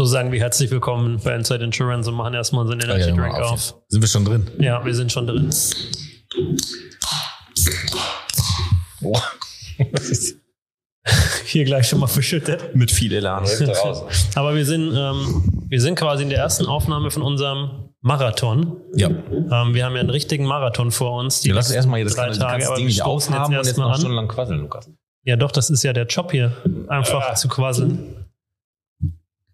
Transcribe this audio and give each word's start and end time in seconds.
So 0.00 0.06
sagen 0.06 0.32
wir 0.32 0.40
herzlich 0.40 0.70
willkommen 0.70 1.20
bei 1.22 1.34
Inside 1.34 1.62
Insurance 1.62 2.08
und 2.08 2.16
machen 2.16 2.32
erstmal 2.32 2.62
unseren 2.62 2.80
Energy 2.80 3.02
Ah, 3.02 3.08
ja, 3.08 3.14
Drink 3.14 3.34
auf 3.34 3.42
auf. 3.42 3.50
jetzt. 3.52 3.74
Sind 3.88 4.00
wir 4.00 4.08
schon 4.08 4.24
drin? 4.24 4.50
Ja, 4.58 4.82
wir 4.82 4.94
sind 4.94 5.12
schon 5.12 5.26
drin. 5.26 5.50
Boah. 9.02 9.22
Hier 11.44 11.64
gleich 11.66 11.86
schon 11.86 12.00
mal 12.00 12.06
verschüttet. 12.06 12.74
Mit 12.74 12.90
viel 12.90 13.12
Elan. 13.12 13.44
Aber 14.36 14.54
wir 14.54 14.64
sind, 14.64 14.94
ähm, 14.96 15.66
wir 15.68 15.80
sind 15.82 15.96
quasi 15.96 16.22
in 16.22 16.30
der 16.30 16.38
ersten 16.38 16.64
Aufnahme 16.64 17.10
von 17.10 17.20
unserem 17.20 17.90
Marathon. 18.00 18.78
ja. 18.96 19.08
Ähm, 19.10 19.74
wir 19.74 19.84
haben 19.84 19.94
ja 19.96 20.00
einen 20.00 20.08
richtigen 20.08 20.46
Marathon 20.46 20.92
vor 20.92 21.20
uns. 21.20 21.42
Die 21.42 21.48
Wir 21.48 21.56
lassen 21.56 21.74
erstmal 21.74 21.98
hier 21.98 22.06
das 22.06 22.14
drei 22.14 22.24
ganze, 22.24 22.40
Tage, 22.40 22.66
aber 22.66 22.76
Ding 22.76 22.86
nicht 22.86 23.02
aufhaben 23.02 23.44
und 23.44 23.52
jetzt 23.52 23.66
jetzt 23.66 23.76
noch 23.76 23.88
erstmal 23.88 23.92
an. 23.92 23.98
stundenlang 24.00 24.28
quasseln, 24.28 24.60
Lukas. 24.60 24.90
Ja, 25.24 25.36
doch, 25.36 25.52
das 25.52 25.68
ist 25.68 25.82
ja 25.82 25.92
der 25.92 26.06
Job 26.06 26.32
hier. 26.32 26.56
Einfach 26.88 27.34
zu 27.34 27.48
quasseln. 27.48 28.19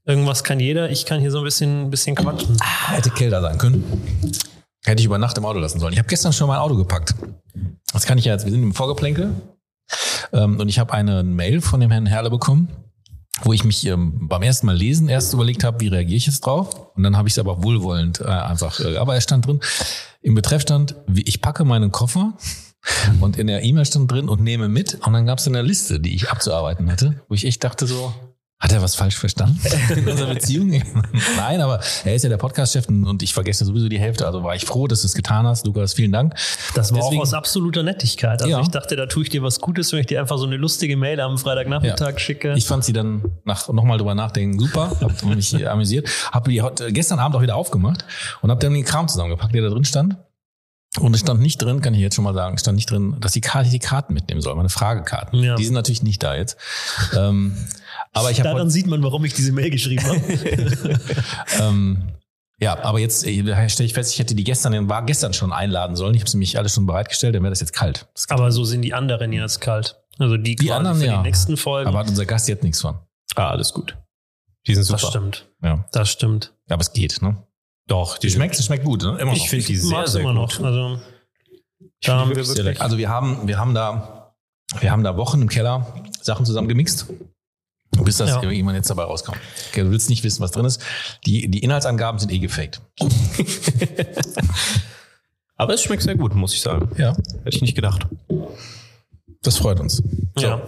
Irgendwas 0.07 0.45
kann 0.45 0.61
jeder. 0.61 0.89
Ich 0.91 1.05
kann 1.05 1.21
hier 1.21 1.33
so 1.33 1.39
ein 1.39 1.45
bisschen, 1.45 1.91
bisschen 1.91 2.15
quatschen. 2.15 2.57
Hätte 2.87 3.11
kälter 3.11 3.43
sein 3.43 3.59
können. 3.59 3.85
Hätte 4.85 5.01
ich 5.01 5.07
über 5.07 5.19
Nacht 5.19 5.37
im 5.37 5.45
Auto 5.45 5.59
lassen 5.59 5.81
sollen. 5.81 5.93
Ich 5.93 5.99
habe 5.99 6.09
gestern 6.09 6.33
schon 6.33 6.47
mein 6.47 6.59
Auto 6.59 6.77
gepackt. 6.77 7.15
Das 7.93 8.07
kann 8.07 8.17
ich 8.17 8.25
ja 8.25 8.35
jetzt. 8.35 8.45
Wir 8.45 8.53
sind 8.53 8.63
im 8.63 8.73
Vorgeplänkel. 8.73 9.33
Ähm, 10.33 10.61
und 10.61 10.69
ich 10.69 10.79
habe 10.79 10.93
eine 10.93 11.25
Mail 11.25 11.61
von 11.61 11.81
dem 11.81 11.91
Herrn 11.91 12.07
Herle 12.07 12.31
bekommen, 12.31 12.69
wo 13.43 13.53
ich 13.53 13.65
mich 13.65 13.85
ähm, 13.87 14.29
beim 14.29 14.43
ersten 14.43 14.67
Mal 14.67 14.77
lesen 14.77 15.09
erst 15.09 15.35
überlegt 15.35 15.65
habe, 15.65 15.81
wie 15.81 15.89
reagiere 15.89 16.17
ich 16.17 16.27
jetzt 16.27 16.41
drauf. 16.47 16.93
Und 16.95 17.03
dann 17.03 17.17
habe 17.17 17.27
ich 17.27 17.35
es 17.35 17.39
aber 17.41 17.65
wohlwollend 17.65 18.21
äh, 18.21 18.27
einfach. 18.27 18.79
Äh, 18.79 18.99
aber 18.99 19.17
er 19.17 19.21
stand 19.21 19.47
drin. 19.47 19.61
Im 20.23 20.37
Betreff 20.37 20.63
stand, 20.63 20.95
wie 21.09 21.23
ich 21.23 21.41
packe 21.41 21.65
meinen 21.65 21.91
Koffer. 21.91 22.35
Und 23.21 23.37
in 23.37 23.49
der 23.49 23.65
E-Mail 23.65 23.85
stand 23.85 24.13
drin 24.13 24.29
und 24.29 24.41
nehme 24.41 24.69
mit. 24.69 24.95
Und 25.05 25.13
dann 25.13 25.27
gab 25.27 25.41
es 25.41 25.49
eine 25.49 25.63
Liste, 25.63 25.99
die 25.99 26.15
ich 26.15 26.31
abzuarbeiten 26.31 26.91
hatte, 26.93 27.21
wo 27.29 27.35
ich 27.35 27.45
echt 27.45 27.65
dachte 27.65 27.89
so, 27.89 28.15
hat 28.59 28.73
er 28.73 28.81
was 28.81 28.95
falsch 28.95 29.17
verstanden 29.17 29.61
in 29.95 30.09
unserer 30.09 30.33
Beziehung? 30.33 30.71
Nein, 31.37 31.61
aber 31.61 31.79
er 32.05 32.15
ist 32.15 32.23
ja 32.23 32.31
der 32.31 32.39
Podcast-Chef 32.39 32.89
und 32.89 33.23
ich 33.23 33.35
vergesse 33.35 33.67
sowieso 33.67 33.89
die 33.91 33.99
Hälfte. 33.99 34.27
Also 34.27 34.43
war 34.43 34.55
ich 34.55 34.65
froh, 34.65 34.87
dass 34.87 35.03
du 35.03 35.07
es 35.07 35.15
getan 35.15 35.47
hast. 35.47 35.67
Lukas, 35.67 35.93
vielen 35.93 36.11
Dank. 36.13 36.35
Das 36.75 36.91
war 36.93 37.01
Deswegen- 37.01 37.19
auch 37.19 37.23
aus 37.23 37.35
absoluter 37.35 37.83
Nettigkeit. 37.83 38.41
Also 38.41 38.51
Ja. 38.51 38.61
ich 38.63 38.69
dachte, 38.69 38.97
da 38.97 39.07
tue 39.07 39.25
ich 39.25 39.29
dir 39.29 39.43
was 39.43 39.61
Gutes, 39.61 39.93
wenn 39.93 40.01
ich 40.01 40.07
dir 40.07 40.21
einfach 40.21 40.39
so 40.39 40.47
eine 40.47 40.57
lustige 40.57 40.97
Mail 40.97 41.21
am 41.21 41.37
Freitagnachmittag 41.37 42.13
Ja. 42.15 42.19
schicke. 42.19 42.55
Ich 42.57 42.65
fand 42.67 42.83
sie 42.85 42.95
dann 42.95 43.23
nach 43.45 43.69
nochmal 43.69 43.99
drüber 43.99 44.15
nachdenken 44.15 44.59
super, 44.59 44.97
hab 45.03 45.23
mich 45.25 45.55
amüsiert, 45.69 46.09
habe 46.33 46.51
die 46.51 46.63
gestern 46.93 47.19
Abend 47.19 47.37
auch 47.37 47.43
wieder 47.43 47.57
aufgemacht 47.57 48.05
und 48.41 48.51
habe 48.51 48.61
dann 48.61 48.73
den 48.73 48.85
Kram 48.85 49.07
zusammengepackt, 49.07 49.55
der 49.55 49.63
da 49.63 49.69
drin 49.69 49.85
stand. 49.85 50.17
Und 50.99 51.13
es 51.13 51.21
stand 51.21 51.41
nicht 51.43 51.59
drin, 51.61 51.83
kann 51.83 51.93
ich 51.93 52.01
jetzt 52.01 52.15
schon 52.15 52.25
mal 52.25 52.33
sagen, 52.33 52.55
es 52.55 52.63
stand 52.63 52.77
nicht 52.77 52.91
drin, 52.91 53.17
dass 53.21 53.33
die 53.33 53.43
Karte 53.43 53.69
die 53.69 53.81
Karten 53.81 54.15
mitnehmen 54.15 54.41
soll, 54.41 54.55
meine 54.55 54.71
Fragekarten. 54.71 55.43
Ja. 55.43 55.55
Die 55.57 55.65
sind 55.65 55.75
natürlich 55.75 56.03
nicht 56.03 56.23
da 56.23 56.35
jetzt. 56.35 56.57
ähm, 57.15 57.55
aber 58.17 58.31
ich 58.31 58.39
Daran 58.39 58.71
sieht 58.71 58.87
man, 58.87 59.03
warum 59.03 59.25
ich 59.25 59.35
diese 59.35 59.53
Mail 59.53 59.71
geschrieben 59.71 60.05
habe. 60.05 60.21
ähm, 61.61 62.03
ja, 62.59 62.83
aber 62.83 62.99
jetzt 63.01 63.27
äh, 63.27 63.69
stelle 63.69 63.87
ich 63.87 63.93
fest, 63.95 64.13
ich 64.13 64.19
hätte 64.19 64.35
die 64.35 64.45
gestern, 64.45 64.89
war 64.89 65.05
gestern 65.05 65.35
schon 65.35 65.53
einladen 65.53 65.95
sollen. 65.97 66.15
Ich 66.15 66.23
habe 66.23 66.31
sie 66.31 66.39
mich 66.39 66.57
alles 66.59 66.75
schon 66.75 66.87
bereitgestellt, 66.87 67.35
dann 67.35 67.43
wäre 67.43 67.51
das 67.51 67.61
jetzt 67.61 67.73
kalt. 67.73 68.09
Das 68.15 68.29
Aber 68.31 68.51
so 68.51 68.65
sind 68.65 68.83
die 68.83 68.95
anderen 68.95 69.33
jetzt 69.33 69.61
kalt. 69.61 69.97
Also 70.19 70.37
die, 70.39 70.57
Die 70.57 70.73
anderen, 70.73 70.99
für 70.99 71.07
ja. 71.07 71.17
die 71.19 71.23
nächsten 71.23 71.57
Folgen. 71.59 71.89
aber 71.89 71.99
hat 71.99 72.09
unser 72.09 72.25
Gast 72.25 72.49
jetzt 72.49 72.63
nichts 72.63 72.81
von. 72.81 72.97
Ah, 73.35 73.51
alles 73.51 73.75
gut. 73.75 73.97
Die 74.67 74.75
sind 74.75 74.85
super. 74.85 75.01
das 75.01 75.11
stimmt. 75.11 75.49
Ja. 75.63 75.85
Das 75.93 76.09
stimmt. 76.11 76.55
Ja, 76.69 76.75
aber 76.75 76.81
es 76.81 76.93
geht, 76.93 77.21
ne? 77.21 77.37
Doch, 77.87 78.19
Die 78.19 78.31
schmeckt, 78.31 78.59
es 78.59 78.65
schmeckt 78.65 78.85
gut, 78.85 79.03
ne? 79.03 79.19
Immer 79.21 79.33
Ich 79.35 79.41
noch. 79.41 79.49
finde 79.49 79.65
die 79.67 79.77
sehr, 79.77 80.07
sehr 80.09 80.23
immer 80.23 80.33
gut. 80.33 80.59
noch. 80.59 80.65
Also 80.67 80.99
Ich 81.79 81.89
da 82.07 82.15
die 82.15 82.21
haben 82.21 82.29
wir 82.31 82.37
wirklich 82.37 82.57
sehr 82.57 82.65
wirklich. 82.65 82.81
Also 82.81 82.97
wir 82.99 83.09
haben, 83.11 83.47
wir 83.47 83.59
haben 83.59 83.75
da, 83.75 84.35
wir 84.81 84.91
haben 84.91 85.05
da 85.05 85.17
Wochen 85.19 85.43
im 85.43 85.49
Keller 85.49 85.87
Sachen 86.23 86.47
zusammen 86.47 86.69
gemixt. 86.69 87.07
Bis 88.05 88.19
das 88.19 88.31
Ja. 88.31 88.43
irgendwann 88.43 88.75
jetzt 88.75 88.91
dabei 88.91 89.05
rauskam. 89.05 89.33
Okay, 89.71 89.83
du 89.83 89.91
willst 89.91 90.09
nicht 90.11 90.23
wissen, 90.25 90.41
was 90.43 90.51
drin 90.53 90.65
ist. 90.65 90.83
Die, 91.27 91.51
die 91.51 91.61
Inhaltsangaben 91.61 92.19
sind 92.19 92.33
eh 92.33 92.39
gefaked. 92.39 92.81
Aber 95.57 95.75
es 95.75 95.83
schmeckt 95.83 96.03
sehr 96.03 96.17
gut, 96.17 96.35
muss 96.35 96.53
ich 96.55 96.61
sagen. 96.61 96.91
Ja. 96.99 97.13
Hätte 97.45 97.57
ich 97.57 97.63
nicht 97.63 97.75
gedacht. 97.75 98.07
Das 99.43 99.59
freut 99.59 99.79
uns. 99.81 100.03
So. 100.37 100.47
Ja. 100.47 100.61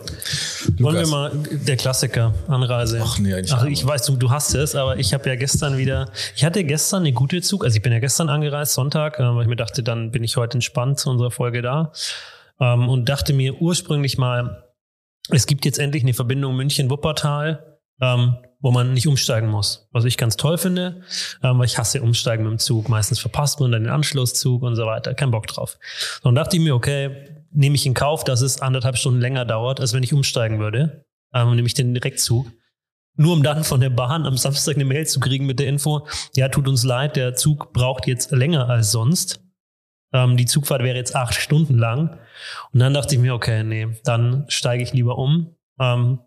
Wollen 0.78 0.96
wir 0.96 1.06
mal 1.08 1.32
der 1.50 1.76
Klassiker 1.76 2.32
Anreise. 2.46 3.00
Ach 3.02 3.18
nee, 3.18 3.34
eigentlich 3.34 3.52
Ach, 3.52 3.64
nicht. 3.64 3.80
ich 3.80 3.86
weiß, 3.86 4.06
du, 4.06 4.16
du 4.16 4.30
hast 4.30 4.54
es, 4.54 4.74
aber 4.76 4.98
ich 4.98 5.12
habe 5.12 5.28
ja 5.28 5.34
gestern 5.36 5.76
wieder, 5.78 6.10
ich 6.36 6.44
hatte 6.44 6.62
gestern 6.64 7.00
eine 7.02 7.12
gute 7.12 7.42
Zug, 7.42 7.64
also 7.64 7.76
ich 7.76 7.82
bin 7.82 7.92
ja 7.92 7.98
gestern 7.98 8.28
angereist, 8.28 8.74
Sonntag, 8.74 9.18
äh, 9.18 9.22
weil 9.24 9.42
ich 9.42 9.48
mir 9.48 9.56
dachte, 9.56 9.82
dann 9.82 10.10
bin 10.12 10.22
ich 10.22 10.36
heute 10.36 10.54
entspannt 10.58 10.98
zu 11.00 11.10
unserer 11.10 11.32
Folge 11.32 11.60
da 11.60 11.92
ähm, 12.60 12.88
und 12.88 13.08
dachte 13.08 13.32
mir 13.32 13.54
ursprünglich 13.60 14.16
mal, 14.16 14.62
es 15.30 15.46
gibt 15.46 15.64
jetzt 15.64 15.78
endlich 15.78 16.02
eine 16.02 16.14
Verbindung 16.14 16.56
München-Wuppertal, 16.56 17.78
ähm, 18.00 18.36
wo 18.60 18.70
man 18.70 18.92
nicht 18.92 19.06
umsteigen 19.06 19.48
muss. 19.48 19.88
Was 19.92 20.04
ich 20.04 20.16
ganz 20.16 20.36
toll 20.36 20.58
finde, 20.58 21.02
ähm, 21.42 21.58
weil 21.58 21.66
ich 21.66 21.78
hasse 21.78 22.02
Umsteigen 22.02 22.44
mit 22.44 22.52
dem 22.52 22.58
Zug. 22.58 22.88
Meistens 22.88 23.18
verpasst 23.18 23.60
man 23.60 23.72
dann 23.72 23.84
den 23.84 23.92
Anschlusszug 23.92 24.62
und 24.62 24.76
so 24.76 24.86
weiter. 24.86 25.14
Kein 25.14 25.30
Bock 25.30 25.46
drauf. 25.46 25.78
Und 26.22 26.34
dachte 26.34 26.56
ich 26.56 26.62
mir, 26.62 26.74
okay, 26.74 27.28
nehme 27.50 27.76
ich 27.76 27.86
in 27.86 27.94
Kauf, 27.94 28.24
dass 28.24 28.40
es 28.40 28.60
anderthalb 28.60 28.96
Stunden 28.96 29.20
länger 29.20 29.44
dauert, 29.44 29.80
als 29.80 29.92
wenn 29.92 30.02
ich 30.02 30.12
umsteigen 30.12 30.58
würde. 30.58 31.04
Ähm, 31.34 31.54
nehme 31.54 31.66
ich 31.66 31.74
den 31.74 31.94
Direktzug. 31.94 32.50
Nur 33.16 33.32
um 33.32 33.42
dann 33.42 33.64
von 33.64 33.80
der 33.80 33.90
Bahn 33.90 34.26
am 34.26 34.36
Samstag 34.36 34.76
eine 34.76 34.84
Mail 34.84 35.06
zu 35.06 35.18
kriegen 35.18 35.44
mit 35.44 35.58
der 35.58 35.66
Info, 35.66 36.06
ja, 36.36 36.48
tut 36.48 36.68
uns 36.68 36.84
leid, 36.84 37.16
der 37.16 37.34
Zug 37.34 37.72
braucht 37.72 38.06
jetzt 38.06 38.30
länger 38.30 38.68
als 38.68 38.92
sonst. 38.92 39.40
Ähm, 40.12 40.36
die 40.36 40.46
Zugfahrt 40.46 40.82
wäre 40.82 40.96
jetzt 40.96 41.14
acht 41.14 41.34
Stunden 41.34 41.76
lang. 41.78 42.18
Und 42.72 42.80
dann 42.80 42.94
dachte 42.94 43.14
ich 43.14 43.20
mir, 43.20 43.34
okay, 43.34 43.62
nee, 43.62 43.88
dann 44.04 44.44
steige 44.48 44.82
ich 44.82 44.92
lieber 44.92 45.18
um. 45.18 45.56
Ähm, 45.78 46.20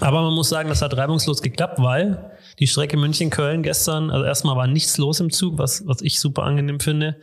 aber 0.00 0.22
man 0.22 0.34
muss 0.34 0.48
sagen, 0.48 0.68
das 0.68 0.82
hat 0.82 0.96
reibungslos 0.96 1.42
geklappt, 1.42 1.78
weil 1.80 2.30
die 2.58 2.68
Strecke 2.68 2.96
München-Köln 2.96 3.62
gestern, 3.62 4.10
also 4.10 4.24
erstmal 4.24 4.56
war 4.56 4.66
nichts 4.66 4.96
los 4.98 5.18
im 5.20 5.30
Zug, 5.30 5.58
was, 5.58 5.86
was 5.86 6.02
ich 6.02 6.20
super 6.20 6.44
angenehm 6.44 6.78
finde, 6.78 7.20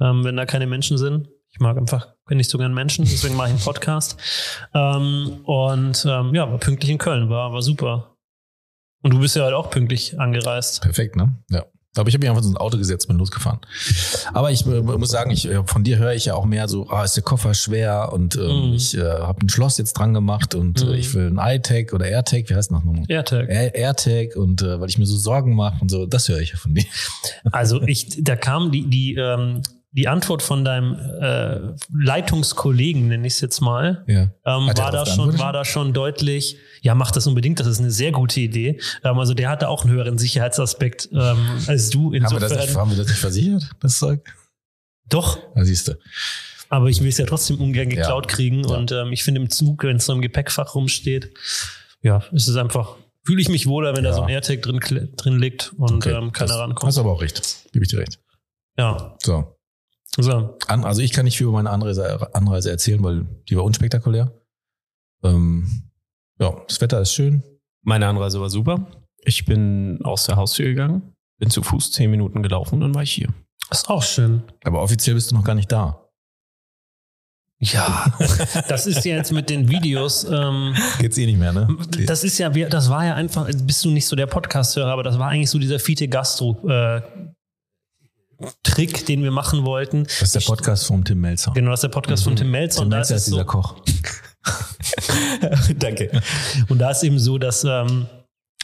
ähm, 0.00 0.24
wenn 0.24 0.36
da 0.36 0.44
keine 0.44 0.66
Menschen 0.66 0.98
sind. 0.98 1.28
Ich 1.50 1.60
mag 1.60 1.78
einfach, 1.78 2.14
nicht 2.28 2.50
so 2.50 2.58
gern 2.58 2.74
Menschen, 2.74 3.06
deswegen 3.06 3.36
mache 3.36 3.48
ich 3.48 3.54
einen 3.54 3.62
Podcast. 3.62 4.18
Ähm, 4.74 5.40
und 5.44 6.04
ähm, 6.06 6.34
ja, 6.34 6.50
war 6.50 6.58
pünktlich 6.58 6.90
in 6.90 6.98
Köln, 6.98 7.30
war, 7.30 7.52
war 7.52 7.62
super. 7.62 8.16
Und 9.02 9.14
du 9.14 9.20
bist 9.20 9.36
ja 9.36 9.44
halt 9.44 9.54
auch 9.54 9.70
pünktlich 9.70 10.20
angereist. 10.20 10.82
Perfekt, 10.82 11.16
ne? 11.16 11.42
Ja. 11.48 11.64
Aber 11.98 12.08
ich 12.08 12.14
habe 12.14 12.20
mich 12.20 12.30
einfach 12.30 12.42
so 12.42 12.48
ins 12.50 12.58
Auto 12.58 12.78
gesetzt, 12.78 13.08
bin 13.08 13.18
losgefahren. 13.18 13.60
Aber 14.32 14.50
ich 14.50 14.64
äh, 14.66 14.80
muss 14.80 15.10
sagen, 15.10 15.30
ich, 15.30 15.46
äh, 15.48 15.62
von 15.66 15.84
dir 15.84 15.98
höre 15.98 16.12
ich 16.14 16.26
ja 16.26 16.34
auch 16.34 16.44
mehr 16.44 16.68
so, 16.68 16.88
ah, 16.90 17.04
ist 17.04 17.16
der 17.16 17.22
Koffer 17.24 17.54
schwer 17.54 18.12
und 18.12 18.36
ähm, 18.36 18.68
Mhm. 18.68 18.74
ich 18.74 18.96
äh, 18.96 19.00
habe 19.02 19.44
ein 19.44 19.48
Schloss 19.48 19.78
jetzt 19.78 19.92
dran 19.94 20.14
gemacht 20.14 20.54
und 20.54 20.84
Mhm. 20.84 20.92
äh, 20.92 20.96
ich 20.96 21.12
will 21.14 21.36
ein 21.36 21.56
iTag 21.56 21.92
oder 21.92 22.06
AirTag, 22.06 22.48
wie 22.48 22.54
heißt 22.54 22.70
das 22.70 22.84
nochmal? 22.84 23.04
AirTag. 23.08 23.48
Air 23.48 23.74
AirTag 23.74 24.36
und 24.36 24.62
äh, 24.62 24.80
weil 24.80 24.88
ich 24.88 24.98
mir 24.98 25.06
so 25.06 25.16
Sorgen 25.16 25.54
mache 25.54 25.78
und 25.80 25.90
so, 25.90 26.06
das 26.06 26.28
höre 26.28 26.40
ich 26.40 26.50
ja 26.52 26.56
von 26.56 26.74
dir. 26.74 26.84
Also 27.52 27.82
ich, 27.82 28.22
da 28.22 28.36
kam 28.36 28.70
die, 28.72 28.86
die, 28.88 29.14
ähm, 29.14 29.62
die 29.90 30.06
Antwort 30.06 30.42
von 30.42 30.64
deinem 30.64 30.94
äh, 30.94 31.60
Leitungskollegen, 31.92 33.08
nenne 33.08 33.26
ich 33.26 33.34
es 33.34 33.40
jetzt 33.40 33.60
mal, 33.60 34.04
Ja. 34.06 34.22
ähm, 34.44 34.66
war, 34.76 34.90
da 34.92 35.06
schon, 35.06 35.38
war 35.38 35.52
da 35.52 35.64
schon 35.64 35.92
deutlich, 35.94 36.58
ja, 36.82 36.94
mach 36.94 37.10
das 37.10 37.26
unbedingt, 37.26 37.58
das 37.60 37.66
ist 37.66 37.78
eine 37.80 37.90
sehr 37.90 38.12
gute 38.12 38.40
Idee. 38.40 38.80
Ähm, 39.02 39.18
also 39.18 39.32
der 39.34 39.48
hatte 39.48 39.68
auch 39.68 39.84
einen 39.84 39.94
höheren 39.94 40.18
Sicherheitsaspekt 40.18 41.08
ähm, 41.12 41.38
als 41.66 41.88
du. 41.90 42.06
Haben 42.06 42.12
wir, 42.12 42.20
Insofern, 42.20 42.40
das 42.50 42.66
nicht, 42.66 42.76
haben 42.76 42.90
wir 42.90 42.96
das 42.98 43.06
nicht 43.08 43.18
versichert, 43.18 43.70
das 43.80 43.98
Zeug? 43.98 44.20
doch, 45.08 45.38
Da 45.54 45.64
siehst 45.64 45.88
du. 45.88 45.94
aber 46.68 46.88
ich 46.88 47.00
will 47.00 47.08
es 47.08 47.16
ja 47.16 47.24
trotzdem 47.24 47.58
ungern 47.60 47.90
Ja. 47.90 47.96
geklaut 47.96 48.28
kriegen. 48.28 48.68
Ja. 48.68 48.76
Und 48.76 48.92
ähm, 48.92 49.12
ich 49.12 49.24
finde 49.24 49.40
im 49.40 49.48
Zug, 49.48 49.84
wenn 49.84 49.96
es 49.96 50.04
so 50.06 50.12
im 50.12 50.20
Gepäckfach 50.20 50.74
rumsteht, 50.74 51.30
ja, 52.02 52.22
ist 52.32 52.46
es 52.46 52.56
einfach, 52.56 52.96
fühle 53.24 53.40
ich 53.40 53.48
mich 53.48 53.66
wohler, 53.66 53.96
wenn 53.96 54.04
da 54.04 54.10
Ja. 54.10 54.16
so 54.16 54.22
ein 54.22 54.28
AirTag 54.28 54.60
drin, 54.60 55.08
drin 55.16 55.38
liegt 55.38 55.72
und 55.78 56.06
Okay, 56.06 56.10
ähm, 56.10 56.30
keiner 56.32 56.48
das, 56.48 56.58
rankommt. 56.58 56.88
Hast 56.90 56.98
aber 56.98 57.10
auch 57.12 57.22
recht. 57.22 57.42
Gebe 57.72 57.84
ich 57.86 57.90
dir 57.90 58.00
recht. 58.00 58.18
Ja, 58.76 59.16
So. 59.22 59.54
So. 60.16 60.56
An, 60.66 60.84
also 60.84 61.00
ich 61.02 61.12
kann 61.12 61.24
nicht 61.24 61.36
viel 61.36 61.46
über 61.46 61.54
meine 61.56 61.70
Anreise, 61.70 62.34
Anreise 62.34 62.70
erzählen, 62.70 63.02
weil 63.02 63.26
die 63.48 63.56
war 63.56 63.64
unspektakulär. 63.64 64.32
Ähm, 65.22 65.90
ja, 66.40 66.54
das 66.66 66.80
Wetter 66.80 67.00
ist 67.00 67.12
schön. 67.14 67.42
Meine 67.82 68.06
Anreise 68.06 68.40
war 68.40 68.50
super. 68.50 68.86
Ich 69.24 69.44
bin 69.44 70.00
aus 70.04 70.26
der 70.26 70.36
Haustür 70.36 70.66
gegangen, 70.66 71.14
bin 71.38 71.50
zu 71.50 71.62
Fuß 71.62 71.92
zehn 71.92 72.10
Minuten 72.10 72.42
gelaufen 72.42 72.76
und 72.76 72.80
dann 72.82 72.94
war 72.94 73.02
ich 73.02 73.12
hier. 73.12 73.28
Ist 73.70 73.88
auch 73.90 74.02
schön. 74.02 74.42
Aber 74.64 74.80
offiziell 74.82 75.14
bist 75.14 75.30
du 75.30 75.34
noch 75.34 75.44
gar 75.44 75.54
nicht 75.54 75.70
da. 75.70 76.04
Ja, 77.60 78.06
das 78.68 78.86
ist 78.86 79.04
ja 79.04 79.16
jetzt 79.16 79.32
mit 79.32 79.50
den 79.50 79.68
Videos. 79.68 80.24
Ähm, 80.24 80.74
Geht's 81.00 81.18
eh 81.18 81.26
nicht 81.26 81.38
mehr, 81.40 81.52
ne? 81.52 81.66
das 82.06 82.22
ist 82.22 82.38
ja, 82.38 82.54
wir- 82.54 82.68
das 82.68 82.88
war 82.88 83.04
ja 83.04 83.14
einfach. 83.14 83.48
Bist 83.64 83.84
du 83.84 83.90
nicht 83.90 84.06
so 84.06 84.14
der 84.14 84.26
Podcast-Hörer, 84.26 84.92
aber 84.92 85.02
das 85.02 85.18
war 85.18 85.28
eigentlich 85.30 85.50
so 85.50 85.58
dieser 85.58 85.80
Fiete 85.80 86.06
Gastro. 86.06 86.56
Äh, 86.68 87.02
Trick, 88.62 89.06
den 89.06 89.22
wir 89.22 89.30
machen 89.30 89.64
wollten. 89.64 90.04
Das 90.04 90.22
ist 90.22 90.34
der 90.34 90.40
Podcast 90.40 90.86
von 90.86 91.04
Tim 91.04 91.20
Melzer. 91.20 91.52
Genau, 91.54 91.70
das 91.70 91.78
ist 91.78 91.82
der 91.82 91.88
Podcast 91.88 92.24
von 92.24 92.36
Tim 92.36 92.50
Melzer. 92.50 92.76
Tim 92.76 92.84
und 92.84 92.90
da 92.90 92.96
Melzer 92.98 93.16
ist 93.16 93.22
ist 93.22 93.28
es 93.28 93.32
dieser 93.34 93.44
so, 93.44 93.46
Koch. 93.46 93.74
Danke. 95.78 96.10
Und 96.68 96.78
da 96.78 96.90
ist 96.90 97.02
eben 97.02 97.18
so, 97.18 97.38
dass 97.38 97.64
ähm, 97.64 98.06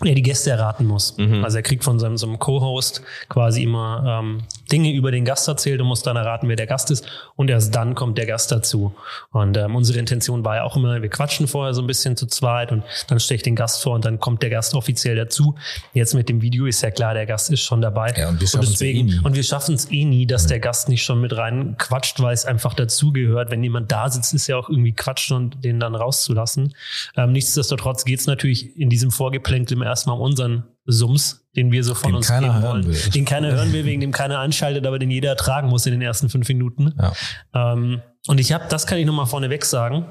er 0.02 0.14
die 0.14 0.22
Gäste 0.22 0.50
erraten 0.50 0.86
muss. 0.86 1.16
Mhm. 1.16 1.44
Also 1.44 1.58
er 1.58 1.62
kriegt 1.62 1.84
von 1.84 1.98
seinem, 1.98 2.16
so 2.16 2.26
einem 2.26 2.38
Co-Host 2.38 3.02
quasi 3.28 3.62
immer 3.62 4.20
ähm, 4.22 4.42
Dinge 4.70 4.92
über 4.92 5.10
den 5.10 5.24
Gast 5.24 5.46
erzählt 5.48 5.80
und 5.80 5.86
muss 5.86 6.02
dann 6.02 6.16
erraten, 6.16 6.48
wer 6.48 6.56
der 6.56 6.66
Gast 6.66 6.90
ist. 6.90 7.06
Und 7.36 7.50
erst 7.50 7.74
dann 7.74 7.94
kommt 7.94 8.18
der 8.18 8.26
Gast 8.26 8.50
dazu. 8.52 8.94
Und 9.30 9.56
ähm, 9.56 9.76
unsere 9.76 9.98
Intention 9.98 10.44
war 10.44 10.56
ja 10.56 10.64
auch 10.64 10.76
immer, 10.76 11.02
wir 11.02 11.08
quatschen 11.08 11.46
vorher 11.46 11.74
so 11.74 11.82
ein 11.82 11.86
bisschen 11.86 12.16
zu 12.16 12.26
zweit 12.26 12.72
und 12.72 12.82
dann 13.08 13.20
stelle 13.20 13.36
ich 13.36 13.42
den 13.42 13.56
Gast 13.56 13.82
vor 13.82 13.94
und 13.94 14.04
dann 14.04 14.18
kommt 14.18 14.42
der 14.42 14.50
Gast 14.50 14.74
offiziell 14.74 15.16
dazu. 15.16 15.54
Jetzt 15.92 16.14
mit 16.14 16.28
dem 16.28 16.42
Video 16.42 16.66
ist 16.66 16.82
ja 16.82 16.90
klar, 16.90 17.14
der 17.14 17.26
Gast 17.26 17.50
ist 17.50 17.60
schon 17.60 17.80
dabei. 17.80 18.12
Ja, 18.16 18.28
und 18.28 18.40
wir 18.40 18.48
schaffen 18.48 18.64
es 18.64 18.80
eh 18.80 18.92
deswegen, 18.92 19.06
nie. 19.06 19.20
und 19.22 19.34
wir 19.34 19.42
schaffen 19.42 19.74
es 19.74 19.90
eh 19.90 20.04
nie, 20.04 20.26
dass 20.26 20.46
der 20.46 20.60
Gast 20.60 20.88
nicht 20.88 21.04
schon 21.04 21.20
mit 21.20 21.36
rein 21.36 21.76
quatscht, 21.78 22.20
weil 22.20 22.34
es 22.34 22.44
einfach 22.44 22.74
dazugehört. 22.74 23.50
Wenn 23.50 23.62
jemand 23.62 23.92
da 23.92 24.08
sitzt, 24.08 24.34
ist 24.34 24.46
ja 24.46 24.56
auch 24.56 24.68
irgendwie 24.68 24.92
quatschen 24.92 25.36
und 25.36 25.64
den 25.64 25.80
dann 25.80 25.94
rauszulassen. 25.94 26.74
Ähm, 27.16 27.32
nichtsdestotrotz 27.32 28.04
geht 28.04 28.20
es 28.20 28.26
natürlich 28.26 28.76
in 28.78 28.90
diesem 28.90 29.10
Vorgeplänkel 29.10 29.82
erstmal 29.82 30.16
um 30.16 30.22
unseren 30.22 30.64
Sums, 30.86 31.43
den 31.56 31.72
wir 31.72 31.84
so 31.84 31.94
von 31.94 32.10
Den 32.10 32.16
uns 32.16 32.28
keiner 32.28 32.48
geben 32.48 32.62
hören 32.62 32.84
wollen. 32.84 32.86
will. 32.86 33.10
Den 33.10 33.24
keiner 33.24 33.52
hören 33.52 33.72
will, 33.72 33.84
wegen 33.84 34.00
dem 34.00 34.12
keiner 34.12 34.38
anschaltet, 34.38 34.86
aber 34.86 34.98
den 34.98 35.10
jeder 35.10 35.30
ertragen 35.30 35.68
muss 35.68 35.86
in 35.86 35.92
den 35.92 36.02
ersten 36.02 36.28
fünf 36.28 36.48
Minuten. 36.48 36.94
Ja. 36.98 37.72
Ähm, 37.72 38.02
und 38.26 38.40
ich 38.40 38.52
habe, 38.52 38.64
das 38.68 38.86
kann 38.86 38.98
ich 38.98 39.06
nochmal 39.06 39.26
vorneweg 39.26 39.64
sagen. 39.64 40.06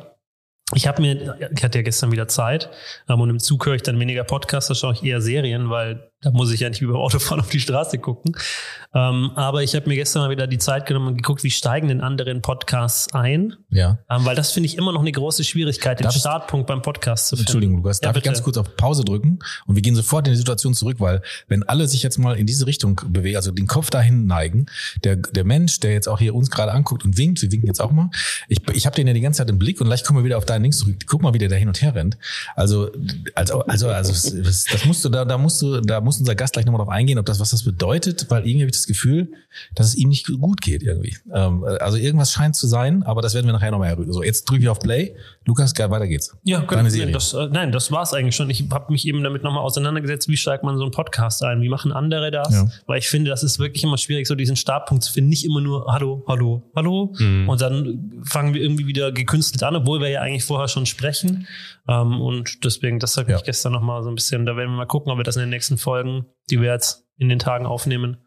Ich 0.75 0.87
habe 0.87 1.01
mir, 1.01 1.37
ich 1.55 1.63
hatte 1.63 1.77
ja 1.79 1.83
gestern 1.83 2.11
wieder 2.11 2.27
Zeit 2.27 2.69
ähm, 3.09 3.19
und 3.19 3.29
im 3.29 3.39
Zug 3.39 3.65
höre 3.65 3.75
ich 3.75 3.83
dann 3.83 3.99
weniger 3.99 4.23
Podcasts, 4.23 4.69
da 4.69 4.75
schaue 4.75 4.93
ich 4.93 5.03
eher 5.03 5.21
Serien, 5.21 5.69
weil 5.69 6.09
da 6.23 6.31
muss 6.31 6.51
ich 6.51 6.59
ja 6.61 6.69
nicht 6.69 6.81
über 6.81 6.97
Autofahren 6.99 7.39
auf 7.41 7.49
die 7.49 7.59
Straße 7.59 7.99
gucken. 7.99 8.35
Ähm, 8.95 9.31
aber 9.35 9.63
ich 9.63 9.75
habe 9.75 9.89
mir 9.89 9.95
gestern 9.95 10.21
mal 10.23 10.29
wieder 10.29 10.47
die 10.47 10.57
Zeit 10.57 10.85
genommen 10.85 11.07
und 11.09 11.15
geguckt, 11.17 11.43
wie 11.43 11.49
steigen 11.51 11.87
denn 11.87 12.01
anderen 12.01 12.41
Podcasts 12.41 13.13
ein? 13.13 13.55
Ja. 13.69 13.99
Ähm, 14.09 14.23
weil 14.25 14.35
das 14.35 14.51
finde 14.51 14.67
ich 14.67 14.77
immer 14.77 14.91
noch 14.93 15.01
eine 15.01 15.11
große 15.11 15.43
Schwierigkeit, 15.43 15.99
den 15.99 16.03
Darf 16.05 16.15
ich- 16.15 16.21
Startpunkt 16.21 16.67
beim 16.67 16.81
Podcast 16.81 17.27
zu 17.27 17.35
finden. 17.35 17.47
Entschuldigung, 17.47 17.77
Lukas, 17.77 17.99
Ja, 18.01 18.09
darf 18.09 18.17
ich 18.17 18.23
bitte. 18.23 18.33
ganz 18.33 18.43
kurz 18.43 18.57
auf 18.57 18.75
Pause 18.75 19.03
drücken 19.03 19.39
und 19.65 19.75
wir 19.75 19.81
gehen 19.81 19.95
sofort 19.95 20.27
in 20.27 20.33
die 20.33 20.37
Situation 20.37 20.73
zurück, 20.73 20.97
weil 20.99 21.21
wenn 21.47 21.63
alle 21.63 21.87
sich 21.87 22.03
jetzt 22.03 22.17
mal 22.19 22.37
in 22.37 22.45
diese 22.45 22.65
Richtung 22.67 22.99
bewegen, 23.09 23.35
also 23.35 23.51
den 23.51 23.67
Kopf 23.67 23.89
dahin 23.89 24.25
neigen, 24.27 24.67
der, 25.03 25.15
der 25.17 25.43
Mensch, 25.43 25.79
der 25.79 25.91
jetzt 25.93 26.07
auch 26.07 26.19
hier 26.19 26.35
uns 26.35 26.49
gerade 26.51 26.71
anguckt 26.71 27.03
und 27.03 27.17
winkt, 27.17 27.41
wir 27.41 27.51
winken 27.51 27.67
jetzt 27.67 27.81
auch 27.81 27.91
mal, 27.91 28.09
ich, 28.47 28.59
ich 28.73 28.85
habe 28.85 28.95
den 28.95 29.07
ja 29.07 29.13
die 29.13 29.21
ganze 29.21 29.39
Zeit 29.39 29.49
im 29.49 29.57
Blick 29.59 29.81
und 29.81 29.87
gleich 29.87 30.03
kommen 30.03 30.19
wir 30.19 30.23
wieder 30.23 30.37
auf 30.37 30.45
deinen 30.45 30.61
Links 30.63 30.77
zurück. 30.77 30.97
Guck 31.07 31.21
mal, 31.23 31.33
wie 31.33 31.39
der 31.39 31.49
da 31.49 31.55
hin 31.55 31.67
und 31.67 31.81
her 31.81 31.95
rennt. 31.95 32.17
Also, 32.55 32.91
also, 33.35 33.61
also, 33.65 33.89
also 33.89 34.11
das, 34.43 34.65
das 34.65 34.85
musst 34.85 35.03
du, 35.03 35.09
da, 35.09 35.25
da 35.25 35.37
musst 35.37 35.61
du, 35.61 35.81
da 35.81 35.99
muss 36.13 36.19
unser 36.19 36.35
Gast 36.35 36.53
gleich 36.53 36.65
nochmal 36.65 36.79
drauf 36.79 36.93
eingehen, 36.93 37.17
ob 37.17 37.25
das, 37.25 37.39
was 37.39 37.49
das 37.49 37.63
bedeutet, 37.63 38.29
weil 38.29 38.47
irgendwie 38.47 38.61
habe 38.61 38.69
ich 38.69 38.77
das 38.77 38.87
Gefühl, 38.87 39.31
dass 39.75 39.87
es 39.87 39.95
ihm 39.95 40.09
nicht 40.09 40.27
gut 40.27 40.61
geht 40.61 40.83
irgendwie. 40.83 41.17
Ähm, 41.33 41.63
also 41.79 41.97
irgendwas 41.97 42.31
scheint 42.31 42.55
zu 42.55 42.67
sein, 42.67 43.03
aber 43.03 43.21
das 43.21 43.33
werden 43.33 43.47
wir 43.47 43.53
nachher 43.53 43.71
nochmal 43.71 43.89
errühren. 43.89 44.11
So, 44.11 44.23
jetzt 44.23 44.45
drücke 44.45 44.63
ich 44.63 44.69
auf 44.69 44.79
Play. 44.79 45.15
Lukas, 45.45 45.73
geil, 45.73 45.91
weiter 45.91 46.07
geht's. 46.07 46.35
Ja, 46.43 46.59
Deine 46.61 46.83
genau. 46.83 46.89
Serie. 46.89 47.11
Das, 47.11 47.33
äh, 47.33 47.47
nein, 47.51 47.71
das 47.71 47.91
war's 47.91 48.13
eigentlich 48.13 48.35
schon. 48.35 48.49
Ich 48.49 48.63
habe 48.71 48.91
mich 48.91 49.05
eben 49.07 49.23
damit 49.23 49.43
nochmal 49.43 49.61
auseinandergesetzt, 49.63 50.29
wie 50.29 50.37
steigt 50.37 50.63
man 50.63 50.77
so 50.77 50.83
einen 50.83 50.91
Podcast 50.91 51.43
ein, 51.43 51.61
wie 51.61 51.69
machen 51.69 51.91
andere 51.91 52.31
das? 52.31 52.53
Ja. 52.53 52.67
Weil 52.85 52.99
ich 52.99 53.09
finde, 53.09 53.29
das 53.29 53.43
ist 53.43 53.59
wirklich 53.59 53.83
immer 53.83 53.97
schwierig, 53.97 54.25
so 54.27 54.35
diesen 54.35 54.55
Startpunkt 54.55 55.03
zu 55.03 55.11
finden. 55.11 55.29
Nicht 55.29 55.43
immer 55.45 55.59
nur 55.59 55.85
Hallo, 55.91 56.23
Hallo, 56.27 56.63
Hallo. 56.75 57.13
Mhm. 57.17 57.49
Und 57.49 57.61
dann 57.61 58.21
fangen 58.25 58.53
wir 58.53 58.61
irgendwie 58.61 58.87
wieder 58.87 59.11
gekünstelt 59.11 59.63
an, 59.63 59.75
obwohl 59.75 59.99
wir 59.99 60.09
ja 60.09 60.21
eigentlich 60.21 60.45
vorher 60.45 60.67
schon 60.69 60.85
sprechen. 60.85 61.47
Ähm, 61.89 62.21
und 62.21 62.63
deswegen, 62.63 62.99
das 62.99 63.17
habe 63.17 63.31
Ja. 63.31 63.37
ich 63.37 63.43
gestern 63.43 63.73
nochmal 63.73 64.01
so 64.03 64.09
ein 64.09 64.15
bisschen, 64.15 64.45
da 64.45 64.55
werden 64.55 64.69
wir 64.71 64.77
mal 64.77 64.85
gucken, 64.85 65.11
ob 65.11 65.17
wir 65.17 65.23
das 65.23 65.35
in 65.35 65.41
den 65.41 65.49
nächsten 65.49 65.77
Folgen, 65.77 66.25
die 66.49 66.61
wir 66.61 66.71
jetzt 66.71 67.05
in 67.17 67.27
den 67.29 67.39
Tagen 67.39 67.65
aufnehmen, 67.65 68.17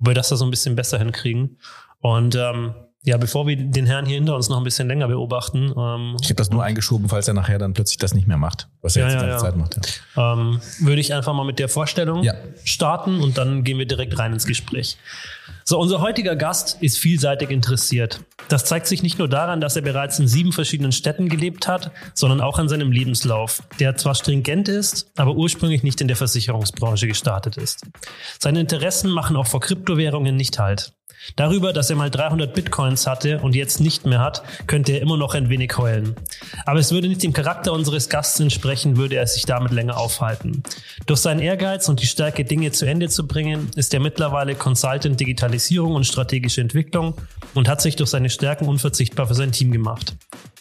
ob 0.00 0.08
wir 0.08 0.14
das 0.14 0.28
da 0.28 0.36
so 0.36 0.44
ein 0.44 0.50
bisschen 0.50 0.74
besser 0.74 0.98
hinkriegen. 0.98 1.58
Und 2.00 2.34
ähm, 2.34 2.74
ja, 3.06 3.18
bevor 3.18 3.46
wir 3.46 3.56
den 3.56 3.84
Herrn 3.86 4.06
hier 4.06 4.16
hinter 4.16 4.34
uns 4.34 4.48
noch 4.48 4.56
ein 4.56 4.64
bisschen 4.64 4.88
länger 4.88 5.08
beobachten, 5.08 5.72
ähm, 5.76 6.16
Ich 6.22 6.26
habe 6.28 6.36
das 6.36 6.50
nur 6.50 6.64
eingeschoben, 6.64 7.08
falls 7.08 7.28
er 7.28 7.34
nachher 7.34 7.58
dann 7.58 7.74
plötzlich 7.74 7.98
das 7.98 8.14
nicht 8.14 8.26
mehr 8.26 8.38
macht, 8.38 8.68
was 8.80 8.96
er 8.96 9.06
Ja, 9.06 9.12
jetzt 9.12 9.22
ja, 9.22 9.28
ja. 9.28 9.38
Zeit 9.38 9.56
macht. 9.56 9.76
Ja. 10.16 10.32
ähm, 10.32 10.60
würde 10.80 11.00
ich 11.00 11.12
einfach 11.12 11.34
mal 11.34 11.44
mit 11.44 11.58
der 11.58 11.68
Vorstellung 11.68 12.22
Ja. 12.22 12.34
starten 12.64 13.20
und 13.20 13.36
dann 13.36 13.62
gehen 13.62 13.78
wir 13.78 13.86
direkt 13.86 14.18
rein 14.18 14.32
ins 14.32 14.46
Gespräch. 14.46 14.96
So, 15.64 15.78
unser 15.78 16.00
heutiger 16.00 16.34
Gast 16.36 16.78
ist 16.82 16.98
vielseitig 16.98 17.50
interessiert. 17.50 18.20
Das 18.48 18.64
zeigt 18.64 18.86
sich 18.86 19.02
nicht 19.02 19.18
nur 19.18 19.28
daran, 19.28 19.60
dass 19.60 19.76
er 19.76 19.82
bereits 19.82 20.18
in 20.18 20.26
sieben 20.28 20.52
verschiedenen 20.52 20.92
Städten 20.92 21.28
gelebt 21.28 21.68
hat, 21.68 21.90
sondern 22.14 22.40
auch 22.40 22.58
an 22.58 22.68
seinem 22.68 22.90
Lebenslauf, 22.92 23.62
der 23.80 23.96
zwar 23.96 24.14
stringent 24.14 24.68
ist, 24.68 25.10
aber 25.16 25.32
ursprünglich 25.34 25.82
nicht 25.82 26.00
in 26.00 26.08
der 26.08 26.16
Versicherungsbranche 26.16 27.06
gestartet 27.06 27.56
ist. 27.58 27.82
Seine 28.38 28.60
Interessen 28.60 29.10
machen 29.10 29.36
auch 29.36 29.46
vor 29.46 29.60
Kryptowährungen 29.60 30.36
nicht 30.36 30.58
halt. 30.58 30.92
Darüber, 31.36 31.72
dass 31.72 31.90
er 31.90 31.96
mal 31.96 32.10
300 32.10 32.54
Bitcoins 32.54 33.06
hatte 33.06 33.40
und 33.40 33.54
jetzt 33.54 33.80
nicht 33.80 34.06
mehr 34.06 34.20
hat, 34.20 34.42
könnte 34.66 34.92
er 34.92 35.02
immer 35.02 35.16
noch 35.16 35.34
ein 35.34 35.48
wenig 35.48 35.76
heulen. 35.76 36.14
Aber 36.66 36.78
es 36.78 36.92
würde 36.92 37.08
nicht 37.08 37.22
dem 37.22 37.32
Charakter 37.32 37.72
unseres 37.72 38.08
Gastes 38.08 38.40
entsprechen, 38.40 38.96
würde 38.96 39.16
er 39.16 39.26
sich 39.26 39.44
damit 39.44 39.72
länger 39.72 39.96
aufhalten. 39.96 40.62
Durch 41.06 41.20
seinen 41.20 41.40
Ehrgeiz 41.40 41.88
und 41.88 42.00
die 42.02 42.06
Stärke, 42.06 42.44
Dinge 42.44 42.72
zu 42.72 42.86
Ende 42.86 43.08
zu 43.08 43.26
bringen, 43.26 43.70
ist 43.76 43.94
er 43.94 44.00
mittlerweile 44.00 44.54
Consultant 44.54 45.18
Digitalisierung 45.18 45.94
und 45.94 46.06
strategische 46.06 46.60
Entwicklung 46.60 47.14
und 47.54 47.68
hat 47.68 47.80
sich 47.80 47.96
durch 47.96 48.10
seine 48.10 48.30
Stärken 48.30 48.68
unverzichtbar 48.68 49.26
für 49.26 49.34
sein 49.34 49.52
Team 49.52 49.72
gemacht. 49.72 50.14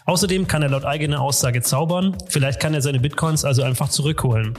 Außerdem 0.06 0.48
kann 0.48 0.62
er 0.64 0.70
laut 0.70 0.84
eigener 0.84 1.22
Aussage 1.22 1.62
zaubern, 1.62 2.18
vielleicht 2.28 2.60
kann 2.60 2.74
er 2.74 2.82
seine 2.82 3.00
Bitcoins 3.00 3.46
also 3.46 3.64
einfach 3.64 3.88
zurückholen. 3.88 4.54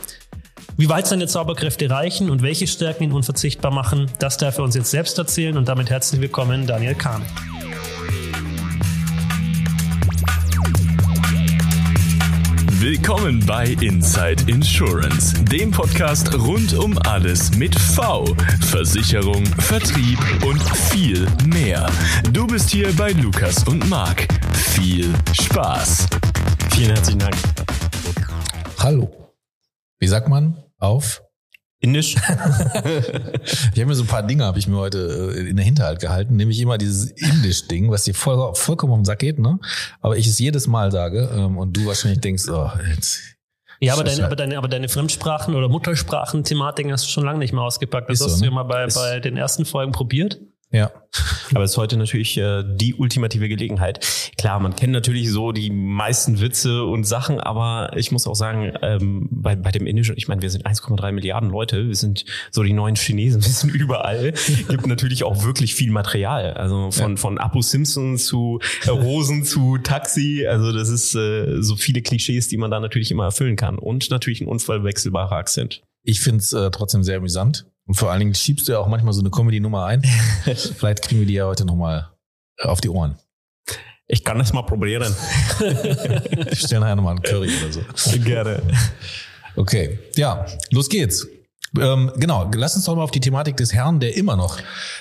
Wie 0.77 0.89
weit 0.89 1.07
seine 1.07 1.29
Zauberkräfte 1.29 1.89
reichen 1.89 2.31
und 2.31 2.43
welche 2.43 2.67
Stärken 2.67 3.05
ihn 3.05 3.13
unverzichtbar 3.13 3.71
machen, 3.71 4.11
das 4.19 4.39
darf 4.39 4.59
er 4.59 4.65
uns 4.65 4.75
jetzt 4.75 4.91
selbst 4.91 5.17
erzählen 5.19 5.57
und 5.57 5.69
damit 5.69 5.89
herzlich 5.89 6.21
willkommen, 6.21 6.67
Daniel 6.67 6.97
Kahn. 6.97 7.23
Willkommen 12.81 13.47
bei 13.47 13.69
Inside 13.81 14.51
Insurance, 14.51 15.45
dem 15.45 15.71
Podcast 15.71 16.35
rund 16.35 16.75
um 16.75 16.99
alles 16.99 17.57
mit 17.57 17.79
V. 17.79 18.25
Versicherung, 18.63 19.47
Vertrieb 19.47 20.19
und 20.45 20.61
viel 20.61 21.29
mehr. 21.47 21.89
Du 22.33 22.49
bist 22.49 22.71
hier 22.71 22.93
bei 22.97 23.13
Lukas 23.13 23.63
und 23.69 23.89
Marc. 23.89 24.27
Viel 24.53 25.15
Spaß. 25.41 26.09
Vielen 26.75 26.91
herzlichen 26.91 27.21
Dank. 27.21 27.37
Hallo. 28.81 29.09
Wie 30.01 30.09
sagt 30.09 30.29
man 30.29 30.64
auf? 30.85 31.23
Indisch? 31.81 32.17
Ich 33.75 33.81
habe 33.81 33.87
mir 33.87 33.95
so 33.95 34.05
ein 34.05 34.09
paar 34.09 34.23
Dinge, 34.23 34.45
habe 34.45 34.59
ich 34.59 34.67
mir 34.69 34.77
heute 34.77 35.35
äh, 35.37 35.49
in 35.51 35.57
der 35.57 35.65
Hinterhalt 35.65 36.01
gehalten, 36.01 36.37
nämlich 36.37 36.61
immer 36.61 36.79
dieses 36.79 37.11
Indisch-Ding, 37.11 37.91
was 37.91 38.05
dir 38.05 38.15
voll, 38.15 38.55
vollkommen 38.55 38.93
auf 38.93 38.99
den 39.01 39.05
Sack 39.05 39.19
geht, 39.19 39.39
ne? 39.39 39.59
Aber 40.01 40.17
ich 40.17 40.27
es 40.27 40.39
jedes 40.39 40.67
Mal 40.67 40.93
sage 40.93 41.29
ähm, 41.35 41.59
und 41.59 41.77
du 41.77 41.87
wahrscheinlich 41.87 42.21
denkst, 42.21 42.45
oh, 42.49 42.71
jetzt. 42.89 43.21
Ja, 43.81 43.93
aber 43.93 44.05
deine, 44.05 44.25
aber 44.25 44.37
deine, 44.37 44.57
aber 44.57 44.69
deine 44.69 44.89
Fremdsprachen- 44.89 45.55
oder 45.55 45.69
Muttersprachen-Thematiken 45.69 46.93
hast 46.93 47.05
du 47.05 47.11
schon 47.11 47.25
lange 47.25 47.41
nicht 47.41 47.53
mehr 47.53 47.63
ausgepackt. 47.63 48.09
Das 48.09 48.21
so, 48.21 48.27
hast 48.27 48.37
du 48.37 48.41
ne? 48.41 48.47
ja 48.47 48.53
mal 48.53 48.63
bei, 48.63 48.87
bei 48.87 49.21
den 49.21 49.37
ersten 49.37 49.65
Folgen 49.65 49.93
probiert. 49.93 50.41
Ja. 50.75 50.91
Aber 51.55 51.63
es 51.63 51.71
ist 51.71 51.77
heute 51.77 51.97
natürlich 51.97 52.37
äh, 52.37 52.65
die 52.67 52.95
ultimative 52.95 53.49
Gelegenheit. 53.49 54.05
Klar, 54.37 54.59
man 54.59 54.75
kennt 54.75 54.93
natürlich 54.93 55.31
so 55.31 55.53
die 55.53 55.71
meisten 55.71 56.41
Witze 56.41 56.83
und 56.85 57.05
Sachen, 57.05 57.39
aber 57.39 57.93
ich 57.97 58.11
muss 58.11 58.27
auch 58.27 58.35
sagen, 58.35 58.73
ähm, 58.83 59.29
bei, 59.31 59.55
bei 59.55 59.71
dem 59.71 59.87
Indischen, 59.87 60.17
ich 60.17 60.27
meine, 60.27 60.43
wir 60.43 60.51
sind 60.51 60.67
1,3 60.67 61.13
Milliarden 61.13 61.51
Leute, 61.51 61.87
wir 61.87 61.95
sind 61.95 62.25
so 62.51 62.65
die 62.65 62.73
neuen 62.73 62.97
Chinesen, 62.97 63.41
wir 63.45 63.53
sind 63.53 63.73
überall. 63.73 64.33
Gibt 64.69 64.87
natürlich 64.89 65.23
auch 65.23 65.45
wirklich 65.45 65.75
viel 65.77 65.93
Material. 65.93 66.55
Also 66.55 66.91
von, 66.91 67.13
Ja. 67.13 67.17
von 67.17 67.39
Apu 67.39 67.63
Simpson 67.63 68.19
zu 68.19 68.59
äh, 68.85 68.91
Rosen 68.91 69.45
zu 69.45 69.79
Taxi. 69.79 70.45
Also 70.49 70.73
das 70.73 70.89
ist 70.89 71.15
äh, 71.15 71.63
so 71.63 71.77
viele 71.77 72.03
Klischees, 72.03 72.49
die 72.49 72.57
man 72.57 72.73
da 72.73 72.81
natürlich 72.81 73.13
immer 73.13 73.25
erfüllen 73.27 73.55
kann. 73.55 73.79
Und 73.79 74.11
natürlich 74.11 74.41
ein 74.41 74.49
unverwechselbarer 74.49 75.37
Akzent. 75.37 75.83
Ich 76.05 76.21
find's 76.21 76.53
äh, 76.53 76.71
trotzdem 76.71 77.03
sehr 77.03 77.17
amüsant. 77.17 77.67
Und 77.87 77.95
vor 77.95 78.11
allen 78.11 78.21
Dingen 78.21 78.35
schiebst 78.35 78.69
du 78.69 78.73
ja 78.73 78.79
auch 78.79 78.87
manchmal 78.87 79.13
so 79.13 79.21
eine 79.21 79.31
Comedy-Nummer 79.31 79.87
ein. 79.87 80.03
Vielleicht 80.45 81.03
kriegen 81.03 81.21
wir 81.21 81.27
die 81.27 81.35
ja 81.35 81.47
heute 81.47 81.65
nochmal 81.65 82.11
auf 82.61 82.81
die 82.81 82.89
Ohren. 82.89 83.19
Ich 84.07 84.23
kann 84.23 84.39
das 84.39 84.53
mal 84.53 84.63
probieren. 84.63 85.13
Wir 85.59 86.55
stellen 86.55 86.83
nachher 86.83 86.97
nochmal 86.97 87.13
einen 87.13 87.23
Curry 87.23 87.51
oder 87.59 87.73
so. 87.73 88.19
Gerne. 88.19 88.63
Okay, 89.57 89.99
ja, 90.17 90.45
los 90.71 90.91
geht's. 90.91 91.27
Ähm, 91.81 92.13
genau, 92.17 92.51
lass 92.55 92.77
uns 92.77 92.85
doch 92.85 92.95
mal 92.97 93.03
auf 93.03 93.11
die 93.11 93.21
Thematik 93.21 93.57
des 93.57 93.73
Herrn, 93.73 94.01
der 94.01 94.17
immer 94.17 94.37
noch, 94.37 94.59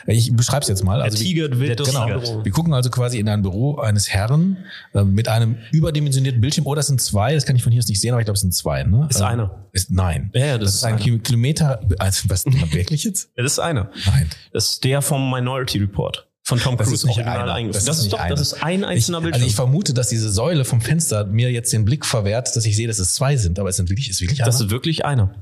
ich 0.07 0.35
beschreib's 0.35 0.67
jetzt 0.67 0.83
mal. 0.83 0.95
Der 0.97 1.05
Also 1.05 1.19
wie- 1.19 1.23
tigert 1.25 1.59
wild 1.59 1.79
der 1.79 1.85
tigert. 1.85 2.23
Büro. 2.23 2.43
Wir 2.45 2.51
gucken 2.51 2.73
also 2.73 2.89
quasi 2.89 3.19
in 3.19 3.29
ein 3.29 3.41
Büro 3.41 3.77
eines 3.79 4.09
Herrn 4.09 4.57
äh, 4.93 5.03
mit 5.03 5.27
einem 5.27 5.57
überdimensionierten 5.71 6.41
Bildschirm. 6.41 6.65
Oh, 6.67 6.75
das 6.75 6.87
sind 6.87 7.01
zwei, 7.01 7.33
das 7.35 7.45
kann 7.45 7.55
ich 7.55 7.63
von 7.63 7.71
hier 7.71 7.79
aus 7.79 7.87
nicht 7.87 8.01
sehen, 8.01 8.11
aber 8.11 8.21
ich 8.21 8.25
glaube, 8.25 8.35
es 8.35 8.41
sind 8.41 8.53
zwei. 8.53 8.83
Ne? 8.83 9.07
Ist 9.09 9.19
Ähm, 9.19 9.25
einer. 9.25 9.65
Ist, 9.71 9.91
nein. 9.91 10.31
Ja, 10.33 10.45
ja, 10.45 10.57
das, 10.57 10.75
ist 10.75 10.83
ein 10.83 10.97
Kil- 10.97 11.19
Kilometer. 11.19 11.81
Also, 11.99 12.29
was, 12.29 12.45
wirklich 12.71 13.03
jetzt? 13.03 13.29
Ja, 13.37 13.43
das 13.43 13.53
ist 13.53 13.59
einer. 13.59 13.89
Nein. 14.05 14.29
Das 14.51 14.71
ist 14.71 14.83
der 14.83 15.01
vom 15.01 15.29
Minority 15.31 15.79
Report. 15.79 16.27
Von 16.45 16.59
Tom 16.59 16.75
Das 16.75 16.87
Cruise 16.87 17.03
ist 17.03 17.05
nicht 17.07 17.17
original 17.19 17.43
einer. 17.43 17.53
eingeführt. 17.53 17.75
Das 17.77 17.85
Das, 17.85 17.97
ist 17.99 18.03
ist 18.05 18.13
doch, 18.13 18.19
einer. 18.19 18.35
das 18.35 18.41
ist 18.53 18.63
ein 18.63 18.81
Ich, 18.81 18.85
einzelner 18.87 19.17
also 19.19 19.23
Bildschirm. 19.27 19.47
ich 19.47 19.55
vermute, 19.55 19.93
dass 19.93 20.09
diese 20.09 20.29
Säule 20.29 20.65
vom 20.65 20.81
Fenster 20.81 21.23
mir 21.25 21.49
jetzt 21.51 21.71
den 21.71 21.85
Blick 21.85 22.05
verwehrt, 22.05 22.53
dass 22.55 22.65
ich 22.65 22.75
sehe, 22.75 22.87
dass 22.87 22.99
es 22.99 23.13
zwei 23.13 23.37
sind, 23.37 23.59
aber 23.59 23.69
es 23.69 23.77
sind 23.77 23.89
wirklich, 23.89 24.09
ist 24.09 24.19
wirklich 24.19 24.41
einer. 24.41 24.47
das 24.47 24.59
ist 24.59 24.69
wirklich 24.69 25.05
einer. 25.05 25.33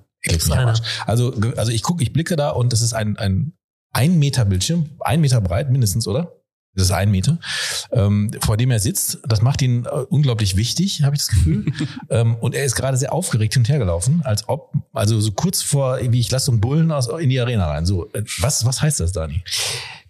Also, 1.05 1.33
also 1.57 1.71
ich 1.71 1.83
gucke, 1.83 2.03
ich 2.03 2.13
blicke 2.13 2.35
da 2.35 2.49
und 2.49 2.73
das 2.73 2.81
ist 2.81 2.93
ein, 2.93 3.17
ein 3.17 3.53
ein 3.93 4.19
Meter 4.19 4.45
Bildschirm, 4.45 4.89
ein 5.01 5.21
Meter 5.21 5.41
breit 5.41 5.69
mindestens, 5.69 6.07
oder? 6.07 6.33
Das 6.73 6.85
ist 6.85 6.91
ein 6.91 7.11
Meter, 7.11 7.37
ähm, 7.91 8.31
vor 8.39 8.55
dem 8.55 8.71
er 8.71 8.79
sitzt. 8.79 9.19
Das 9.27 9.41
macht 9.41 9.61
ihn 9.61 9.83
äh, 9.83 9.89
unglaublich 9.89 10.55
wichtig, 10.55 11.03
habe 11.03 11.13
ich 11.13 11.21
das 11.21 11.27
Gefühl. 11.27 11.65
ähm, 12.09 12.35
und 12.35 12.55
er 12.55 12.63
ist 12.63 12.75
gerade 12.75 12.95
sehr 12.95 13.11
aufgeregt 13.11 13.53
hin 13.53 13.61
und 13.61 13.69
her 13.69 13.77
gelaufen, 13.77 14.21
als 14.23 14.47
ob, 14.47 14.71
also 14.93 15.19
so 15.19 15.33
kurz 15.33 15.61
vor, 15.61 15.99
wie 16.01 16.19
ich 16.21 16.31
lasse 16.31 16.45
so 16.45 16.53
einen 16.53 16.61
Bullen 16.61 16.93
aus, 16.93 17.09
in 17.09 17.29
die 17.29 17.41
Arena 17.41 17.67
rein. 17.67 17.85
So, 17.85 18.09
äh, 18.13 18.23
was, 18.39 18.65
was 18.65 18.81
heißt 18.81 19.01
das, 19.01 19.11
Dani? 19.11 19.43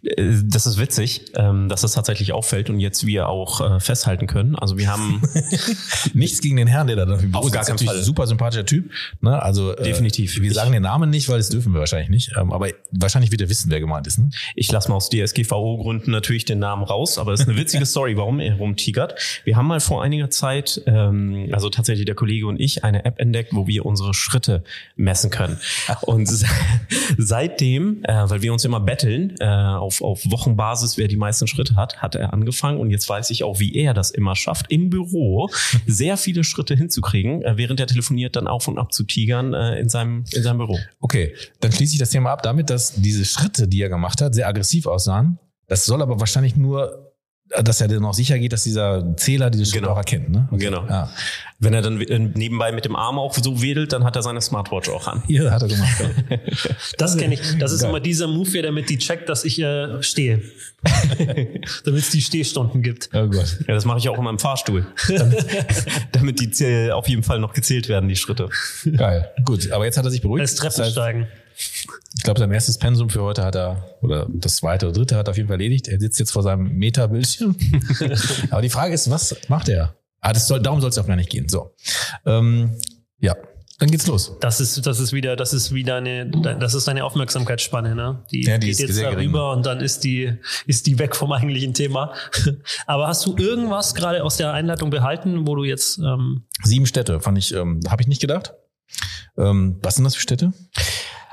Äh, 0.03 0.33
Das 0.43 0.65
ist 0.65 0.79
witzig, 0.79 1.31
ähm, 1.35 1.69
dass 1.69 1.81
das 1.81 1.93
tatsächlich 1.93 2.33
auffällt 2.33 2.69
und 2.69 2.79
jetzt 2.79 3.05
wir 3.05 3.27
auch 3.29 3.61
äh, 3.75 3.79
festhalten 3.79 4.27
können. 4.27 4.55
Also 4.55 4.77
wir 4.77 4.89
haben 4.91 5.21
Nichts 6.13 6.41
gegen 6.41 6.57
den 6.57 6.67
Herrn, 6.67 6.87
der 6.87 6.95
da 6.95 7.05
Büro 7.05 7.37
Auf 7.37 7.51
gar 7.51 7.63
keinen 7.63 7.73
Natürlich 7.73 7.93
Fall. 7.93 8.03
super 8.03 8.27
sympathischer 8.27 8.65
Typ. 8.65 8.89
Ne? 9.21 9.41
Also 9.41 9.75
äh, 9.75 9.83
Definitiv. 9.83 10.39
Wir 10.41 10.53
sagen 10.53 10.71
den 10.71 10.81
Namen 10.83 11.09
nicht, 11.09 11.29
weil 11.29 11.37
das 11.37 11.49
dürfen 11.49 11.73
wir 11.73 11.79
wahrscheinlich 11.79 12.09
nicht. 12.09 12.31
Ähm, 12.37 12.51
aber 12.51 12.69
wahrscheinlich 12.91 13.31
wird 13.31 13.41
er 13.41 13.49
wissen, 13.49 13.69
wer 13.71 13.79
gemeint 13.79 14.07
ist. 14.07 14.19
Ne? 14.19 14.29
Ich 14.55 14.71
lasse 14.71 14.89
mal 14.89 14.95
aus 14.95 15.09
DSGVO-Gründen 15.09 16.11
natürlich 16.11 16.45
den 16.45 16.59
Namen 16.59 16.83
raus, 16.83 17.17
aber 17.17 17.33
es 17.33 17.41
ist 17.41 17.49
eine 17.49 17.57
witzige 17.57 17.85
Story, 17.85 18.17
warum 18.17 18.39
er 18.39 18.55
rumtigert. 18.55 19.15
Wir 19.43 19.55
haben 19.55 19.67
mal 19.67 19.79
vor 19.79 20.03
einiger 20.03 20.29
Zeit, 20.29 20.81
ähm, 20.87 21.49
also 21.51 21.69
tatsächlich 21.69 22.05
der 22.05 22.15
Kollege 22.15 22.47
und 22.47 22.59
ich, 22.59 22.83
eine 22.83 23.05
App 23.05 23.19
entdeckt, 23.19 23.51
wo 23.53 23.67
wir 23.67 23.85
unsere 23.85 24.13
Schritte 24.13 24.63
messen 24.95 25.29
können. 25.29 25.59
Und 26.01 26.25
se- 26.27 26.45
seitdem, 27.17 28.03
weil 28.07 28.41
wir 28.41 28.53
uns 28.53 28.65
immer 28.65 28.79
betteln, 28.79 29.35
äh, 29.39 29.45
auf, 29.91 30.01
auf 30.01 30.31
Wochenbasis, 30.31 30.97
wer 30.97 31.07
die 31.07 31.17
meisten 31.17 31.47
Schritte 31.47 31.75
hat, 31.75 32.01
hat 32.01 32.15
er 32.15 32.33
angefangen. 32.33 32.79
Und 32.79 32.91
jetzt 32.91 33.07
weiß 33.09 33.29
ich 33.31 33.43
auch, 33.43 33.59
wie 33.59 33.75
er 33.75 33.93
das 33.93 34.11
immer 34.11 34.35
schafft, 34.35 34.71
im 34.71 34.89
Büro 34.89 35.49
sehr 35.87 36.17
viele 36.17 36.43
Schritte 36.43 36.75
hinzukriegen, 36.75 37.41
äh, 37.43 37.57
während 37.57 37.79
er 37.79 37.87
telefoniert, 37.87 38.35
dann 38.35 38.47
auf 38.47 38.67
und 38.67 38.77
ab 38.77 38.93
zu 38.93 39.03
tigern 39.03 39.53
äh, 39.53 39.79
in, 39.79 39.89
seinem, 39.89 40.23
in 40.31 40.43
seinem 40.43 40.59
Büro. 40.59 40.79
Okay, 40.99 41.35
dann 41.59 41.71
schließe 41.71 41.93
ich 41.93 41.99
das 41.99 42.11
Thema 42.11 42.31
ab 42.31 42.43
damit, 42.43 42.69
dass 42.69 42.93
diese 42.95 43.25
Schritte, 43.25 43.67
die 43.67 43.81
er 43.81 43.89
gemacht 43.89 44.21
hat, 44.21 44.33
sehr 44.33 44.47
aggressiv 44.47 44.85
aussahen. 44.85 45.39
Das 45.67 45.85
soll 45.85 46.01
aber 46.01 46.19
wahrscheinlich 46.19 46.55
nur, 46.55 47.10
dass 47.63 47.81
er 47.81 47.87
dann 47.87 48.05
auch 48.05 48.13
sicher 48.13 48.37
geht, 48.39 48.53
dass 48.53 48.63
dieser 48.63 49.15
Zähler 49.17 49.49
diese 49.49 49.65
Schritte 49.65 49.81
Genau. 49.81 49.93
auch 49.93 49.97
erkennt. 49.97 50.29
Ne? 50.29 50.47
Okay. 50.51 50.65
Genau. 50.65 50.85
Ja. 50.87 51.09
Wenn 51.59 51.73
er 51.73 51.81
dann 51.81 51.99
äh, 52.01 52.17
nebenbei 52.19 52.71
mit 52.71 52.85
dem 52.85 52.95
Arm 52.95 53.19
auch 53.19 53.33
so 53.35 53.61
wedelt, 53.61 53.93
dann 53.93 54.03
hat 54.03 54.15
er 54.15 54.23
seine 54.23 54.41
Smartwatch 54.41 54.89
auch 54.89 55.07
an. 55.07 55.21
Hier 55.27 55.51
hat 55.51 55.61
er 55.61 55.67
gemacht. 55.67 55.91
Ja. 56.29 56.37
Das 56.97 57.17
kenne 57.17 57.33
ich. 57.35 57.41
Das 57.59 57.71
ist 57.71 57.81
Geil. 57.81 57.89
immer 57.89 57.99
dieser 57.99 58.27
Move, 58.27 58.61
damit 58.61 58.89
die 58.89 58.97
checkt, 58.97 59.27
dass 59.29 59.43
ich 59.43 59.59
äh, 59.59 60.01
stehe. 60.01 60.41
damit 61.85 62.01
es 62.03 62.09
die 62.11 62.21
Stehstunden 62.21 62.81
gibt. 62.81 63.09
oh 63.13 63.27
Gott. 63.27 63.57
Ja, 63.67 63.73
das 63.73 63.85
mache 63.85 63.99
ich 63.99 64.09
auch 64.09 64.17
immer 64.17 64.29
im 64.31 64.39
Fahrstuhl. 64.39 64.85
Damit, 65.07 65.45
damit 66.11 66.39
die 66.59 66.91
auf 66.91 67.07
jeden 67.07 67.23
Fall 67.23 67.39
noch 67.39 67.53
gezählt 67.53 67.87
werden, 67.89 68.09
die 68.09 68.15
Schritte. 68.15 68.49
Geil. 68.97 69.29
Gut, 69.45 69.71
aber 69.71 69.85
jetzt 69.85 69.97
hat 69.97 70.05
er 70.05 70.11
sich 70.11 70.21
beruhigt. 70.21 70.43
Das 70.43 70.55
Das 70.55 70.65
heißt, 70.65 70.75
Treppensteigen. 70.77 71.27
Ich 72.15 72.23
glaube, 72.23 72.39
sein 72.39 72.51
erstes 72.51 72.77
Pensum 72.77 73.09
für 73.09 73.21
heute 73.21 73.43
hat 73.43 73.55
er, 73.55 73.97
oder 74.01 74.27
das 74.29 74.57
zweite 74.57 74.87
oder 74.87 74.93
dritte 74.93 75.15
hat 75.15 75.27
er 75.27 75.31
auf 75.31 75.37
jeden 75.37 75.47
Fall 75.47 75.55
erledigt. 75.55 75.87
Er 75.87 75.99
sitzt 75.99 76.19
jetzt 76.19 76.31
vor 76.31 76.43
seinem 76.43 76.63
Meta-Bildschirm. 76.77 77.55
aber 78.49 78.61
die 78.61 78.69
Frage 78.69 78.93
ist, 78.93 79.09
was 79.09 79.35
macht 79.47 79.69
er? 79.69 79.95
Ah, 80.19 80.33
das 80.33 80.47
soll, 80.47 80.61
darum 80.61 80.81
soll 80.81 80.89
es 80.89 80.97
auch 80.97 81.07
gar 81.07 81.15
nicht 81.15 81.29
gehen. 81.29 81.49
So. 81.49 81.73
Ähm, 82.25 82.77
ja, 83.19 83.35
dann 83.81 83.89
geht's 83.89 84.05
los. 84.05 84.37
Das 84.41 84.61
ist, 84.61 84.85
das 84.85 84.99
ist 84.99 85.11
wieder, 85.11 85.35
das 85.35 85.53
ist 85.53 85.73
wieder 85.73 85.95
eine, 85.95 86.27
das 86.29 86.75
ist 86.75 86.87
eine 86.87 87.03
Aufmerksamkeitsspanne, 87.03 87.95
ne? 87.95 88.23
Die, 88.31 88.43
Ja, 88.43 88.59
die 88.59 88.67
geht 88.67 88.73
ist 88.73 88.79
jetzt 88.79 88.93
sehr 88.93 89.09
gering. 89.09 89.31
darüber 89.31 89.51
und 89.53 89.65
dann 89.65 89.79
ist 89.81 90.03
die, 90.03 90.33
ist 90.67 90.85
die 90.85 90.99
weg 90.99 91.15
vom 91.15 91.31
eigentlichen 91.31 91.73
Thema. 91.73 92.13
Aber 92.85 93.07
hast 93.07 93.25
du 93.25 93.35
irgendwas 93.35 93.95
gerade 93.95 94.23
aus 94.23 94.37
der 94.37 94.53
Einleitung 94.53 94.91
behalten, 94.91 95.47
wo 95.47 95.55
du 95.55 95.63
jetzt, 95.63 95.97
ähm, 95.97 96.43
Sieben 96.63 96.85
Städte, 96.85 97.21
fand 97.21 97.39
ich, 97.39 97.55
ähm, 97.55 97.79
habe 97.89 98.03
ich 98.03 98.07
nicht 98.07 98.21
gedacht. 98.21 98.53
Ähm, 99.35 99.79
was 99.81 99.95
sind 99.95 100.03
das 100.03 100.13
für 100.13 100.21
Städte? 100.21 100.53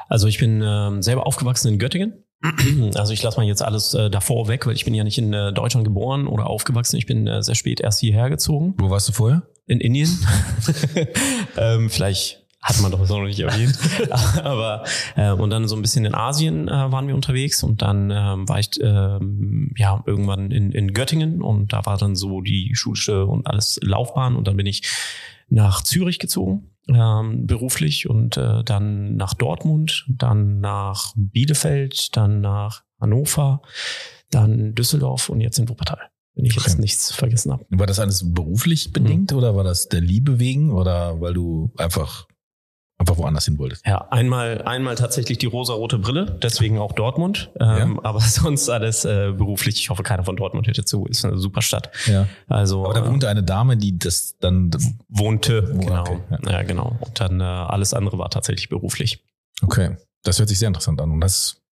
Also 0.08 0.26
ich 0.26 0.38
bin 0.38 0.62
ähm, 0.64 1.02
selber 1.02 1.26
aufgewachsen 1.26 1.72
in 1.72 1.78
Göttingen. 1.78 2.24
Also 2.94 3.12
ich 3.12 3.22
lasse 3.22 3.36
mal 3.38 3.46
jetzt 3.46 3.62
alles 3.62 3.94
äh, 3.94 4.10
davor 4.10 4.46
weg, 4.46 4.66
weil 4.66 4.74
ich 4.74 4.84
bin 4.84 4.94
ja 4.94 5.02
nicht 5.02 5.18
in 5.18 5.32
äh, 5.32 5.52
Deutschland 5.52 5.84
geboren 5.84 6.28
oder 6.28 6.46
aufgewachsen. 6.46 6.96
Ich 6.96 7.06
bin 7.06 7.26
äh, 7.26 7.42
sehr 7.42 7.56
spät 7.56 7.80
erst 7.80 7.98
hierher 7.98 8.30
gezogen. 8.30 8.74
Wo 8.78 8.90
warst 8.90 9.08
du 9.08 9.12
vorher? 9.12 9.42
in 9.68 9.80
Indien. 9.80 10.18
ähm, 11.56 11.90
vielleicht 11.90 12.44
hat 12.60 12.80
man 12.80 12.90
doch 12.90 12.98
das 12.98 13.10
noch 13.10 13.22
nicht 13.22 13.38
erwähnt. 13.38 13.78
Aber 14.42 14.82
äh, 15.14 15.30
und 15.30 15.50
dann 15.50 15.68
so 15.68 15.76
ein 15.76 15.82
bisschen 15.82 16.04
in 16.04 16.14
Asien 16.14 16.66
äh, 16.66 16.90
waren 16.90 17.06
wir 17.06 17.14
unterwegs 17.14 17.62
und 17.62 17.82
dann 17.82 18.10
ähm, 18.10 18.48
war 18.48 18.58
ich 18.58 18.70
ähm, 18.82 19.72
ja 19.76 20.02
irgendwann 20.06 20.50
in, 20.50 20.72
in 20.72 20.92
Göttingen 20.92 21.40
und 21.40 21.72
da 21.72 21.86
war 21.86 21.98
dann 21.98 22.16
so 22.16 22.40
die 22.40 22.72
schulische 22.74 23.26
und 23.26 23.46
alles 23.46 23.78
Laufbahn 23.82 24.34
und 24.34 24.48
dann 24.48 24.56
bin 24.56 24.66
ich 24.66 24.82
nach 25.48 25.82
Zürich 25.82 26.18
gezogen. 26.18 26.70
Ähm, 26.88 27.46
beruflich 27.46 28.08
und 28.08 28.38
äh, 28.38 28.64
dann 28.64 29.16
nach 29.16 29.34
Dortmund, 29.34 30.06
dann 30.08 30.60
nach 30.60 31.12
Bielefeld, 31.16 32.16
dann 32.16 32.40
nach 32.40 32.82
Hannover, 32.98 33.60
dann 34.30 34.74
Düsseldorf 34.74 35.28
und 35.28 35.40
jetzt 35.42 35.58
in 35.58 35.68
Wuppertal, 35.68 36.00
wenn 36.34 36.46
ich 36.46 36.54
jetzt 36.54 36.72
Okay. 36.72 36.80
nichts 36.80 37.12
vergessen 37.12 37.52
habe. 37.52 37.66
War 37.68 37.86
das 37.86 37.98
alles 37.98 38.32
beruflich 38.32 38.90
bedingt 38.92 39.34
oder 39.34 39.54
war 39.54 39.64
das 39.64 39.88
der 39.88 40.00
Liebe 40.00 40.38
wegen 40.38 40.70
oder 40.72 41.20
weil 41.20 41.34
du 41.34 41.70
einfach, 41.76 42.26
einfach 42.98 43.16
woanders 43.16 43.44
hin 43.44 43.58
wolltest? 43.58 43.86
Ja, 43.86 44.08
einmal, 44.10 44.62
einmal 44.62 44.96
tatsächlich 44.96 45.38
die 45.38 45.46
rosa-rote 45.46 45.98
Brille, 45.98 46.38
deswegen 46.42 46.78
auch 46.78 46.92
Dortmund. 46.92 47.50
Ähm, 47.60 48.00
Aber 48.00 48.20
sonst 48.20 48.68
alles 48.68 49.04
äh, 49.04 49.32
beruflich. 49.32 49.76
Ich 49.78 49.90
hoffe, 49.90 50.02
keiner 50.02 50.24
von 50.24 50.36
Dortmund 50.36 50.66
hört 50.66 50.88
zu. 50.88 51.06
Ist 51.06 51.24
eine 51.24 51.38
super 51.38 51.62
Stadt. 51.62 51.90
Ja. 52.06 52.26
Also 52.48 52.84
Aber 52.84 52.94
da 52.94 53.04
äh, 53.06 53.08
wohnte 53.10 53.28
eine 53.28 53.42
Dame, 53.44 53.76
die 53.76 53.98
das 53.98 54.36
dann, 54.40 54.70
wohnte. 55.08 55.72
Oh, 55.74 55.78
Genau. 55.78 56.02
okay, 56.02 56.20
ja. 56.50 56.62
genau. 56.64 56.96
Und 57.00 57.20
dann 57.20 57.40
äh, 57.40 57.44
alles 57.44 57.94
andere 57.94 58.18
war 58.18 58.30
tatsächlich 58.30 58.68
beruflich. 58.68 59.24
okay, 59.62 59.96
das 60.24 60.38
hört 60.40 60.48
sich 60.48 60.58
sehr 60.58 60.68
interessant 60.68 61.00
an. 61.00 61.10
Und 61.12 61.20
das, 61.20 61.62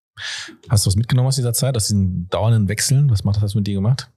hast 0.69 0.85
du 0.87 0.89
was 0.89 0.97
mitgenommen 0.97 1.29
aus 1.29 1.37
dieser 1.37 1.53
Zeit, 1.53 1.77
aus 1.77 1.87
diesen 1.89 2.29
dauernden 2.29 2.69
Wechseln? 2.69 3.11
Was 3.11 3.25
macht 3.25 3.43
das 3.43 3.55
mit 3.55 3.67
dir 3.67 3.75
gemacht? 3.75 4.09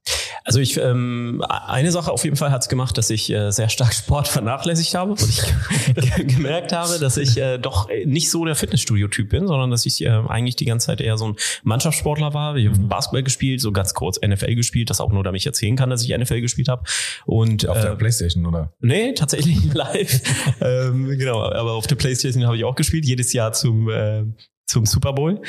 Also 0.45 0.59
ich 0.59 0.77
ähm, 0.77 1.43
eine 1.47 1.91
Sache 1.91 2.11
auf 2.11 2.23
jeden 2.23 2.35
Fall 2.37 2.49
hat's 2.51 2.69
gemacht, 2.69 2.97
dass 2.97 3.09
ich 3.09 3.29
äh, 3.29 3.51
sehr 3.51 3.69
stark 3.69 3.93
Sport 3.93 4.27
vernachlässigt 4.29 4.95
habe 4.95 5.11
und 5.11 5.21
ich 5.21 5.41
ge- 5.95 6.23
gemerkt 6.25 6.71
habe, 6.71 6.97
dass 6.97 7.17
ich 7.17 7.37
äh, 7.37 7.57
doch 7.57 7.87
nicht 8.05 8.31
so 8.31 8.45
der 8.45 8.55
Fitnessstudio-Typ 8.55 9.29
bin, 9.29 9.47
sondern 9.47 9.69
dass 9.69 9.85
ich 9.85 10.01
äh, 10.03 10.09
eigentlich 10.09 10.55
die 10.55 10.65
ganze 10.65 10.87
Zeit 10.87 11.01
eher 11.01 11.17
so 11.17 11.27
ein 11.29 11.35
Mannschaftssportler 11.63 12.33
war. 12.33 12.55
Ich 12.55 12.67
habe 12.67 12.79
Basketball 12.79 13.23
gespielt, 13.23 13.61
so 13.61 13.71
ganz 13.71 13.93
kurz 13.93 14.19
NFL 14.25 14.55
gespielt, 14.55 14.89
das 14.89 15.01
auch 15.01 15.11
nur, 15.11 15.23
damit 15.23 15.41
ich 15.41 15.45
erzählen 15.45 15.75
kann, 15.75 15.89
dass 15.89 16.03
ich 16.03 16.17
NFL 16.17 16.41
gespielt 16.41 16.69
habe. 16.69 16.83
Und 17.25 17.67
Auf 17.67 17.79
der 17.81 17.91
äh, 17.91 17.95
Playstation, 17.95 18.45
oder? 18.45 18.73
Nee, 18.79 19.13
tatsächlich 19.13 19.57
live. 19.73 20.21
ähm, 20.61 21.05
genau, 21.17 21.43
aber 21.43 21.73
auf 21.73 21.85
der 21.87 21.95
Playstation 21.95 22.45
habe 22.45 22.57
ich 22.57 22.63
auch 22.63 22.75
gespielt, 22.75 23.05
jedes 23.05 23.33
Jahr 23.33 23.51
zum, 23.53 23.89
äh, 23.89 24.23
zum 24.69 24.85
Super 24.85 25.13
Bowl. 25.13 25.41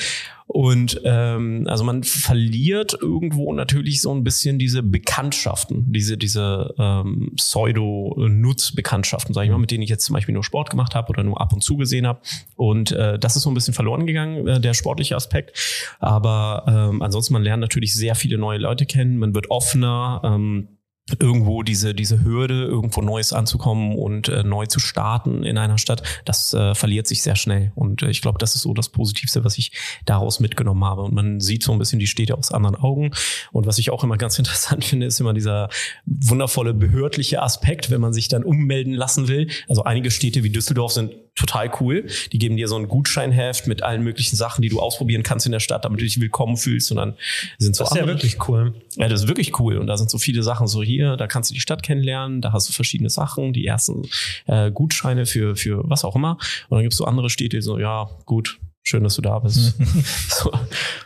Und 0.47 1.00
ähm, 1.05 1.67
also 1.69 1.85
man 1.85 2.03
verliert 2.03 2.99
irgendwo 3.00 3.53
natürlich 3.53 4.00
so 4.00 4.12
ein 4.12 4.25
bisschen 4.25 4.59
diese 4.59 4.83
Bekanntschaften, 4.83 5.93
diese, 5.93 6.17
diese 6.19 6.75
ähm, 6.77 7.31
Pseudo-Nutzbekanntschaften, 7.37 9.33
sage 9.33 9.45
ich 9.45 9.53
mal, 9.53 9.59
mit 9.59 9.71
denen 9.71 9.83
ich 9.83 9.91
jetzt 9.91 10.07
zum 10.07 10.15
Beispiel 10.15 10.33
nur 10.33 10.43
Sport 10.43 10.71
gemacht 10.71 10.97
habe 10.97 11.11
oder 11.11 11.23
nur 11.23 11.41
ab 11.41 11.53
und 11.53 11.62
zu 11.62 11.77
gesehen 11.77 12.05
habe. 12.07 12.21
Und 12.57 12.91
äh, 12.91 13.17
das 13.19 13.37
ist 13.37 13.43
so 13.43 13.50
ein 13.50 13.55
bisschen 13.55 13.75
verloren 13.75 14.07
gegangen, 14.07 14.49
äh, 14.49 14.61
der 14.61 14.75
sportliche 14.75 15.15
Aspekt. 15.15 15.57
Aber 16.00 16.65
ähm, 16.67 17.00
ansonsten, 17.03 17.35
man 17.35 17.45
lernt 17.45 17.61
natürlich 17.61 17.95
sehr 17.95 18.17
viele 18.17 18.37
neue 18.39 18.59
Leute 18.59 18.87
kennen, 18.87 19.19
man 19.19 19.35
wird 19.35 19.50
offener. 19.50 20.21
Ähm, 20.25 20.79
irgendwo 21.19 21.62
diese, 21.62 21.95
diese 21.95 22.23
Hürde, 22.23 22.64
irgendwo 22.64 23.00
Neues 23.02 23.33
anzukommen 23.33 23.97
und 23.97 24.28
äh, 24.28 24.45
neu 24.45 24.66
zu 24.66 24.78
starten 24.78 25.42
in 25.42 25.59
einer 25.59 25.78
Stadt, 25.78 26.02
das 26.25 26.54
äh, 26.54 26.75
verliert 26.75 27.07
sich 27.07 27.23
sehr 27.23 27.37
schnell. 27.37 27.73
Und 27.75 28.02
äh, 28.02 28.11
ich 28.11 28.23
glaube, 28.23 28.38
das 28.38 28.54
ist 28.54 28.62
so 28.62 28.75
das 28.75 28.90
Positivste, 28.90 29.45
was 29.45 29.59
ich 29.59 29.73
daraus 30.07 30.40
mitgenommen 30.40 30.85
habe. 30.85 31.02
Und 31.02 31.14
man 31.14 31.40
sieht 31.40 31.62
so 31.62 31.73
ein 31.73 31.78
bisschen 31.78 31.99
die 31.99 32.07
Städte 32.07 32.37
aus 32.37 32.52
anderen 32.52 32.76
Augen. 32.76 33.11
Und 33.52 33.66
was 33.66 33.78
ich 33.78 33.90
auch 33.90 34.04
immer 34.04 34.16
ganz 34.16 34.38
interessant 34.38 34.85
finde, 34.85 35.07
ist 35.07 35.21
immer 35.21 35.35
dieser 35.35 35.69
wundervolle 36.07 36.75
behördliche 36.75 37.42
Aspekt, 37.42 37.90
wenn 37.90 38.00
man 38.00 38.12
sich 38.12 38.28
dann 38.28 38.45
ummelden 38.45 38.95
lassen 38.95 39.28
will. 39.28 39.50
Also 39.69 39.85
einige 39.85 40.11
Städte 40.11 40.45
wie 40.45 40.50
Düsseldorf 40.50 40.92
sind 40.92 41.12
total 41.34 41.70
cool. 41.80 42.06
Die 42.32 42.38
geben 42.38 42.56
dir 42.56 42.68
so 42.68 42.76
ein 42.76 42.88
Gutscheinheft 42.88 43.66
mit 43.66 43.82
allen 43.82 44.02
möglichen 44.02 44.37
Sachen, 44.37 44.62
die 44.62 44.68
du 44.68 44.80
ausprobieren 44.80 45.22
kannst 45.22 45.46
in 45.46 45.52
der 45.52 45.60
Stadt, 45.60 45.84
damit 45.84 46.00
du 46.00 46.04
dich 46.04 46.20
willkommen 46.20 46.56
fühlst. 46.56 46.90
Und 46.90 46.96
dann 46.99 47.14
sind 47.58 47.75
so 47.76 47.84
das 47.84 47.92
ist 47.92 47.96
ja 47.96 48.02
andere- 48.02 48.16
wirklich 48.18 48.49
cool. 48.49 48.75
ja, 48.96 49.08
das 49.08 49.22
ist 49.22 49.28
wirklich 49.28 49.58
cool. 49.58 49.76
Und 49.78 49.87
da 49.87 49.96
sind 49.96 50.10
so 50.10 50.18
viele 50.18 50.42
Sachen 50.42 50.66
so 50.66 50.82
hier, 50.82 51.16
da 51.16 51.26
kannst 51.26 51.50
du 51.50 51.54
die 51.54 51.60
Stadt 51.60 51.82
kennenlernen, 51.82 52.40
da 52.40 52.52
hast 52.52 52.68
du 52.68 52.72
verschiedene 52.72 53.10
Sachen, 53.10 53.52
die 53.52 53.66
ersten 53.66 54.02
äh, 54.46 54.70
Gutscheine 54.70 55.26
für, 55.26 55.56
für 55.56 55.82
was 55.88 56.04
auch 56.04 56.16
immer. 56.16 56.38
Und 56.68 56.76
dann 56.76 56.82
gibt's 56.82 56.96
so 56.96 57.04
andere 57.04 57.30
Städte, 57.30 57.56
die 57.58 57.62
so, 57.62 57.78
ja, 57.78 58.08
gut, 58.26 58.58
schön, 58.82 59.02
dass 59.04 59.14
du 59.14 59.22
da 59.22 59.38
bist. 59.38 59.75
so, 60.28 60.50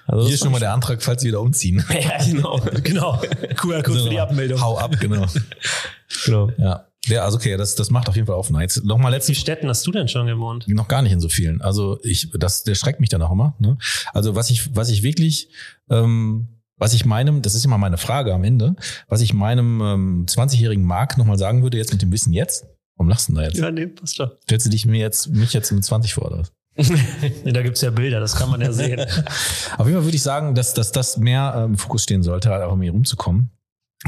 also 0.06 0.24
Hier 0.26 0.34
ist 0.34 0.40
schon 0.42 0.52
mal 0.52 0.58
der 0.60 0.72
Antrag, 0.72 1.02
falls 1.02 1.22
Sie 1.22 1.28
wieder 1.28 1.40
umziehen. 1.40 1.84
Ja, 1.92 2.24
genau. 2.24 2.60
Genau. 2.82 3.20
QR-Code 3.56 4.02
für 4.04 4.10
die 4.10 4.20
Abmeldung. 4.20 4.60
Hau 4.60 4.78
ab, 4.78 4.96
genau. 5.00 5.26
genau. 6.24 6.50
Ja. 6.58 6.86
Ja, 7.06 7.24
also 7.24 7.36
okay, 7.36 7.56
das, 7.56 7.74
das 7.74 7.90
macht 7.90 8.08
auf 8.08 8.16
jeden 8.16 8.26
Fall 8.26 8.36
offener. 8.36 8.60
Jetzt 8.60 8.84
nochmal 8.84 9.12
Wie 9.12 9.16
letzte 9.16 9.32
viele 9.32 9.40
Städten 9.40 9.68
hast 9.68 9.86
du 9.86 9.92
denn 9.92 10.08
schon 10.08 10.26
gewohnt? 10.26 10.66
noch 10.68 10.88
gar 10.88 11.02
nicht 11.02 11.12
in 11.12 11.20
so 11.20 11.28
vielen. 11.28 11.60
Also 11.60 11.98
ich, 12.02 12.30
das, 12.34 12.62
der 12.62 12.74
schreckt 12.74 13.00
mich 13.00 13.10
dann 13.10 13.22
auch 13.22 13.32
immer. 13.32 13.54
Ne? 13.58 13.78
Also 14.12 14.34
was 14.34 14.50
ich, 14.50 14.74
was 14.74 14.88
ich 14.88 15.02
wirklich, 15.02 15.48
ähm, 15.90 16.48
was 16.76 16.94
ich 16.94 17.04
meinem, 17.04 17.42
das 17.42 17.54
ist 17.54 17.64
immer 17.64 17.78
meine 17.78 17.98
Frage 17.98 18.34
am 18.34 18.44
Ende, 18.44 18.76
was 19.08 19.20
ich 19.20 19.32
meinem 19.34 19.80
ähm, 19.80 20.26
20-jährigen 20.28 20.84
Mark 20.84 21.18
nochmal 21.18 21.38
sagen 21.38 21.62
würde, 21.62 21.76
jetzt 21.76 21.92
mit 21.92 22.02
dem 22.02 22.10
Wissen 22.12 22.32
jetzt. 22.32 22.66
Warum 22.96 23.08
lachst 23.08 23.28
du 23.28 23.32
denn 23.32 23.42
da 23.42 23.48
jetzt? 23.48 23.58
Ja, 23.58 23.70
nee, 23.70 23.86
passt 23.86 24.16
schon. 24.16 24.30
Stellst 24.42 24.66
du 24.66 24.70
dich 24.70 24.86
mir 24.86 24.98
jetzt, 24.98 25.28
mich 25.28 25.52
jetzt 25.52 25.70
mit 25.72 25.84
20 25.84 26.14
vor, 26.14 26.26
oder 26.26 26.38
was? 26.38 26.52
Nee, 27.44 27.52
da 27.52 27.62
gibt's 27.62 27.80
ja 27.82 27.90
Bilder, 27.90 28.20
das 28.20 28.34
kann 28.36 28.50
man 28.50 28.60
ja 28.60 28.72
sehen. 28.72 29.00
Auf 29.78 29.86
jeden 29.86 29.98
Fall 29.98 30.04
würde 30.04 30.16
ich 30.16 30.22
sagen, 30.22 30.54
dass, 30.54 30.74
dass 30.74 30.92
das 30.92 31.16
mehr 31.16 31.54
ähm, 31.56 31.72
im 31.72 31.78
Fokus 31.78 32.02
stehen 32.02 32.22
sollte, 32.22 32.50
halt 32.50 32.62
auch 32.62 32.72
um 32.72 32.82
hier 32.82 32.92
rumzukommen. 32.92 33.50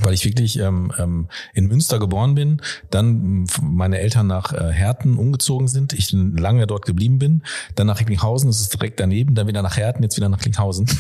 Weil 0.02 0.12
ich 0.12 0.24
wirklich 0.26 0.58
ähm, 0.58 0.92
ähm, 0.98 1.28
in 1.54 1.66
Münster 1.68 1.98
geboren 1.98 2.34
bin, 2.34 2.60
dann 2.90 3.46
meine 3.62 3.98
Eltern 3.98 4.26
nach 4.26 4.52
äh, 4.52 4.70
Herten 4.72 5.16
umgezogen 5.16 5.68
sind, 5.68 5.94
ich 5.94 6.12
lange 6.12 6.66
dort 6.66 6.84
geblieben 6.84 7.18
bin, 7.18 7.42
dann 7.76 7.86
nach 7.86 7.98
Recklinghausen, 7.98 8.48
das 8.50 8.60
ist 8.60 8.74
direkt 8.74 9.00
daneben, 9.00 9.34
dann 9.34 9.46
wieder 9.46 9.62
nach 9.62 9.76
Herten, 9.78 10.02
jetzt 10.02 10.16
wieder 10.16 10.28
nach 10.28 10.38
Recklinghausen. 10.38 10.86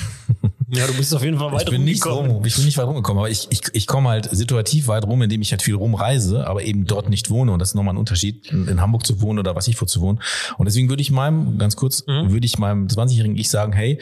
Ja, 0.68 0.84
du 0.88 0.94
bist 0.94 1.14
auf 1.14 1.22
jeden 1.22 1.38
Fall 1.38 1.52
weit 1.52 1.62
ich 1.62 1.70
bin 1.70 1.84
nicht 1.84 2.04
rumgekommen. 2.04 2.36
rum, 2.38 2.44
ich 2.44 2.56
bin 2.56 2.64
nicht 2.64 2.76
weit 2.76 2.88
rumgekommen, 2.88 3.20
aber 3.20 3.30
ich, 3.30 3.46
ich, 3.50 3.60
ich 3.72 3.86
komme 3.86 4.08
halt 4.08 4.28
situativ 4.32 4.88
weit 4.88 5.04
rum, 5.04 5.22
indem 5.22 5.40
ich 5.40 5.52
halt 5.52 5.62
viel 5.62 5.76
rumreise, 5.76 6.44
aber 6.44 6.64
eben 6.64 6.86
dort 6.86 7.08
nicht 7.08 7.30
wohne. 7.30 7.52
Und 7.52 7.60
das 7.60 7.68
ist 7.68 7.74
nochmal 7.76 7.94
ein 7.94 7.98
Unterschied, 7.98 8.50
in, 8.50 8.80
Hamburg 8.80 9.06
zu 9.06 9.20
wohnen 9.20 9.38
oder 9.38 9.54
was 9.54 9.68
ich 9.68 9.76
vor 9.76 9.86
zu 9.86 10.00
wohnen. 10.00 10.18
Und 10.58 10.66
deswegen 10.66 10.88
würde 10.88 11.02
ich 11.02 11.12
meinem, 11.12 11.56
ganz 11.58 11.76
kurz, 11.76 12.04
Mhm. 12.08 12.32
würde 12.32 12.44
ich 12.46 12.58
meinem 12.58 12.88
20-jährigen 12.88 13.36
Ich 13.38 13.48
sagen, 13.48 13.72
hey, 13.74 14.00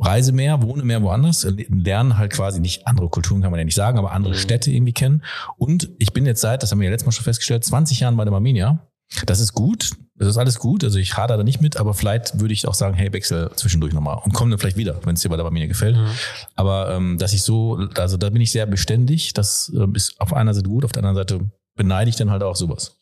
reise 0.00 0.32
mehr, 0.32 0.62
wohne 0.62 0.82
mehr 0.82 1.02
woanders, 1.02 1.46
lernen 1.68 2.16
halt 2.18 2.32
quasi 2.32 2.60
nicht 2.60 2.86
andere 2.86 3.08
Kulturen 3.08 3.42
kann 3.42 3.50
man 3.50 3.58
ja 3.58 3.64
nicht 3.64 3.74
sagen, 3.74 3.98
aber 3.98 4.12
andere 4.12 4.34
Mhm. 4.34 4.38
Städte 4.38 4.70
irgendwie 4.70 4.92
kennen. 4.92 5.22
Und 5.56 5.90
ich 5.98 6.12
bin 6.12 6.26
jetzt 6.26 6.40
seit, 6.40 6.62
das 6.62 6.70
haben 6.72 6.80
wir 6.80 6.86
ja 6.86 6.90
letztes 6.90 7.06
Mal 7.06 7.12
schon 7.12 7.24
festgestellt, 7.24 7.64
20 7.64 8.00
Jahren 8.00 8.16
bei 8.16 8.24
der 8.24 8.32
Armenia. 8.32 8.86
Das 9.26 9.40
ist 9.40 9.54
gut, 9.54 9.90
das 10.14 10.28
ist 10.28 10.36
alles 10.36 10.60
gut, 10.60 10.84
also 10.84 10.98
ich 10.98 11.18
rate 11.18 11.36
da 11.36 11.42
nicht 11.42 11.60
mit, 11.60 11.76
aber 11.76 11.94
vielleicht 11.94 12.38
würde 12.38 12.54
ich 12.54 12.68
auch 12.68 12.74
sagen, 12.74 12.94
hey, 12.94 13.12
wechsel 13.12 13.50
zwischendurch 13.56 13.92
nochmal 13.92 14.18
und 14.24 14.32
komm 14.32 14.50
dann 14.50 14.58
vielleicht 14.60 14.76
wieder, 14.76 15.00
wenn 15.04 15.14
es 15.16 15.20
dir 15.22 15.28
bei 15.30 15.36
der 15.36 15.44
Armenia 15.44 15.66
gefällt. 15.66 15.96
Mhm. 15.96 16.06
Aber 16.54 16.92
ähm, 16.94 17.18
dass 17.18 17.32
ich 17.32 17.42
so, 17.42 17.88
also 17.96 18.16
da 18.16 18.30
bin 18.30 18.40
ich 18.40 18.52
sehr 18.52 18.66
beständig, 18.66 19.32
das 19.34 19.72
ähm, 19.74 19.96
ist 19.96 20.20
auf 20.20 20.32
einer 20.32 20.54
Seite 20.54 20.68
gut, 20.68 20.84
auf 20.84 20.92
der 20.92 21.02
anderen 21.02 21.16
Seite 21.16 21.40
beneide 21.74 22.08
ich 22.08 22.14
dann 22.16 22.30
halt 22.30 22.44
auch 22.44 22.54
sowas. 22.54 22.99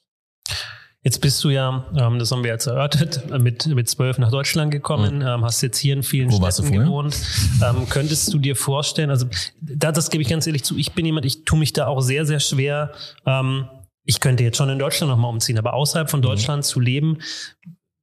Jetzt 1.08 1.22
bist 1.22 1.42
du 1.42 1.48
ja, 1.48 1.86
ähm, 1.96 2.18
das 2.18 2.30
haben 2.32 2.44
wir 2.44 2.50
jetzt 2.50 2.66
erörtert, 2.66 3.30
mit, 3.40 3.64
mit 3.64 3.88
zwölf 3.88 4.18
nach 4.18 4.30
Deutschland 4.30 4.70
gekommen, 4.70 5.22
ähm, 5.22 5.42
hast 5.42 5.62
jetzt 5.62 5.78
hier 5.78 5.94
in 5.94 6.02
vielen 6.02 6.30
Wo 6.30 6.36
Städten 6.50 6.70
gewohnt. 6.70 7.18
Ähm, 7.64 7.88
könntest 7.88 8.30
du 8.34 8.38
dir 8.38 8.54
vorstellen, 8.54 9.08
also 9.08 9.24
da, 9.62 9.90
das 9.90 10.10
gebe 10.10 10.20
ich 10.20 10.28
ganz 10.28 10.46
ehrlich 10.46 10.64
zu, 10.64 10.76
ich 10.76 10.92
bin 10.92 11.06
jemand, 11.06 11.24
ich 11.24 11.46
tue 11.46 11.58
mich 11.58 11.72
da 11.72 11.86
auch 11.86 12.02
sehr, 12.02 12.26
sehr 12.26 12.40
schwer. 12.40 12.92
Ähm, 13.24 13.70
ich 14.04 14.20
könnte 14.20 14.44
jetzt 14.44 14.58
schon 14.58 14.68
in 14.68 14.78
Deutschland 14.78 15.10
nochmal 15.10 15.30
umziehen, 15.30 15.56
aber 15.56 15.72
außerhalb 15.72 16.08
Mhm. 16.08 16.10
von 16.10 16.20
Deutschland 16.20 16.66
zu 16.66 16.78
leben, 16.78 17.22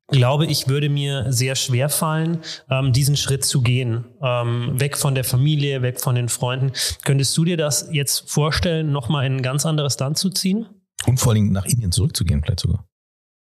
glaube 0.07 0.47
ich, 0.47 0.67
würde 0.67 0.89
mir 0.89 1.31
sehr 1.31 1.53
schwer 1.53 1.89
fallen, 1.89 2.39
ähm, 2.71 2.91
diesen 2.91 3.17
Schritt 3.17 3.45
zu 3.45 3.61
gehen. 3.61 4.05
Ähm, 4.19 4.79
weg 4.79 4.97
von 4.97 5.13
der 5.13 5.25
Familie, 5.25 5.83
weg 5.83 6.01
von 6.01 6.15
den 6.15 6.27
Freunden. 6.27 6.71
Könntest 7.03 7.37
du 7.37 7.45
dir 7.45 7.55
das 7.57 7.87
jetzt 7.91 8.31
vorstellen, 8.31 8.91
nochmal 8.91 9.27
in 9.27 9.35
ein 9.35 9.41
ganz 9.43 9.63
anderes 9.63 9.99
Land 9.99 10.17
zu 10.17 10.31
ziehen? 10.31 10.65
Und 11.05 11.19
vor 11.19 11.33
allem 11.33 11.51
nach 11.51 11.65
Indien 11.65 11.91
zurückzugehen, 11.91 12.41
vielleicht 12.43 12.61
sogar. 12.61 12.87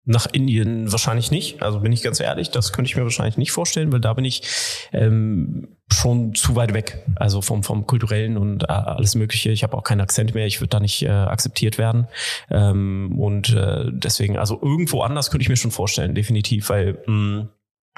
Nach 0.03 0.25
Indien 0.31 0.91
wahrscheinlich 0.91 1.29
nicht. 1.29 1.61
Also 1.61 1.79
bin 1.79 1.91
ich 1.91 2.01
ganz 2.01 2.19
ehrlich, 2.19 2.49
das 2.49 2.73
könnte 2.73 2.89
ich 2.89 2.95
mir 2.95 3.03
wahrscheinlich 3.03 3.37
nicht 3.37 3.51
vorstellen, 3.51 3.91
weil 3.91 3.99
da 3.99 4.13
bin 4.13 4.25
ich 4.25 4.41
ähm, 4.93 5.77
schon 5.93 6.33
zu 6.33 6.55
weit 6.55 6.73
weg. 6.73 7.05
Also 7.15 7.41
vom, 7.41 7.63
vom 7.63 7.85
kulturellen 7.85 8.37
und 8.37 8.63
äh, 8.63 8.67
alles 8.67 9.13
Mögliche. 9.13 9.51
Ich 9.51 9.61
habe 9.61 9.77
auch 9.77 9.83
keinen 9.83 10.01
Akzent 10.01 10.33
mehr. 10.33 10.47
Ich 10.47 10.59
würde 10.59 10.69
da 10.69 10.79
nicht 10.79 11.03
äh, 11.03 11.09
akzeptiert 11.09 11.77
werden. 11.77 12.07
Ähm, 12.49 13.19
und 13.19 13.53
äh, 13.53 13.85
deswegen, 13.91 14.37
also 14.37 14.59
irgendwo 14.59 15.01
anders 15.01 15.29
könnte 15.29 15.43
ich 15.43 15.49
mir 15.49 15.57
schon 15.57 15.71
vorstellen, 15.71 16.15
definitiv, 16.15 16.69
weil 16.69 16.97
mh, 17.05 17.49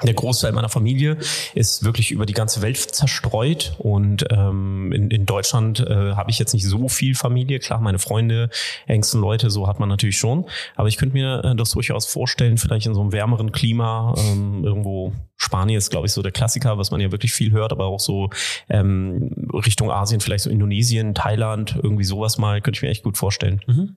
der 0.02 0.14
Großteil 0.14 0.52
meiner 0.52 0.68
Familie 0.68 1.18
ist 1.54 1.84
wirklich 1.84 2.10
über 2.10 2.26
die 2.26 2.32
ganze 2.32 2.62
Welt 2.62 2.78
zerstreut 2.78 3.76
und 3.78 4.24
ähm, 4.30 4.90
in, 4.92 5.08
in 5.10 5.24
Deutschland 5.24 5.80
äh, 5.80 6.14
habe 6.14 6.32
ich 6.32 6.40
jetzt 6.40 6.52
nicht 6.52 6.66
so 6.66 6.88
viel 6.88 7.14
Familie. 7.14 7.60
Klar, 7.60 7.80
meine 7.80 8.00
Freunde, 8.00 8.50
engsten 8.86 9.20
Leute, 9.20 9.50
so 9.50 9.68
hat 9.68 9.78
man 9.78 9.88
natürlich 9.88 10.18
schon. 10.18 10.46
Aber 10.74 10.88
ich 10.88 10.96
könnte 10.96 11.14
mir 11.14 11.44
äh, 11.44 11.54
das 11.54 11.70
durchaus 11.70 12.06
vorstellen, 12.06 12.58
vielleicht 12.58 12.86
in 12.86 12.94
so 12.94 13.02
einem 13.02 13.12
wärmeren 13.12 13.52
Klima, 13.52 14.14
ähm, 14.18 14.64
irgendwo 14.64 15.12
Spanien 15.36 15.78
ist, 15.78 15.90
glaube 15.90 16.06
ich, 16.06 16.12
so 16.12 16.22
der 16.22 16.32
Klassiker, 16.32 16.76
was 16.76 16.90
man 16.90 17.00
ja 17.00 17.12
wirklich 17.12 17.32
viel 17.32 17.52
hört, 17.52 17.70
aber 17.70 17.86
auch 17.86 18.00
so 18.00 18.30
ähm, 18.68 19.48
Richtung 19.52 19.92
Asien, 19.92 20.20
vielleicht 20.20 20.44
so 20.44 20.50
Indonesien, 20.50 21.14
Thailand, 21.14 21.78
irgendwie 21.80 22.04
sowas 22.04 22.36
mal, 22.36 22.60
könnte 22.60 22.78
ich 22.78 22.82
mir 22.82 22.90
echt 22.90 23.04
gut 23.04 23.16
vorstellen. 23.16 23.60
Mhm. 23.66 23.96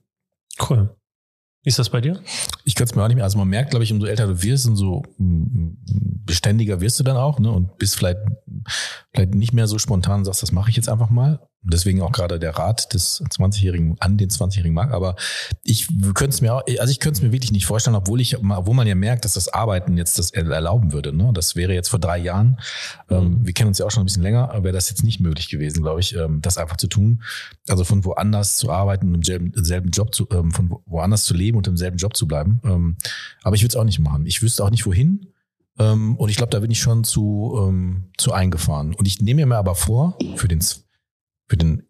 Cool. 0.68 0.94
Wie 1.62 1.68
ist 1.70 1.78
das 1.78 1.90
bei 1.90 2.00
dir? 2.00 2.20
Ich 2.64 2.74
könnte 2.74 2.92
es 2.92 2.96
mir 2.96 3.02
auch 3.02 3.08
nicht 3.08 3.16
mehr, 3.16 3.24
also 3.24 3.38
man 3.38 3.48
merkt, 3.48 3.70
glaube 3.70 3.84
ich, 3.84 3.92
umso 3.92 4.06
älter 4.06 4.26
du 4.26 4.42
wirst, 4.42 4.66
umso 4.66 5.02
mm, 5.18 5.70
beständiger 6.24 6.80
wirst 6.80 7.00
du 7.00 7.04
dann 7.04 7.16
auch, 7.16 7.40
ne? 7.40 7.50
Und 7.50 7.78
bist 7.78 7.96
vielleicht, 7.96 8.18
vielleicht 9.12 9.34
nicht 9.34 9.52
mehr 9.52 9.66
so 9.66 9.78
spontan 9.78 10.20
und 10.20 10.24
sagst, 10.24 10.42
das 10.42 10.52
mache 10.52 10.70
ich 10.70 10.76
jetzt 10.76 10.88
einfach 10.88 11.10
mal. 11.10 11.40
Deswegen 11.62 12.00
auch 12.02 12.12
gerade 12.12 12.38
der 12.38 12.56
Rat 12.56 12.94
des 12.94 13.20
20-Jährigen 13.20 13.96
an 14.00 14.16
den 14.16 14.30
20-Jährigen 14.30 14.74
mag. 14.74 14.92
Aber 14.92 15.16
ich 15.64 15.88
könnte 16.14 16.28
es 16.28 16.40
mir 16.40 16.54
auch, 16.54 16.62
also 16.78 16.90
ich 16.90 17.00
könnte 17.00 17.18
es 17.18 17.22
mir 17.22 17.32
wirklich 17.32 17.52
nicht 17.52 17.66
vorstellen, 17.66 17.96
obwohl 17.96 18.20
ich, 18.20 18.38
obwohl 18.38 18.74
man 18.74 18.86
ja 18.86 18.94
merkt, 18.94 19.24
dass 19.24 19.34
das 19.34 19.48
Arbeiten 19.48 19.96
jetzt 19.96 20.18
das 20.18 20.30
erlauben 20.30 20.92
würde. 20.92 21.12
Ne? 21.12 21.30
Das 21.34 21.56
wäre 21.56 21.74
jetzt 21.74 21.88
vor 21.88 21.98
drei 21.98 22.18
Jahren, 22.18 22.58
ähm, 23.10 23.44
wir 23.44 23.52
kennen 23.52 23.68
uns 23.68 23.78
ja 23.78 23.86
auch 23.86 23.90
schon 23.90 24.02
ein 24.02 24.06
bisschen 24.06 24.22
länger, 24.22 24.50
wäre 24.62 24.72
das 24.72 24.88
jetzt 24.88 25.02
nicht 25.04 25.20
möglich 25.20 25.48
gewesen, 25.48 25.82
glaube 25.82 26.00
ich, 26.00 26.14
ähm, 26.14 26.40
das 26.42 26.58
einfach 26.58 26.76
zu 26.76 26.86
tun. 26.86 27.22
Also 27.68 27.84
von 27.84 28.04
woanders 28.04 28.56
zu 28.56 28.70
arbeiten 28.70 29.08
und 29.08 29.14
im 29.16 29.22
selben, 29.24 29.52
selben 29.64 29.90
Job 29.90 30.14
zu, 30.14 30.28
ähm, 30.32 30.52
von 30.52 30.70
wo- 30.70 30.82
woanders 30.86 31.24
zu 31.24 31.34
leben 31.34 31.58
und 31.58 31.66
im 31.66 31.76
selben 31.76 31.96
Job 31.98 32.16
zu 32.16 32.26
bleiben. 32.28 32.60
Ähm, 32.64 32.96
aber 33.42 33.56
ich 33.56 33.62
würde 33.62 33.72
es 33.72 33.76
auch 33.76 33.84
nicht 33.84 33.98
machen. 33.98 34.26
Ich 34.26 34.42
wüsste 34.42 34.64
auch 34.64 34.70
nicht 34.70 34.86
wohin. 34.86 35.26
Ähm, 35.78 36.16
und 36.16 36.28
ich 36.28 36.36
glaube, 36.36 36.50
da 36.50 36.60
bin 36.60 36.70
ich 36.70 36.80
schon 36.80 37.04
zu, 37.04 37.56
ähm, 37.66 38.10
zu 38.16 38.32
eingefahren. 38.32 38.94
Und 38.94 39.06
ich 39.06 39.20
nehme 39.20 39.44
mir 39.46 39.56
aber 39.56 39.74
vor, 39.74 40.18
für 40.36 40.48
den, 40.48 40.60
für 41.48 41.56
den, 41.56 41.82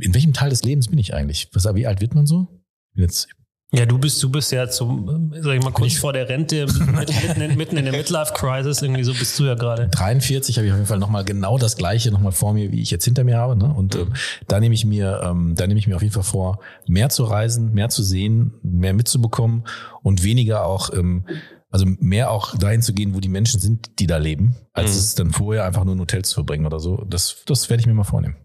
in 0.00 0.14
welchem 0.14 0.32
Teil 0.32 0.50
des 0.50 0.62
Lebens 0.62 0.88
bin 0.88 0.98
ich 0.98 1.14
eigentlich? 1.14 1.48
Was, 1.52 1.64
wie 1.74 1.86
alt 1.86 2.00
wird 2.00 2.14
man 2.14 2.26
so? 2.26 2.46
Jetzt 2.94 3.28
Ja, 3.72 3.84
du 3.84 3.98
bist, 3.98 4.22
du 4.22 4.30
bist 4.30 4.50
ja 4.50 4.68
zum, 4.68 5.32
sag 5.42 5.54
ich 5.56 5.62
mal, 5.62 5.72
kurz 5.72 5.88
ich- 5.92 5.98
vor 6.00 6.12
der 6.14 6.28
Rente, 6.28 6.66
mitten 6.96 7.40
in, 7.42 7.56
mitten 7.56 7.76
in 7.76 7.84
der 7.84 7.92
Midlife-Crisis, 7.92 8.80
irgendwie 8.82 9.04
so 9.04 9.12
bist 9.12 9.38
du 9.38 9.44
ja 9.44 9.54
gerade. 9.54 9.88
43 9.88 10.56
habe 10.56 10.66
ich 10.66 10.72
auf 10.72 10.78
jeden 10.78 10.88
Fall 10.88 10.98
nochmal 10.98 11.24
genau 11.24 11.58
das 11.58 11.76
gleiche 11.76 12.10
nochmal 12.10 12.32
vor 12.32 12.54
mir, 12.54 12.72
wie 12.72 12.80
ich 12.80 12.90
jetzt 12.90 13.04
hinter 13.04 13.24
mir 13.24 13.36
habe. 13.36 13.56
Ne? 13.56 13.72
Und 13.72 13.94
ähm, 13.94 14.14
da 14.46 14.58
nehme 14.58 14.74
ich 14.74 14.84
mir, 14.86 15.20
ähm, 15.22 15.54
da 15.54 15.66
nehme 15.66 15.78
ich 15.78 15.86
mir 15.86 15.96
auf 15.96 16.02
jeden 16.02 16.14
Fall 16.14 16.22
vor, 16.22 16.60
mehr 16.86 17.10
zu 17.10 17.24
reisen, 17.24 17.72
mehr 17.74 17.90
zu 17.90 18.02
sehen, 18.02 18.54
mehr 18.62 18.94
mitzubekommen 18.94 19.64
und 20.02 20.24
weniger 20.24 20.64
auch, 20.64 20.90
ähm, 20.94 21.26
also 21.70 21.84
mehr 22.00 22.30
auch 22.30 22.56
dahin 22.56 22.80
zu 22.80 22.94
gehen, 22.94 23.14
wo 23.14 23.20
die 23.20 23.28
Menschen 23.28 23.60
sind, 23.60 23.98
die 23.98 24.06
da 24.06 24.16
leben, 24.16 24.56
als 24.72 24.92
Mhm. 24.92 24.98
es 24.98 25.14
dann 25.14 25.30
vorher 25.32 25.66
einfach 25.66 25.84
nur 25.84 25.92
in 25.92 26.00
Hotels 26.00 26.30
zu 26.30 26.36
verbringen 26.36 26.64
oder 26.64 26.80
so. 26.80 27.04
Das, 27.06 27.36
das 27.44 27.68
werde 27.68 27.82
ich 27.82 27.86
mir 27.86 27.92
mal 27.92 28.04
vornehmen. 28.04 28.36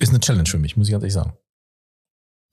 Ist 0.00 0.10
eine 0.10 0.20
Challenge 0.20 0.48
für 0.48 0.58
mich, 0.58 0.76
muss 0.76 0.88
ich 0.88 0.92
ganz 0.92 1.02
ehrlich 1.02 1.14
sagen. 1.14 1.32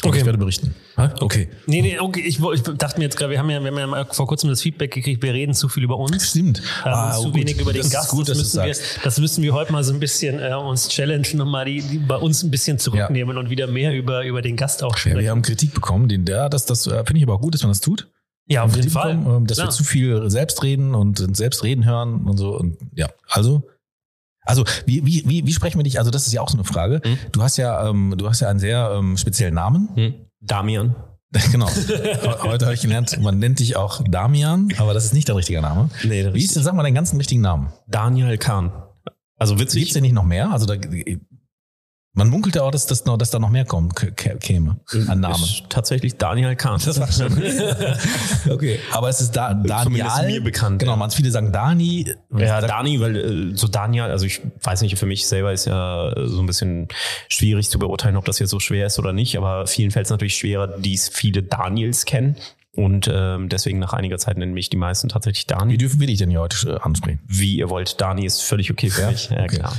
Okay. 0.05 0.19
Ich 0.19 0.25
werde 0.25 0.37
berichten. 0.37 0.75
Hä? 0.97 1.09
Okay. 1.21 1.47
Nee, 1.65 1.81
nee, 1.81 1.97
okay, 1.97 2.19
ich, 2.19 2.37
ich 2.41 2.61
dachte 2.61 2.97
mir 2.99 3.05
jetzt 3.05 3.15
gerade, 3.15 3.31
wir 3.31 3.39
haben 3.39 3.49
ja, 3.49 3.61
wir 3.61 3.71
haben 3.71 3.77
ja 3.77 3.87
mal 3.87 4.05
vor 4.11 4.27
kurzem 4.27 4.49
das 4.49 4.61
Feedback 4.61 4.91
gekriegt, 4.91 5.23
wir 5.23 5.33
reden 5.33 5.53
zu 5.53 5.69
viel 5.69 5.83
über 5.83 5.97
uns. 5.97 6.27
Stimmt. 6.29 6.59
Ähm, 6.85 6.91
Ah, 6.93 7.13
zu 7.13 7.23
gut. 7.31 7.35
wenig 7.35 7.57
über 7.57 7.71
den 7.71 7.83
das 7.83 7.91
Gast. 7.91 8.05
Ist 8.07 8.11
gut, 8.11 8.27
das, 8.27 8.37
müssen 8.37 8.63
wir, 8.63 8.75
das 9.01 9.19
müssen 9.19 9.43
wir 9.43 9.53
heute 9.53 9.71
mal 9.71 9.81
so 9.81 9.93
ein 9.93 10.01
bisschen 10.01 10.39
äh, 10.41 10.53
uns 10.55 10.89
challengen 10.89 11.39
und 11.39 11.47
mal 11.49 11.63
die, 11.63 11.81
die 11.81 11.99
bei 11.99 12.17
uns 12.17 12.43
ein 12.43 12.51
bisschen 12.51 12.79
zurücknehmen 12.79 13.37
und 13.37 13.49
wieder 13.49 13.67
mehr 13.67 13.93
über, 13.95 14.25
über 14.25 14.41
den 14.41 14.57
Gast 14.57 14.83
auch 14.83 14.91
Ja, 14.91 14.97
sprechen. 14.97 15.19
wir 15.19 15.29
haben 15.31 15.41
Kritik 15.41 15.73
bekommen, 15.73 16.09
den 16.09 16.25
der, 16.25 16.49
das, 16.49 16.65
das 16.65 16.85
äh, 16.85 17.05
finde 17.05 17.19
ich 17.19 17.23
aber 17.23 17.35
auch 17.35 17.41
gut, 17.41 17.53
dass 17.53 17.61
man 17.63 17.71
das 17.71 17.79
tut. 17.79 18.09
Ja, 18.45 18.63
auf 18.63 18.75
jeden 18.75 18.89
Fall. 18.89 19.15
bekommen, 19.15 19.37
ähm, 19.43 19.47
dass 19.47 19.55
Klar. 19.57 19.67
wir 19.69 19.71
zu 19.71 19.85
viel 19.85 20.29
selbst 20.29 20.63
reden 20.63 20.95
und 20.95 21.33
selbst 21.37 21.63
reden 21.63 21.85
hören 21.85 22.25
und 22.25 22.35
so. 22.37 22.57
Und 22.57 22.77
ja, 22.93 23.07
also. 23.29 23.69
Also, 24.45 24.65
wie, 24.85 25.05
wie, 25.05 25.23
wie, 25.25 25.45
wie 25.45 25.53
sprechen 25.53 25.79
wir 25.79 25.83
dich? 25.83 25.99
Also, 25.99 26.11
das 26.11 26.27
ist 26.27 26.33
ja 26.33 26.41
auch 26.41 26.49
so 26.49 26.57
eine 26.57 26.63
Frage. 26.63 27.01
Hm? 27.03 27.17
Du 27.31 27.41
hast 27.41 27.57
ja, 27.57 27.87
ähm, 27.89 28.15
du 28.17 28.27
hast 28.29 28.39
ja 28.41 28.49
einen 28.49 28.59
sehr 28.59 28.91
ähm, 28.97 29.17
speziellen 29.17 29.53
Namen. 29.53 29.89
Hm? 29.95 30.13
Damian. 30.41 30.95
genau. 31.51 31.67
Heute 32.43 32.65
habe 32.65 32.73
ich 32.75 32.81
gelernt, 32.81 33.19
man 33.21 33.39
nennt 33.39 33.59
dich 33.59 33.75
auch 33.75 34.01
Damian, 34.07 34.69
aber 34.77 34.93
das 34.93 35.05
ist 35.05 35.13
nicht 35.13 35.29
dein 35.29 35.35
richtiger 35.35 35.61
Name. 35.61 35.89
Nee, 36.03 36.31
Wie 36.33 36.43
ist 36.43 36.55
denn, 36.55 36.63
sag 36.63 36.75
mal, 36.75 36.83
deinen 36.83 36.93
ganzen 36.93 37.17
richtigen 37.17 37.41
Namen? 37.41 37.69
Daniel 37.87 38.37
Kahn. 38.37 38.71
Also 39.37 39.55
Gibt's 39.55 39.73
witzig. 39.73 39.93
denn 39.93 40.03
nicht 40.03 40.13
noch 40.13 40.25
mehr? 40.25 40.51
Also, 40.51 40.65
da, 40.65 40.75
man 42.15 42.29
munkelt 42.29 42.55
ja 42.55 42.61
auch, 42.61 42.71
dass, 42.71 42.85
dass, 42.85 43.05
noch, 43.05 43.17
dass 43.17 43.31
da 43.31 43.39
noch 43.39 43.49
mehr 43.49 43.65
kommen, 43.65 43.89
käme 43.93 44.77
an 45.07 45.19
Namen. 45.19 45.35
Ist 45.43 45.63
tatsächlich 45.69 46.15
Daniel 46.17 46.55
Kahn. 46.55 46.79
Das 46.85 46.99
war 46.99 47.11
schon. 47.11 47.33
okay. 48.51 48.79
Aber 48.91 49.09
es 49.09 49.19
ist 49.21 49.31
da, 49.31 49.49
Zumindest 49.49 50.17
Daniel. 50.17 50.39
mir 50.39 50.43
bekannt, 50.43 50.79
Genau, 50.79 50.95
man 50.95 51.09
viele 51.11 51.31
sagen 51.31 51.51
Dani. 51.51 52.13
Ja, 52.37 52.61
Dani, 52.61 52.99
weil 52.99 53.15
äh, 53.53 53.55
so 53.57 53.67
Daniel, 53.67 54.03
also 54.05 54.25
ich 54.25 54.41
weiß 54.61 54.81
nicht, 54.81 54.97
für 54.97 55.05
mich 55.05 55.25
selber 55.27 55.51
ist 55.53 55.65
ja 55.65 56.11
äh, 56.11 56.27
so 56.27 56.39
ein 56.39 56.45
bisschen 56.45 56.87
schwierig 57.29 57.69
zu 57.69 57.79
beurteilen, 57.79 58.15
ob 58.17 58.25
das 58.25 58.39
jetzt 58.39 58.51
so 58.51 58.59
schwer 58.59 58.85
ist 58.87 58.99
oder 58.99 59.13
nicht, 59.13 59.37
aber 59.37 59.65
vielen 59.67 59.91
fällt 59.91 60.05
es 60.05 60.11
natürlich 60.11 60.35
schwerer, 60.37 60.67
die 60.79 60.93
es 60.93 61.09
viele 61.09 61.41
Daniels 61.43 62.05
kennen. 62.05 62.35
Und 62.75 63.07
ähm, 63.11 63.49
deswegen 63.49 63.77
nach 63.77 63.93
einiger 63.93 64.17
Zeit 64.17 64.37
nennen 64.37 64.53
mich 64.53 64.69
die 64.69 64.77
meisten 64.77 65.07
tatsächlich 65.09 65.45
Wie 65.45 65.53
Dani. 65.53 65.77
dürfen 65.77 65.99
wir 65.99 66.07
dich 66.07 66.17
denn 66.17 66.31
hier 66.31 66.41
heute 66.41 66.69
äh, 66.69 66.79
ansprechen? 66.79 67.19
Wie 67.27 67.55
ihr 67.57 67.69
wollt, 67.69 68.01
Dani 68.01 68.25
ist 68.25 68.41
völlig 68.41 68.71
okay 68.71 68.89
für 68.89 69.01
Ja? 69.01 69.11
mich. 69.11 69.29
Ja, 69.29 69.43
Okay. 69.43 69.57
klar. 69.57 69.73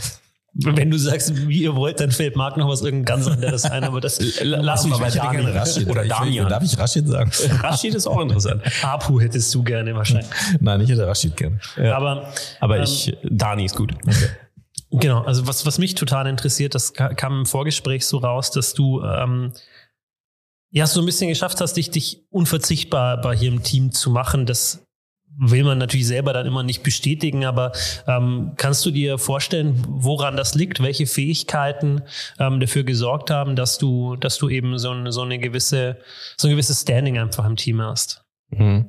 Wenn 0.57 0.89
du 0.91 0.99
sagst, 0.99 1.49
wie 1.49 1.63
ihr 1.65 1.75
wollt, 1.75 1.99
dann 1.99 2.13
fällt 2.13 2.37
Marc 2.37 2.57
noch 2.57 2.69
was 2.69 2.83
irgendein 2.83 3.17
ganz 3.17 3.27
anderes 3.27 3.65
ein, 3.65 3.83
aber 3.83 4.01
das 4.01 4.21
lassen 4.43 4.91
wir 4.91 4.99
bei 4.99 5.09
Ich 5.09 5.15
hätte 5.17 5.27
Dani. 5.27 5.39
gerne 5.43 5.55
Rashid. 5.55 5.89
Oder 5.89 6.05
Ich- 6.05 6.09
Damian. 6.11 6.49
Darf 6.49 6.63
ich 6.63 6.79
Rashid 6.79 7.09
sagen? 7.09 7.31
Rashid 7.61 7.95
ist 7.95 8.07
auch 8.07 8.21
interessant. 8.21 8.63
Apu 8.83 9.21
hättest 9.21 9.53
du 9.53 9.65
gerne 9.65 9.95
wahrscheinlich. 9.97 10.27
Nein, 10.61 10.81
ich 10.83 10.91
hätte 10.91 11.07
Rashid 11.07 11.37
gerne. 11.37 11.59
Aber, 11.93 12.33
Aber 12.61 12.77
ähm, 12.77 12.85
ich, 12.85 13.17
Dani 13.25 13.65
ist 13.65 13.75
gut. 13.75 13.95
Genau, 14.93 15.23
also 15.23 15.45
was, 15.49 15.67
was 15.67 15.79
mich 15.79 15.97
total 15.97 16.29
interessiert, 16.29 16.77
das 16.77 16.93
ka- 16.93 17.15
kam 17.15 17.41
im 17.41 17.47
Vorgespräch 17.47 18.07
so 18.07 18.19
raus, 18.19 18.53
dass 18.53 18.75
du 18.75 19.03
ähm, 19.03 19.53
ja 20.71 20.87
so 20.87 21.01
ein 21.01 21.07
bisschen 21.07 21.29
geschafft 21.29 21.61
hast, 21.61 21.73
dich, 21.73 21.91
dich 21.91 22.23
unverzichtbar 22.31 23.21
bei 23.21 23.35
hier 23.37 23.49
im 23.49 23.65
Team 23.65 23.91
zu 23.91 24.11
machen. 24.11 24.47
Das 24.47 24.84
will 25.39 25.65
man 25.65 25.79
natürlich 25.79 26.07
selber 26.07 26.33
dann 26.33 26.47
immer 26.47 26.63
nicht 26.63 26.83
bestätigen, 26.83 27.45
aber 27.45 27.73
ähm, 28.07 28.53
kannst 28.57 28.85
du 28.87 28.91
dir 28.91 29.19
vorstellen, 29.19 29.83
woran 29.89 30.37
das 30.37 30.55
liegt, 30.55 30.81
welche 30.83 31.07
Fähigkeiten 31.07 32.03
ähm, 32.39 32.61
dafür 32.61 32.85
gesorgt 32.85 33.31
haben, 33.31 33.57
dass 33.57 33.79
du, 33.79 34.17
dass 34.17 34.39
du 34.39 34.49
eben 34.49 34.79
so, 34.79 34.91
eine- 34.91 35.13
so 35.13 35.23
eine 35.23 35.39
gewisse, 35.39 35.99
so 36.37 36.47
ein 36.49 36.53
gewisses 36.53 36.83
Standing 36.83 37.19
einfach 37.19 37.45
im 37.47 37.57
Team 37.57 37.81
hast? 37.83 38.23
Mhm. 38.51 38.89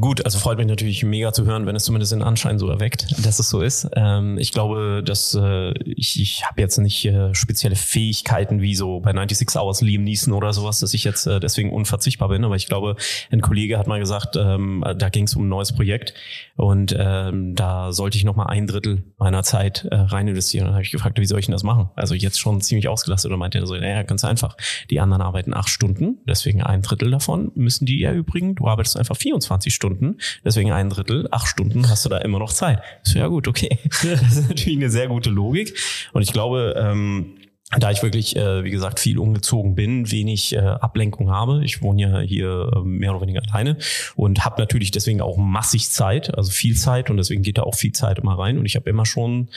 Gut, 0.00 0.24
also 0.24 0.38
freut 0.38 0.58
mich 0.58 0.66
natürlich 0.66 1.04
mega 1.04 1.32
zu 1.32 1.44
hören, 1.44 1.66
wenn 1.66 1.76
es 1.76 1.84
zumindest 1.84 2.12
den 2.12 2.22
Anschein 2.22 2.58
so 2.58 2.68
erweckt, 2.68 3.06
dass 3.24 3.38
es 3.38 3.50
so 3.50 3.60
ist. 3.60 3.88
Ähm, 3.94 4.38
ich 4.38 4.52
glaube, 4.52 5.02
dass 5.04 5.34
äh, 5.34 5.72
ich, 5.84 6.20
ich 6.20 6.44
habe 6.46 6.60
jetzt 6.60 6.78
nicht 6.78 7.04
äh, 7.04 7.34
spezielle 7.34 7.76
Fähigkeiten 7.76 8.62
wie 8.62 8.74
so 8.74 9.00
bei 9.00 9.12
96 9.12 9.60
Hours 9.60 9.82
Liam 9.82 10.04
Neeson 10.04 10.32
oder 10.32 10.52
sowas, 10.52 10.80
dass 10.80 10.94
ich 10.94 11.04
jetzt 11.04 11.26
äh, 11.26 11.40
deswegen 11.40 11.72
unverzichtbar 11.72 12.28
bin. 12.28 12.44
Aber 12.44 12.56
ich 12.56 12.66
glaube, 12.66 12.96
ein 13.30 13.42
Kollege 13.42 13.78
hat 13.78 13.86
mal 13.86 14.00
gesagt, 14.00 14.36
ähm, 14.36 14.84
da 14.96 15.08
ging 15.10 15.24
es 15.24 15.34
um 15.36 15.44
ein 15.44 15.48
neues 15.48 15.72
Projekt 15.72 16.14
und 16.56 16.94
ähm, 16.98 17.54
da 17.54 17.92
sollte 17.92 18.16
ich 18.16 18.24
noch 18.24 18.36
mal 18.36 18.46
ein 18.46 18.66
Drittel 18.66 19.04
meiner 19.18 19.42
Zeit 19.42 19.84
äh, 19.90 19.94
rein 19.94 20.28
investieren. 20.28 20.66
Dann 20.66 20.74
habe 20.74 20.82
ich 20.82 20.90
gefragt, 20.90 21.18
wie 21.18 21.26
soll 21.26 21.38
ich 21.38 21.46
denn 21.46 21.52
das 21.52 21.62
machen? 21.62 21.90
Also 21.96 22.14
jetzt 22.14 22.38
schon 22.40 22.60
ziemlich 22.60 22.88
ausgelastet 22.88 23.30
und 23.30 23.38
meinte 23.38 23.58
er 23.58 23.66
so, 23.66 23.74
naja, 23.74 24.02
ganz 24.02 24.24
einfach. 24.24 24.56
Die 24.90 25.00
anderen 25.00 25.22
arbeiten 25.22 25.52
acht 25.54 25.68
Stunden, 25.68 26.18
deswegen 26.26 26.62
ein 26.62 26.82
Drittel 26.82 27.10
davon 27.10 27.52
müssen 27.54 27.84
die 27.84 28.02
erübrigen. 28.02 28.54
Du 28.54 28.68
arbeitest 28.68 28.96
einfach 28.96 29.16
24 29.34 29.74
Stunden, 29.74 30.18
deswegen 30.44 30.72
ein 30.72 30.90
Drittel, 30.90 31.28
acht 31.30 31.48
Stunden 31.48 31.88
hast 31.88 32.04
du 32.04 32.08
da 32.08 32.18
immer 32.18 32.38
noch 32.38 32.52
Zeit. 32.52 32.80
Ist 33.04 33.14
ja 33.14 33.26
gut, 33.26 33.48
okay. 33.48 33.78
Das 34.04 34.36
ist 34.36 34.48
natürlich 34.48 34.78
eine 34.78 34.90
sehr 34.90 35.08
gute 35.08 35.30
Logik. 35.30 35.76
Und 36.12 36.22
ich 36.22 36.32
glaube, 36.32 36.74
ähm, 36.76 37.36
da 37.70 37.90
ich 37.90 38.02
wirklich, 38.02 38.36
äh, 38.36 38.62
wie 38.62 38.70
gesagt, 38.70 39.00
viel 39.00 39.18
umgezogen 39.18 39.74
bin, 39.74 40.10
wenig 40.10 40.54
äh, 40.54 40.58
Ablenkung 40.58 41.30
habe. 41.30 41.64
Ich 41.64 41.82
wohne 41.82 42.02
ja 42.02 42.20
hier 42.20 42.70
äh, 42.74 42.80
mehr 42.80 43.12
oder 43.12 43.22
weniger 43.22 43.42
alleine 43.50 43.78
und 44.14 44.44
habe 44.44 44.60
natürlich 44.60 44.90
deswegen 44.90 45.20
auch 45.20 45.38
massig 45.38 45.90
Zeit, 45.90 46.36
also 46.36 46.50
viel 46.50 46.76
Zeit 46.76 47.10
und 47.10 47.16
deswegen 47.16 47.42
geht 47.42 47.58
da 47.58 47.62
auch 47.62 47.74
viel 47.74 47.92
Zeit 47.92 48.18
immer 48.18 48.38
rein. 48.38 48.58
Und 48.58 48.66
ich 48.66 48.76
habe 48.76 48.88
immer 48.90 49.06
schon 49.06 49.48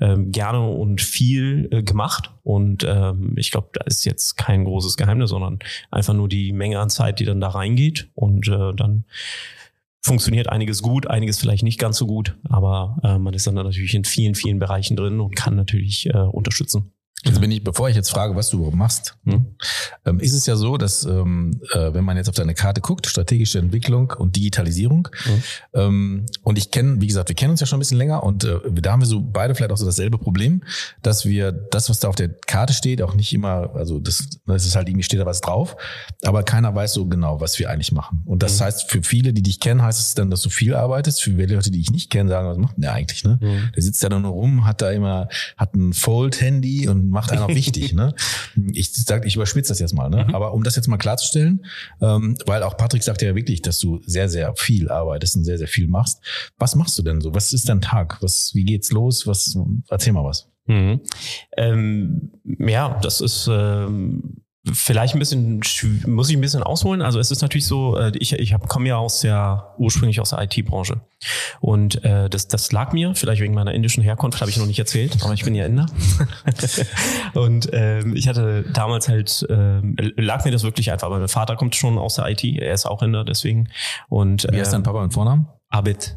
ähm, 0.00 0.30
gerne 0.30 0.60
und 0.60 1.00
viel 1.00 1.68
äh, 1.72 1.82
gemacht. 1.82 2.30
Und 2.44 2.84
ähm, 2.88 3.34
ich 3.36 3.50
glaube, 3.50 3.68
da 3.72 3.84
ist 3.84 4.04
jetzt 4.04 4.36
kein 4.36 4.64
großes 4.64 4.96
Geheimnis, 4.96 5.30
sondern 5.30 5.58
einfach 5.90 6.14
nur 6.14 6.28
die 6.28 6.52
Menge 6.52 6.78
an 6.78 6.88
Zeit, 6.88 7.18
die 7.18 7.24
dann 7.24 7.40
da 7.40 7.48
reingeht. 7.48 8.08
Und 8.14 8.46
äh, 8.46 8.72
dann 8.74 9.04
funktioniert 10.02 10.48
einiges 10.48 10.82
gut, 10.82 11.08
einiges 11.08 11.38
vielleicht 11.38 11.64
nicht 11.64 11.80
ganz 11.80 11.98
so 11.98 12.06
gut, 12.06 12.36
aber 12.48 12.96
äh, 13.02 13.18
man 13.18 13.34
ist 13.34 13.48
dann 13.48 13.56
natürlich 13.56 13.92
in 13.92 14.04
vielen, 14.04 14.36
vielen 14.36 14.60
Bereichen 14.60 14.96
drin 14.96 15.18
und 15.18 15.34
kann 15.34 15.56
natürlich 15.56 16.06
äh, 16.06 16.16
unterstützen. 16.16 16.92
Also 17.24 17.40
bin 17.40 17.50
ich, 17.50 17.64
bevor 17.64 17.88
ich 17.88 17.96
jetzt 17.96 18.10
frage, 18.10 18.36
was 18.36 18.50
du 18.50 18.58
überhaupt 18.58 18.76
machst, 18.76 19.16
Mhm. 19.24 19.46
ähm, 20.04 20.20
ist 20.20 20.32
es 20.32 20.46
ja 20.46 20.54
so, 20.54 20.76
dass 20.76 21.04
ähm, 21.04 21.60
äh, 21.72 21.92
wenn 21.92 22.04
man 22.04 22.16
jetzt 22.16 22.28
auf 22.28 22.36
deine 22.36 22.54
Karte 22.54 22.80
guckt, 22.80 23.06
strategische 23.08 23.58
Entwicklung 23.58 24.12
und 24.16 24.36
Digitalisierung, 24.36 25.08
Mhm. 25.26 25.42
ähm, 25.74 26.26
und 26.44 26.56
ich 26.56 26.70
kenne, 26.70 27.00
wie 27.00 27.06
gesagt, 27.08 27.28
wir 27.28 27.34
kennen 27.34 27.50
uns 27.50 27.58
ja 27.60 27.66
schon 27.66 27.78
ein 27.78 27.80
bisschen 27.80 27.98
länger 27.98 28.22
und 28.22 28.44
äh, 28.44 28.60
da 28.74 28.92
haben 28.92 29.00
wir 29.00 29.06
so 29.08 29.20
beide 29.20 29.56
vielleicht 29.56 29.72
auch 29.72 29.76
so 29.76 29.86
dasselbe 29.86 30.18
Problem, 30.18 30.62
dass 31.02 31.24
wir 31.24 31.50
das, 31.50 31.90
was 31.90 31.98
da 31.98 32.06
auf 32.08 32.14
der 32.14 32.28
Karte 32.28 32.72
steht, 32.74 33.02
auch 33.02 33.14
nicht 33.14 33.32
immer, 33.32 33.74
also 33.74 33.98
das, 33.98 34.28
das 34.46 34.64
ist 34.64 34.76
halt 34.76 34.88
irgendwie 34.88 35.02
steht 35.02 35.18
da 35.18 35.26
was 35.26 35.40
drauf, 35.40 35.76
aber 36.22 36.44
keiner 36.44 36.72
weiß 36.76 36.92
so 36.94 37.06
genau, 37.06 37.40
was 37.40 37.58
wir 37.58 37.70
eigentlich 37.70 37.90
machen. 37.90 38.22
Und 38.24 38.44
das 38.44 38.60
Mhm. 38.60 38.64
heißt, 38.66 38.90
für 38.90 39.02
viele, 39.02 39.32
die 39.32 39.42
dich 39.42 39.58
kennen, 39.58 39.82
heißt 39.82 39.98
es 39.98 40.14
dann, 40.14 40.30
dass 40.30 40.42
du 40.42 40.50
viel 40.50 40.74
arbeitest. 40.76 41.22
Für 41.24 41.30
viele 41.34 41.56
Leute, 41.56 41.72
die 41.72 41.80
ich 41.80 41.90
nicht 41.90 42.08
kenne, 42.10 42.30
sagen, 42.30 42.46
was 42.48 42.58
macht 42.58 42.76
denn 42.76 42.82
der 42.82 42.92
eigentlich? 42.92 43.24
Ne? 43.24 43.38
Mhm. 43.40 43.72
Der 43.74 43.82
sitzt 43.82 44.00
ja 44.04 44.08
da 44.10 44.20
nur 44.20 44.30
rum, 44.30 44.64
hat 44.64 44.80
da 44.80 44.90
immer, 44.92 45.28
hat 45.56 45.74
ein 45.74 45.92
Fold-Handy 45.92 46.86
und 46.88 47.15
macht 47.16 47.32
auch 47.36 47.48
wichtig. 47.48 47.94
ne? 47.94 48.14
Ich 48.72 48.92
sag, 48.92 49.26
ich 49.26 49.34
überspitze 49.36 49.70
das 49.70 49.80
jetzt 49.80 49.94
mal, 49.94 50.08
ne? 50.08 50.28
Aber 50.34 50.52
um 50.52 50.62
das 50.62 50.76
jetzt 50.76 50.86
mal 50.86 50.98
klarzustellen, 50.98 51.64
ähm, 52.00 52.36
weil 52.46 52.62
auch 52.62 52.76
Patrick 52.76 53.02
sagt 53.02 53.22
ja 53.22 53.34
wirklich, 53.34 53.62
dass 53.62 53.78
du 53.78 54.00
sehr, 54.06 54.28
sehr 54.28 54.54
viel 54.56 54.90
arbeitest 54.90 55.36
und 55.36 55.44
sehr, 55.44 55.58
sehr 55.58 55.68
viel 55.68 55.88
machst. 55.88 56.20
Was 56.58 56.74
machst 56.76 56.98
du 56.98 57.02
denn 57.02 57.20
so? 57.20 57.34
Was 57.34 57.52
ist 57.52 57.68
dein 57.68 57.80
Tag? 57.80 58.18
Was, 58.20 58.52
wie 58.54 58.64
geht's 58.64 58.92
los? 58.92 59.26
Was, 59.26 59.58
erzähl 59.88 60.12
mal 60.12 60.24
was. 60.24 60.48
Mhm. 60.66 61.00
Ähm, 61.56 62.32
ja, 62.58 62.98
das 63.00 63.20
ist 63.20 63.48
ähm, 63.50 64.42
vielleicht 64.72 65.14
ein 65.14 65.18
bisschen, 65.18 65.60
muss 66.06 66.28
ich 66.28 66.36
ein 66.36 66.40
bisschen 66.40 66.62
ausholen. 66.62 67.02
Also 67.02 67.18
es 67.18 67.30
ist 67.30 67.42
natürlich 67.42 67.66
so, 67.66 67.96
äh, 67.96 68.12
ich, 68.18 68.32
ich 68.32 68.54
komme 68.68 68.88
ja 68.88 68.96
aus 68.96 69.20
der, 69.20 69.74
ursprünglich 69.78 70.20
aus 70.20 70.30
der 70.30 70.42
IT-Branche. 70.42 71.00
Und 71.60 72.04
äh, 72.04 72.28
das, 72.28 72.48
das 72.48 72.72
lag 72.72 72.92
mir, 72.92 73.14
vielleicht 73.14 73.40
wegen 73.40 73.54
meiner 73.54 73.72
indischen 73.72 74.02
Herkunft, 74.02 74.40
habe 74.40 74.50
ich 74.50 74.56
noch 74.56 74.66
nicht 74.66 74.78
erzählt, 74.78 75.18
aber 75.22 75.34
ich 75.34 75.44
bin 75.44 75.54
ja 75.54 75.66
Inder. 75.66 75.86
und 77.34 77.68
ähm, 77.72 78.16
ich 78.16 78.28
hatte 78.28 78.64
damals 78.72 79.08
halt, 79.08 79.46
ähm, 79.48 79.96
lag 80.16 80.44
mir 80.44 80.50
das 80.50 80.62
wirklich 80.62 80.90
einfach, 80.90 81.10
weil 81.10 81.20
mein 81.20 81.28
Vater 81.28 81.56
kommt 81.56 81.76
schon 81.76 81.98
aus 81.98 82.16
der 82.16 82.28
IT, 82.28 82.44
er 82.44 82.74
ist 82.74 82.86
auch 82.86 83.02
Inder, 83.02 83.24
deswegen. 83.24 83.68
Und 84.08 84.46
Wie 84.50 84.58
heißt 84.58 84.72
dein 84.72 84.80
ähm, 84.80 84.84
Papa 84.84 85.02
mit 85.02 85.14
Vornamen? 85.14 85.46
Abid. 85.68 86.16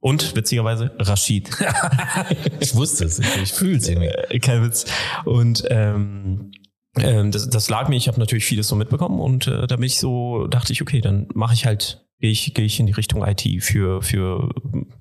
Und 0.00 0.36
witzigerweise 0.36 0.94
Rashid. 0.98 1.50
Ich 2.60 2.74
wusste 2.74 3.06
es. 3.06 3.18
Ich, 3.18 3.36
ich 3.42 3.52
fühle 3.52 3.78
es 3.78 3.88
irgendwie. 3.88 4.08
Äh, 4.08 4.38
kein 4.38 4.62
Witz. 4.62 4.84
Und 5.24 5.64
ähm, 5.70 6.52
ähm, 6.98 7.30
das, 7.30 7.48
das 7.48 7.68
lag 7.68 7.88
mir, 7.88 7.96
ich 7.96 8.08
habe 8.08 8.20
natürlich 8.20 8.44
vieles 8.44 8.68
so 8.68 8.76
mitbekommen 8.76 9.18
und 9.18 9.46
äh, 9.46 9.66
da 9.66 9.76
bin 9.76 9.84
ich 9.84 9.98
so, 9.98 10.46
dachte 10.46 10.72
ich, 10.72 10.82
okay, 10.82 11.00
dann 11.00 11.28
mache 11.34 11.54
ich 11.54 11.66
halt, 11.66 12.06
gehe 12.20 12.30
ich, 12.30 12.54
gehe 12.54 12.64
ich 12.64 12.78
in 12.78 12.86
die 12.86 12.92
Richtung 12.92 13.24
IT 13.26 13.42
für, 13.62 14.02
für, 14.02 14.50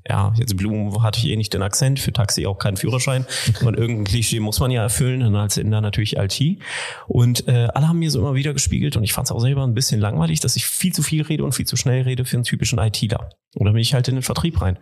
ja, 0.08 0.34
jetzt 0.38 0.58
Blumen 0.58 1.02
hatte 1.02 1.20
ich 1.20 1.28
eh 1.28 1.36
nicht 1.36 1.54
den 1.54 1.62
Akzent, 1.62 2.00
für 2.00 2.12
Taxi 2.12 2.46
auch 2.46 2.58
keinen 2.58 2.78
Führerschein. 2.78 3.26
Und 3.66 3.78
irgendein 3.78 4.06
Klischee 4.06 4.40
muss 4.40 4.60
man 4.60 4.72
ja 4.72 4.82
erfüllen, 4.82 5.22
dann 5.22 5.36
als 5.36 5.58
Inder 5.58 5.82
natürlich 5.82 6.18
IT. 6.18 6.60
Und 7.08 7.48
äh, 7.48 7.68
alle 7.74 7.88
haben 7.88 8.00
mir 8.00 8.12
so 8.12 8.20
immer 8.20 8.36
wieder 8.36 8.54
gespiegelt 8.54 8.98
und 8.98 9.04
ich 9.04 9.14
fand 9.14 9.28
es 9.28 9.32
auch 9.32 9.40
selber 9.40 9.64
ein 9.64 9.74
bisschen 9.74 10.00
langweilig, 10.00 10.40
dass 10.40 10.56
ich 10.56 10.66
viel 10.66 10.94
zu 10.94 11.04
viel 11.04 11.22
rede 11.22 11.44
und 11.44 11.54
viel 11.54 11.66
zu 11.66 11.78
schnell 11.78 12.04
rede 12.04 12.26
für 12.26 12.38
einen 12.38 12.44
typischen 12.44 12.80
ITler. 12.80 13.30
Und 13.56 13.66
dann 13.66 13.74
bin 13.74 13.82
ich 13.82 13.94
halt 13.94 14.08
in 14.08 14.16
den 14.16 14.24
Vertrieb 14.24 14.62
rein. 14.62 14.78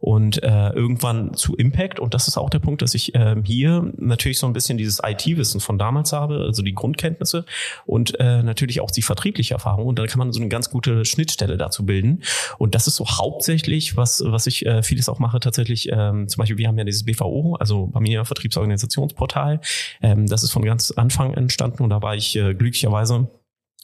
Und 0.00 0.42
äh, 0.42 0.70
irgendwann 0.70 1.34
zu 1.34 1.54
Impact, 1.54 2.00
und 2.00 2.12
das 2.12 2.26
ist 2.26 2.36
auch 2.36 2.50
der 2.50 2.58
Punkt, 2.58 2.82
dass 2.82 2.94
ich 2.94 3.14
ähm, 3.14 3.44
hier 3.44 3.92
natürlich 3.98 4.38
so 4.38 4.46
ein 4.46 4.52
bisschen 4.52 4.78
dieses 4.78 5.00
IT-Wissen 5.04 5.60
von 5.60 5.78
damals 5.78 6.12
habe, 6.12 6.40
also 6.40 6.62
die 6.62 6.74
Grundkenntnisse 6.74 7.44
und 7.84 8.18
äh, 8.18 8.42
natürlich 8.42 8.80
auch 8.80 8.90
die 8.90 9.02
vertriebliche 9.02 9.54
Erfahrung. 9.54 9.86
Und 9.86 9.98
dann 9.98 10.08
kann 10.08 10.18
man 10.18 10.32
so 10.32 10.40
eine 10.40 10.48
ganz 10.48 10.70
gute 10.70 11.04
Schnittstelle 11.04 11.56
dazu 11.56 11.86
bilden. 11.86 12.22
Und 12.58 12.74
das 12.74 12.88
ist 12.88 12.96
so 12.96 13.06
hauptsächlich, 13.06 13.96
was, 13.96 14.22
was 14.26 14.46
ich 14.48 14.65
äh, 14.66 14.82
vieles 14.82 15.08
auch 15.08 15.18
mache, 15.18 15.40
tatsächlich, 15.40 15.88
ähm, 15.90 16.28
zum 16.28 16.40
Beispiel, 16.40 16.58
wir 16.58 16.68
haben 16.68 16.78
ja 16.78 16.84
dieses 16.84 17.04
BVO, 17.04 17.56
also 17.58 17.86
bei 17.86 18.00
mir 18.00 18.24
Vertriebsorganisationsportal. 18.24 19.60
Ähm, 20.02 20.26
das 20.26 20.42
ist 20.42 20.50
von 20.50 20.64
ganz 20.64 20.90
Anfang 20.90 21.34
entstanden 21.34 21.82
und 21.82 21.90
da 21.90 22.02
war 22.02 22.14
ich 22.14 22.36
äh, 22.36 22.54
glücklicherweise 22.54 23.28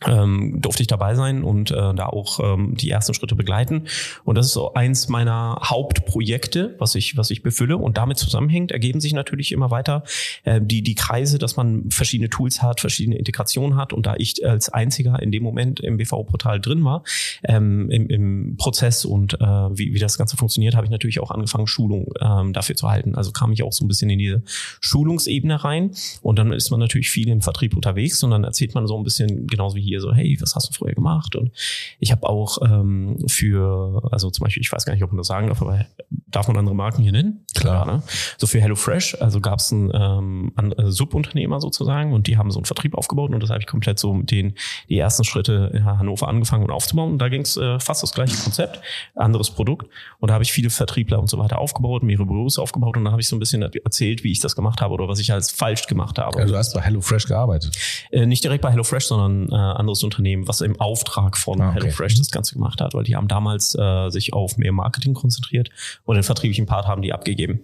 ähm, 0.07 0.61
durfte 0.61 0.83
ich 0.83 0.87
dabei 0.87 1.15
sein 1.15 1.45
und 1.45 1.71
äh, 1.71 1.75
da 1.75 2.07
auch 2.07 2.41
ähm, 2.41 2.75
die 2.77 2.91
ersten 2.91 3.15
Schritte 3.15 3.35
begleiten. 3.35 3.85
Und 4.25 4.37
das 4.37 4.47
ist 4.47 4.53
so 4.53 4.75
eins 4.75 5.09
meiner 5.09 5.61
Hauptprojekte, 5.62 6.77
was 6.79 6.95
ich, 6.95 7.17
was 7.17 7.31
ich 7.31 7.43
befülle. 7.43 7.77
Und 7.77 7.97
damit 7.97 8.19
zusammenhängt, 8.19 8.73
ergeben 8.73 9.01
sich 9.01 9.12
natürlich 9.12 9.53
immer 9.53 9.71
weiter 9.71 10.05
äh, 10.45 10.61
die, 10.62 10.83
die 10.83 10.95
Kreise, 10.95 11.38
dass 11.38 11.57
man 11.57 11.91
verschiedene 11.91 12.31
Tools 12.31 12.62
hat, 12.62 12.81
verschiedene 12.81 13.17
Integrationen 13.17 13.77
hat. 13.77 13.93
Und 13.93 14.07
da 14.07 14.15
ich 14.17 14.47
als 14.47 14.69
einziger 14.69 15.21
in 15.23 15.33
dem 15.33 15.43
Moment 15.43 15.81
im 15.81 15.97
BV-Portal 15.97 16.61
drin 16.61 16.85
war, 16.85 17.05
ähm, 17.45 17.91
im, 17.91 18.09
im 18.09 18.57
Prozess 18.57 19.05
und 19.05 19.35
äh, 19.35 19.38
wie, 19.38 19.95
wie 19.95 19.99
das 19.99 20.19
Ganze 20.19 20.37
funktioniert, 20.37 20.75
habe 20.75 20.87
ich 20.87 20.91
natürlich 20.91 21.21
auch 21.21 21.31
angefangen, 21.31 21.67
Schulung 21.67 22.12
ähm, 22.21 22.53
dafür 22.53 22.77
zu 22.77 22.88
halten. 22.88 23.15
Also 23.15 23.33
kam 23.33 23.53
ich 23.53 23.62
auch 23.62 23.73
so 23.73 23.85
ein 23.85 23.88
bisschen 23.88 24.11
in 24.11 24.19
diese 24.19 24.43
Schulungsebene 24.81 25.65
rein. 25.65 25.93
Und 26.23 26.38
dann 26.38 26.53
ist 26.53 26.71
man 26.71 26.81
natürlich 26.81 27.11
viel 27.11 27.29
im 27.29 27.43
Vertrieb 27.43 27.75
unterwegs 27.75 28.23
und 28.23 28.31
dann 28.31 28.45
erzählt 28.45 28.75
man 28.75 28.87
so 28.87 28.97
ein 28.97 29.05
bisschen, 29.05 29.47
genauso 29.47 29.77
wie 29.77 29.83
hier, 29.83 29.92
so, 30.01 30.13
hey, 30.13 30.37
was 30.41 30.55
hast 30.55 30.69
du 30.69 30.73
früher 30.73 30.95
gemacht? 30.95 31.37
Und 31.37 31.53
ich 32.01 32.13
habe 32.13 32.29
auch 32.29 32.59
ähm, 32.63 33.19
für, 33.29 34.09
also 34.11 34.31
zum 34.31 34.45
Beispiel, 34.45 34.63
ich 34.63 34.73
weiß 34.73 34.85
gar 34.85 34.95
nicht, 34.95 35.03
ob 35.03 35.11
man 35.11 35.19
das 35.19 35.27
sagen 35.27 35.49
darf, 35.49 35.63
aber 35.63 35.87
darf 36.11 36.49
man 36.49 36.57
andere 36.57 36.75
Marken 36.75 37.03
hier 37.03 37.13
nennen? 37.13 37.45
Klar. 37.55 37.87
ne? 37.87 38.03
So 38.39 38.47
für 38.47 38.61
HelloFresh, 38.61 39.17
also 39.21 39.41
gab 39.41 39.59
es 39.59 39.73
einen 39.73 39.91
ähm, 39.95 40.53
an, 40.57 40.73
äh, 40.73 40.91
Subunternehmer 40.91 41.61
sozusagen 41.61 42.13
und 42.13 42.27
die 42.27 42.37
haben 42.37 42.51
so 42.51 42.59
einen 42.59 42.65
Vertrieb 42.65 42.97
aufgebaut 42.97 43.31
und 43.31 43.43
das 43.43 43.51
habe 43.51 43.61
ich 43.61 43.67
komplett 43.67 43.99
so 43.99 44.13
mit 44.15 44.31
denen 44.31 44.55
die 44.89 44.99
ersten 44.99 45.25
Schritte 45.25 45.71
in 45.75 45.85
Hannover 45.85 46.29
angefangen 46.29 46.65
und 46.65 46.71
aufzubauen. 46.71 47.13
Und 47.13 47.19
da 47.19 47.29
ging 47.29 47.43
es 47.43 47.57
äh, 47.57 47.79
fast 47.79 48.03
das 48.03 48.13
gleiche 48.13 48.37
Konzept, 48.37 48.81
anderes 49.15 49.51
Produkt. 49.51 49.89
Und 50.19 50.29
da 50.29 50.35
habe 50.35 50.45
ich 50.45 50.53
viele 50.53 50.71
Vertriebler 50.71 51.19
und 51.19 51.29
so 51.29 51.39
weiter 51.39 51.59
aufgebaut, 51.59 52.03
mehrere 52.03 52.27
Büros 52.27 52.59
aufgebaut 52.59 52.97
und 52.97 53.05
da 53.05 53.11
habe 53.11 53.21
ich 53.21 53.29
so 53.29 53.37
ein 53.37 53.39
bisschen 53.39 53.63
erzählt, 53.63 54.25
wie 54.25 54.33
ich 54.33 54.41
das 54.41 54.57
gemacht 54.57 54.81
habe 54.81 54.95
oder 54.95 55.09
was 55.09 55.19
ich 55.19 55.33
alles 55.33 55.51
falsch 55.51 55.87
gemacht 55.87 56.19
habe. 56.19 56.39
Also 56.39 56.53
du 56.53 56.59
hast 56.59 56.75
bei 56.75 56.81
HelloFresh 56.81 57.27
gearbeitet. 57.27 57.77
Äh, 58.11 58.27
nicht 58.27 58.45
direkt 58.45 58.63
bei 58.63 58.71
HelloFresh, 58.71 59.07
sondern 59.07 59.49
äh, 59.51 59.55
anderes 59.83 60.03
Unternehmen, 60.03 60.49
was 60.49 60.61
im 60.61 60.81
Auftrag 60.81 61.37
von 61.37 61.61
Ah, 61.61 61.71
okay. 61.71 61.81
HelloFresh 61.81 62.16
das 62.16 62.31
Ganze 62.31 62.55
gemacht 62.55 62.81
hat, 62.81 62.95
weil 62.95 63.05
die 63.05 63.16
haben 63.16 63.29
damals 63.29 63.75
äh, 63.79 64.09
sich 64.11 64.33
auf 64.33 64.57
mehr 64.57 64.73
Marketing 64.73 65.14
konzentriert 65.14 65.68
und 66.05 66.16
den 66.16 66.23
vertrieblichen 66.25 66.66
Part 66.66 66.87
haben 66.87 67.03
die 67.03 67.12
abgegeben. 67.12 67.61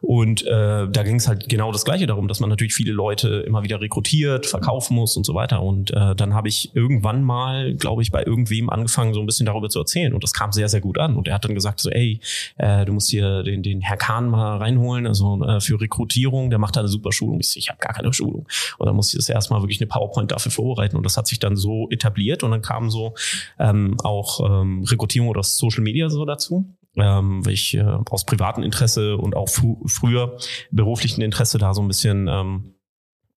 Und 0.00 0.42
äh, 0.46 0.88
da 0.88 1.02
ging 1.02 1.16
es 1.16 1.28
halt 1.28 1.48
genau 1.48 1.72
das 1.72 1.84
Gleiche 1.84 2.06
darum, 2.06 2.28
dass 2.28 2.40
man 2.40 2.50
natürlich 2.50 2.74
viele 2.74 2.92
Leute 2.92 3.28
immer 3.46 3.62
wieder 3.62 3.80
rekrutiert, 3.80 4.46
verkaufen 4.46 4.94
muss 4.94 5.16
und 5.16 5.24
so 5.24 5.34
weiter. 5.34 5.62
Und 5.62 5.90
äh, 5.92 6.14
dann 6.14 6.34
habe 6.34 6.48
ich 6.48 6.74
irgendwann 6.74 7.22
mal, 7.22 7.74
glaube 7.74 8.02
ich, 8.02 8.10
bei 8.10 8.22
irgendwem 8.24 8.70
angefangen, 8.70 9.14
so 9.14 9.20
ein 9.20 9.26
bisschen 9.26 9.46
darüber 9.46 9.68
zu 9.68 9.78
erzählen. 9.78 10.12
Und 10.12 10.22
das 10.22 10.32
kam 10.32 10.52
sehr, 10.52 10.68
sehr 10.68 10.80
gut 10.80 10.98
an. 10.98 11.16
Und 11.16 11.28
er 11.28 11.34
hat 11.34 11.44
dann 11.44 11.54
gesagt, 11.54 11.80
so, 11.80 11.90
ey, 11.90 12.20
äh, 12.58 12.84
du 12.84 12.92
musst 12.92 13.10
hier 13.10 13.42
den, 13.42 13.62
den 13.62 13.80
Herr 13.80 13.96
Kahn 13.96 14.28
mal 14.28 14.58
reinholen, 14.58 15.06
also 15.06 15.42
äh, 15.44 15.60
für 15.60 15.80
Rekrutierung, 15.80 16.50
der 16.50 16.58
macht 16.58 16.76
da 16.76 16.80
eine 16.80 16.88
super 16.88 17.12
Schulung. 17.12 17.40
Ich, 17.40 17.56
ich 17.56 17.68
habe 17.68 17.78
gar 17.78 17.92
keine 17.92 18.12
Schulung. 18.12 18.46
Und 18.78 18.86
dann 18.86 18.96
musste 18.96 19.16
ich 19.16 19.24
das 19.24 19.28
erstmal 19.28 19.62
wirklich 19.62 19.80
eine 19.80 19.88
PowerPoint 19.88 20.32
dafür 20.32 20.52
vorbereiten. 20.52 20.96
Und 20.96 21.04
das 21.04 21.16
hat 21.16 21.26
sich 21.26 21.38
dann 21.38 21.49
so 21.56 21.88
etabliert. 21.90 22.42
Und 22.42 22.50
dann 22.50 22.62
kam 22.62 22.90
so 22.90 23.14
ähm, 23.58 23.96
auch 24.02 24.40
ähm, 24.62 24.84
Rekrutierung 24.84 25.28
oder 25.28 25.42
Social 25.42 25.82
Media 25.82 26.08
so 26.08 26.24
dazu. 26.24 26.74
Ähm, 26.96 27.46
weil 27.46 27.52
ich 27.52 27.74
äh, 27.74 27.84
aus 28.10 28.26
privatem 28.26 28.64
Interesse 28.64 29.16
und 29.16 29.36
auch 29.36 29.48
fr 29.48 29.76
früher 29.86 30.36
beruflichen 30.72 31.22
Interesse 31.22 31.58
da 31.58 31.72
so 31.72 31.82
ein 31.82 31.88
bisschen 31.88 32.26
ähm, 32.28 32.74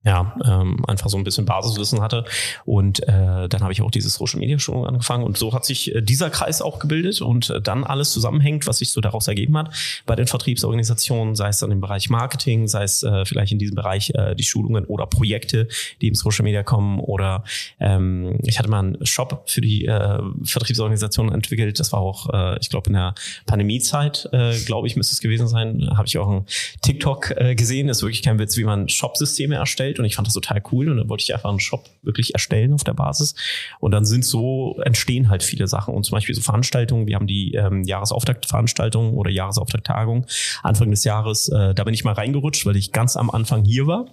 ja, 0.05 0.35
ähm, 0.45 0.85
einfach 0.87 1.09
so 1.09 1.17
ein 1.17 1.25
bisschen 1.25 1.45
Basiswissen 1.45 2.01
hatte. 2.01 2.25
Und 2.65 3.07
äh, 3.07 3.49
dann 3.49 3.61
habe 3.61 3.73
ich 3.73 3.83
auch 3.83 3.91
diese 3.91 4.09
Social 4.09 4.41
Media 4.41 4.59
Schulung 4.59 4.87
angefangen. 4.87 5.23
Und 5.23 5.39
so 5.39 5.53
hat 5.53 5.65
sich 5.65 5.95
äh, 5.95 6.03
dieser 6.03 6.29
Kreis 6.31 6.61
auch 6.61 6.81
gebildet 6.81 7.21
und 7.21 7.51
äh, 7.51 7.61
dann 7.61 7.85
alles 7.85 8.13
zusammenhängt, 8.13 8.67
was 8.67 8.79
sich 8.79 8.91
so 8.91 9.01
daraus 9.01 9.29
ergeben 9.29 9.57
hat 9.57 9.73
bei 10.05 10.17
den 10.17 10.27
Vertriebsorganisationen, 10.27 11.37
sei 11.37 11.49
es 11.49 11.59
dann 11.59 11.71
im 11.71 11.81
Bereich 11.81 12.11
Marketing, 12.11 12.67
sei 12.67 12.83
es 12.83 13.05
äh, 13.05 13.25
vielleicht 13.25 13.53
in 13.53 13.59
diesem 13.59 13.77
Bereich 13.77 14.11
äh, 14.15 14.35
die 14.35 14.43
Schulungen 14.43 14.85
oder 14.87 15.07
Projekte, 15.07 15.69
die 16.01 16.09
im 16.09 16.15
Social 16.15 16.45
Media 16.45 16.65
kommen. 16.65 16.99
Oder 16.99 17.45
ähm, 17.79 18.39
ich 18.43 18.59
hatte 18.59 18.69
mal 18.69 18.81
einen 18.81 19.07
Shop 19.07 19.45
für 19.47 19.61
die 19.61 19.87
äh, 19.87 20.19
Vertriebsorganisation 20.43 21.31
entwickelt. 21.31 21.79
Das 21.79 21.93
war 21.93 22.01
auch, 22.01 22.29
äh, 22.33 22.59
ich 22.61 22.71
glaube, 22.71 22.89
in 22.89 22.95
der 22.95 23.15
Pandemiezeit, 23.47 24.29
äh, 24.33 24.59
glaube 24.65 24.89
ich, 24.89 24.97
müsste 24.97 25.13
es 25.13 25.21
gewesen 25.21 25.47
sein. 25.47 25.91
Habe 25.97 26.09
ich 26.09 26.19
auch 26.19 26.29
ein 26.29 26.47
TikTok 26.81 27.31
äh, 27.37 27.55
gesehen. 27.55 27.87
Das 27.87 27.99
ist 27.99 28.03
wirklich 28.03 28.23
kein 28.23 28.41
Witz, 28.41 28.57
wie 28.57 28.65
man 28.65 28.89
Shop-Systeme 28.89 29.55
erstellt 29.55 29.92
erstellt 29.93 29.99
und 29.99 30.05
ich 30.05 30.17
fand 30.17 30.27
das 30.27 30.35
total 30.35 30.63
cool 30.73 30.89
und 30.89 30.97
dann 30.97 31.09
wollte 31.09 31.23
ich 31.23 31.35
einfach 31.35 31.51
einen 31.51 31.61
Shop 31.61 31.89
wirklich 32.03 32.35
erstellen 32.35 32.73
auf 32.73 32.85
der 32.85 32.95
Basis. 32.95 33.35
Und 33.81 33.93
dann 33.93 34.05
sind 34.05 34.25
so, 34.25 34.81
entstehen 34.85 35.29
halt 35.29 35.43
viele 35.43 35.67
Sachen 35.67 35.95
und 35.95 36.05
zum 36.05 36.17
Beispiel 36.17 36.35
so 36.35 36.41
Veranstaltungen, 36.41 37.07
wir 37.07 37.17
haben 37.17 37.27
die 37.27 37.55
ähm, 37.55 37.85
Jahresauftaktveranstaltung 37.85 39.15
oder 39.15 39.31
Jahresauftakttagung 39.31 40.27
Anfang 40.63 40.91
des 40.91 41.05
Jahres, 41.05 41.49
äh, 41.49 41.75
da 41.75 41.85
bin 41.85 41.95
ich 41.95 42.05
mal 42.05 42.15
reingerutscht, 42.15 42.67
weil 42.67 42.77
ich 42.77 42.93
ganz 42.93 43.17
am 43.17 43.31
Anfang 43.31 43.65
hier 43.65 43.87
war. 43.87 44.07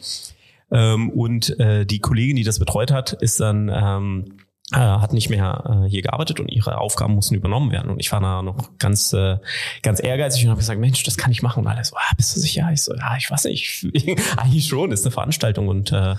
Ähm, 0.71 1.09
und 1.09 1.59
äh, 1.59 1.85
die 1.85 1.99
Kollegin, 1.99 2.35
die 2.35 2.43
das 2.43 2.59
betreut 2.59 2.91
hat, 2.91 3.13
ist 3.13 3.39
dann 3.39 3.71
ähm, 3.73 4.37
äh, 4.73 4.77
hat 4.77 5.13
nicht 5.13 5.29
mehr 5.29 5.83
äh, 5.85 5.89
hier 5.89 6.01
gearbeitet 6.01 6.39
und 6.39 6.47
ihre 6.49 6.77
Aufgaben 6.77 7.15
mussten 7.15 7.35
übernommen 7.35 7.71
werden. 7.71 7.89
Und 7.89 7.99
ich 7.99 8.11
war 8.11 8.21
da 8.21 8.41
noch 8.41 8.77
ganz, 8.77 9.13
äh, 9.13 9.37
ganz 9.81 10.01
ehrgeizig 10.01 10.43
und 10.43 10.51
habe 10.51 10.59
gesagt, 10.59 10.79
Mensch, 10.79 11.03
das 11.03 11.17
kann 11.17 11.31
ich 11.31 11.41
machen. 11.41 11.63
Und 11.63 11.67
alle 11.67 11.83
so, 11.83 11.95
ah, 11.95 12.13
bist 12.15 12.35
du 12.35 12.39
sicher? 12.39 12.69
Ich 12.71 12.83
so, 12.83 12.93
ja, 12.93 13.15
ich 13.17 13.29
weiß 13.29 13.45
nicht, 13.45 13.87
eigentlich 14.37 14.67
schon, 14.67 14.91
ist 14.91 15.05
eine 15.05 15.11
Veranstaltung. 15.11 15.67
Und 15.67 15.91
äh, 15.91 16.15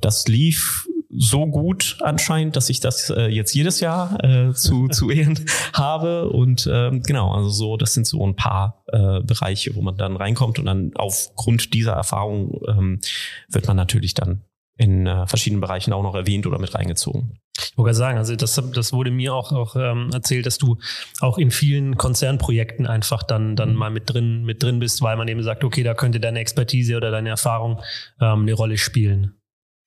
das 0.00 0.26
lief 0.26 0.88
so 1.14 1.46
gut 1.46 1.98
anscheinend, 2.00 2.56
dass 2.56 2.70
ich 2.70 2.80
das 2.80 3.10
äh, 3.10 3.26
jetzt 3.26 3.54
jedes 3.54 3.80
Jahr 3.80 4.22
äh, 4.24 4.52
zu, 4.54 4.88
zu 4.90 5.10
Ehren 5.10 5.38
habe. 5.72 6.28
Und 6.28 6.68
ähm, 6.72 7.02
genau, 7.02 7.32
also 7.32 7.50
so, 7.50 7.76
das 7.76 7.94
sind 7.94 8.06
so 8.06 8.26
ein 8.26 8.34
paar 8.34 8.82
äh, 8.88 9.20
Bereiche, 9.20 9.76
wo 9.76 9.82
man 9.82 9.96
dann 9.96 10.16
reinkommt 10.16 10.58
und 10.58 10.66
dann 10.66 10.92
aufgrund 10.94 11.74
dieser 11.74 11.92
Erfahrung 11.92 12.60
ähm, 12.66 13.00
wird 13.48 13.66
man 13.68 13.76
natürlich 13.76 14.14
dann 14.14 14.42
in 14.76 15.06
äh, 15.06 15.26
verschiedenen 15.26 15.60
Bereichen 15.60 15.92
auch 15.92 16.02
noch 16.02 16.14
erwähnt 16.14 16.46
oder 16.46 16.58
mit 16.58 16.74
reingezogen. 16.74 17.38
Ich 17.56 17.76
wollte 17.76 17.94
sagen, 17.94 18.18
also 18.18 18.34
das, 18.34 18.60
das 18.74 18.92
wurde 18.92 19.10
mir 19.10 19.34
auch, 19.34 19.52
auch 19.52 19.76
ähm, 19.76 20.10
erzählt, 20.12 20.46
dass 20.46 20.58
du 20.58 20.78
auch 21.20 21.38
in 21.38 21.50
vielen 21.50 21.96
Konzernprojekten 21.96 22.86
einfach 22.86 23.22
dann, 23.22 23.56
dann 23.56 23.70
mhm. 23.70 23.76
mal 23.76 23.90
mit 23.90 24.12
drin, 24.12 24.44
mit 24.44 24.62
drin 24.62 24.78
bist, 24.78 25.02
weil 25.02 25.16
man 25.16 25.28
eben 25.28 25.42
sagt, 25.42 25.64
okay, 25.64 25.82
da 25.82 25.94
könnte 25.94 26.20
deine 26.20 26.40
Expertise 26.40 26.96
oder 26.96 27.10
deine 27.10 27.28
Erfahrung 27.28 27.80
ähm, 28.20 28.42
eine 28.42 28.54
Rolle 28.54 28.78
spielen. 28.78 29.34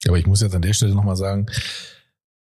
Aber 0.08 0.18
ich 0.18 0.28
muss 0.28 0.42
jetzt 0.42 0.56
an 0.56 0.62
der 0.62 0.74
Stelle 0.74 0.94
nochmal 0.94 1.16
sagen, 1.16 1.48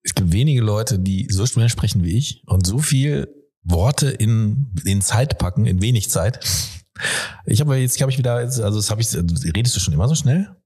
es 0.02 0.14
gibt 0.14 0.32
wenige 0.32 0.62
Leute, 0.62 0.98
die 0.98 1.26
so 1.30 1.46
schnell 1.46 1.68
sprechen 1.68 2.02
wie 2.02 2.16
ich 2.16 2.42
und 2.46 2.66
so 2.66 2.78
viel 2.78 3.28
Worte 3.62 4.08
in, 4.08 4.74
in 4.84 5.00
Zeit 5.02 5.38
packen, 5.38 5.66
in 5.66 5.80
wenig 5.82 6.10
Zeit. 6.10 6.44
Ich 7.46 7.60
habe 7.60 7.76
jetzt, 7.76 8.00
habe 8.00 8.10
ich 8.10 8.18
wieder, 8.18 8.34
also 8.34 8.62
das 8.62 8.90
habe 8.90 9.00
ich, 9.00 9.14
redest 9.14 9.76
du 9.76 9.80
schon 9.80 9.94
immer 9.94 10.08
so 10.08 10.14
schnell? 10.14 10.56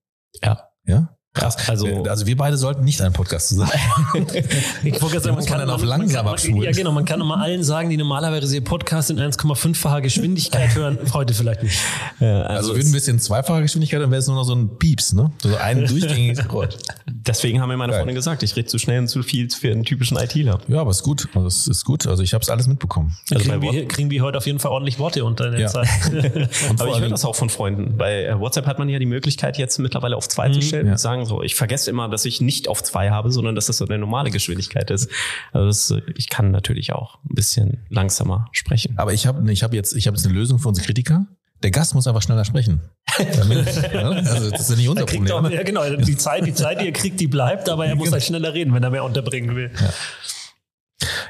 Ja. 0.42 0.70
Ja? 0.84 1.15
Krass. 1.36 1.68
Also, 1.68 1.86
äh, 1.86 2.08
also 2.08 2.26
wir 2.26 2.36
beide 2.36 2.56
sollten 2.56 2.84
nicht 2.84 3.00
einen 3.02 3.12
Podcast 3.12 3.48
zusammen. 3.48 3.70
ich 4.84 5.00
wollte 5.02 5.20
sagen, 5.20 5.36
man 5.36 5.44
kann 5.44 5.58
dann 5.58 5.70
auf 5.70 5.84
langsam 5.84 6.26
abspulen. 6.26 6.62
Ja, 6.62 6.72
genau. 6.72 6.92
Man 6.92 7.04
kann 7.04 7.20
immer 7.20 7.40
allen 7.40 7.62
sagen, 7.62 7.90
die 7.90 7.96
normalerweise 7.96 8.54
ihr 8.54 8.64
Podcast 8.64 9.10
in 9.10 9.18
1,5-facher 9.18 10.00
Geschwindigkeit 10.00 10.74
hören, 10.74 10.98
heute 11.12 11.34
vielleicht 11.34 11.62
nicht. 11.62 11.78
Ja, 12.20 12.42
also, 12.42 12.72
also 12.72 12.76
würden 12.76 12.92
wir 12.92 12.98
es 12.98 13.08
in 13.08 13.18
zweifacher 13.18 13.60
Geschwindigkeit, 13.60 14.00
dann 14.00 14.10
wäre 14.10 14.20
es 14.20 14.26
nur 14.26 14.36
noch 14.36 14.44
so 14.44 14.54
ein 14.54 14.78
Pieps, 14.78 15.12
ne? 15.12 15.30
So 15.38 15.54
ein 15.56 15.84
durchgängiges 15.86 16.38
Geräusch. 16.48 16.74
Deswegen 17.06 17.60
haben 17.60 17.68
mir 17.68 17.76
meine 17.76 17.92
Geil. 17.92 18.00
Freundin 18.00 18.16
gesagt, 18.16 18.42
ich 18.42 18.56
rede 18.56 18.66
zu 18.66 18.78
schnell 18.78 19.00
und 19.00 19.08
zu 19.08 19.22
viel 19.22 19.50
für 19.50 19.70
einen 19.70 19.84
typischen 19.84 20.16
ITler. 20.16 20.60
Ja, 20.68 20.80
aber 20.80 20.90
es 20.90 20.98
ist 20.98 21.02
gut. 21.02 21.28
Also 21.34 21.48
es 21.48 21.66
ist 21.66 21.84
gut. 21.84 22.06
Also 22.06 22.22
ich 22.22 22.32
habe 22.32 22.42
es 22.42 22.48
alles 22.48 22.66
mitbekommen. 22.66 23.16
Also 23.30 23.50
kriegen, 23.50 23.62
wir, 23.62 23.88
kriegen 23.88 24.10
wir 24.10 24.22
heute 24.22 24.38
auf 24.38 24.46
jeden 24.46 24.58
Fall 24.58 24.70
ordentlich 24.70 24.98
Worte 24.98 25.24
unter 25.24 25.50
der 25.50 25.60
ja. 25.60 25.68
Zeit. 25.68 25.88
aber 26.78 26.88
ich 26.88 27.00
höre 27.00 27.08
das 27.08 27.24
auch 27.24 27.36
von 27.36 27.50
Freunden. 27.50 27.96
Bei 27.96 28.24
äh, 28.24 28.38
WhatsApp 28.38 28.66
hat 28.66 28.78
man 28.78 28.88
ja 28.88 28.98
die 28.98 29.06
Möglichkeit, 29.06 29.58
jetzt 29.58 29.78
mittlerweile 29.78 30.16
auf 30.16 30.28
zwei 30.28 30.48
mhm. 30.48 30.54
zu 30.54 30.62
stellen. 30.62 30.86
Ja. 30.86 30.96
Sagen 30.96 31.25
so, 31.26 31.42
ich 31.42 31.54
vergesse 31.54 31.90
immer 31.90 32.08
dass 32.08 32.24
ich 32.24 32.40
nicht 32.40 32.68
auf 32.68 32.82
zwei 32.82 33.10
habe, 33.10 33.30
sondern 33.30 33.54
dass 33.54 33.66
das 33.66 33.78
so 33.78 33.86
eine 33.86 33.98
normale 33.98 34.30
Geschwindigkeit 34.30 34.90
ist. 34.90 35.10
Also 35.52 35.66
das, 35.66 36.02
ich 36.16 36.28
kann 36.28 36.50
natürlich 36.50 36.92
auch 36.92 37.18
ein 37.24 37.34
bisschen 37.34 37.84
langsamer 37.88 38.46
sprechen. 38.52 38.94
Aber 38.98 39.12
ich 39.12 39.26
habe 39.26 39.52
ich 39.52 39.62
hab 39.62 39.74
jetzt, 39.74 39.94
ich 39.94 40.06
hab 40.06 40.14
jetzt 40.14 40.24
eine 40.26 40.34
Lösung 40.34 40.58
für 40.58 40.68
unsere 40.68 40.86
Kritiker. 40.86 41.26
Der 41.62 41.70
Gast 41.70 41.94
muss 41.94 42.06
einfach 42.06 42.22
schneller 42.22 42.44
sprechen. 42.44 42.80
Damit, 43.36 43.66
ja, 43.92 44.08
also 44.10 44.50
das 44.50 44.60
ist 44.60 44.70
ja 44.70 44.76
nicht 44.76 44.88
unser 44.88 45.06
Problem. 45.06 45.32
Auch, 45.32 45.50
ja, 45.50 45.62
genau. 45.62 45.88
Die 45.88 46.16
Zeit, 46.16 46.46
die 46.46 46.52
Zeit, 46.52 46.80
die 46.80 46.86
er 46.86 46.92
kriegt, 46.92 47.18
die 47.18 47.26
bleibt, 47.26 47.68
aber 47.68 47.86
er 47.86 47.96
muss 47.96 48.12
halt 48.12 48.22
schneller 48.22 48.52
reden, 48.52 48.74
wenn 48.74 48.82
er 48.82 48.90
mehr 48.90 49.04
unterbringen 49.04 49.56
will. 49.56 49.70
Ja. 49.80 49.92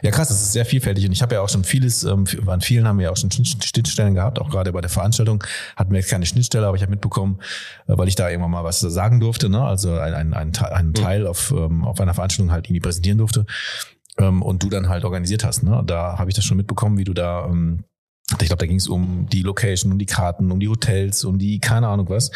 Ja, 0.02 0.11
krass, 0.11 0.28
das 0.28 0.40
ist 0.40 0.52
sehr 0.52 0.64
vielfältig 0.64 1.06
und 1.06 1.12
ich 1.12 1.22
habe 1.22 1.35
ja 1.35 1.40
auch 1.40 1.48
schon 1.48 1.64
vieles, 1.64 2.04
ähm, 2.04 2.24
an 2.46 2.61
vielen 2.61 2.87
haben 2.87 2.98
wir 2.98 3.04
ja 3.04 3.11
auch 3.11 3.16
schon 3.16 3.30
Schnittstellen 3.30 4.14
gehabt, 4.14 4.38
auch 4.40 4.50
gerade 4.50 4.72
bei 4.72 4.80
der 4.80 4.90
Veranstaltung 4.90 5.42
hatten 5.76 5.90
wir 5.90 5.98
jetzt 5.98 6.11
keine 6.11 6.26
Schnittstelle, 6.26 6.66
aber 6.66 6.76
ich 6.76 6.82
habe 6.82 6.90
mitbekommen, 6.90 7.40
äh, 7.87 7.96
weil 7.96 8.09
ich 8.09 8.14
da 8.14 8.28
irgendwann 8.28 8.50
mal 8.50 8.64
was 8.64 8.80
sagen 8.80 9.20
durfte, 9.20 9.48
ne? 9.48 9.62
also 9.62 9.98
ein, 9.98 10.14
ein, 10.14 10.35
ein, 10.35 10.52
ein 10.56 10.94
Teil 10.94 11.22
mhm. 11.22 11.26
auf, 11.26 11.54
ähm, 11.56 11.85
auf 11.85 12.00
einer 12.00 12.14
Veranstaltung 12.14 12.52
halt 12.52 12.66
irgendwie 12.66 12.80
präsentieren 12.80 13.18
durfte 13.18 13.46
ähm, 14.18 14.42
und 14.42 14.62
du 14.62 14.68
dann 14.68 14.88
halt 14.88 15.04
organisiert 15.04 15.44
hast. 15.44 15.62
Ne? 15.62 15.82
Da 15.87 16.18
habe 16.18 16.30
ich 16.30 16.37
das 16.37 16.44
schon 16.44 16.56
mitbekommen, 16.56 16.98
wie 16.98 17.04
du 17.04 17.14
da 17.14 17.46
ähm, 17.46 17.85
ich 18.33 18.49
glaube, 18.49 18.59
da 18.59 18.67
ging 18.67 18.79
es 18.79 18.89
um 18.89 19.29
die 19.31 19.43
Location, 19.43 19.93
um 19.93 19.99
die 19.99 20.07
Karten, 20.07 20.51
um 20.51 20.59
die 20.59 20.67
Hotels, 20.67 21.25
um 21.25 21.39
die 21.39 21.61
keine 21.61 21.87
Ahnung 21.87 22.09
was. 22.09 22.33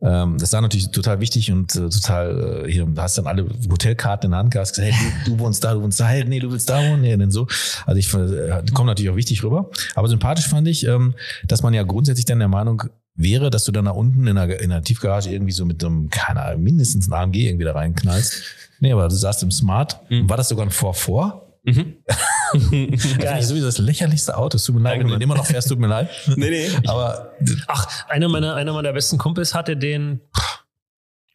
Ähm, 0.00 0.38
das 0.38 0.52
war 0.52 0.60
natürlich 0.60 0.92
total 0.92 1.18
wichtig 1.18 1.50
und 1.50 1.74
äh, 1.74 1.88
total, 1.88 2.64
äh, 2.64 2.70
hier, 2.70 2.86
da 2.86 3.02
hast 3.02 3.18
dann 3.18 3.26
alle 3.26 3.48
Hotelkarten 3.68 4.28
in 4.28 4.30
der 4.30 4.38
Hand 4.38 4.52
gehabt, 4.52 4.68
gesagt, 4.68 4.88
hey, 4.88 5.12
du, 5.24 5.32
du 5.32 5.38
wohnst 5.40 5.64
da, 5.64 5.74
du 5.74 5.82
wohnst 5.82 5.98
da, 5.98 6.06
hey, 6.06 6.24
nee, 6.24 6.38
du 6.38 6.52
willst 6.52 6.70
da 6.70 6.78
wohnen, 6.78 7.00
nee, 7.00 7.16
denn 7.16 7.32
so. 7.32 7.48
Also 7.86 7.98
ich 7.98 8.14
äh, 8.14 8.62
komme 8.72 8.86
natürlich 8.90 9.10
auch 9.10 9.16
wichtig 9.16 9.42
rüber. 9.42 9.68
Aber 9.96 10.06
sympathisch 10.06 10.46
fand 10.46 10.68
ich, 10.68 10.86
ähm, 10.86 11.14
dass 11.44 11.62
man 11.62 11.74
ja 11.74 11.82
grundsätzlich 11.82 12.26
dann 12.26 12.38
der 12.38 12.46
Meinung 12.46 12.84
wäre, 13.16 13.50
dass 13.50 13.64
du 13.64 13.72
dann 13.72 13.86
da 13.86 13.90
unten 13.90 14.28
in 14.28 14.38
einer, 14.38 14.60
in 14.60 14.70
einer 14.70 14.82
Tiefgarage 14.82 15.30
irgendwie 15.30 15.52
so 15.52 15.64
mit 15.64 15.84
einem, 15.84 16.08
keine 16.08 16.40
Ahnung, 16.40 16.62
mindestens 16.62 17.10
ein 17.10 17.14
AMG 17.14 17.48
irgendwie 17.48 17.64
da 17.64 17.72
reinknallst. 17.72 18.42
Nee, 18.78 18.92
aber 18.92 19.08
du 19.08 19.14
saßt 19.14 19.42
im 19.42 19.50
Smart. 19.50 19.98
Mhm. 20.08 20.28
War 20.28 20.36
das 20.36 20.48
sogar 20.48 20.64
ein 20.64 20.70
Vor-Vor? 20.70 21.51
Mhm. 21.64 21.94
ja, 23.22 23.40
sowieso 23.40 23.66
das 23.66 23.78
lächerlichste 23.78 24.36
Auto. 24.36 24.56
Es 24.56 24.64
tut 24.64 24.74
mir 24.74 24.82
leid, 24.82 25.00
wenn 25.00 25.08
du 25.08 25.14
immer 25.14 25.36
noch 25.36 25.46
fährst, 25.46 25.68
tut 25.68 25.78
mir 25.78 25.86
leid. 25.86 26.10
nee, 26.36 26.50
nee. 26.50 26.68
Aber 26.86 27.32
ach, 27.68 28.08
einer 28.08 28.28
meiner, 28.28 28.54
einer 28.56 28.72
meiner 28.72 28.92
besten 28.92 29.16
Kumpels 29.16 29.54
hatte 29.54 29.76
den, 29.76 30.20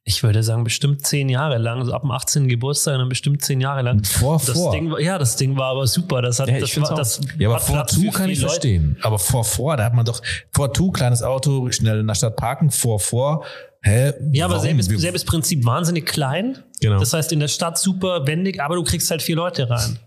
ich 0.04 0.24
würde 0.24 0.44
sagen, 0.44 0.66
bestimmt 0.66 1.06
zehn 1.06 1.30
Jahre 1.30 1.58
lang, 1.58 1.80
also 1.80 1.94
ab 1.94 2.02
dem 2.02 2.12
18. 2.12 2.50
Geburtstag 2.50 2.98
dann 2.98 3.08
bestimmt 3.08 3.42
zehn 3.42 3.62
Jahre 3.62 3.84
lang. 3.84 4.04
Vor, 4.04 4.42
das 4.46 4.50
vor. 4.52 4.74
Ding, 4.74 4.94
ja, 5.00 5.18
das 5.18 5.38
Ding 5.38 5.56
war 5.56 5.72
aber 5.72 5.88
super. 5.88 6.22
Das 6.22 6.40
hat, 6.40 6.50
ja, 6.50 6.60
das 6.60 6.82
war, 6.82 6.96
das 6.96 7.22
ja, 7.40 7.50
aber 7.50 7.60
vor 7.60 7.88
zu 7.88 8.10
kann 8.12 8.30
ich 8.30 8.42
verstehen. 8.42 8.98
Aber 9.02 9.20
vor, 9.20 9.46
vor, 9.46 9.78
da 9.78 9.86
hat 9.86 9.94
man 9.94 10.06
doch, 10.06 10.22
vor 10.54 10.74
zu, 10.74 10.92
kleines 10.92 11.24
Auto, 11.24 11.72
schnell 11.72 12.00
in 12.00 12.08
der 12.08 12.16
Stadt 12.16 12.36
parken, 12.36 12.70
vor, 12.70 13.00
vor, 13.00 13.46
Hä? 13.82 14.14
Ja, 14.34 14.46
aber 14.46 14.60
selbes, 14.60 14.88
selbes 14.88 15.24
Prinzip 15.24 15.64
wahnsinnig 15.64 16.06
klein. 16.06 16.58
Genau. 16.82 17.00
Das 17.00 17.14
heißt, 17.14 17.32
in 17.32 17.40
der 17.40 17.48
Stadt 17.48 17.78
super 17.78 18.28
wendig, 18.28 18.62
aber 18.62 18.76
du 18.76 18.84
kriegst 18.84 19.10
halt 19.12 19.22
vier 19.22 19.36
Leute 19.38 19.70
rein. 19.70 20.00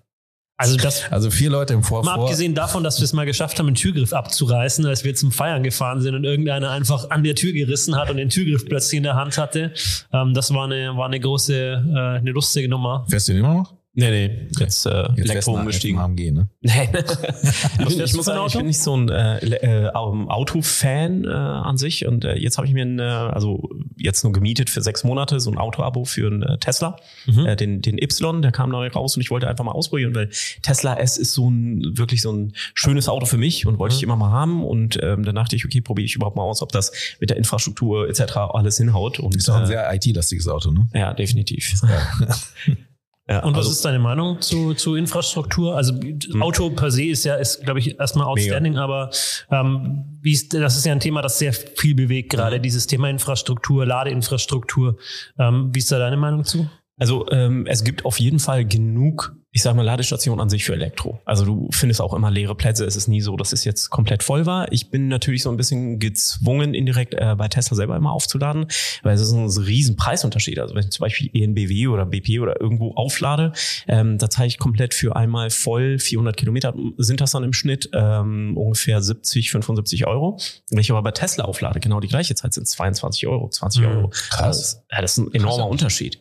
Also, 0.61 0.77
das, 0.77 1.05
also 1.11 1.31
vier 1.31 1.49
Leute 1.49 1.73
im 1.73 1.83
Vorfall. 1.83 2.17
Mal 2.17 2.23
abgesehen 2.23 2.55
davon, 2.55 2.85
dass 2.85 2.99
wir 3.01 3.05
es 3.05 3.15
mal 3.15 3.25
geschafft 3.25 3.59
haben, 3.59 3.67
den 3.67 3.75
Türgriff 3.75 4.13
abzureißen, 4.13 4.85
als 4.85 5.05
wir 5.05 5.15
zum 5.15 5.33
Feiern 5.33 5.63
gefahren 5.63 6.03
sind 6.03 6.15
und 6.15 6.25
irgendeiner 6.25 6.71
einfach 6.71 7.09
an 7.09 7.25
der 7.25 7.35
Tür 7.35 7.53
gerissen 7.53 7.97
hat 7.97 8.11
und 8.11 8.19
den 8.19 8.29
Türgriff 8.29 8.67
plötzlich 8.67 8.99
in 8.99 9.05
der 9.05 9.15
Hand 9.15 9.39
hatte. 9.39 9.73
Ähm, 10.13 10.35
das 10.35 10.53
war 10.53 10.65
eine, 10.65 10.95
war 10.97 11.07
eine 11.07 11.19
große, 11.19 11.55
äh, 11.55 12.19
eine 12.19 12.31
lustige 12.31 12.69
Nummer. 12.69 13.07
Fährst 13.09 13.29
du 13.29 13.33
immer 13.33 13.55
noch? 13.55 13.80
Nee, 13.93 14.11
nee, 14.11 14.49
jetzt, 14.59 14.87
äh, 14.87 15.09
jetzt 15.17 15.31
Elektro 15.31 15.55
umgestiegen. 15.55 15.99
AMG, 15.99 16.31
ne? 16.31 16.49
Nee. 16.61 16.89
ich, 17.89 17.99
ich 17.99 18.15
muss 18.15 18.27
sagen, 18.27 18.47
ich 18.47 18.57
bin 18.57 18.67
nicht 18.67 18.81
so 18.81 18.97
ein 18.97 19.09
äh, 19.09 19.39
äh, 19.39 19.91
Auto-Fan 19.91 21.25
äh, 21.25 21.29
an 21.29 21.77
sich 21.77 22.07
und 22.07 22.25
äh, 22.25 22.37
jetzt 22.37 22.57
habe 22.57 22.69
ich 22.69 22.73
mir 22.73 22.85
ein, 22.85 23.01
äh, 23.01 23.03
also 23.03 23.69
jetzt 23.97 24.23
nur 24.23 24.33
gemietet 24.33 24.71
für 24.71 24.81
sechs 24.81 25.03
Monate 25.03 25.41
so 25.41 25.51
ein 25.51 25.59
Auto-Abo 25.59 26.05
für 26.05 26.29
einen 26.29 26.43
äh, 26.43 26.59
Tesla, 26.59 26.97
mhm. 27.27 27.47
äh, 27.47 27.57
den, 27.57 27.83
den 27.83 27.99
Y, 28.01 28.43
der 28.43 28.53
kam 28.53 28.71
neu 28.71 28.87
raus 28.89 29.17
und 29.17 29.23
ich 29.23 29.31
wollte 29.33 29.49
einfach 29.49 29.65
mal 29.65 29.73
ausprobieren, 29.73 30.15
weil 30.15 30.31
Tesla 30.63 30.97
S 30.97 31.19
ist 31.19 31.33
so 31.33 31.51
ein 31.51 31.99
wirklich 31.99 32.23
so 32.23 32.33
ein 32.33 32.53
schönes 32.75 33.09
Auto 33.09 33.27
für 33.27 33.39
mich 33.39 33.67
und 33.67 33.81
wollte 33.81 33.95
mhm. 33.95 33.99
ich 33.99 34.03
immer 34.05 34.17
mal 34.17 34.31
haben 34.31 34.65
und 34.65 35.01
ähm, 35.03 35.25
dann 35.25 35.35
dachte 35.35 35.57
ich, 35.57 35.65
okay, 35.65 35.81
probiere 35.81 36.05
ich 36.05 36.15
überhaupt 36.15 36.37
mal 36.37 36.45
aus, 36.45 36.63
ob 36.63 36.71
das 36.71 36.93
mit 37.19 37.31
der 37.31 37.37
Infrastruktur 37.37 38.09
etc. 38.09 38.37
alles 38.37 38.77
hinhaut. 38.77 39.19
Und, 39.19 39.35
ist 39.35 39.51
auch 39.51 39.57
ein 39.57 39.65
äh, 39.65 39.67
sehr 39.67 39.93
IT-lastiges 39.93 40.47
Auto, 40.47 40.71
ne? 40.71 40.89
Ja, 40.95 41.13
definitiv. 41.13 41.75
Ja. 41.83 42.37
Ja, 43.31 43.45
und 43.45 43.53
was 43.53 43.59
also, 43.59 43.71
ist 43.71 43.85
deine 43.85 44.01
Meinung 44.01 44.41
zu, 44.41 44.75
zu 44.75 44.97
Infrastruktur? 44.97 45.77
Also 45.77 45.95
hm. 45.95 46.43
Auto 46.43 46.69
per 46.71 46.91
se 46.91 47.05
ist 47.05 47.25
ja, 47.25 47.37
ist, 47.37 47.63
glaube 47.63 47.79
ich, 47.79 48.01
erstmal 48.01 48.27
outstanding, 48.27 48.73
mega. 48.73 48.83
aber 48.83 49.11
ähm, 49.53 50.19
wie 50.21 50.33
ist, 50.33 50.53
das 50.53 50.77
ist 50.77 50.85
ja 50.85 50.91
ein 50.91 50.99
Thema, 50.99 51.23
das 51.23 51.39
sehr 51.39 51.53
viel 51.53 51.95
bewegt, 51.95 52.31
gerade 52.31 52.59
mhm. 52.59 52.63
dieses 52.63 52.89
Thema 52.89 53.09
Infrastruktur, 53.09 53.87
Ladeinfrastruktur. 53.87 54.97
Ähm, 55.39 55.71
wie 55.73 55.79
ist 55.79 55.93
da 55.93 56.01
deine 56.01 56.17
Meinung 56.17 56.45
zu? 56.45 56.69
Also 56.99 57.25
ähm, 57.31 57.67
es 57.67 57.85
gibt 57.85 58.05
auf 58.05 58.19
jeden 58.19 58.41
Fall 58.41 58.65
genug 58.65 59.37
ich 59.53 59.63
sag 59.63 59.75
mal, 59.75 59.83
Ladestation 59.83 60.41
an 60.41 60.49
sich 60.49 60.65
für 60.65 60.75
Elektro. 60.75 61.21
Also 61.25 61.45
du 61.45 61.69
findest 61.73 62.01
auch 62.01 62.15
immer 62.15 62.31
leere 62.31 62.55
Plätze. 62.55 62.85
Es 62.85 62.95
ist 62.95 63.09
nie 63.09 63.21
so, 63.21 63.37
dass 63.37 63.53
es 63.53 63.65
jetzt 63.65 63.91
komplett 63.91 64.23
voll 64.23 64.47
war. 64.47 64.71
Ich 64.71 64.91
bin 64.91 65.09
natürlich 65.09 65.43
so 65.43 65.51
ein 65.51 65.57
bisschen 65.57 65.99
gezwungen, 65.99 66.73
indirekt 66.73 67.15
äh, 67.15 67.35
bei 67.37 67.49
Tesla 67.49 67.77
selber 67.77 67.97
immer 67.97 68.13
aufzuladen, 68.13 68.67
weil 69.03 69.15
es 69.15 69.21
ist 69.21 69.33
ein 69.33 69.49
riesen 69.49 69.97
Preisunterschied. 69.97 70.61
Also 70.61 70.77
wenn 70.77 70.85
ich 70.85 70.91
zum 70.91 71.03
Beispiel 71.03 71.31
ENBW 71.35 71.89
oder 71.89 72.07
BP 72.07 72.39
oder 72.39 72.61
irgendwo 72.61 72.95
auflade, 72.95 73.53
ähm, 73.89 74.19
da 74.19 74.31
zahle 74.31 74.47
ich 74.47 74.59
komplett 74.59 74.95
für 74.95 75.17
einmal 75.17 75.51
voll 75.51 75.99
400 75.99 76.37
Kilometer 76.37 76.73
sind 76.99 77.21
das 77.21 77.33
dann 77.33 77.43
im 77.43 77.53
Schnitt 77.53 77.91
ähm, 77.93 78.57
ungefähr 78.57 79.03
70, 79.03 79.51
75 79.51 80.07
Euro. 80.07 80.39
Wenn 80.71 80.79
ich 80.79 80.93
aber 80.93 81.03
bei 81.03 81.11
Tesla 81.11 81.45
auflade, 81.45 81.81
genau 81.81 81.99
die 81.99 82.09
gleiche 82.09 82.37
Zeit 82.37 82.55
sind 82.55 82.69
22 82.69 83.27
Euro, 83.27 83.49
20 83.49 83.85
Euro. 83.85 84.07
Mhm. 84.07 84.11
Krass. 84.11 84.85
Ja, 84.93 85.03
das 85.03 85.19
ist 85.19 85.19
ein 85.19 85.35
enormer. 85.35 85.67
Unterschied. 85.67 86.19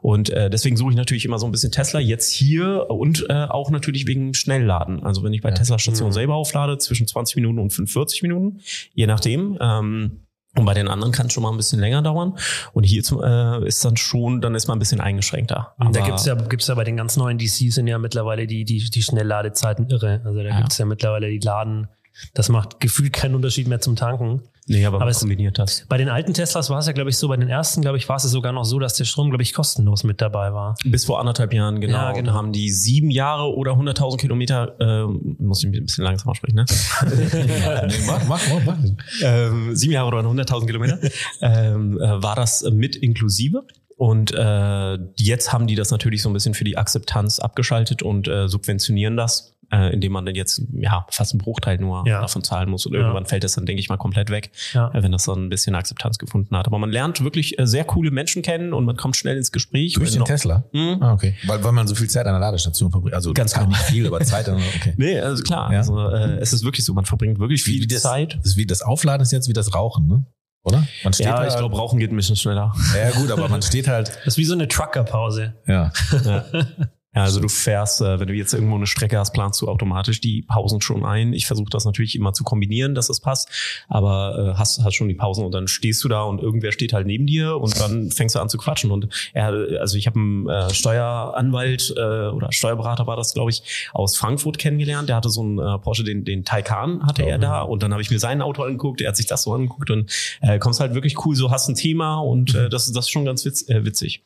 Und 0.00 0.30
äh, 0.30 0.50
deswegen 0.50 0.76
suche 0.76 0.90
ich 0.90 0.96
natürlich 0.96 1.24
immer 1.24 1.38
so 1.38 1.46
ein 1.46 1.52
bisschen 1.52 1.70
Tesla 1.70 2.00
jetzt 2.00 2.32
hier 2.32 2.71
und 2.80 3.26
äh, 3.28 3.44
auch 3.48 3.70
natürlich 3.70 4.06
wegen 4.06 4.34
Schnellladen. 4.34 5.02
Also 5.04 5.22
wenn 5.22 5.32
ich 5.32 5.42
bei 5.42 5.50
Ja. 5.50 5.54
Tesla 5.54 5.78
Station 5.78 6.08
Mhm. 6.08 6.12
selber 6.12 6.34
auflade, 6.34 6.78
zwischen 6.78 7.06
20 7.06 7.36
Minuten 7.36 7.58
und 7.58 7.70
45 7.70 8.22
Minuten, 8.22 8.60
je 8.94 9.06
nachdem. 9.06 9.58
Ähm, 9.60 10.26
und 10.54 10.66
bei 10.66 10.74
den 10.74 10.86
anderen 10.88 11.12
kann 11.14 11.26
es 11.28 11.32
schon 11.32 11.42
mal 11.42 11.50
ein 11.50 11.56
bisschen 11.56 11.80
länger 11.80 12.02
dauern. 12.02 12.36
Und 12.74 12.84
hier 12.84 13.02
zum, 13.02 13.22
äh, 13.22 13.66
ist 13.66 13.82
dann 13.86 13.96
schon, 13.96 14.42
dann 14.42 14.54
ist 14.54 14.68
man 14.68 14.76
ein 14.76 14.80
bisschen 14.80 15.00
eingeschränkter. 15.00 15.74
da 15.78 15.86
Aber- 15.86 16.00
gibt's 16.02 16.26
ja, 16.26 16.34
gibt's 16.34 16.66
ja 16.66 16.74
bei 16.74 16.84
den 16.84 16.96
ganz 16.98 17.16
neuen 17.16 17.38
DCs 17.38 17.74
sind 17.76 17.86
ja 17.86 17.96
mittlerweile 17.98 18.46
die, 18.46 18.64
die, 18.64 18.78
die 18.90 19.02
Schnellladezeiten 19.02 19.88
irre. 19.88 20.20
Also 20.24 20.38
da 20.42 20.48
Ja. 20.48 20.58
gibt's 20.58 20.76
ja 20.76 20.84
mittlerweile 20.84 21.30
die 21.30 21.38
Laden. 21.38 21.88
Das 22.34 22.50
macht 22.50 22.80
gefühlt 22.80 23.14
keinen 23.14 23.34
Unterschied 23.34 23.66
mehr 23.68 23.80
zum 23.80 23.96
Tanken. 23.96 24.42
Nee, 24.68 24.86
aber, 24.86 25.00
Aber 25.00 25.10
es- 25.10 25.18
kombiniert 25.20 25.58
das. 25.58 25.84
Bei 25.88 25.98
den 25.98 26.08
alten 26.08 26.34
Teslas 26.34 26.70
war 26.70 26.78
es 26.78 26.86
ja, 26.86 26.92
glaube 26.92 27.10
ich, 27.10 27.18
so, 27.18 27.26
bei 27.26 27.36
den 27.36 27.48
ersten, 27.48 27.80
glaube 27.82 27.96
ich, 27.98 28.08
war 28.08 28.16
es 28.16 28.22
ja 28.22 28.28
sogar 28.28 28.52
noch 28.52 28.64
so, 28.64 28.78
dass 28.78 28.94
der 28.94 29.04
Strom, 29.04 29.28
glaube 29.30 29.42
ich, 29.42 29.52
kostenlos 29.54 30.04
mit 30.04 30.20
dabei 30.20 30.52
war. 30.54 30.76
Bis 30.84 31.04
vor 31.04 31.18
anderthalb 31.18 31.52
Jahren, 31.52 31.80
genau. 31.80 31.94
Ja, 31.98 32.12
genau. 32.12 32.32
Haben 32.32 32.52
die 32.52 32.70
sieben 32.70 33.10
Jahre 33.10 33.52
oder 33.56 33.72
100.000 33.72 34.18
Kilometer, 34.18 34.76
ähm, 34.80 35.36
muss 35.40 35.64
ich 35.64 35.68
ein 35.68 35.84
bisschen 35.84 36.04
langsamer 36.04 36.34
sprechen, 36.36 36.56
ne? 36.56 36.64
nee, 37.86 37.94
mach, 38.06 38.24
mach, 38.28 38.40
mach, 38.50 38.64
mach. 38.64 38.78
ähm, 39.22 39.74
sieben 39.74 39.92
Jahre 39.94 40.06
oder 40.08 40.20
100.000 40.20 40.66
Kilometer, 40.66 40.98
ähm, 41.40 41.98
äh, 42.00 42.22
war 42.22 42.36
das 42.36 42.62
mit 42.70 42.94
inklusive. 42.96 43.64
Und 43.96 44.32
äh, 44.32 44.98
jetzt 45.18 45.52
haben 45.52 45.66
die 45.66 45.74
das 45.74 45.90
natürlich 45.90 46.22
so 46.22 46.30
ein 46.30 46.32
bisschen 46.32 46.54
für 46.54 46.64
die 46.64 46.76
Akzeptanz 46.76 47.38
abgeschaltet 47.38 48.02
und 48.02 48.26
äh, 48.26 48.48
subventionieren 48.48 49.16
das, 49.16 49.54
äh, 49.72 49.92
indem 49.92 50.12
man 50.12 50.26
dann 50.26 50.34
jetzt 50.34 50.62
ja 50.74 51.06
fast 51.10 51.32
einen 51.32 51.38
Bruchteil 51.40 51.78
nur 51.78 52.04
Ja. 52.06 52.20
davon 52.20 52.44
zahlen 52.44 52.68
muss. 52.70 52.86
Und 52.86 52.92
Ja. 52.92 53.00
irgendwann 53.00 53.26
fällt 53.26 53.42
das 53.44 53.52
dann, 53.54 53.66
denke 53.66 53.80
ich 53.80 53.88
mal, 53.88 53.96
komplett 53.96 54.30
weg, 54.30 54.50
Ja. 54.74 54.90
äh, 54.94 55.02
wenn 55.02 55.10
das 55.12 55.24
dann 55.24 55.46
ein 55.46 55.48
bisschen 55.48 55.74
Akzeptanz 55.74 56.18
gefunden 56.18 56.56
hat. 56.56 56.66
Aber 56.66 56.78
man 56.78 56.90
lernt 56.90 57.22
wirklich 57.24 57.58
äh, 57.58 57.66
sehr 57.66 57.84
coole 57.84 58.10
Menschen 58.10 58.42
kennen 58.42 58.72
und 58.72 58.84
man 58.84 58.96
kommt 58.96 59.16
schnell 59.16 59.36
ins 59.36 59.50
Gespräch. 59.52 59.94
Durch 59.94 60.06
Wenn 60.08 60.12
den 60.12 60.18
noch- 60.20 60.26
Tesla? 60.26 60.64
Mhm. 60.72 60.98
Ah, 61.00 61.12
okay. 61.14 61.34
Weil, 61.46 61.64
weil 61.64 61.72
man 61.72 61.86
so 61.88 61.94
viel 61.94 62.08
Zeit 62.10 62.26
an 62.26 62.32
der 62.34 62.40
Ladestation 62.40 62.90
verbringt. 62.90 63.14
Also 63.14 63.32
Ganz 63.32 63.54
genau. 63.54 63.68
nicht 63.68 63.80
viel, 63.82 64.06
aber 64.06 64.20
Zeit. 64.20 64.48
an- 64.48 64.56
Okay. 64.76 64.94
Nee, 64.98 65.18
also 65.20 65.42
klar. 65.42 65.72
Ja. 65.72 65.78
Also, 65.78 65.98
äh, 66.08 66.38
es 66.40 66.52
ist 66.52 66.64
wirklich 66.64 66.84
so, 66.84 66.92
man 66.94 67.04
verbringt 67.06 67.38
wirklich 67.38 67.62
viel 67.62 67.86
das, 67.86 68.02
Zeit. 68.02 68.36
Das 68.36 68.46
ist 68.52 68.56
wie 68.56 68.66
das 68.66 68.82
Aufladen 68.82 69.22
ist 69.22 69.32
jetzt 69.32 69.48
wie 69.48 69.52
das 69.52 69.74
Rauchen, 69.74 70.06
ne? 70.06 70.24
Oder? 70.64 70.86
Man 71.02 71.12
steht 71.12 71.26
Ja, 71.26 71.38
halt, 71.38 71.50
ich 71.50 71.56
glaube, 71.58 71.74
Rauchen 71.76 71.98
geht 71.98 72.12
ein 72.12 72.16
bisschen 72.16 72.36
schneller. 72.36 72.72
Ja, 72.96 73.10
gut, 73.10 73.30
aber 73.32 73.48
man 73.48 73.62
steht 73.62 73.88
halt. 73.88 74.10
Das 74.24 74.34
ist 74.34 74.38
wie 74.38 74.44
so 74.44 74.52
eine 74.54 74.68
Truckerpause. 74.68 75.54
Ja. 75.66 75.90
Ja. 76.24 76.44
Ja, 77.14 77.24
also 77.24 77.40
du 77.40 77.48
fährst, 77.48 78.00
äh, 78.00 78.20
wenn 78.20 78.26
du 78.26 78.32
jetzt 78.32 78.54
irgendwo 78.54 78.76
eine 78.76 78.86
Strecke 78.86 79.18
hast, 79.18 79.32
planst 79.32 79.60
du 79.60 79.68
automatisch 79.68 80.20
die 80.20 80.40
Pausen 80.40 80.80
schon 80.80 81.04
ein. 81.04 81.34
Ich 81.34 81.46
versuche 81.46 81.68
das 81.68 81.84
natürlich 81.84 82.16
immer 82.16 82.32
zu 82.32 82.42
kombinieren, 82.42 82.94
dass 82.94 83.10
es 83.10 83.20
passt, 83.20 83.50
aber 83.88 84.54
äh, 84.54 84.58
hast, 84.58 84.82
hast 84.82 84.94
schon 84.94 85.08
die 85.08 85.14
Pausen 85.14 85.44
und 85.44 85.52
dann 85.52 85.68
stehst 85.68 86.02
du 86.04 86.08
da 86.08 86.22
und 86.22 86.40
irgendwer 86.40 86.72
steht 86.72 86.94
halt 86.94 87.06
neben 87.06 87.26
dir 87.26 87.58
und 87.58 87.78
dann 87.78 88.10
fängst 88.10 88.34
du 88.34 88.40
an 88.40 88.48
zu 88.48 88.56
quatschen. 88.56 88.90
Und 88.90 89.08
er, 89.34 89.48
also 89.78 89.98
ich 89.98 90.06
habe 90.06 90.18
einen 90.18 90.48
äh, 90.48 90.72
Steueranwalt 90.72 91.92
äh, 91.94 92.00
oder 92.00 92.50
Steuerberater 92.50 93.06
war 93.06 93.16
das, 93.16 93.34
glaube 93.34 93.50
ich, 93.50 93.90
aus 93.92 94.16
Frankfurt 94.16 94.56
kennengelernt. 94.56 95.10
Der 95.10 95.16
hatte 95.16 95.28
so 95.28 95.42
einen 95.42 95.58
äh, 95.58 95.78
Porsche, 95.80 96.04
den, 96.04 96.24
den 96.24 96.46
Taycan 96.46 97.06
hatte 97.06 97.24
er 97.24 97.38
da 97.38 97.60
und 97.60 97.82
dann 97.82 97.92
habe 97.92 98.00
ich 98.00 98.10
mir 98.10 98.18
sein 98.20 98.40
Auto 98.40 98.62
angeguckt, 98.62 99.02
er 99.02 99.08
hat 99.08 99.16
sich 99.16 99.26
das 99.26 99.42
so 99.42 99.52
angeguckt 99.52 99.90
und 99.90 100.10
äh, 100.40 100.58
kommst 100.58 100.80
halt 100.80 100.94
wirklich 100.94 101.26
cool, 101.26 101.36
so 101.36 101.50
hast 101.50 101.68
ein 101.68 101.74
Thema 101.74 102.20
und 102.20 102.54
äh, 102.54 102.70
das, 102.70 102.90
das 102.90 103.04
ist 103.04 103.10
schon 103.10 103.26
ganz 103.26 103.44
witz, 103.44 103.68
äh, 103.68 103.84
witzig. 103.84 104.22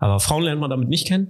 Aber 0.00 0.18
Frauen 0.18 0.42
lernt 0.42 0.60
man 0.60 0.70
damit 0.70 0.88
nicht 0.88 1.06
kennen. 1.06 1.28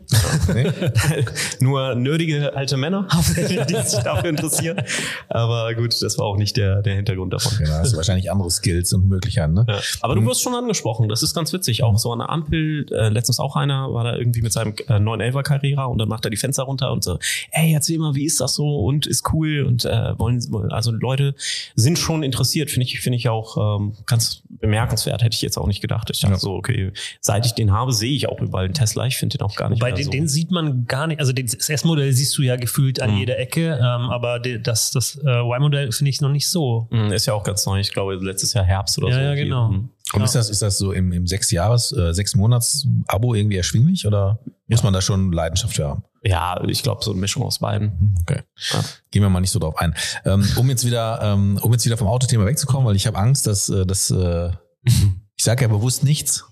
Nee? 0.55 0.71
Nur 1.61 1.95
nerdige 1.97 2.55
alte 2.55 2.77
Männer, 2.77 3.09
die 3.37 3.75
sich 3.89 3.99
dafür 4.01 4.31
interessieren. 4.31 4.81
Aber 5.29 5.75
gut, 5.75 6.01
das 6.01 6.17
war 6.19 6.27
auch 6.27 6.37
nicht 6.37 6.57
der, 6.57 6.81
der 6.83 6.95
Hintergrund 6.95 7.33
davon. 7.33 7.53
Ja, 7.67 7.81
hast 7.81 7.93
du 7.93 7.97
wahrscheinlich 7.97 8.31
andere 8.31 8.51
Skills 8.51 8.93
und 8.93 9.09
Möglichkeiten, 9.09 9.55
ne? 9.55 9.67
Ja. 9.69 9.81
Aber 10.03 10.15
du 10.15 10.25
wirst 10.25 10.43
schon 10.43 10.55
angesprochen, 10.55 11.09
das 11.09 11.23
ist 11.23 11.35
ganz 11.35 11.53
witzig. 11.53 11.83
Auch 11.83 11.99
so 11.99 12.13
an 12.13 12.21
der 12.21 12.31
Ampel, 12.31 12.87
äh, 12.93 13.09
letztens 13.09 13.41
auch 13.41 13.57
einer, 13.57 13.93
war 13.93 14.05
da 14.05 14.17
irgendwie 14.17 14.41
mit 14.43 14.53
seinem 14.53 14.75
äh, 14.87 14.95
911er 14.95 15.43
Carrera 15.43 15.85
und 15.87 15.99
dann 15.99 16.09
macht 16.09 16.25
er 16.25 16.31
die 16.31 16.37
Fenster 16.37 16.63
runter 16.63 16.93
und 16.93 17.03
so, 17.03 17.19
ey, 17.51 17.73
erzähl 17.75 17.99
mal, 17.99 18.15
wie 18.15 18.25
ist 18.25 18.41
das 18.41 18.55
so 18.55 18.85
und 18.85 19.07
ist 19.07 19.33
cool 19.33 19.65
und 19.67 19.85
äh, 19.85 20.17
wollen, 20.19 20.41
also 20.71 20.93
Leute 20.93 21.35
sind 21.75 21.99
schon 21.99 22.23
interessiert, 22.23 22.71
finde 22.71 22.87
ich, 22.87 23.01
finde 23.01 23.17
ich 23.17 23.29
auch 23.29 23.81
ähm, 23.81 23.95
ganz 24.07 24.43
bemerkenswert, 24.49 25.23
hätte 25.23 25.35
ich 25.35 25.43
jetzt 25.43 25.57
auch 25.59 25.67
nicht 25.67 25.81
gedacht. 25.81 26.09
Ich 26.11 26.21
dachte 26.21 26.35
Ja. 26.35 26.39
so, 26.39 26.55
okay, 26.55 26.93
seit 27.21 27.47
ich 27.47 27.53
den 27.53 27.73
habe, 27.73 27.93
sehe 27.93 28.13
ich 28.15 28.29
auch 28.29 28.41
überall 28.41 28.60
einen 28.65 28.75
Tesla, 28.75 29.07
ich 29.07 29.17
finde 29.17 29.39
den 29.39 29.45
auch 29.47 29.55
gar 29.57 29.69
nicht 29.71 29.81
Bei 29.81 29.89
mehr 29.89 29.97
den, 29.97 30.05
so. 30.05 30.11
den 30.11 30.29
sieht 30.29 30.51
man 30.51 30.87
gar 30.87 31.07
nicht, 31.07 31.21
also 31.21 31.33
den- 31.33 31.47
das 31.47 31.69
S-Modell 31.69 32.13
siehst 32.13 32.37
du 32.39 32.43
ja 32.43 32.57
gefühlt 32.57 33.01
an 33.01 33.13
Mhm. 33.13 33.19
jeder 33.19 33.39
Ecke, 33.39 33.75
ähm, 33.79 34.11
aber 34.11 34.39
das, 34.41 34.91
das 34.91 35.17
äh, 35.25 35.29
Y-Modell 35.41 35.93
finde 35.93 36.11
ich 36.11 36.21
noch 36.21 36.31
nicht 36.31 36.49
so. 36.49 36.89
Mm, 36.91 37.13
Ist 37.13 37.27
ja 37.27 37.35
auch 37.35 37.45
ganz 37.45 37.65
neu. 37.67 37.81
Ich 37.81 37.93
glaube, 37.93 38.15
letztes 38.17 38.53
Jahr 38.53 38.65
Herbst 38.65 38.99
oder 38.99 39.09
Ja, 39.09 39.15
so. 39.15 39.21
ja, 39.21 39.35
genau. 39.35 39.69
Mm. 39.71 39.91
Und 40.13 40.19
Ja. 40.21 40.25
ist 40.25 40.35
das, 40.35 40.51
ist 40.51 40.63
das 40.63 40.77
so 40.79 40.93
im, 40.93 41.13
im 41.13 41.27
sechs 41.27 41.51
Jahres, 41.53 41.93
äh, 41.93 42.13
sechs 42.13 42.35
Monats 42.35 42.87
Abo 43.07 43.35
irgendwie 43.35 43.57
erschwinglich 43.57 44.07
oder 44.07 44.41
muss 44.67 44.83
man 44.83 44.93
da 44.93 45.01
schon 45.01 45.31
Leidenschaft 45.33 45.77
für 45.77 45.89
haben? 45.89 46.03
Ja, 46.23 46.61
ich 46.67 46.83
glaube, 46.83 47.03
so 47.05 47.13
eine 47.13 47.21
Mischung 47.21 47.43
aus 47.45 47.61
beiden. 47.61 47.91
Hm, 47.99 48.15
Okay. 48.23 48.43
Ja. 48.73 48.81
Gehen 49.11 49.23
wir 49.23 49.31
mal 49.31 49.41
nicht 49.41 49.51
so 49.53 49.59
drauf 49.59 49.77
ein. 49.79 49.95
Ähm, 50.25 50.47
um 50.57 50.69
jetzt 50.69 50.85
wieder, 50.85 51.21
ähm, 51.23 51.59
um 51.63 51.73
jetzt 51.73 51.87
wieder 51.87 51.97
vom 51.97 52.09
Autothema 52.09 52.45
wegzukommen, 52.45 52.87
weil 52.87 52.97
ich 52.97 53.07
habe 53.07 53.17
Angst, 53.19 53.47
dass, 53.47 53.69
äh, 53.69 53.87
dass 53.87 54.11
äh, 54.11 54.51
ich 54.85 55.45
sage 55.45 55.63
ja 55.63 55.69
bewusst 55.69 56.05
nichts, 56.05 56.45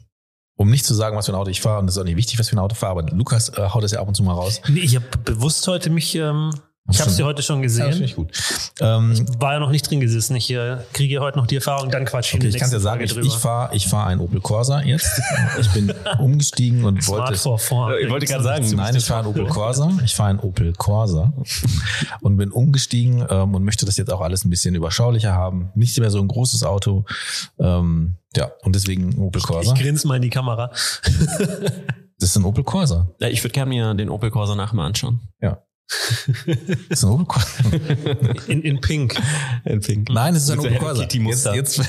um 0.59 0.69
nicht 0.69 0.85
zu 0.85 0.93
sagen, 0.93 1.17
was 1.17 1.27
für 1.27 1.33
ein 1.33 1.37
Auto 1.37 1.51
ich 1.51 1.61
fahre. 1.61 1.79
Und 1.79 1.87
das 1.87 1.95
ist 1.95 2.01
auch 2.01 2.05
nicht 2.05 2.17
wichtig, 2.17 2.39
was 2.39 2.49
für 2.49 2.57
ein 2.57 2.59
Auto 2.59 2.73
ich 2.73 2.79
fahre, 2.79 2.99
aber 2.99 3.11
Lukas 3.11 3.49
äh, 3.51 3.69
haut 3.69 3.85
das 3.85 3.93
ja 3.93 4.01
ab 4.01 4.09
und 4.09 4.15
zu 4.15 4.25
mal 4.25 4.35
raus. 4.35 4.61
Nee, 4.69 4.81
ich 4.81 4.97
habe 4.97 5.07
bewusst 5.25 5.67
heute 5.69 5.89
mich, 5.89 6.15
ähm, 6.17 6.51
ich 6.91 7.01
habe 7.01 7.11
sie 7.11 7.23
heute 7.23 7.43
schon 7.43 7.63
Ja, 7.63 7.69
finde 7.69 7.89
gesehen. 7.89 8.05
ich 8.05 8.17
gut. 8.17 8.33
Ähm, 8.81 9.27
War 9.39 9.55
ja 9.55 9.61
noch 9.61 9.71
nicht 9.71 9.89
drin 9.89 10.01
gesessen. 10.01 10.37
Ich 10.37 10.51
äh, 10.51 10.79
kriege 10.93 11.21
heute 11.21 11.39
noch 11.39 11.47
die 11.47 11.57
Erfahrung, 11.57 11.91
dann 11.91 12.05
quatsch 12.05 12.35
okay, 12.35 12.49
ich 12.49 12.57
kann 12.57 12.71
dir 12.71 12.81
sagen, 12.81 13.03
ich, 13.03 13.17
ich 13.17 13.35
fahre 13.35 13.75
ich 13.75 13.89
fahr 13.89 14.07
einen 14.07 14.21
Opel 14.21 14.41
Corsa 14.41 14.83
jetzt. 14.83 15.21
Ich 15.61 15.69
bin 15.71 15.93
umgestiegen 16.19 16.85
und 16.85 17.07
wollte... 17.09 17.37
Smart 17.37 17.39
vor 17.39 17.59
vor. 17.59 17.99
Ich 17.99 18.09
wollte 18.09 18.27
gerade 18.27 18.45
sagen, 18.45 18.71
Nein, 18.75 18.97
ich 18.97 19.05
fahre 19.05 19.21
einen 19.21 19.29
Opel 19.29 19.47
Corsa. 19.47 19.91
Ich 20.05 20.15
fahre 20.15 20.31
einen 20.31 20.41
Opel 20.41 20.73
Corsa 20.73 21.33
und 22.21 22.37
bin 22.37 22.51
umgestiegen 22.51 23.27
ähm, 23.29 23.55
und 23.55 23.65
möchte 23.65 23.85
das 23.87 23.97
jetzt 23.97 24.13
auch 24.13 24.21
alles 24.21 24.45
ein 24.45 24.51
bisschen 24.51 24.75
überschaulicher 24.75 25.33
haben. 25.35 25.71
Nicht 25.75 25.99
mehr 25.99 26.11
so 26.11 26.19
ein 26.21 26.29
großes 26.29 26.63
Auto. 26.63 27.05
Ähm, 27.59 28.17
ja, 28.37 28.51
und 28.63 28.75
deswegen 28.75 29.11
ein 29.11 29.19
Opel 29.19 29.43
Corsa. 29.43 29.73
Ich 29.75 29.81
grinse 29.81 30.07
mal 30.07 30.17
in 30.17 30.23
die 30.23 30.31
Kamera. 30.31 30.71
Das 32.21 32.31
ist 32.31 32.37
ein 32.37 32.45
Opel 32.45 32.65
Corsa. 32.65 33.09
Ja, 33.21 33.29
ich 33.29 33.45
würde 33.45 33.53
gerne 33.53 33.69
mir 33.69 33.95
den 33.95 34.09
Opel 34.11 34.31
Corsa 34.31 34.55
nachher 34.55 34.75
mal 34.75 34.87
anschauen. 34.87 35.21
Ja. 35.41 35.63
Das 35.89 37.01
ist 37.01 37.05
ein 37.05 37.11
Opel 37.11 37.27
Corsa. 37.27 37.49
In, 38.47 38.63
in 38.63 38.81
Pink. 38.81 39.21
In 39.65 39.81
Pink. 39.81 40.11
Nein, 40.11 40.35
es 40.35 40.45
ist 40.45 40.51
ein 40.51 40.59
Mit 40.59 40.63
so 40.63 40.69
Opel 40.69 40.79
Hello 40.79 40.87
Corsa. 40.87 41.03
Kitty 41.07 41.25
Jetzt, 41.55 41.81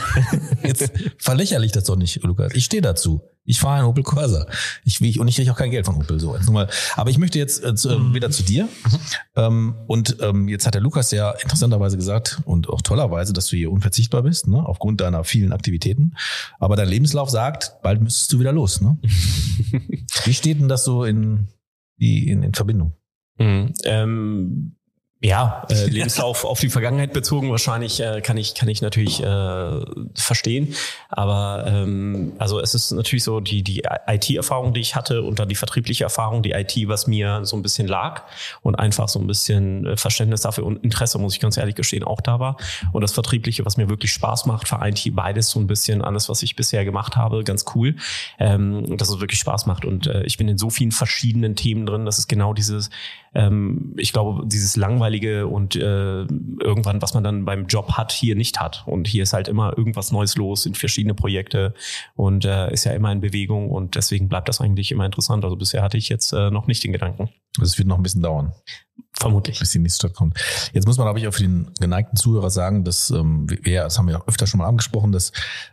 jetzt, 0.63 0.83
jetzt 0.87 0.91
verlächerlich 1.17 1.73
das 1.73 1.83
doch 1.83 1.97
nicht, 1.97 2.23
Lukas. 2.23 2.53
Ich 2.53 2.65
stehe 2.65 2.81
dazu. 2.81 3.21
Ich 3.43 3.59
fahre 3.59 3.79
einen 3.79 3.87
Opel 3.87 4.03
Corsa. 4.03 4.45
Ich, 4.85 5.01
ich, 5.01 5.19
und 5.19 5.27
ich 5.27 5.35
kriege 5.35 5.51
auch 5.51 5.57
kein 5.57 5.71
Geld 5.71 5.85
von 5.85 5.95
Opel. 5.95 6.19
So, 6.19 6.35
jetzt 6.35 6.45
nur 6.45 6.53
mal. 6.53 6.69
Aber 6.95 7.09
ich 7.09 7.17
möchte 7.17 7.39
jetzt 7.39 7.63
äh, 7.63 7.75
zu, 7.75 7.89
äh, 7.89 8.13
wieder 8.13 8.29
zu 8.29 8.43
dir. 8.43 8.69
Ähm, 9.35 9.75
und 9.87 10.17
ähm, 10.21 10.47
jetzt 10.47 10.65
hat 10.67 10.75
der 10.75 10.81
Lukas 10.81 11.11
ja 11.11 11.31
interessanterweise 11.31 11.97
gesagt 11.97 12.41
und 12.45 12.69
auch 12.69 12.81
tollerweise, 12.81 13.33
dass 13.33 13.47
du 13.47 13.57
hier 13.57 13.71
unverzichtbar 13.71 14.21
bist, 14.21 14.47
ne, 14.47 14.63
aufgrund 14.63 15.01
deiner 15.01 15.23
vielen 15.23 15.51
Aktivitäten. 15.51 16.15
Aber 16.59 16.75
dein 16.75 16.87
Lebenslauf 16.87 17.29
sagt, 17.29 17.81
bald 17.81 18.01
müsstest 18.01 18.31
du 18.31 18.39
wieder 18.39 18.53
los. 18.53 18.81
Ne? 18.81 18.97
Wie 20.25 20.33
steht 20.33 20.59
denn 20.59 20.69
das 20.69 20.83
so 20.83 21.03
in, 21.03 21.47
in, 21.97 22.43
in 22.43 22.53
Verbindung? 22.53 22.93
Mhm. 23.39 23.73
Ähm, 23.85 24.75
ja, 25.21 25.65
äh, 25.69 25.85
Lebenslauf 25.89 26.45
auf 26.45 26.61
die 26.61 26.69
Vergangenheit 26.69 27.11
bezogen 27.11 27.51
wahrscheinlich 27.51 27.99
äh, 27.99 28.21
kann 28.21 28.37
ich 28.37 28.55
kann 28.55 28.69
ich 28.69 28.81
natürlich 28.81 29.21
äh, 29.21 29.81
verstehen, 30.15 30.75
aber 31.09 31.65
ähm, 31.67 32.33
also 32.37 32.59
es 32.59 32.73
ist 32.73 32.91
natürlich 32.91 33.25
so 33.25 33.41
die 33.41 33.61
die 33.61 33.83
IT-Erfahrung, 34.07 34.73
die 34.73 34.79
ich 34.79 34.95
hatte 34.95 35.21
und 35.23 35.39
dann 35.39 35.49
die 35.49 35.55
vertriebliche 35.55 36.05
Erfahrung, 36.05 36.41
die 36.41 36.51
IT, 36.51 36.73
was 36.87 37.05
mir 37.07 37.43
so 37.43 37.57
ein 37.57 37.61
bisschen 37.61 37.87
lag 37.87 38.23
und 38.61 38.75
einfach 38.75 39.09
so 39.09 39.19
ein 39.19 39.27
bisschen 39.27 39.85
äh, 39.85 39.97
Verständnis 39.97 40.41
dafür 40.41 40.65
und 40.65 40.83
Interesse, 40.83 41.19
muss 41.19 41.33
ich 41.33 41.41
ganz 41.41 41.57
ehrlich 41.57 41.75
gestehen, 41.75 42.03
auch 42.03 42.21
da 42.21 42.39
war. 42.39 42.55
Und 42.93 43.01
das 43.01 43.11
vertriebliche, 43.11 43.65
was 43.65 43.75
mir 43.75 43.89
wirklich 43.89 44.13
Spaß 44.13 44.45
macht, 44.45 44.69
vereint 44.69 44.97
hier 44.97 45.13
beides 45.13 45.49
so 45.49 45.59
ein 45.59 45.67
bisschen 45.67 46.01
alles, 46.01 46.29
was 46.29 46.43
ich 46.43 46.55
bisher 46.55 46.85
gemacht 46.85 47.17
habe, 47.17 47.43
ganz 47.43 47.65
cool, 47.75 47.97
ähm, 48.39 48.97
dass 48.97 49.09
es 49.09 49.19
wirklich 49.19 49.39
Spaß 49.41 49.65
macht. 49.65 49.83
Und 49.83 50.07
äh, 50.07 50.23
ich 50.23 50.37
bin 50.37 50.47
in 50.47 50.57
so 50.57 50.69
vielen 50.69 50.91
verschiedenen 50.91 51.57
Themen 51.57 51.85
drin, 51.85 52.05
dass 52.05 52.17
es 52.19 52.27
genau 52.27 52.53
dieses 52.53 52.89
ähm, 53.33 53.93
ich 53.97 54.13
glaube, 54.13 54.43
dieses 54.47 54.75
langweilige 54.75 55.08
langweilige 55.09 55.47
und 55.47 55.75
äh, 55.75 56.21
irgendwann, 56.21 57.01
was 57.01 57.13
man 57.13 57.23
dann 57.23 57.45
beim 57.45 57.67
Job 57.67 57.93
hat, 57.93 58.11
hier 58.11 58.35
nicht 58.35 58.59
hat. 58.59 58.83
Und 58.85 59.07
hier 59.07 59.23
ist 59.23 59.33
halt 59.33 59.47
immer 59.47 59.77
irgendwas 59.77 60.11
Neues 60.11 60.35
los, 60.35 60.63
sind 60.63 60.77
verschiedene 60.77 61.13
Projekte 61.13 61.73
und 62.15 62.45
äh, 62.45 62.71
ist 62.71 62.85
ja 62.85 62.93
immer 62.93 63.11
in 63.11 63.21
Bewegung 63.21 63.69
und 63.69 63.95
deswegen 63.95 64.29
bleibt 64.29 64.47
das 64.47 64.61
eigentlich 64.61 64.91
immer 64.91 65.05
interessant. 65.05 65.43
Also 65.43 65.55
bisher 65.55 65.81
hatte 65.81 65.97
ich 65.97 66.09
jetzt 66.09 66.33
äh, 66.33 66.51
noch 66.51 66.67
nicht 66.67 66.83
den 66.83 66.91
Gedanken. 66.91 67.29
Also 67.57 67.71
es 67.71 67.77
wird 67.77 67.87
noch 67.87 67.97
ein 67.97 68.03
bisschen 68.03 68.21
dauern. 68.21 68.53
Vermutlich. 69.13 69.59
Bis 69.59 69.71
die 69.71 69.79
nächste 69.79 70.07
Stadt 70.07 70.15
kommt. 70.15 70.39
Jetzt 70.73 70.85
muss 70.85 70.97
man, 70.97 71.05
glaube 71.05 71.19
ich, 71.19 71.27
auch 71.27 71.33
für 71.33 71.43
den 71.43 71.71
geneigten 71.79 72.15
Zuhörer 72.15 72.49
sagen, 72.49 72.83
dass 72.83 73.09
ähm, 73.09 73.49
wir, 73.49 73.83
das 73.83 73.97
haben 73.97 74.07
wir 74.07 74.17
auch 74.17 74.27
öfter 74.27 74.47
schon 74.47 74.59
mal 74.59 74.67
angesprochen, 74.67 75.11
dass 75.11 75.31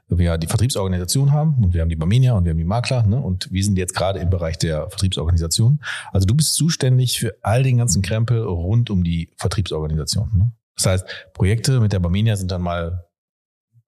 wir 0.08 0.36
die 0.38 0.46
Vertriebsorganisation 0.46 1.32
haben 1.32 1.62
und 1.62 1.74
wir 1.74 1.82
haben 1.82 1.88
die 1.88 1.96
Barmenia 1.96 2.32
und 2.32 2.44
wir 2.44 2.50
haben 2.50 2.58
die 2.58 2.64
Makler 2.64 3.06
ne? 3.06 3.20
und 3.20 3.50
wir 3.52 3.62
sind 3.62 3.78
jetzt 3.78 3.94
gerade 3.94 4.18
im 4.18 4.30
Bereich 4.30 4.58
der 4.58 4.88
Vertriebsorganisation. 4.90 5.80
Also 6.12 6.26
du 6.26 6.34
bist 6.34 6.54
zuständig 6.54 7.18
für 7.20 7.36
all 7.42 7.62
den 7.62 7.78
ganzen 7.78 8.02
Krempel 8.02 8.42
rund 8.42 8.90
um 8.90 9.04
die 9.04 9.30
Vertriebsorganisation. 9.36 10.30
Ne? 10.34 10.52
Das 10.76 10.86
heißt, 10.86 11.06
Projekte 11.32 11.80
mit 11.80 11.92
der 11.92 12.00
Barmenia 12.00 12.36
sind 12.36 12.50
dann 12.50 12.62
mal 12.62 13.06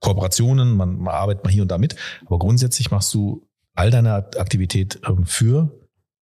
Kooperationen, 0.01 0.77
man, 0.77 0.99
man 0.99 1.15
arbeitet 1.15 1.45
mal 1.45 1.51
hier 1.51 1.63
und 1.63 1.71
da 1.71 1.79
mit, 1.79 1.97
aber 2.27 2.39
grundsätzlich 2.39 2.91
machst 2.91 3.13
du 3.15 3.49
all 3.75 3.91
deine 3.91 4.15
Aktivität 4.15 5.01
ähm, 5.07 5.27
für 5.27 5.73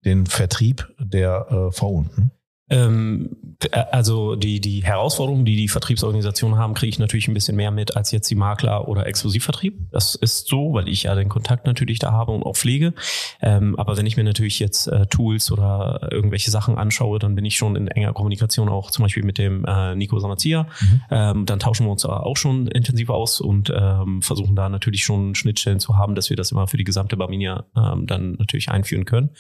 den 0.05 0.27
Vertrieb 0.27 0.89
der 0.99 1.47
äh, 1.51 1.81
VU. 1.81 2.03
Ne? 2.17 2.31
Ähm, 2.69 3.37
äh, 3.71 3.85
also 3.93 4.37
die, 4.37 4.61
die 4.61 4.85
Herausforderungen, 4.85 5.45
die 5.45 5.57
die 5.57 5.69
Vertriebsorganisationen 5.69 6.59
haben, 6.59 6.75
kriege 6.75 6.91
ich 6.91 6.99
natürlich 6.99 7.29
ein 7.29 7.35
bisschen 7.35 7.57
mehr 7.57 7.71
mit 7.71 7.97
als 7.97 8.11
jetzt 8.11 8.31
die 8.31 8.35
Makler 8.35 8.89
oder 8.89 9.07
Exklusivvertrieb. 9.07 9.91
Das 9.93 10.15
ist 10.15 10.49
so, 10.49 10.73
weil 10.75 10.89
ich 10.89 11.05
ja 11.05 11.15
den 11.15 11.29
Kontakt 11.29 11.67
natürlich 11.67 11.99
da 11.99 12.13
habe 12.13 12.33
und 12.33 12.43
auch 12.43 12.57
pflege. 12.57 12.95
Ähm, 13.41 13.77
aber 13.79 13.97
wenn 13.97 14.07
ich 14.07 14.17
mir 14.17 14.25
natürlich 14.25 14.59
jetzt 14.59 14.89
äh, 14.89 15.07
Tools 15.07 15.53
oder 15.53 16.09
irgendwelche 16.11 16.51
Sachen 16.51 16.77
anschaue, 16.77 17.19
dann 17.19 17.35
bin 17.35 17.45
ich 17.45 17.57
schon 17.57 17.77
in 17.77 17.89
enger 17.89 18.13
Kommunikation 18.13 18.69
auch 18.69 18.91
zum 18.91 19.05
Beispiel 19.05 19.25
mit 19.25 19.39
dem 19.39 19.65
äh, 19.65 19.95
Nico 19.95 20.19
Samazia. 20.19 20.65
Mhm. 20.81 21.01
Ähm, 21.11 21.47
dann 21.47 21.59
tauschen 21.59 21.87
wir 21.87 21.93
uns 21.93 22.05
auch 22.05 22.37
schon 22.37 22.67
intensiv 22.69 23.11
aus 23.11 23.41
und 23.41 23.73
ähm, 23.75 24.23
versuchen 24.23 24.57
da 24.57 24.69
natürlich 24.69 25.05
schon 25.05 25.35
Schnittstellen 25.35 25.81
zu 25.81 25.97
haben, 25.97 26.15
dass 26.15 26.31
wir 26.31 26.37
das 26.37 26.51
immer 26.53 26.67
für 26.67 26.77
die 26.77 26.85
gesamte 26.85 27.17
Barminia 27.17 27.65
ähm, 27.77 28.07
dann 28.07 28.33
natürlich 28.33 28.69
einführen 28.71 29.05
können. 29.05 29.31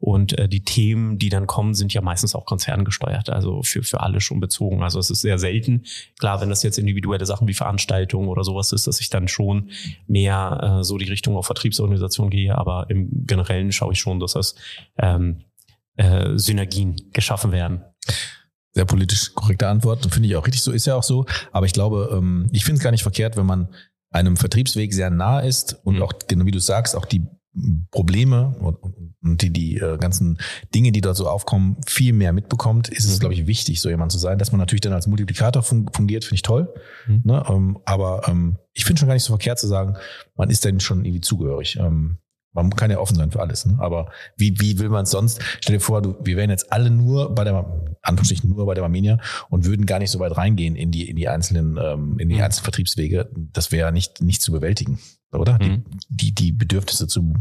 Und 0.00 0.38
äh, 0.38 0.48
die 0.48 0.64
Themen, 0.64 1.18
die 1.18 1.28
dann 1.28 1.46
kommen, 1.46 1.74
sind 1.74 1.92
ja 1.94 2.00
meistens 2.00 2.34
auch 2.34 2.44
Konzerne 2.44 2.73
ferngesteuert, 2.74 3.30
also 3.30 3.62
für, 3.62 3.82
für 3.82 4.00
alle 4.00 4.20
schon 4.20 4.40
bezogen. 4.40 4.82
Also 4.82 4.98
es 4.98 5.10
ist 5.10 5.20
sehr 5.20 5.38
selten. 5.38 5.84
Klar, 6.18 6.40
wenn 6.40 6.48
das 6.48 6.62
jetzt 6.62 6.78
individuelle 6.78 7.24
Sachen 7.26 7.46
wie 7.46 7.54
Veranstaltungen 7.54 8.28
oder 8.28 8.42
sowas 8.42 8.72
ist, 8.72 8.86
dass 8.86 9.00
ich 9.00 9.10
dann 9.10 9.28
schon 9.28 9.70
mehr 10.06 10.78
äh, 10.80 10.84
so 10.84 10.98
die 10.98 11.08
Richtung 11.08 11.36
auf 11.36 11.46
Vertriebsorganisation 11.46 12.30
gehe, 12.30 12.56
aber 12.56 12.86
im 12.88 13.26
Generellen 13.26 13.72
schaue 13.72 13.92
ich 13.92 14.00
schon, 14.00 14.18
dass 14.18 14.32
das 14.32 14.56
ähm, 14.98 15.44
äh, 15.96 16.36
Synergien 16.36 16.96
geschaffen 17.12 17.52
werden. 17.52 17.84
Sehr 18.72 18.86
politisch 18.86 19.32
korrekte 19.34 19.68
Antwort. 19.68 20.04
Finde 20.12 20.28
ich 20.28 20.34
auch 20.34 20.46
richtig 20.46 20.62
so, 20.62 20.72
ist 20.72 20.86
ja 20.86 20.96
auch 20.96 21.04
so. 21.04 21.26
Aber 21.52 21.66
ich 21.66 21.72
glaube, 21.72 22.10
ähm, 22.12 22.48
ich 22.50 22.64
finde 22.64 22.78
es 22.78 22.82
gar 22.82 22.90
nicht 22.90 23.04
verkehrt, 23.04 23.36
wenn 23.36 23.46
man 23.46 23.68
einem 24.10 24.36
Vertriebsweg 24.36 24.92
sehr 24.92 25.10
nah 25.10 25.40
ist 25.40 25.78
und 25.84 25.96
mhm. 25.96 26.02
auch, 26.02 26.12
genau 26.26 26.44
wie 26.44 26.50
du 26.50 26.60
sagst, 26.60 26.96
auch 26.96 27.04
die 27.04 27.26
Probleme 27.90 28.56
und, 28.58 28.76
und 29.22 29.42
die, 29.42 29.50
die 29.50 29.76
äh, 29.76 29.96
ganzen 29.98 30.38
Dinge, 30.74 30.90
die 30.90 31.00
dort 31.00 31.16
so 31.16 31.28
aufkommen, 31.28 31.76
viel 31.86 32.12
mehr 32.12 32.32
mitbekommt, 32.32 32.88
ist 32.88 33.04
es, 33.04 33.16
mhm. 33.16 33.20
glaube 33.20 33.34
ich, 33.34 33.46
wichtig, 33.46 33.80
so 33.80 33.88
jemand 33.88 34.12
zu 34.12 34.18
sein. 34.18 34.38
Dass 34.38 34.50
man 34.50 34.58
natürlich 34.58 34.80
dann 34.80 34.92
als 34.92 35.06
Multiplikator 35.06 35.62
fun 35.62 35.88
fungiert, 35.92 36.24
finde 36.24 36.34
ich 36.36 36.42
toll. 36.42 36.74
Mhm. 37.06 37.22
Ne? 37.24 37.44
Ähm, 37.48 37.78
aber 37.84 38.22
ähm, 38.28 38.58
ich 38.72 38.84
finde 38.84 39.00
schon 39.00 39.08
gar 39.08 39.14
nicht 39.14 39.22
so 39.22 39.32
verkehrt 39.32 39.58
zu 39.58 39.68
sagen, 39.68 39.96
man 40.36 40.50
ist 40.50 40.64
dann 40.64 40.80
schon 40.80 41.04
irgendwie 41.04 41.20
zugehörig. 41.20 41.76
Ähm, 41.76 42.18
man 42.52 42.70
kann 42.70 42.90
ja 42.90 42.98
offen 42.98 43.16
sein 43.16 43.32
für 43.32 43.40
alles, 43.40 43.66
ne? 43.66 43.76
aber 43.80 44.10
wie, 44.36 44.60
wie 44.60 44.78
will 44.78 44.88
man 44.88 45.02
es 45.02 45.10
sonst? 45.10 45.40
Stell 45.60 45.76
dir 45.76 45.80
vor, 45.80 46.02
du, 46.02 46.14
wir 46.22 46.36
wären 46.36 46.50
jetzt 46.50 46.72
alle 46.72 46.88
nur 46.88 47.34
bei 47.34 47.42
der, 47.42 47.66
Anführungsstrichen 48.02 48.48
nur 48.48 48.64
bei 48.66 48.74
der 48.74 48.84
Armenia 48.84 49.18
und 49.50 49.64
würden 49.64 49.86
gar 49.86 49.98
nicht 49.98 50.12
so 50.12 50.20
weit 50.20 50.36
reingehen 50.36 50.76
in 50.76 50.92
die, 50.92 51.08
in 51.08 51.16
die 51.16 51.28
einzelnen, 51.28 51.78
ähm, 51.82 52.16
in 52.18 52.28
die 52.28 52.36
mhm. 52.36 52.42
einzelnen 52.42 52.64
Vertriebswege. 52.64 53.28
Das 53.52 53.72
wäre 53.72 53.90
nicht, 53.92 54.22
nicht 54.22 54.40
zu 54.40 54.52
bewältigen 54.52 55.00
oder? 55.38 55.58
Mhm. 55.62 55.84
Die, 56.08 56.32
die, 56.32 56.34
die 56.34 56.52
Bedürfnisse 56.52 57.06
zu, 57.06 57.34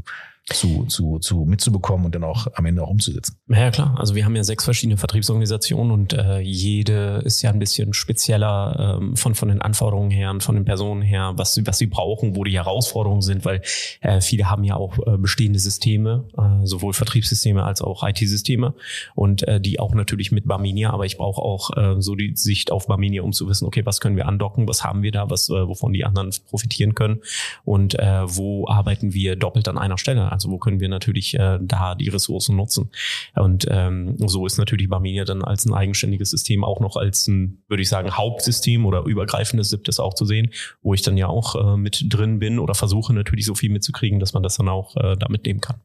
zu, 0.48 0.86
zu, 0.88 1.20
zu 1.20 1.46
mitzubekommen 1.46 2.06
und 2.06 2.16
dann 2.16 2.26
auch 2.26 2.48
am 2.56 2.66
Ende 2.66 2.84
auch 2.84 2.90
umzusetzen. 2.90 3.38
Ja, 3.48 3.72
klar. 3.72 3.96
Also 3.98 4.14
wir 4.14 4.26
haben 4.26 4.36
ja 4.36 4.44
sechs 4.44 4.66
verschiedene 4.66 4.98
Vertriebsorganisationen 4.98 5.92
und 5.92 6.12
äh, 6.12 6.40
jede 6.40 7.22
ist 7.24 7.42
ja 7.42 7.50
ein 7.50 7.60
bisschen 7.60 7.94
spezieller 7.94 8.98
ähm, 9.00 9.16
von, 9.16 9.36
von 9.36 9.48
den 9.48 9.62
Anforderungen 9.62 10.12
her 10.12 10.32
und 10.32 10.44
von 10.44 10.56
den 10.56 10.66
Personen 10.66 11.02
her, 11.02 11.32
was, 11.38 11.54
sie 11.54 11.66
was 11.66 11.78
sie 11.78 11.88
brauchen, 11.88 12.36
wo 12.36 12.44
die 12.44 12.56
Herausforderungen 12.56 13.22
sind, 13.22 13.46
weil 13.46 13.62
äh, 14.02 14.20
viele 14.20 14.50
haben 14.50 14.66
ja 14.66 14.76
auch 14.76 14.98
äh, 15.08 15.18
bestehende 15.18 15.60
Systeme, 15.60 16.26
äh, 16.38 16.66
sowohl 16.66 16.92
Vertriebssysteme 16.92 17.64
als 17.64 17.82
auch 17.82 18.04
IT-Systeme 18.06 18.74
und 19.16 19.48
äh, 19.48 19.62
die 19.62 19.80
auch 19.80 19.94
natürlich 19.94 20.34
mit 20.34 20.46
Barminia, 20.46 20.92
aber 20.92 21.06
ich 21.06 21.16
brauche 21.16 21.42
auch 21.42 21.70
äh, 21.78 22.02
so 22.02 22.16
die 22.16 22.36
Sicht 22.36 22.70
auf 22.70 22.88
Barminia, 22.88 23.22
um 23.22 23.32
zu 23.32 23.48
wissen, 23.48 23.66
okay, 23.66 23.86
was 23.86 24.02
können 24.02 24.18
wir 24.18 24.28
andocken, 24.28 24.68
was 24.68 24.84
haben 24.84 25.04
wir 25.04 25.14
da, 25.14 25.30
was, 25.30 25.48
äh, 25.50 25.68
wovon 25.68 25.94
die 25.94 26.04
anderen 26.04 26.32
profitieren 26.50 26.96
können 26.96 27.22
und 27.64 27.98
äh, 27.98 28.24
wo 28.26 28.68
arbeiten 28.68 29.14
wir 29.14 29.38
doppelt 29.38 29.70
an 29.70 29.78
einer 29.78 29.98
Stelle. 29.98 30.33
Also 30.34 30.50
wo 30.50 30.58
können 30.58 30.80
wir 30.80 30.90
natürlich 30.90 31.36
äh, 31.36 31.60
da 31.62 31.96
die 31.96 32.10
Ressourcen 32.10 32.56
nutzen? 32.56 32.92
Und 33.36 33.66
ähm, 33.70 34.18
so 34.18 34.46
ist 34.46 34.58
natürlich 34.58 34.90
Barmenia 34.90 35.26
dann 35.26 35.44
als 35.44 35.66
ein 35.66 35.74
eigenständiges 35.74 36.32
System 36.32 36.64
auch 36.64 36.80
noch 36.80 36.98
als 36.98 37.28
ein, 37.28 37.64
würde 37.68 37.84
ich 37.84 37.90
sagen, 37.90 38.18
Hauptsystem 38.18 38.86
oder 38.86 39.04
übergreifendes 39.06 39.70
SIP 39.70 39.88
auch 40.00 40.14
zu 40.14 40.26
sehen, 40.26 40.52
wo 40.82 40.94
ich 40.94 41.02
dann 41.02 41.18
ja 41.18 41.28
auch 41.28 41.56
äh, 41.56 41.78
mit 41.78 42.06
drin 42.10 42.40
bin 42.40 42.60
oder 42.60 42.74
versuche 42.74 43.14
natürlich 43.14 43.46
so 43.46 43.56
viel 43.56 43.70
mitzukriegen, 43.70 44.20
dass 44.20 44.34
man 44.34 44.44
das 44.44 44.58
dann 44.58 44.70
auch 44.70 44.96
äh, 44.96 45.16
da 45.18 45.28
mitnehmen 45.30 45.62
kann. 45.62 45.82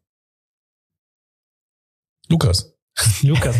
Lukas, 2.29 2.78
Lukas. 3.23 3.57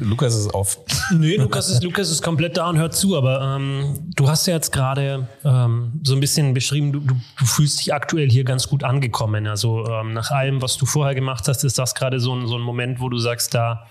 Lukas 0.00 0.34
ist 0.34 0.54
auf. 0.54 0.78
Nee, 1.12 1.36
Lukas 1.36 1.70
ist, 1.70 1.82
Lukas 1.82 2.10
ist 2.10 2.22
komplett 2.22 2.56
da 2.56 2.68
und 2.68 2.78
hört 2.78 2.94
zu, 2.94 3.16
aber 3.16 3.56
ähm, 3.56 3.98
du 4.14 4.28
hast 4.28 4.46
ja 4.46 4.54
jetzt 4.54 4.72
gerade 4.72 5.28
ähm, 5.44 6.00
so 6.02 6.14
ein 6.14 6.20
bisschen 6.20 6.54
beschrieben, 6.54 6.92
du, 6.92 7.00
du, 7.00 7.14
du, 7.38 7.46
fühlst 7.46 7.80
dich 7.80 7.92
aktuell 7.92 8.30
hier 8.30 8.44
ganz 8.44 8.68
gut 8.68 8.84
angekommen. 8.84 9.46
Also 9.46 9.86
ähm, 9.86 10.12
nach 10.12 10.30
allem, 10.30 10.62
was 10.62 10.76
du 10.76 10.86
vorher 10.86 11.14
gemacht 11.14 11.48
hast, 11.48 11.64
ist 11.64 11.78
das 11.78 11.94
gerade 11.94 12.20
so 12.20 12.34
ein, 12.34 12.46
so 12.46 12.56
ein 12.56 12.62
Moment, 12.62 13.00
wo 13.00 13.08
du 13.08 13.18
sagst, 13.18 13.54
da 13.54 13.86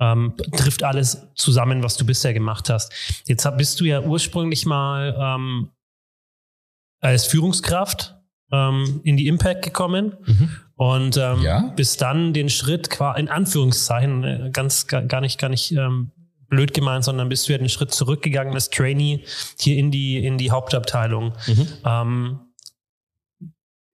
ähm, 0.00 0.34
trifft 0.56 0.82
alles 0.82 1.28
zusammen, 1.34 1.82
was 1.82 1.96
du 1.96 2.06
bisher 2.06 2.32
gemacht 2.32 2.70
hast. 2.70 2.92
Jetzt 3.26 3.46
bist 3.56 3.80
du 3.80 3.84
ja 3.84 4.00
ursprünglich 4.00 4.66
mal 4.66 5.14
ähm, 5.18 5.70
als 7.00 7.26
Führungskraft 7.26 8.16
ähm, 8.50 9.00
in 9.04 9.16
die 9.16 9.26
Impact 9.26 9.62
gekommen. 9.62 10.16
Mhm. 10.24 10.50
Und 10.76 11.16
ähm, 11.16 11.42
ja? 11.42 11.72
bis 11.76 11.96
dann 11.96 12.32
den 12.32 12.48
Schritt 12.48 12.88
in 13.16 13.28
Anführungszeichen, 13.28 14.24
äh, 14.24 14.50
ganz 14.52 14.86
gar 14.86 15.20
nicht, 15.20 15.38
gar 15.38 15.48
nicht 15.48 15.72
ähm, 15.72 16.10
blöd 16.48 16.74
gemeint, 16.74 17.04
sondern 17.04 17.28
bist 17.28 17.48
du 17.48 17.52
ja 17.52 17.58
den 17.58 17.68
Schritt 17.68 17.92
zurückgegangen 17.92 18.54
als 18.54 18.70
Trainee 18.70 19.24
hier 19.58 19.76
in 19.76 19.90
die, 19.90 20.24
in 20.24 20.38
die 20.38 20.50
Hauptabteilung. 20.50 21.32
Mhm. 21.46 21.68
Ähm, 21.84 22.40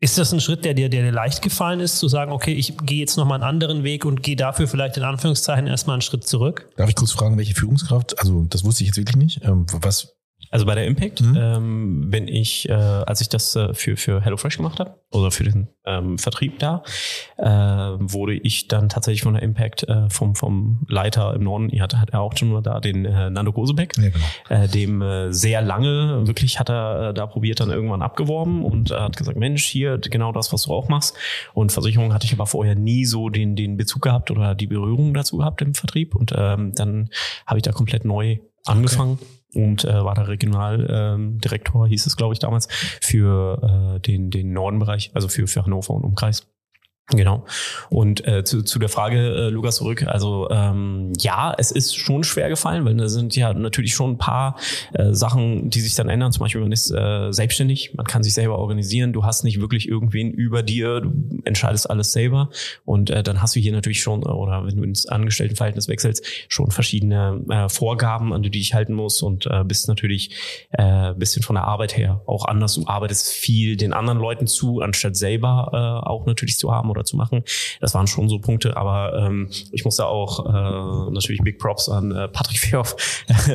ist 0.02 0.16
das 0.16 0.32
ein 0.32 0.40
Schritt, 0.40 0.64
der 0.64 0.72
dir, 0.72 0.88
der 0.88 1.02
dir 1.02 1.12
leicht 1.12 1.42
gefallen 1.42 1.80
ist, 1.80 1.98
zu 1.98 2.08
sagen, 2.08 2.32
okay, 2.32 2.54
ich 2.54 2.74
gehe 2.78 2.98
jetzt 2.98 3.16
nochmal 3.16 3.36
einen 3.36 3.44
anderen 3.44 3.84
Weg 3.84 4.06
und 4.06 4.22
gehe 4.22 4.36
dafür 4.36 4.66
vielleicht 4.66 4.96
in 4.96 5.02
Anführungszeichen 5.02 5.66
erstmal 5.66 5.94
einen 5.94 6.02
Schritt 6.02 6.26
zurück? 6.26 6.70
Darf 6.76 6.88
ich 6.88 6.94
kurz 6.94 7.12
fragen, 7.12 7.36
welche 7.36 7.54
Führungskraft? 7.54 8.18
Also, 8.18 8.46
das 8.48 8.64
wusste 8.64 8.82
ich 8.82 8.88
jetzt 8.88 8.96
wirklich 8.96 9.16
nicht. 9.16 9.44
Ähm, 9.44 9.66
was, 9.82 10.14
also 10.50 10.66
bei 10.66 10.74
der 10.74 10.86
Impact 10.86 11.20
mhm. 11.20 11.36
ähm, 11.38 12.10
bin 12.10 12.26
ich, 12.26 12.68
äh, 12.68 12.72
als 12.72 13.20
ich 13.20 13.28
das 13.28 13.54
äh, 13.54 13.72
für, 13.72 13.96
für 13.96 14.20
HelloFresh 14.20 14.56
gemacht 14.56 14.80
habe 14.80 14.96
oder 15.12 15.30
für 15.30 15.44
den 15.44 15.68
ähm, 15.86 16.18
Vertrieb 16.18 16.58
da, 16.58 16.82
äh, 17.38 17.46
wurde 17.46 18.34
ich 18.34 18.66
dann 18.66 18.88
tatsächlich 18.88 19.22
von 19.22 19.34
der 19.34 19.44
Impact 19.44 19.84
äh, 19.84 20.10
vom, 20.10 20.34
vom 20.34 20.84
Leiter 20.88 21.34
im 21.34 21.44
Norden, 21.44 21.70
ihr 21.70 21.82
hat, 21.84 21.94
hat 21.94 22.10
er 22.10 22.20
auch 22.20 22.36
schon 22.36 22.50
mal 22.50 22.62
da, 22.62 22.80
den 22.80 23.04
äh, 23.04 23.30
Nando 23.30 23.52
Gosebeck, 23.52 23.96
ja, 23.96 24.10
genau. 24.10 24.24
äh, 24.64 24.66
dem 24.66 25.02
äh, 25.02 25.32
sehr 25.32 25.62
lange, 25.62 26.26
wirklich 26.26 26.58
hat 26.58 26.68
er 26.68 27.10
äh, 27.10 27.14
da 27.14 27.26
probiert, 27.26 27.60
dann 27.60 27.70
irgendwann 27.70 28.02
abgeworben 28.02 28.64
und 28.64 28.90
hat 28.90 29.16
gesagt, 29.16 29.38
Mensch, 29.38 29.64
hier 29.64 29.98
genau 29.98 30.32
das, 30.32 30.52
was 30.52 30.62
du 30.62 30.72
auch 30.72 30.88
machst. 30.88 31.16
Und 31.54 31.70
Versicherung 31.70 32.12
hatte 32.12 32.26
ich 32.26 32.32
aber 32.32 32.46
vorher 32.46 32.74
nie 32.74 33.04
so 33.04 33.28
den, 33.28 33.54
den 33.54 33.76
Bezug 33.76 34.02
gehabt 34.02 34.30
oder 34.32 34.56
die 34.56 34.66
Berührung 34.66 35.14
dazu 35.14 35.38
gehabt 35.38 35.62
im 35.62 35.74
Vertrieb. 35.74 36.14
Und 36.16 36.32
ähm, 36.36 36.72
dann 36.74 37.10
habe 37.46 37.58
ich 37.58 37.62
da 37.62 37.72
komplett 37.72 38.04
neu 38.04 38.38
angefangen. 38.64 39.18
Okay 39.20 39.39
und 39.54 39.84
äh, 39.84 40.04
war 40.04 40.14
da 40.14 40.22
Regionaldirektor, 40.22 41.84
ähm, 41.84 41.88
hieß 41.88 42.06
es, 42.06 42.16
glaube 42.16 42.34
ich, 42.34 42.38
damals, 42.38 42.68
für 43.00 43.96
äh, 43.96 44.00
den, 44.00 44.30
den 44.30 44.52
Nordenbereich, 44.52 45.10
also 45.14 45.28
für, 45.28 45.46
für 45.46 45.64
Hannover 45.64 45.94
und 45.94 46.04
Umkreis. 46.04 46.49
Genau. 47.12 47.44
Und 47.88 48.26
äh, 48.26 48.44
zu, 48.44 48.62
zu 48.62 48.78
der 48.78 48.88
Frage, 48.88 49.18
äh, 49.18 49.48
Lukas, 49.48 49.76
zurück. 49.76 50.04
Also 50.06 50.48
ähm, 50.50 51.12
ja, 51.18 51.54
es 51.58 51.70
ist 51.70 51.96
schon 51.96 52.22
schwer 52.22 52.48
gefallen, 52.48 52.84
weil 52.84 52.94
da 52.94 53.08
sind 53.08 53.34
ja 53.34 53.52
natürlich 53.52 53.94
schon 53.94 54.12
ein 54.12 54.18
paar 54.18 54.56
äh, 54.92 55.12
Sachen, 55.12 55.70
die 55.70 55.80
sich 55.80 55.94
dann 55.94 56.08
ändern. 56.08 56.32
Zum 56.32 56.40
Beispiel, 56.40 56.60
man 56.60 56.72
ist 56.72 56.90
äh, 56.90 57.32
selbstständig, 57.32 57.94
man 57.94 58.06
kann 58.06 58.22
sich 58.22 58.34
selber 58.34 58.58
organisieren, 58.58 59.12
du 59.12 59.24
hast 59.24 59.42
nicht 59.42 59.60
wirklich 59.60 59.88
irgendwen 59.88 60.30
über 60.30 60.62
dir, 60.62 61.00
du 61.00 61.12
entscheidest 61.44 61.90
alles 61.90 62.12
selber. 62.12 62.50
Und 62.84 63.10
äh, 63.10 63.22
dann 63.22 63.42
hast 63.42 63.56
du 63.56 63.60
hier 63.60 63.72
natürlich 63.72 64.02
schon, 64.02 64.22
oder 64.22 64.66
wenn 64.66 64.76
du 64.76 64.84
ins 64.84 65.06
Angestelltenverhältnis 65.06 65.88
wechselst, 65.88 66.24
schon 66.48 66.70
verschiedene 66.70 67.42
äh, 67.48 67.68
Vorgaben, 67.68 68.32
an 68.32 68.42
die 68.42 68.50
du 68.50 68.58
dich 68.58 68.74
halten 68.74 68.94
musst 68.94 69.22
und 69.22 69.46
äh, 69.46 69.64
bist 69.64 69.88
natürlich 69.88 70.68
äh, 70.72 71.14
bisschen 71.14 71.42
von 71.42 71.54
der 71.54 71.64
Arbeit 71.64 71.96
her 71.96 72.22
auch 72.26 72.44
anders. 72.44 72.74
Du 72.74 72.86
arbeitest 72.86 73.30
viel 73.30 73.76
den 73.76 73.92
anderen 73.92 74.18
Leuten 74.18 74.46
zu, 74.46 74.80
anstatt 74.80 75.16
selber 75.16 75.70
äh, 75.72 76.08
auch 76.08 76.26
natürlich 76.26 76.58
zu 76.58 76.72
haben 76.72 76.90
oder 76.90 76.99
oder 77.00 77.04
zu 77.04 77.16
machen. 77.16 77.42
Das 77.80 77.94
waren 77.94 78.06
schon 78.06 78.28
so 78.28 78.38
Punkte, 78.38 78.76
aber 78.76 79.14
ähm, 79.14 79.48
ich 79.72 79.84
muss 79.84 79.96
da 79.96 80.04
auch 80.04 80.46
äh, 80.46 81.12
natürlich 81.12 81.40
Big 81.42 81.58
Props 81.58 81.88
an 81.88 82.12
äh, 82.12 82.28
Patrick 82.28 82.58
Fehoff 82.58 82.96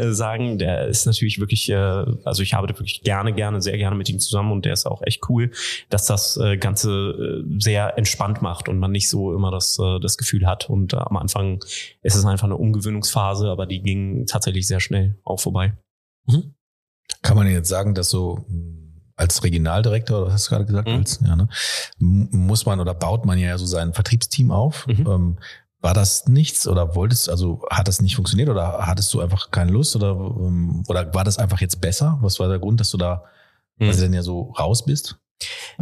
sagen. 0.10 0.58
Der 0.58 0.88
ist 0.88 1.06
natürlich 1.06 1.40
wirklich, 1.40 1.70
äh, 1.70 2.06
also 2.24 2.42
ich 2.42 2.56
arbeite 2.56 2.74
wirklich 2.74 3.02
gerne, 3.04 3.34
gerne, 3.34 3.62
sehr 3.62 3.78
gerne 3.78 3.96
mit 3.96 4.10
ihm 4.10 4.20
zusammen 4.20 4.52
und 4.52 4.66
der 4.66 4.74
ist 4.74 4.86
auch 4.86 5.02
echt 5.04 5.30
cool, 5.30 5.52
dass 5.90 6.06
das 6.06 6.38
äh, 6.38 6.58
Ganze 6.58 7.44
äh, 7.46 7.60
sehr 7.60 7.98
entspannt 7.98 8.42
macht 8.42 8.68
und 8.68 8.80
man 8.80 8.92
nicht 8.92 9.10
so 9.10 9.34
immer 9.34 9.52
das, 9.52 9.78
äh, 9.80 10.00
das 10.00 10.18
Gefühl 10.18 10.46
hat. 10.48 10.70
Und 10.70 10.94
äh, 10.94 10.98
am 10.98 11.18
Anfang 11.18 11.64
ist 12.02 12.16
es 12.16 12.26
einfach 12.26 12.46
eine 12.46 12.58
Umgewöhnungsphase, 12.58 13.50
aber 13.50 13.66
die 13.66 13.82
ging 13.82 14.26
tatsächlich 14.26 14.68
sehr 14.68 14.80
schnell 14.80 15.18
auch 15.24 15.40
vorbei. 15.40 15.74
Mhm. 16.26 16.56
Kann 17.22 17.38
man 17.38 17.48
jetzt 17.48 17.70
sagen, 17.70 17.94
dass 17.94 18.10
so 18.10 18.46
als 19.16 19.44
Regionaldirektor, 19.44 20.24
oder 20.24 20.34
hast 20.34 20.48
du 20.48 20.50
gerade 20.52 20.66
gesagt, 20.66 20.88
mhm. 20.88 20.96
als, 20.96 21.20
ja, 21.26 21.36
ne, 21.36 21.48
muss 22.00 22.66
man 22.66 22.80
oder 22.80 22.94
baut 22.94 23.26
man 23.26 23.38
ja 23.38 23.58
so 23.58 23.66
sein 23.66 23.94
Vertriebsteam 23.94 24.52
auf. 24.52 24.88
Mhm. 24.88 25.08
Ähm, 25.08 25.38
war 25.82 25.94
das 25.94 26.28
nichts 26.28 26.68
oder 26.68 26.96
wolltest, 26.96 27.30
also 27.30 27.64
hat 27.70 27.88
das 27.88 28.02
nicht 28.02 28.16
funktioniert 28.16 28.50
oder 28.50 28.88
hattest 28.88 29.14
du 29.14 29.22
einfach 29.22 29.52
keine 29.52 29.72
Lust 29.72 29.96
oder, 29.96 30.12
ähm, 30.12 30.84
oder 30.88 31.14
war 31.14 31.24
das 31.24 31.38
einfach 31.38 31.62
jetzt 31.62 31.80
besser? 31.80 32.18
Was 32.22 32.40
war 32.40 32.48
der 32.50 32.60
Grund, 32.60 32.80
dass 32.80 32.90
du 32.90 32.98
da, 32.98 33.24
mhm. 33.78 33.88
weil 33.88 33.96
du 33.96 34.02
denn 34.02 34.14
ja 34.14 34.24
so 34.24 34.54
raus 34.58 34.84
bist? 34.84 35.18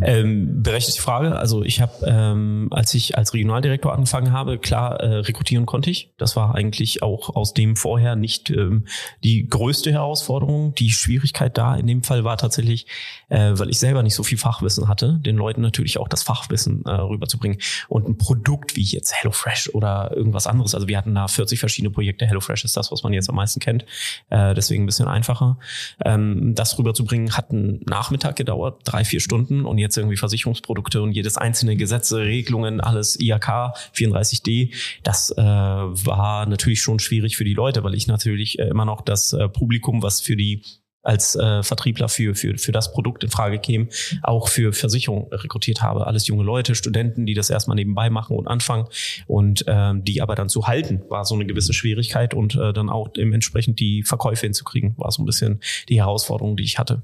Ähm, 0.02 0.64
berechtigte 0.64 1.02
Frage. 1.02 1.36
Also 1.36 1.64
ich 1.64 1.80
habe, 1.80 1.94
ähm, 2.06 2.68
als 2.72 2.94
ich 2.94 3.18
als 3.18 3.34
Regionaldirektor 3.34 3.94
angefangen 3.94 4.32
habe, 4.32 4.58
klar, 4.58 5.00
äh, 5.00 5.18
rekrutieren 5.20 5.66
konnte 5.66 5.92
ich. 5.92 6.12
Das 6.18 6.36
war 6.36 6.56
eigentlich 6.56 7.04
auch 7.04 7.36
aus 7.36 7.54
dem 7.54 7.76
vorher 7.76 8.16
nicht 8.16 8.50
ähm, 8.50 8.86
die 9.24 9.48
größte 9.48 9.92
Herausforderung. 9.92 10.74
Die 10.76 10.90
Schwierigkeit 10.90 11.58
da 11.58 11.76
in 11.76 11.88
dem 11.88 12.04
Fall 12.04 12.24
war 12.24 12.38
tatsächlich, 12.38 12.88
äh, 13.30 13.52
weil 13.54 13.70
ich 13.70 13.80
selber 13.80 14.02
nicht 14.02 14.16
so 14.16 14.24
viel 14.24 14.38
Fachwissen 14.38 14.88
hatte, 14.88 15.20
den 15.20 15.36
Leuten 15.36 15.62
natürlich 15.62 16.00
auch 16.00 16.08
das 16.08 16.24
Fachwissen 16.24 16.84
äh, 16.86 16.92
rüberzubringen. 16.92 17.60
Und 17.88 18.08
ein 18.08 18.18
Produkt 18.18 18.76
wie 18.76 18.84
jetzt 18.84 19.14
HelloFresh 19.14 19.70
oder 19.74 20.12
irgendwas 20.16 20.48
anderes. 20.48 20.74
Also 20.74 20.88
wir 20.88 20.98
hatten 20.98 21.14
da 21.14 21.28
40 21.28 21.60
verschiedene 21.60 21.92
Projekte. 21.92 22.26
HelloFresh 22.26 22.66
ist 22.66 22.76
das, 22.76 22.92
was 22.92 23.04
man 23.04 23.14
jetzt 23.14 23.30
am 23.30 23.36
meisten 23.36 23.60
kennt. 23.60 23.86
Äh, 24.30 24.56
deswegen 24.56 24.84
ein 24.84 24.88
bisschen 24.88 25.08
einfacher. 25.08 25.60
Ähm, 26.04 26.56
das 26.56 26.78
rüberzubringen 26.80 27.38
hat 27.38 27.52
einen 27.52 27.82
Nachmittag 27.86 28.36
gedauert, 28.36 28.82
drei, 28.86 29.06
vier 29.06 29.20
Stunden 29.20 29.43
Stunden 29.44 29.66
und 29.66 29.78
jetzt 29.78 29.98
irgendwie 29.98 30.18
Versicherungsprodukte 30.18 31.02
und 31.02 31.12
jedes 31.12 31.38
einzelne 31.38 31.76
Gesetze, 31.76 32.20
Regelungen, 32.20 32.80
alles 32.82 33.20
IAK 33.20 33.74
34D, 33.96 34.74
das 35.04 35.32
äh, 35.32 35.42
war 35.42 36.46
natürlich 36.46 36.82
schon 36.82 37.00
schwierig 37.00 37.38
für 37.38 37.44
die 37.44 37.54
Leute, 37.54 37.84
weil 37.84 37.94
ich 37.94 38.08
natürlich 38.08 38.60
äh, 38.60 38.68
immer 38.68 38.86
noch 38.86 39.02
das 39.02 39.34
äh, 39.34 39.50
Publikum, 39.50 40.02
was 40.02 40.22
für 40.22 40.36
die 40.36 40.64
als 41.06 41.36
äh, 41.36 41.64
Vertriebler 41.64 42.08
für, 42.08 42.34
für, 42.34 42.58
für 42.58 42.72
das 42.72 42.94
Produkt 42.94 43.26
in 43.26 43.30
Frage 43.30 43.60
käme, 43.60 43.90
auch 44.22 44.48
für 44.48 44.72
Versicherung 44.72 45.28
rekrutiert 45.34 45.82
habe. 45.82 46.08
Alles 46.08 46.28
junge 46.28 46.44
Leute, 46.44 46.76
Studenten, 46.76 47.26
die 47.26 47.34
das 47.34 47.50
erstmal 47.50 47.76
nebenbei 47.76 48.10
machen 48.10 48.38
und 48.38 48.48
anfangen 48.48 48.88
und 49.28 49.66
ähm, 49.68 50.06
die 50.06 50.22
aber 50.22 50.36
dann 50.36 50.48
zu 50.48 50.66
halten, 50.66 51.02
war 51.10 51.26
so 51.26 51.36
eine 51.36 51.46
gewisse 51.46 51.74
Schwierigkeit 51.74 52.34
und 52.34 52.56
äh, 52.56 52.72
dann 52.72 52.90
auch 52.90 53.10
dementsprechend 53.10 53.82
die 53.82 54.04
Verkäufe 54.04 54.46
hinzukriegen, 54.46 54.94
war 54.98 55.12
so 55.12 55.22
ein 55.22 55.26
bisschen 55.26 55.60
die 55.90 55.98
Herausforderung, 55.98 56.56
die 56.56 56.64
ich 56.64 56.80
hatte. 56.80 57.02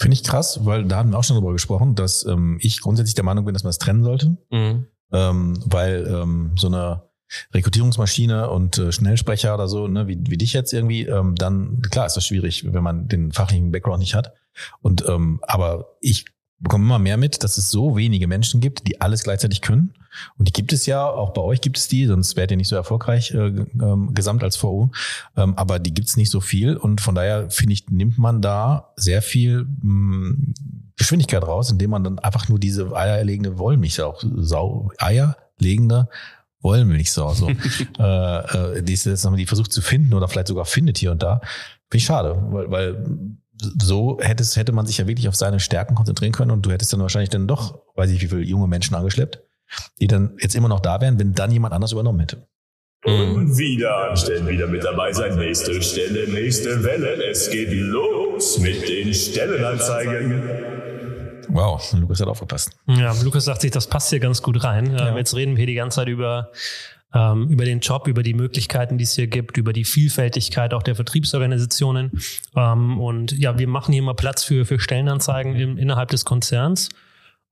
Finde 0.00 0.14
ich 0.14 0.24
krass, 0.24 0.64
weil 0.64 0.86
da 0.86 0.96
haben 0.96 1.10
wir 1.10 1.18
auch 1.18 1.24
schon 1.24 1.36
drüber 1.36 1.52
gesprochen, 1.52 1.94
dass 1.94 2.24
ähm, 2.24 2.56
ich 2.62 2.80
grundsätzlich 2.80 3.14
der 3.14 3.24
Meinung 3.24 3.44
bin, 3.44 3.52
dass 3.52 3.64
man 3.64 3.70
es 3.70 3.76
trennen 3.76 4.02
sollte. 4.02 4.38
Mhm. 4.50 4.86
Ähm, 5.12 5.62
weil 5.66 6.06
ähm, 6.06 6.52
so 6.56 6.68
eine 6.68 7.02
Rekrutierungsmaschine 7.52 8.48
und 8.48 8.78
äh, 8.78 8.92
Schnellsprecher 8.92 9.52
oder 9.52 9.68
so, 9.68 9.88
ne, 9.88 10.08
wie, 10.08 10.18
wie 10.26 10.38
dich 10.38 10.54
jetzt 10.54 10.72
irgendwie, 10.72 11.02
ähm, 11.02 11.34
dann 11.34 11.82
klar 11.82 12.06
ist 12.06 12.16
das 12.16 12.24
schwierig, 12.24 12.64
wenn 12.72 12.82
man 12.82 13.08
den 13.08 13.30
fachlichen 13.32 13.72
Background 13.72 14.00
nicht 14.00 14.14
hat. 14.14 14.32
Und 14.80 15.04
ähm, 15.06 15.40
aber 15.42 15.96
ich 16.00 16.24
bekomme 16.60 16.84
immer 16.84 16.98
mehr 16.98 17.18
mit, 17.18 17.44
dass 17.44 17.58
es 17.58 17.70
so 17.70 17.94
wenige 17.94 18.26
Menschen 18.26 18.62
gibt, 18.62 18.88
die 18.88 19.02
alles 19.02 19.22
gleichzeitig 19.22 19.60
können. 19.60 19.92
Und 20.38 20.48
die 20.48 20.52
gibt 20.52 20.72
es 20.72 20.86
ja, 20.86 21.06
auch 21.06 21.30
bei 21.30 21.42
euch 21.42 21.60
gibt 21.60 21.78
es 21.78 21.88
die, 21.88 22.06
sonst 22.06 22.36
wärt 22.36 22.50
ihr 22.50 22.56
nicht 22.56 22.68
so 22.68 22.76
erfolgreich 22.76 23.32
äh, 23.32 23.38
ähm, 23.38 24.14
gesamt 24.14 24.42
als 24.42 24.56
VU. 24.62 24.90
Ähm, 25.36 25.54
aber 25.56 25.78
die 25.78 25.94
gibt 25.94 26.08
es 26.08 26.16
nicht 26.16 26.30
so 26.30 26.40
viel. 26.40 26.76
Und 26.76 27.00
von 27.00 27.14
daher, 27.14 27.50
finde 27.50 27.72
ich, 27.72 27.88
nimmt 27.88 28.18
man 28.18 28.42
da 28.42 28.92
sehr 28.96 29.22
viel 29.22 29.66
mh, 29.82 29.92
mm, 29.92 30.54
Geschwindigkeit 30.96 31.42
raus, 31.42 31.70
indem 31.70 31.90
man 31.90 32.04
dann 32.04 32.18
einfach 32.18 32.48
nur 32.48 32.58
diese 32.58 32.94
eierlegende 32.94 33.58
Wollmilchsau, 33.58 34.16
Sau, 34.20 34.90
eierlegende 34.98 36.08
Wollmilchsau, 36.60 37.32
so, 37.32 37.48
äh, 37.98 38.78
äh, 38.78 38.82
die, 38.82 38.92
ist 38.92 39.06
die 39.06 39.46
versucht 39.46 39.72
zu 39.72 39.80
finden 39.80 40.12
oder 40.12 40.28
vielleicht 40.28 40.48
sogar 40.48 40.66
findet 40.66 40.98
hier 40.98 41.12
und 41.12 41.22
da. 41.22 41.40
Finde 41.88 41.96
ich 41.96 42.04
schade, 42.04 42.36
weil, 42.50 42.70
weil 42.70 43.06
so 43.82 44.18
hättest, 44.20 44.56
hätte 44.56 44.72
man 44.72 44.86
sich 44.86 44.98
ja 44.98 45.06
wirklich 45.06 45.28
auf 45.28 45.34
seine 45.34 45.60
Stärken 45.60 45.94
konzentrieren 45.94 46.32
können 46.32 46.50
und 46.50 46.62
du 46.64 46.70
hättest 46.70 46.92
dann 46.92 47.00
wahrscheinlich 47.00 47.30
dann 47.30 47.46
doch, 47.46 47.80
weiß 47.96 48.10
ich 48.10 48.20
wie 48.22 48.28
viele 48.28 48.42
junge 48.42 48.66
Menschen 48.66 48.94
angeschleppt, 48.94 49.42
die 50.00 50.06
dann 50.06 50.36
jetzt 50.40 50.54
immer 50.54 50.68
noch 50.68 50.80
da 50.80 51.00
wären, 51.00 51.18
wenn 51.18 51.32
dann 51.32 51.50
jemand 51.50 51.74
anders 51.74 51.92
übernommen 51.92 52.20
hätte. 52.20 52.46
Und 53.04 53.56
wieder 53.56 54.10
anstellen, 54.10 54.46
wieder 54.46 54.66
mit 54.66 54.84
dabei 54.84 55.12
sein. 55.12 55.36
Nächste 55.36 55.80
Stelle, 55.80 56.30
nächste 56.30 56.84
Welle. 56.84 57.24
Es 57.30 57.50
geht 57.50 57.72
los 57.72 58.58
mit 58.58 58.86
den 58.86 59.14
Stellenanzeigen. 59.14 60.42
Wow, 61.48 61.94
Lukas 61.94 62.20
hat 62.20 62.28
aufgepasst. 62.28 62.72
Ja, 62.86 63.14
Lukas 63.22 63.46
sagt 63.46 63.62
sich, 63.62 63.70
das 63.70 63.86
passt 63.86 64.10
hier 64.10 64.20
ganz 64.20 64.42
gut 64.42 64.62
rein. 64.62 64.92
Ja. 64.92 65.16
Jetzt 65.16 65.34
reden 65.34 65.52
wir 65.52 65.58
hier 65.58 65.66
die 65.66 65.74
ganze 65.74 65.96
Zeit 65.96 66.08
über 66.08 66.50
ähm, 67.12 67.48
über 67.48 67.64
den 67.64 67.80
Job, 67.80 68.06
über 68.06 68.22
die 68.22 68.34
Möglichkeiten, 68.34 68.98
die 68.98 69.04
es 69.04 69.14
hier 69.14 69.26
gibt, 69.26 69.56
über 69.56 69.72
die 69.72 69.84
Vielfältigkeit 69.84 70.74
auch 70.74 70.82
der 70.82 70.94
Vertriebsorganisationen. 70.94 72.12
Ähm, 72.54 73.00
und 73.00 73.32
ja, 73.32 73.58
wir 73.58 73.66
machen 73.66 73.92
hier 73.92 74.02
mal 74.02 74.14
Platz 74.14 74.44
für, 74.44 74.64
für 74.64 74.78
Stellenanzeigen 74.78 75.56
im, 75.56 75.76
innerhalb 75.76 76.10
des 76.10 76.24
Konzerns. 76.24 76.88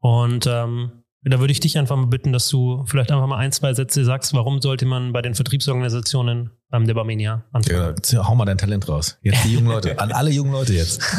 Und 0.01 0.47
ähm, 0.47 1.03
da 1.33 1.41
würde 1.41 1.53
ich 1.53 1.61
dich 1.61 1.79
einfach 1.79 1.97
mal 1.97 2.07
bitten, 2.07 2.33
dass 2.33 2.49
du 2.49 2.85
vielleicht 2.87 3.11
einfach 3.11 3.27
mal 3.27 3.39
ein, 3.39 3.53
zwei 3.53 3.75
Sätze 3.75 4.05
sagst, 4.05 4.35
warum 4.35 4.61
sollte 4.61 4.87
man 4.87 5.13
bei 5.13 5.23
den 5.23 5.35
Vertriebsorganisationen 5.35 6.51
beim 6.71 6.87
der 6.87 6.95
Barmenia 6.95 7.45
anfangen? 7.53 7.97
Ja, 8.11 8.29
hau 8.29 8.35
mal 8.35 8.45
dein 8.45 8.59
Talent 8.59 8.89
raus. 8.89 9.19
Jetzt 9.23 9.45
die 9.45 9.55
jungen 9.55 9.69
Leute, 9.69 9.99
an 9.99 10.13
alle 10.13 10.31
jungen 10.31 10.53
Leute 10.53 10.75
jetzt. 10.75 11.03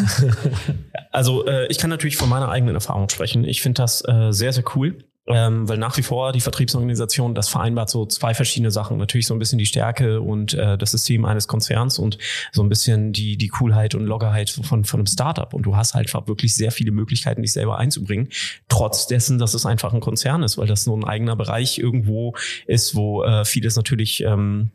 Also 1.12 1.43
äh, 1.47 1.66
ich 1.70 1.80
kann 1.80 1.89
natürlich 1.89 2.18
von 2.18 2.30
meiner 2.30 2.49
eigenen 2.49 2.76
Erfahrung 2.76 3.10
sprechen. 3.10 3.43
Ich 3.43 3.64
finde 3.64 3.82
das 3.82 4.07
äh, 4.07 4.32
sehr, 4.32 4.53
sehr 4.53 4.64
cool 4.76 5.05
ähm, 5.30 5.70
weil 5.70 5.78
nach 5.78 5.96
wie 5.98 6.02
vor 6.02 6.32
die 6.32 6.42
Vertriebsorganisation, 6.42 7.36
das 7.36 7.50
vereinbart 7.50 7.90
so 7.90 8.06
zwei 8.08 8.34
verschiedene 8.34 8.72
Sachen. 8.72 8.98
Natürlich 8.98 9.28
so 9.28 9.36
ein 9.36 9.40
bisschen 9.40 9.60
die 9.60 9.68
Stärke 9.68 10.22
und 10.22 10.56
äh, 10.56 10.78
das 10.78 10.92
System 10.92 11.24
eines 11.26 11.48
Konzerns 11.48 12.00
und 12.00 12.18
so 12.52 12.64
ein 12.64 12.70
bisschen 12.70 13.14
die, 13.14 13.38
die 13.38 13.48
Coolheit 13.48 13.94
und 13.94 14.06
Loggerheit 14.06 14.50
von, 14.50 14.84
von 14.84 15.00
einem 15.00 15.08
Startup. 15.08 15.54
Und 15.54 15.64
du 15.64 15.76
hast 15.76 15.94
halt 15.94 16.12
wirklich 16.28 16.56
sehr 16.56 16.72
viele 16.72 16.92
Möglichkeiten, 16.92 17.44
dich 17.44 17.54
selber 17.54 17.78
einzubringen. 17.78 18.30
Trotz 18.68 19.06
dessen, 19.06 19.38
dass 19.38 19.54
es 19.54 19.66
einfach 19.66 19.94
ein 19.94 20.00
Konzern 20.00 20.42
ist, 20.42 20.58
weil 20.58 20.68
das 20.68 20.88
nur 20.88 20.98
ein 20.98 21.06
eigener 21.06 21.36
Bereich 21.36 21.78
irgendwo 21.78 22.36
ist, 22.66 22.96
wo 22.96 23.24
äh, 23.24 23.46
vieles 23.46 23.76
natürlich 23.76 24.24
ähm, 24.24 24.72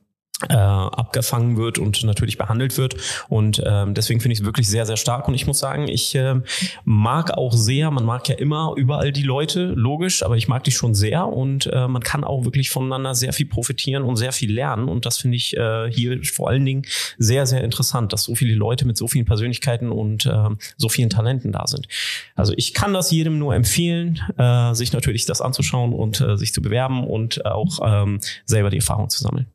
äh, 0.49 0.55
abgefangen 0.55 1.57
wird 1.57 1.78
und 1.78 2.03
natürlich 2.03 2.39
behandelt 2.39 2.76
wird. 2.76 2.97
Und 3.28 3.62
ähm, 3.64 3.95
deswegen 3.95 4.20
finde 4.20 4.32
ich 4.32 4.41
es 4.41 4.45
wirklich 4.45 4.68
sehr, 4.68 4.85
sehr 4.85 4.97
stark. 4.97 5.28
Und 5.28 5.35
ich 5.35 5.47
muss 5.47 5.61
sagen, 5.61 5.87
ich 5.87 6.14
äh, 6.16 6.41
mag 6.85 7.30
auch 7.32 7.53
sehr, 7.53 7.91
man 7.93 8.05
mag 8.05 8.28
ja 8.28 8.35
immer 8.35 8.74
überall 8.76 9.12
die 9.12 9.22
Leute, 9.22 9.66
logisch, 9.66 10.24
aber 10.24 10.37
ich 10.37 10.49
mag 10.49 10.64
die 10.64 10.72
schon 10.72 10.95
sehr 10.95 11.26
und 11.28 11.66
äh, 11.66 11.87
man 11.87 12.03
kann 12.03 12.24
auch 12.24 12.45
wirklich 12.45 12.70
voneinander 12.70 13.14
sehr 13.14 13.32
viel 13.32 13.47
profitieren 13.47 14.03
und 14.03 14.16
sehr 14.16 14.32
viel 14.32 14.53
lernen. 14.53 14.89
Und 14.89 15.07
das 15.07 15.18
finde 15.18 15.37
ich 15.37 15.57
äh, 15.57 15.91
hier 15.91 16.18
vor 16.24 16.49
allen 16.49 16.64
Dingen 16.64 16.82
sehr, 17.16 17.47
sehr 17.47 17.62
interessant, 17.62 18.12
dass 18.12 18.24
so 18.24 18.35
viele 18.35 18.55
Leute 18.55 18.87
mit 18.87 18.97
so 18.97 19.07
vielen 19.07 19.26
Persönlichkeiten 19.26 19.93
und 19.93 20.26
äh, 20.26 20.49
so 20.76 20.89
vielen 20.89 21.11
Talenten 21.11 21.53
da 21.53 21.66
sind. 21.68 21.87
Also 22.35 22.55
ich 22.57 22.74
kann 22.74 22.93
das 22.93 23.12
jedem 23.12 23.39
nur 23.39 23.55
empfehlen, 23.55 24.20
äh, 24.37 24.74
sich 24.74 24.93
natürlich 24.93 25.26
das 25.26 25.41
anzuschauen 25.41 25.93
und 25.93 26.20
äh, 26.20 26.37
sich 26.37 26.53
zu 26.53 26.61
bewerben 26.61 27.07
und 27.07 27.47
auch 27.47 27.78
ähm, 27.85 28.18
selber 28.45 28.70
die 28.70 28.78
Erfahrung 28.78 29.09
zu 29.09 29.22
sammeln. 29.22 29.54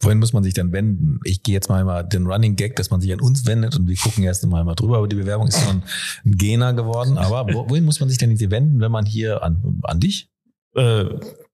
Wohin 0.00 0.18
muss 0.18 0.32
man 0.32 0.44
sich 0.44 0.54
dann 0.54 0.72
wenden? 0.72 1.18
Ich 1.24 1.42
gehe 1.42 1.54
jetzt 1.54 1.68
mal 1.68 1.84
mal 1.84 2.04
den 2.04 2.26
Running 2.26 2.54
Gag, 2.54 2.76
dass 2.76 2.90
man 2.90 3.00
sich 3.00 3.12
an 3.12 3.20
uns 3.20 3.46
wendet 3.46 3.76
und 3.76 3.88
wir 3.88 3.96
gucken 3.96 4.22
erst 4.22 4.46
mal, 4.46 4.64
mal 4.64 4.76
drüber, 4.76 4.98
aber 4.98 5.08
die 5.08 5.16
Bewerbung 5.16 5.48
ist 5.48 5.60
schon 5.60 5.82
ein 6.24 6.32
Gena 6.36 6.72
geworden. 6.72 7.18
Aber 7.18 7.46
wohin 7.68 7.84
muss 7.84 7.98
man 7.98 8.08
sich 8.08 8.18
denn 8.18 8.38
wenden, 8.50 8.80
wenn 8.80 8.92
man 8.92 9.06
hier 9.06 9.42
an, 9.42 9.80
an 9.82 9.98
dich? 9.98 10.30
Äh, 10.74 11.06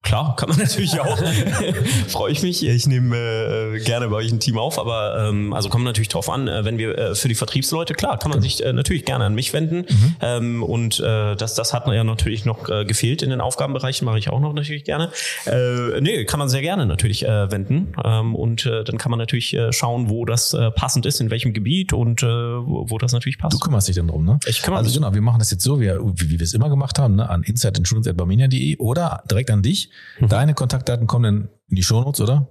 Klar, 0.04 0.36
kann 0.36 0.50
man 0.50 0.58
natürlich 0.64 1.00
auch. 1.00 1.18
Freue 2.08 2.30
ich 2.30 2.42
mich. 2.42 2.64
Ich 2.64 2.86
nehme 2.86 3.16
äh, 3.16 3.80
gerne 3.80 4.08
bei 4.08 4.16
euch 4.16 4.30
ein 4.30 4.38
Team 4.38 4.58
auf, 4.58 4.78
aber 4.78 5.28
ähm, 5.28 5.52
also 5.52 5.70
kommt 5.70 5.84
natürlich 5.84 6.10
drauf 6.10 6.28
an, 6.28 6.46
äh, 6.46 6.64
wenn 6.64 6.78
wir 6.78 6.96
äh, 6.96 7.14
für 7.14 7.28
die 7.28 7.34
Vertriebsleute, 7.34 7.94
klar, 7.94 8.18
kann 8.18 8.30
man 8.30 8.42
sich 8.42 8.64
äh, 8.64 8.72
natürlich 8.72 9.06
gerne 9.06 9.24
an 9.24 9.34
mich 9.34 9.52
wenden. 9.54 9.86
Mhm. 9.88 10.16
Ähm, 10.20 10.62
und 10.62 11.00
äh, 11.00 11.34
das, 11.36 11.54
das 11.54 11.72
hat 11.72 11.88
ja 11.88 12.04
natürlich 12.04 12.44
noch 12.44 12.68
äh, 12.68 12.84
gefehlt 12.84 13.22
in 13.22 13.30
den 13.30 13.40
Aufgabenbereichen, 13.40 14.04
mache 14.04 14.18
ich 14.18 14.28
auch 14.28 14.40
noch 14.40 14.52
natürlich 14.52 14.84
gerne. 14.84 15.10
Äh, 15.46 16.00
nee, 16.00 16.24
kann 16.26 16.38
man 16.38 16.48
sehr 16.48 16.62
gerne 16.62 16.84
natürlich 16.84 17.24
äh, 17.24 17.50
wenden. 17.50 17.94
Ähm, 18.04 18.34
und 18.34 18.66
äh, 18.66 18.84
dann 18.84 18.98
kann 18.98 19.10
man 19.10 19.18
natürlich 19.18 19.54
äh, 19.54 19.72
schauen, 19.72 20.10
wo 20.10 20.26
das 20.26 20.52
äh, 20.52 20.70
passend 20.70 21.06
ist, 21.06 21.20
in 21.20 21.30
welchem 21.30 21.54
Gebiet 21.54 21.94
und 21.94 22.22
äh, 22.22 22.26
wo, 22.26 22.90
wo 22.90 22.98
das 22.98 23.12
natürlich 23.12 23.38
passt. 23.38 23.54
Du 23.54 23.58
kümmerst 23.58 23.88
dich 23.88 23.96
dann 23.96 24.08
drum, 24.08 24.24
ne? 24.26 24.38
Ich 24.46 24.60
kümmere 24.60 24.80
also 24.80 24.88
mich. 24.88 24.96
genau, 24.96 25.14
wir 25.14 25.22
machen 25.22 25.38
das 25.38 25.50
jetzt 25.50 25.62
so, 25.64 25.80
wie, 25.80 25.88
wie, 25.88 26.30
wie 26.30 26.38
wir 26.38 26.44
es 26.44 26.52
immer 26.52 26.68
gemacht 26.68 26.98
haben, 26.98 27.16
ne? 27.16 27.28
an 27.28 27.42
insideinsurance.barmenia.de 27.42 28.76
oder 28.76 29.22
direkt 29.30 29.50
an 29.50 29.62
dich. 29.62 29.88
Mhm. 30.18 30.28
Deine 30.28 30.54
Kontaktdaten 30.54 31.06
kommen 31.06 31.24
dann 31.24 31.48
in 31.68 31.76
die 31.76 31.82
Shownotes, 31.82 32.20
oder? 32.20 32.48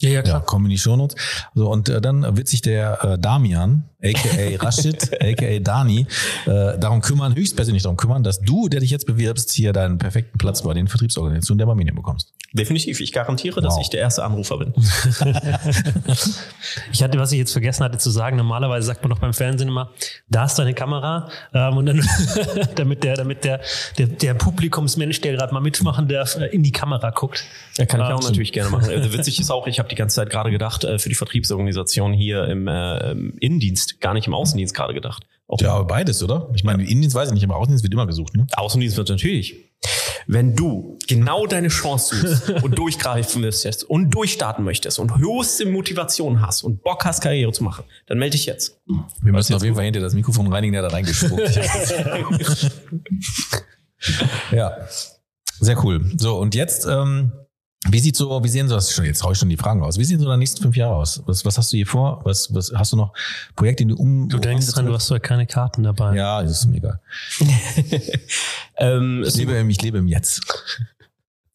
Ja, 0.00 0.10
ja, 0.10 0.24
Ja, 0.24 0.40
kommen 0.40 0.66
in 0.66 0.70
die 0.72 0.78
Shownotes. 0.78 1.16
So, 1.54 1.70
und 1.70 1.88
äh, 1.88 2.00
dann 2.00 2.36
wird 2.36 2.48
sich 2.48 2.62
der 2.62 3.04
äh, 3.04 3.18
Damian, 3.18 3.84
a.k.a. 4.02 4.56
Rashid, 4.64 5.12
a.k.a. 5.22 5.60
Dani, 5.60 6.06
äh, 6.46 6.78
darum 6.78 7.00
kümmern, 7.00 7.36
höchstpersönlich 7.36 7.84
darum 7.84 7.96
kümmern, 7.96 8.24
dass 8.24 8.40
du, 8.40 8.68
der 8.68 8.80
dich 8.80 8.90
jetzt 8.90 9.06
bewirbst, 9.06 9.52
hier 9.52 9.72
deinen 9.72 9.98
perfekten 9.98 10.36
Platz 10.38 10.62
bei 10.62 10.74
den 10.74 10.88
Vertriebsorganisationen 10.88 11.58
der 11.58 11.66
Barmenia 11.66 11.94
bekommst. 11.94 12.34
Definitiv. 12.54 13.00
Ich 13.00 13.12
garantiere, 13.12 13.60
dass 13.60 13.74
Wow. 13.74 13.82
ich 13.82 13.90
der 13.90 14.00
erste 14.00 14.24
Anrufer 14.24 14.58
bin. 14.58 14.72
Ich 16.92 17.02
hatte, 17.02 17.18
was 17.18 17.32
ich 17.32 17.38
jetzt 17.38 17.52
vergessen 17.52 17.84
hatte 17.84 17.98
zu 17.98 18.10
sagen, 18.10 18.36
normalerweise 18.36 18.86
sagt 18.86 19.02
man 19.02 19.10
doch 19.10 19.18
beim 19.18 19.34
Fernsehen 19.34 19.68
immer, 19.68 19.90
da 20.28 20.44
ist 20.44 20.54
deine 20.56 20.74
Kamera, 20.74 21.28
ähm, 21.52 21.76
und 21.76 21.86
dann, 21.86 22.08
damit 22.76 23.04
der, 23.04 23.14
damit 23.16 23.44
der, 23.44 23.60
der, 23.98 24.06
der 24.06 24.34
Publikumsmensch, 24.34 25.20
der 25.20 25.32
gerade 25.32 25.52
mal 25.52 25.60
mitmachen 25.60 26.08
darf, 26.08 26.36
äh, 26.36 26.46
in 26.46 26.62
die 26.62 26.72
Kamera 26.72 27.10
guckt. 27.10 27.44
Ja, 27.76 27.86
kann 27.86 28.00
ich 28.00 28.06
auch 28.06 28.22
natürlich 28.22 28.52
gerne 28.52 28.70
machen. 28.70 28.88
Also 28.88 29.12
witzig 29.18 29.40
ist 29.40 29.50
auch, 29.50 29.66
ich 29.66 29.78
habe 29.78 29.88
die 29.88 29.94
ganze 29.96 30.16
Zeit 30.16 30.30
gerade 30.30 30.50
gedacht, 30.50 30.84
äh, 30.84 30.98
für 30.98 31.08
die 31.08 31.14
Vertriebsorganisation 31.14 32.12
hier 32.12 32.44
im, 32.44 32.68
äh, 32.68 33.10
im 33.10 33.36
Innendienst, 33.38 34.00
gar 34.00 34.14
nicht 34.14 34.26
im 34.26 34.34
Außendienst 34.34 34.74
gerade 34.74 34.94
gedacht. 34.94 35.26
Auch 35.46 35.60
Ja, 35.60 35.74
aber 35.74 35.86
beides, 35.86 36.22
oder? 36.22 36.48
Ich 36.54 36.64
meine, 36.64 36.84
Indiens 36.84 37.14
weiß 37.14 37.28
ich 37.28 37.34
nicht, 37.34 37.44
aber 37.44 37.56
Außendienst 37.56 37.84
wird 37.84 37.92
immer 37.92 38.06
gesucht, 38.06 38.34
ne? 38.34 38.46
Außendienst 38.56 38.96
wird 38.96 39.10
natürlich. 39.10 39.56
Wenn 40.26 40.54
du 40.54 40.98
genau 41.06 41.46
deine 41.46 41.68
Chance 41.68 42.16
suchst 42.16 42.50
und 42.62 42.78
durchgreifen 42.78 43.42
möchtest 43.42 43.84
und 43.84 44.10
durchstarten 44.10 44.64
möchtest 44.64 44.98
und 44.98 45.16
höchste 45.16 45.66
Motivation 45.66 46.40
hast 46.40 46.62
und 46.62 46.82
Bock 46.82 47.04
hast, 47.04 47.20
Karriere 47.20 47.52
zu 47.52 47.64
machen, 47.64 47.84
dann 48.06 48.18
melde 48.18 48.36
dich 48.36 48.46
jetzt. 48.46 48.80
Wir 49.22 49.32
müssen 49.32 49.54
auf 49.54 49.62
jeden 49.62 49.74
Fall 49.74 49.84
hinter 49.84 50.00
das 50.00 50.14
Mikrofon 50.14 50.52
reinigen, 50.52 50.72
der 50.72 50.82
da 50.82 50.88
reingespuckt. 50.88 51.58
ja, 54.52 54.76
sehr 55.60 55.84
cool. 55.84 56.10
So, 56.16 56.36
und 56.38 56.54
jetzt, 56.54 56.86
ähm, 56.86 57.32
wie 57.90 57.98
sieht 57.98 58.16
so, 58.16 58.42
wie 58.42 58.48
sehen 58.48 58.68
so, 58.68 58.74
das 58.74 58.92
schon, 58.92 59.04
jetzt 59.04 59.22
hau 59.22 59.32
ich 59.32 59.38
schon 59.38 59.48
die 59.48 59.56
Fragen 59.56 59.82
raus. 59.82 59.98
Wie 59.98 60.04
sehen 60.04 60.18
so 60.18 60.26
deine 60.26 60.38
nächsten 60.38 60.62
fünf 60.62 60.76
Jahre 60.76 60.94
aus? 60.94 61.22
Was, 61.26 61.44
was 61.44 61.58
hast 61.58 61.72
du 61.72 61.76
hier 61.76 61.86
vor? 61.86 62.20
Was, 62.24 62.52
was 62.54 62.72
hast 62.74 62.92
du 62.92 62.96
noch 62.96 63.12
Projekte, 63.56 63.84
die 63.84 63.90
du 63.90 63.96
um. 63.96 64.28
Du 64.28 64.38
denkst 64.38 64.66
dran, 64.68 64.86
du 64.86 64.94
hast 64.94 65.10
doch 65.10 65.20
keine 65.20 65.46
Karten 65.46 65.82
dabei. 65.82 66.16
Ja, 66.16 66.42
das 66.42 66.60
ist 66.60 66.66
mir 66.66 66.78
egal. 66.78 67.00
Ähm, 68.76 69.22
Ich 69.24 69.36
lebe, 69.36 69.52
im, 69.52 69.70
ich 69.70 69.80
lebe 69.82 69.98
im 69.98 70.08
Jetzt. 70.08 70.40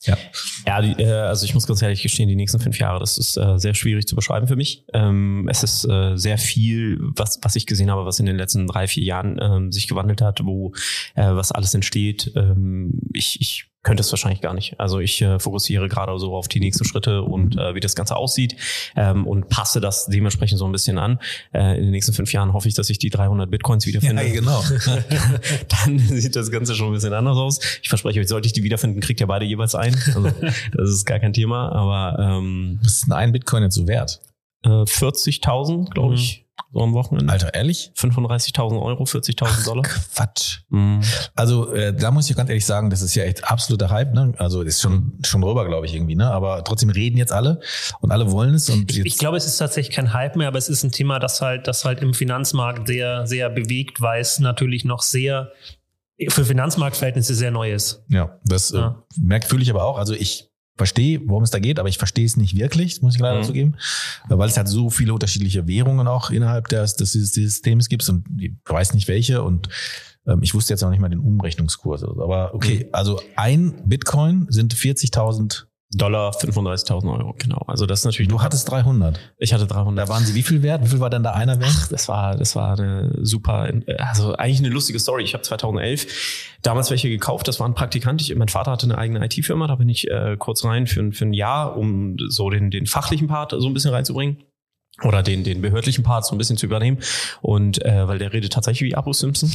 Ja. 0.04 0.18
Ja, 0.66 0.82
die, 0.82 0.94
äh, 1.04 1.12
also 1.12 1.44
ich 1.44 1.54
muss 1.54 1.68
ganz 1.68 1.82
ehrlich 1.82 2.02
gestehen, 2.02 2.30
die 2.30 2.38
nächsten 2.38 2.60
fünf 2.60 2.80
Jahre, 2.80 3.00
das 3.00 3.18
ist 3.18 3.36
äh, 3.36 3.58
sehr 3.58 3.74
schwierig 3.74 4.08
zu 4.08 4.16
beschreiben 4.16 4.48
für 4.48 4.56
mich. 4.56 4.86
Ähm, 4.94 5.46
es 5.52 5.62
ist 5.62 5.84
äh, 5.90 6.16
sehr 6.16 6.38
viel, 6.38 7.00
was, 7.02 7.38
was 7.42 7.58
ich 7.58 7.66
gesehen 7.66 7.92
habe, 7.92 8.06
was 8.06 8.18
in 8.18 8.26
den 8.26 8.38
letzten 8.38 8.66
drei, 8.66 8.88
vier 8.88 9.04
Jahren 9.04 9.38
ähm, 9.42 9.72
sich 9.74 9.90
gewandelt 9.90 10.22
hat, 10.22 10.40
wo 10.46 10.74
äh, 11.16 11.34
was 11.34 11.52
alles 11.52 11.74
entsteht. 11.74 12.32
Ähm, 12.38 13.02
ich, 13.12 13.42
ich 13.42 13.69
könnte 13.84 14.02
es 14.02 14.12
wahrscheinlich 14.12 14.42
gar 14.42 14.54
nicht. 14.54 14.80
Also 14.80 15.00
ich 15.00 15.22
äh, 15.22 15.40
fokussiere 15.40 15.88
gerade 15.88 16.18
so 16.20 16.36
auf 16.36 16.48
die 16.48 16.60
nächsten 16.60 16.84
Schritte 16.86 17.22
und 17.22 17.58
äh, 17.58 17.76
wie 17.76 17.80
das 17.80 17.96
Ganze 17.96 18.18
aussieht 18.18 18.56
ähm, 18.96 19.26
und 19.26 19.50
passe 19.50 19.80
das 19.80 20.08
dementsprechend 20.08 20.60
so 20.60 20.66
ein 20.66 20.72
bisschen 20.72 20.98
an. 20.98 21.20
Äh, 21.54 21.78
in 21.78 21.84
den 21.84 21.92
nächsten 21.92 22.14
fünf 22.14 22.34
Jahren 22.34 22.54
hoffe 22.54 22.68
ich, 22.68 22.74
dass 22.74 22.90
ich 22.90 23.00
die 23.00 23.10
300 23.10 23.50
Bitcoins 23.50 23.86
wiederfinde. 23.86 24.30
genau. 24.32 24.62
dann 25.86 26.00
sieht 26.00 26.36
das 26.36 26.52
Ganze 26.52 26.76
schon 26.76 26.88
ein 26.88 26.94
bisschen 26.94 27.14
anders 27.14 27.38
aus. 27.38 27.60
Ich 27.82 27.90
verspreche 27.90 28.20
euch, 28.20 28.28
sollte 28.28 28.48
ich 28.48 28.54
die 28.54 28.64
wiederfinden, 28.64 29.00
kriegt 29.00 29.22
ihr 29.22 29.28
beide 29.28 29.46
jeweils 29.46 29.76
ein. 29.76 29.96
Also, 30.14 30.30
das 30.74 30.90
ist 30.90 31.06
gar 31.06 31.20
kein 31.20 31.34
Thema, 31.34 31.72
aber 31.72 32.20
ähm, 32.20 32.80
Was 32.84 32.94
ist 32.94 33.06
denn 33.06 33.14
ein 33.14 33.32
Bitcoin 33.32 33.64
jetzt 33.64 33.76
so 33.76 33.88
wert? 33.88 34.20
äh, 34.64 34.70
40.000, 34.70 35.92
glaube 35.92 36.16
ich, 36.16 36.46
so 36.72 36.82
am 36.82 36.94
Wochenende. 36.94 37.32
Alter, 37.32 37.54
ehrlich? 37.54 37.92
35.000 37.98 38.82
Euro, 38.82 39.04
40.000 39.04 39.66
Dollar. 39.66 39.84
Quatsch. 39.84 40.60
Mhm. 40.70 41.02
Also 41.36 41.74
äh, 41.74 41.94
da 41.94 42.12
muss 42.12 42.30
ich 42.30 42.36
ganz 42.36 42.50
ehrlich 42.50 42.66
sagen, 42.66 42.90
das 42.90 43.02
ist 43.02 43.16
ja 43.16 43.24
echt 43.24 43.50
absoluter 43.50 43.90
Hype. 43.90 44.14
Ne? 44.14 44.34
Also 44.38 44.62
ist 44.62 44.82
schon 44.82 45.20
schon 45.24 45.42
drüber, 45.42 45.66
glaube 45.66 45.86
ich 45.86 45.96
irgendwie. 45.96 46.16
Ne? 46.16 46.30
Aber 46.30 46.64
trotzdem 46.64 46.90
reden 46.90 47.18
jetzt 47.18 47.32
alle 47.32 47.60
und 48.02 48.12
alle 48.12 48.32
wollen 48.32 48.54
es. 48.54 48.70
Und 48.70 48.92
Ich, 48.92 49.06
ich 49.06 49.18
glaube, 49.18 49.38
es 49.38 49.46
ist 49.46 49.58
tatsächlich 49.58 49.96
kein 49.96 50.14
Hype 50.14 50.36
mehr, 50.36 50.48
aber 50.48 50.58
es 50.58 50.70
ist 50.70 50.84
ein 50.84 50.92
Thema, 50.92 51.20
das 51.20 51.42
halt, 51.42 51.68
das 51.68 51.86
halt 51.86 52.02
im 52.02 52.14
Finanzmarkt 52.14 52.88
sehr, 52.88 53.26
sehr 53.28 53.50
bewegt, 53.50 54.02
weil 54.02 54.22
es 54.22 54.40
natürlich 54.40 54.86
noch 54.86 55.02
sehr 55.02 55.52
für 56.28 56.44
Finanzmarktverhältnisse 56.44 57.34
sehr 57.34 57.50
neu 57.52 57.72
ist. 57.72 58.04
ja, 58.10 58.38
das 58.44 58.72
Ja. 58.72 59.06
Äh, 59.18 59.20
merkt 59.22 59.46
fühle 59.46 59.64
ich 59.64 59.70
aber 59.70 59.86
auch. 59.86 59.98
Also 59.98 60.14
ich 60.14 60.49
verstehe, 60.80 61.22
worum 61.26 61.44
es 61.44 61.52
da 61.52 61.60
geht, 61.60 61.78
aber 61.80 61.90
ich 61.90 62.00
verstehe 62.00 62.26
es 62.26 62.36
nicht 62.38 62.56
wirklich, 62.56 63.02
muss 63.04 63.14
ich 63.14 63.22
leider 63.22 63.40
Mhm. 63.40 63.44
zugeben, 63.44 63.76
weil 64.28 64.50
es 64.50 64.58
halt 64.58 64.68
so 64.68 64.90
viele 64.90 65.14
unterschiedliche 65.14 65.68
Währungen 65.68 66.08
auch 66.08 66.32
innerhalb 66.32 66.68
des, 66.70 66.96
des 66.96 67.12
Systems 67.12 67.88
gibt 67.90 68.10
und 68.10 68.26
ich 68.42 68.54
weiß 68.66 68.94
nicht 68.96 69.08
welche 69.08 69.44
und 69.44 69.70
ähm, 70.26 70.40
ich 70.42 70.54
wusste 70.56 70.74
jetzt 70.74 70.82
noch 70.82 70.90
nicht 70.90 71.00
mal 71.00 71.10
den 71.10 71.20
Umrechnungskurs. 71.20 72.04
Aber 72.04 72.56
okay, 72.56 72.86
Mhm. 72.86 72.90
also 72.94 73.22
ein 73.36 73.76
Bitcoin 73.86 74.48
sind 74.50 74.74
40.000. 74.74 75.66
Dollar, 75.92 76.32
35.000 76.32 77.12
Euro, 77.12 77.34
genau. 77.40 77.64
Also 77.66 77.88
das 77.88 78.00
ist 78.02 78.06
natürlich. 78.06 78.28
Du 78.30 78.42
hattest 78.44 78.70
300. 78.70 79.20
ich 79.40 79.54
hatte 79.54 79.66
300. 79.66 80.08
Da 80.08 80.12
waren 80.14 80.24
sie 80.24 80.36
wie 80.36 80.44
viel 80.44 80.62
wert? 80.62 80.84
Wie 80.84 80.88
viel 80.88 81.00
war 81.00 81.10
denn 81.10 81.24
da 81.24 81.32
einer 81.32 81.60
wert? 81.60 81.72
Ach, 81.74 81.88
das 81.88 82.08
war, 82.08 82.36
das 82.38 82.56
war 82.56 82.78
eine 82.78 83.10
super, 83.24 83.72
also 83.98 84.36
eigentlich 84.36 84.60
eine 84.60 84.70
lustige 84.70 85.00
Story. 85.00 85.24
Ich 85.24 85.34
habe 85.34 85.42
2011 85.42 86.60
damals 86.62 86.92
welche 86.92 87.10
gekauft. 87.10 87.48
Das 87.48 87.60
war 87.60 87.68
ein 87.68 87.74
Praktikant. 87.74 88.22
Ich, 88.22 88.36
mein 88.36 88.50
Vater 88.50 88.72
hatte 88.72 88.86
eine 88.86 89.00
eigene 89.00 89.26
IT-Firma. 89.26 89.66
Da 89.66 89.76
bin 89.76 89.90
ich 89.90 90.08
äh, 90.12 90.36
kurz 90.38 90.64
rein 90.64 90.86
für, 90.86 91.00
ein- 91.02 91.12
für 91.14 91.26
ein 91.26 91.34
Jahr, 91.34 91.76
um 91.76 92.18
so 92.28 92.52
den, 92.52 92.70
den 92.70 92.86
fachlichen 92.86 93.28
Part 93.28 93.56
so 93.58 93.66
ein 93.68 93.74
bisschen 93.74 93.92
reinzubringen. 93.92 94.38
Oder 95.04 95.24
den, 95.24 95.44
den 95.44 95.62
behördlichen 95.62 96.04
Part 96.04 96.26
so 96.26 96.36
ein 96.36 96.38
bisschen 96.38 96.58
zu 96.58 96.66
übernehmen. 96.66 97.00
Und 97.42 97.84
äh, 97.86 98.08
weil 98.08 98.20
der 98.20 98.34
redet 98.34 98.54
tatsächlich 98.54 98.90
wie 98.92 98.96
Abu 98.96 99.14
Simpson. 99.14 99.50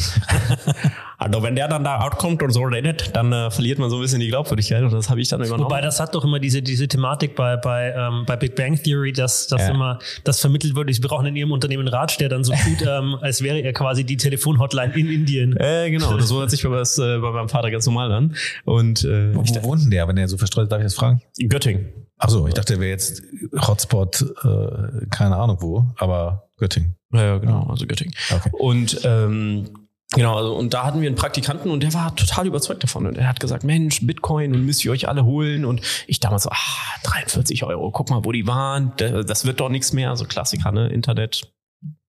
also 1.18 1.42
wenn 1.42 1.55
der 1.57 1.68
dann 1.68 1.84
da 1.84 2.01
outkommt 2.01 2.42
und 2.42 2.51
so 2.51 2.62
redet, 2.62 3.14
dann 3.14 3.32
äh, 3.32 3.51
verliert 3.51 3.78
man 3.78 3.90
so 3.90 3.97
ein 3.97 4.03
bisschen 4.03 4.20
die 4.20 4.28
Glaubwürdigkeit. 4.28 4.82
Und 4.82 4.92
das 4.92 5.11
habe 5.11 5.20
ich 5.20 5.28
dann 5.28 5.40
übernommen. 5.40 5.64
Wobei 5.64 5.80
das 5.80 6.01
hat 6.01 6.14
doch 6.14 6.24
immer 6.24 6.38
diese, 6.40 6.62
diese 6.62 6.88
Thematik 6.88 7.34
bei, 7.36 7.57
bei, 7.57 7.92
ähm, 7.97 8.24
bei 8.26 8.36
Big 8.36 8.55
Bang 8.57 8.80
Theory, 8.82 9.12
dass, 9.12 9.47
dass 9.47 9.62
Ja. 9.62 9.70
immer 9.70 9.99
das 10.24 10.40
vermittelt 10.40 10.74
wird, 10.74 10.88
wir 10.88 11.09
brauchen 11.09 11.26
in 11.26 11.36
ihrem 11.36 11.53
Unternehmen 11.53 11.86
einen 11.86 11.95
Ratsch, 11.95 12.18
der 12.18 12.28
dann 12.28 12.45
so 12.45 12.53
tut, 12.64 12.86
ähm, 12.86 13.16
als 13.20 13.42
wäre 13.42 13.61
er 13.61 13.72
quasi 13.72 14.05
die 14.05 14.16
Telefonhotline 14.16 14.95
in 14.95 15.11
Indien. 15.11 15.57
äh, 15.57 15.90
genau, 15.90 16.16
das 16.16 16.32
hört 16.32 16.51
sich 16.51 16.62
bei, 16.62 16.70
was, 16.70 16.99
äh, 16.99 17.18
bei 17.18 17.30
meinem 17.30 17.49
Vater 17.49 17.70
ganz 17.70 17.86
normal 17.86 18.12
an. 18.12 18.34
Und 18.64 19.05
äh, 19.05 19.34
Wo, 19.34 19.42
ich, 19.42 19.55
wo 19.55 19.62
wohnt 19.64 19.82
denn 19.82 19.90
der, 19.90 20.09
wenn 20.09 20.16
der 20.16 20.28
so 20.28 20.36
verstreut 20.36 20.64
ist? 20.64 20.72
Darf 20.72 20.80
ich 20.80 20.86
das 20.86 20.95
fragen? 20.95 21.20
Göttingen. 21.49 21.88
Ach 22.19 22.29
so, 22.29 22.47
ich 22.47 22.55
dachte, 22.55 22.75
der 22.75 22.81
wäre 22.81 22.91
jetzt 22.91 23.23
Hotspot, 23.67 24.23
äh, 24.45 25.07
keine 25.11 25.37
Ahnung 25.37 25.59
wo, 25.61 25.85
aber 25.99 26.49
Göttingen. 26.57 26.97
Ja, 27.12 27.23
ja, 27.25 27.39
genau, 27.39 27.67
also 27.69 27.87
Göttingen. 27.87 28.15
Okay. 28.35 28.51
Und 28.53 29.01
ähm, 29.05 29.69
genau, 30.15 30.37
also, 30.37 30.55
und 30.57 30.73
da 30.75 30.85
hatten 30.85 31.01
wir 31.01 31.09
einen 31.09 31.17
Praktikanten 31.17 31.71
und 31.71 31.83
der 31.83 31.93
war 31.93 32.15
total 32.17 32.47
überzeugt 32.47 32.83
davon. 32.83 33.07
Und 33.07 33.19
er 33.19 33.29
hat 33.29 33.41
gesagt, 33.41 33.65
Mensch, 33.65 34.07
Bitcoin 34.07 34.55
und 34.55 34.65
müsst 34.65 34.85
ihr 34.85 34.93
euch 34.93 35.09
alle 35.09 35.25
holen. 35.25 35.65
Und 35.65 35.81
ich 36.07 36.21
damals 36.21 36.45
so, 36.45 36.51
ah, 36.51 36.57
43 37.03 37.65
Euro, 37.65 37.91
guck 37.91 38.11
mal, 38.11 38.25
wo 38.25 38.33
die 38.33 38.47
waren. 38.47 38.93
Da- 38.97 39.23
Das 39.25 39.45
wird 39.45 39.61
doch 39.61 39.69
nichts 39.69 39.93
mehr. 39.93 40.15
So 40.17 40.25
Klassiker, 40.25 40.71
ne? 40.73 40.89
Internet, 40.89 41.53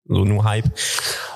so 0.08 0.24
nur 0.26 0.44
Hype. 0.44 0.70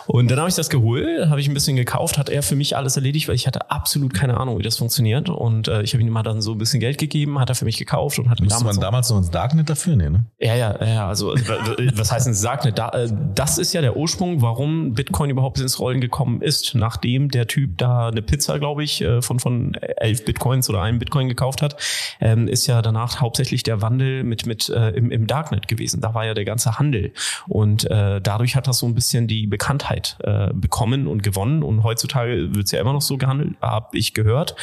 Und 0.08 0.32
dann 0.32 0.40
habe 0.40 0.50
ich 0.50 0.56
das 0.56 0.70
geholt, 0.70 1.30
habe 1.30 1.40
ich 1.40 1.48
ein 1.48 1.54
bisschen 1.54 1.76
gekauft, 1.76 2.18
hat 2.18 2.30
er 2.30 2.42
für 2.42 2.56
mich 2.56 2.76
alles 2.76 2.96
erledigt, 2.96 3.28
weil 3.28 3.36
ich 3.36 3.46
hatte 3.46 3.70
absolut 3.70 4.12
keine 4.14 4.38
Ahnung, 4.38 4.58
wie 4.58 4.64
das 4.64 4.78
funktioniert. 4.78 5.30
Und 5.30 5.68
äh, 5.68 5.84
ich 5.84 5.94
habe 5.94 6.02
ihm 6.02 6.10
mal 6.10 6.24
dann 6.24 6.42
so 6.42 6.54
ein 6.54 6.58
bisschen 6.58 6.80
Geld 6.80 6.98
gegeben, 6.98 7.40
hat 7.40 7.50
er 7.50 7.56
für 7.56 7.66
mich 7.66 7.78
gekauft 7.78 8.18
und 8.18 8.28
hat 8.30 8.40
Musste 8.42 8.64
man 8.64 8.76
auch- 8.76 8.80
damals 8.82 9.10
noch 9.12 9.18
ins 9.20 9.30
Darknet 9.30 9.70
dafür? 9.70 9.96
Nee, 9.96 10.10
ne? 10.10 10.26
ja, 10.40 10.56
ja, 10.56 10.84
ja, 10.84 11.08
also 11.08 11.36
w- 11.36 11.38
w- 11.38 11.92
was 11.96 12.12
heißt 12.12 12.34
sagt 12.36 12.66
nicht? 12.66 12.78
Da, 12.80 12.90
äh, 12.90 13.08
das 13.36 13.60
ist 13.60 13.72
ja 13.74 13.82
der 13.82 13.98
Ursprung, 13.98 14.42
warum 14.42 14.94
Bitcoin 14.94 15.30
überhaupt 15.30 15.60
ins 15.60 15.80
Rollen 15.80 16.02
gekommen 16.02 16.42
ist, 16.42 16.74
nachdem 16.74 17.30
der 17.30 17.46
Typ 17.48 17.78
da 17.78 18.08
eine 18.08 18.24
Pizza, 18.24 18.58
glaube 18.58 18.84
ich, 18.84 19.02
äh, 19.02 19.22
von 19.22 19.40
von 19.40 19.74
elf 19.98 20.26
Bitcoins 20.26 20.70
oder 20.72 20.82
einem 20.82 20.98
Bitcoin 20.98 21.28
gekauft 21.28 21.62
hat, 21.62 21.76
ähm, 22.20 22.48
ist 22.48 22.66
ja 22.66 22.82
danach 22.82 23.22
hauptsächlich 23.22 23.62
der 23.62 23.84
Wandel 23.84 24.24
mit 24.24 24.48
mit 24.48 24.70
äh, 24.70 24.90
im, 24.90 25.12
im 25.12 25.28
Darknet 25.28 25.68
gewesen. 25.68 26.02
Da 26.02 26.16
war 26.16 26.26
ja 26.26 26.34
der 26.34 26.46
ganze 26.46 26.80
Handel 26.80 27.14
und 27.48 27.86
äh, 27.92 28.20
dadurch 28.22 28.56
hat 28.56 28.59
das 28.68 28.80
so 28.80 28.86
ein 28.86 28.96
bisschen 28.96 29.28
die 29.28 29.48
Bekanntheit 29.48 30.18
äh, 30.24 30.50
bekommen 30.54 31.08
und 31.08 31.24
gewonnen 31.24 31.64
und 31.64 31.84
heutzutage 31.84 32.56
wird's 32.56 32.72
ja 32.72 32.80
immer 32.80 32.94
noch 32.94 33.02
so 33.02 33.18
gehandelt, 33.18 33.56
habe 33.62 33.98
ich 33.98 34.14
gehört 34.14 34.56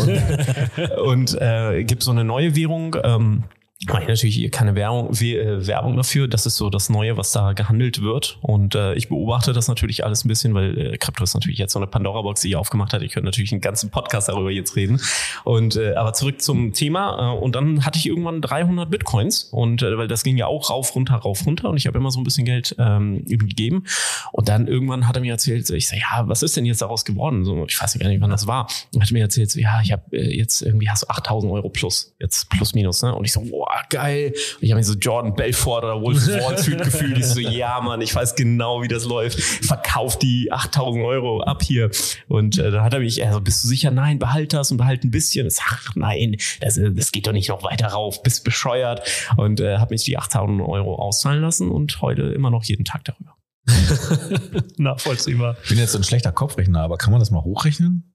und, 0.00 0.98
und 1.02 1.40
äh, 1.40 1.84
gibt 1.84 2.02
so 2.02 2.10
eine 2.10 2.24
neue 2.24 2.56
Währung. 2.56 2.96
Ähm, 3.02 3.44
mache 3.86 4.02
ich 4.02 4.08
natürlich 4.08 4.50
keine 4.52 4.74
Werbung, 4.74 5.08
We- 5.18 5.38
äh, 5.40 5.66
Werbung 5.66 5.96
dafür. 5.96 6.28
Das 6.28 6.44
ist 6.44 6.56
so 6.56 6.68
das 6.68 6.90
Neue, 6.90 7.16
was 7.16 7.32
da 7.32 7.54
gehandelt 7.54 8.02
wird. 8.02 8.38
Und 8.42 8.74
äh, 8.74 8.94
ich 8.94 9.08
beobachte 9.08 9.52
das 9.54 9.68
natürlich 9.68 10.04
alles 10.04 10.24
ein 10.24 10.28
bisschen, 10.28 10.52
weil 10.54 10.76
äh, 10.78 10.98
Krypto 10.98 11.24
ist 11.24 11.32
natürlich 11.34 11.58
jetzt 11.58 11.72
so 11.72 11.78
eine 11.78 11.86
Pandora-Box, 11.86 12.42
die 12.42 12.50
ihr 12.50 12.60
aufgemacht 12.60 12.92
hat. 12.92 13.00
Ich 13.02 13.12
könnte 13.12 13.24
natürlich 13.26 13.52
einen 13.52 13.62
ganzen 13.62 13.90
Podcast 13.90 14.28
darüber 14.28 14.50
jetzt 14.50 14.76
reden. 14.76 15.00
Und 15.44 15.76
äh, 15.76 15.94
aber 15.94 16.12
zurück 16.12 16.42
zum 16.42 16.72
Thema. 16.74 17.34
Äh, 17.34 17.38
und 17.38 17.54
dann 17.54 17.86
hatte 17.86 17.98
ich 17.98 18.06
irgendwann 18.06 18.42
300 18.42 18.90
Bitcoins. 18.90 19.44
Und 19.44 19.82
äh, 19.82 19.96
weil 19.96 20.08
das 20.08 20.24
ging 20.24 20.36
ja 20.36 20.46
auch 20.46 20.68
rauf, 20.68 20.94
runter, 20.94 21.14
rauf, 21.16 21.46
runter. 21.46 21.70
Und 21.70 21.78
ich 21.78 21.86
habe 21.86 21.96
immer 21.96 22.10
so 22.10 22.20
ein 22.20 22.24
bisschen 22.24 22.44
Geld 22.44 22.76
ähm, 22.78 23.24
gegeben. 23.24 23.84
Und 24.32 24.48
dann 24.50 24.66
irgendwann 24.68 25.08
hat 25.08 25.16
er 25.16 25.22
mir 25.22 25.32
erzählt, 25.32 25.66
so, 25.66 25.72
ich 25.74 25.88
so, 25.88 25.96
ja, 25.96 26.28
was 26.28 26.42
ist 26.42 26.54
denn 26.56 26.66
jetzt 26.66 26.82
daraus 26.82 27.06
geworden? 27.06 27.44
So, 27.46 27.64
ich 27.66 27.80
weiß 27.80 27.98
gar 27.98 28.08
nicht, 28.08 28.20
wann 28.20 28.30
das 28.30 28.46
war. 28.46 28.68
Und 28.94 29.02
hat 29.02 29.10
mir 29.10 29.20
erzählt, 29.22 29.50
so, 29.50 29.58
ja, 29.58 29.80
ich 29.82 29.90
habe 29.92 30.02
äh, 30.14 30.36
jetzt 30.36 30.60
irgendwie 30.60 30.90
hast 30.90 31.04
du 31.04 31.08
8000 31.08 31.50
Euro 31.50 31.70
plus, 31.70 32.14
jetzt 32.20 32.50
plus 32.50 32.74
minus. 32.74 33.02
Ne? 33.02 33.14
Und 33.14 33.24
ich 33.24 33.32
so, 33.32 33.40
wow, 33.70 33.82
geil. 33.88 34.32
Und 34.56 34.62
ich 34.62 34.70
habe 34.70 34.78
mich 34.78 34.86
so 34.86 34.94
Jordan 34.94 35.34
Belfort 35.34 35.84
oder 35.84 36.00
Wolf 36.00 36.26
Wall 36.26 36.58
Street 36.62 36.82
gefühlt. 36.82 37.18
Ich 37.18 37.26
so, 37.26 37.40
ja, 37.40 37.80
Mann, 37.80 38.00
ich 38.00 38.14
weiß 38.14 38.34
genau, 38.34 38.82
wie 38.82 38.88
das 38.88 39.04
läuft. 39.04 39.40
Verkauf 39.40 40.18
die 40.18 40.50
8000 40.52 41.04
Euro 41.04 41.42
ab 41.42 41.62
hier. 41.62 41.90
Und 42.28 42.58
äh, 42.58 42.70
dann 42.70 42.82
hat 42.82 42.94
er 42.94 43.00
mich, 43.00 43.24
also, 43.24 43.40
bist 43.40 43.64
du 43.64 43.68
sicher? 43.68 43.90
Nein, 43.90 44.18
behalt 44.18 44.52
das 44.52 44.70
und 44.70 44.76
behalt 44.76 45.04
ein 45.04 45.10
bisschen. 45.10 45.46
Ich 45.46 45.54
sag, 45.54 45.66
Ach, 45.70 45.94
nein, 45.94 46.36
das, 46.60 46.76
äh, 46.76 46.92
das 46.92 47.12
geht 47.12 47.26
doch 47.26 47.32
nicht 47.32 47.48
noch 47.48 47.62
weiter 47.62 47.88
rauf. 47.88 48.22
Bist 48.22 48.44
bescheuert. 48.44 49.02
Und 49.36 49.60
äh, 49.60 49.78
habe 49.78 49.94
mich 49.94 50.04
die 50.04 50.18
8000 50.18 50.60
Euro 50.62 50.96
auszahlen 50.96 51.42
lassen 51.42 51.70
und 51.70 52.00
heute 52.02 52.22
immer 52.22 52.50
noch 52.50 52.64
jeden 52.64 52.84
Tag 52.84 53.04
darüber. 53.04 53.36
Nachvollziehbar. 54.78 55.56
Ich 55.62 55.68
bin 55.68 55.78
jetzt 55.78 55.92
so 55.92 55.98
ein 55.98 56.04
schlechter 56.04 56.32
Kopfrechner, 56.32 56.80
aber 56.80 56.96
kann 56.96 57.12
man 57.12 57.20
das 57.20 57.30
mal 57.30 57.42
hochrechnen? 57.42 58.09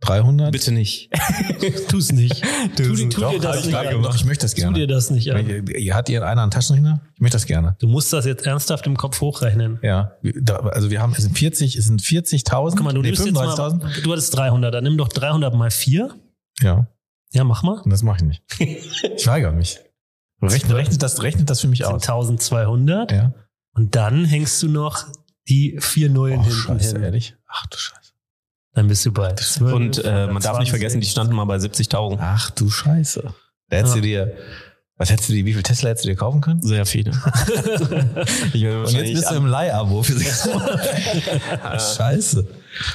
300? 0.00 0.52
Bitte 0.52 0.72
nicht. 0.72 1.10
Tu 1.88 1.96
es 1.98 2.12
nicht. 2.12 2.42
Tu, 2.76 2.82
tu, 2.94 3.08
tu 3.08 3.20
Doch, 3.20 3.30
dir 3.32 3.40
das 3.40 3.60
ich, 3.60 3.66
nicht 3.66 3.76
an. 3.76 4.02
doch, 4.02 4.14
ich 4.14 4.24
möchte 4.26 4.44
das 4.44 4.52
Tu 4.54 4.60
gerne. 4.60 4.76
dir 4.78 4.86
das 4.86 5.10
nicht 5.10 5.30
an. 5.32 5.66
Ihr- 5.68 5.94
Hat 5.94 6.08
ihr 6.10 6.24
einer 6.26 6.42
einen 6.42 6.50
Taschenrechner? 6.50 7.00
Ich 7.14 7.20
möchte 7.20 7.36
das 7.36 7.46
gerne. 7.46 7.76
Du 7.78 7.88
musst 7.88 8.12
das 8.12 8.26
jetzt 8.26 8.44
ernsthaft 8.46 8.86
im 8.86 8.96
Kopf 8.96 9.20
hochrechnen. 9.22 9.78
Ja, 9.82 10.12
also 10.70 10.90
wir 10.90 11.00
haben, 11.00 11.12
es 11.16 11.22
sind 11.24 11.36
40, 11.38 11.76
es 11.76 11.86
sind 11.86 12.02
40.000, 12.02 12.70
Guck 12.76 12.82
mal, 12.82 12.92
du 12.92 13.00
nee, 13.00 13.08
nimmst 13.08 13.24
jetzt 13.24 13.34
mal, 13.34 13.48
35.000. 13.48 14.02
du 14.02 14.12
hattest 14.12 14.36
300, 14.36 14.74
dann 14.74 14.84
nimm 14.84 14.98
doch 14.98 15.08
300 15.08 15.54
mal 15.54 15.70
4. 15.70 16.14
Ja, 16.60 16.86
Ja, 17.32 17.44
mach 17.44 17.62
mal. 17.62 17.80
und 17.80 17.90
das 17.90 18.02
mache 18.02 18.18
ich 18.18 18.22
nicht. 18.24 18.42
Ich 19.16 19.26
weigere 19.26 19.52
mich. 19.52 19.78
Rechnet, 20.42 20.74
rechnet, 20.76 21.02
das, 21.02 21.22
rechnet 21.22 21.48
das 21.48 21.62
für 21.62 21.68
mich 21.68 21.78
Das 21.78 21.88
sind 21.88 21.96
aus. 21.96 22.02
1200. 22.02 23.12
Ja. 23.12 23.32
Und 23.72 23.96
dann 23.96 24.26
hängst 24.26 24.62
du 24.62 24.68
noch 24.68 25.06
die 25.48 25.78
vier 25.80 26.10
Nullen 26.10 26.40
Oh, 26.40 26.42
hinten 26.44 26.56
scheiße, 26.58 26.92
hin. 26.96 27.02
ehrlich? 27.02 27.34
Ach 27.48 27.66
du 27.68 27.78
Scheiße. 27.78 28.05
Dann 28.76 28.86
bist 28.88 29.04
du 29.06 29.10
bei 29.12 29.32
12. 29.34 29.72
Und 29.72 30.04
äh, 30.04 30.26
man 30.28 30.42
darf 30.42 30.58
nicht 30.58 30.68
20. 30.68 30.70
vergessen, 30.70 31.00
die 31.00 31.06
standen 31.08 31.34
mal 31.34 31.44
bei 31.46 31.56
70.000. 31.56 32.18
Ach 32.20 32.50
du 32.50 32.70
Scheiße. 32.70 33.22
Da 33.70 33.76
hättest 33.76 33.94
Ja. 33.96 34.00
du 34.00 34.06
dir, 34.06 34.32
was 34.98 35.10
hättest 35.10 35.28
du 35.30 35.32
dir, 35.32 35.44
wie 35.46 35.54
viel 35.54 35.62
Tesla 35.62 35.88
hättest 35.90 36.04
du 36.04 36.10
dir 36.10 36.16
kaufen 36.16 36.40
können? 36.42 36.62
Sehr 36.62 36.86
viele. 36.86 37.10
Und 38.54 38.54
jetzt 38.54 39.14
bist 39.14 39.30
du 39.30 39.34
im 39.34 39.46
Leihabo 39.46 40.02
für 40.02 40.12
sechs 40.12 40.46
Monate. 40.52 40.88
Scheiße. 41.96 42.46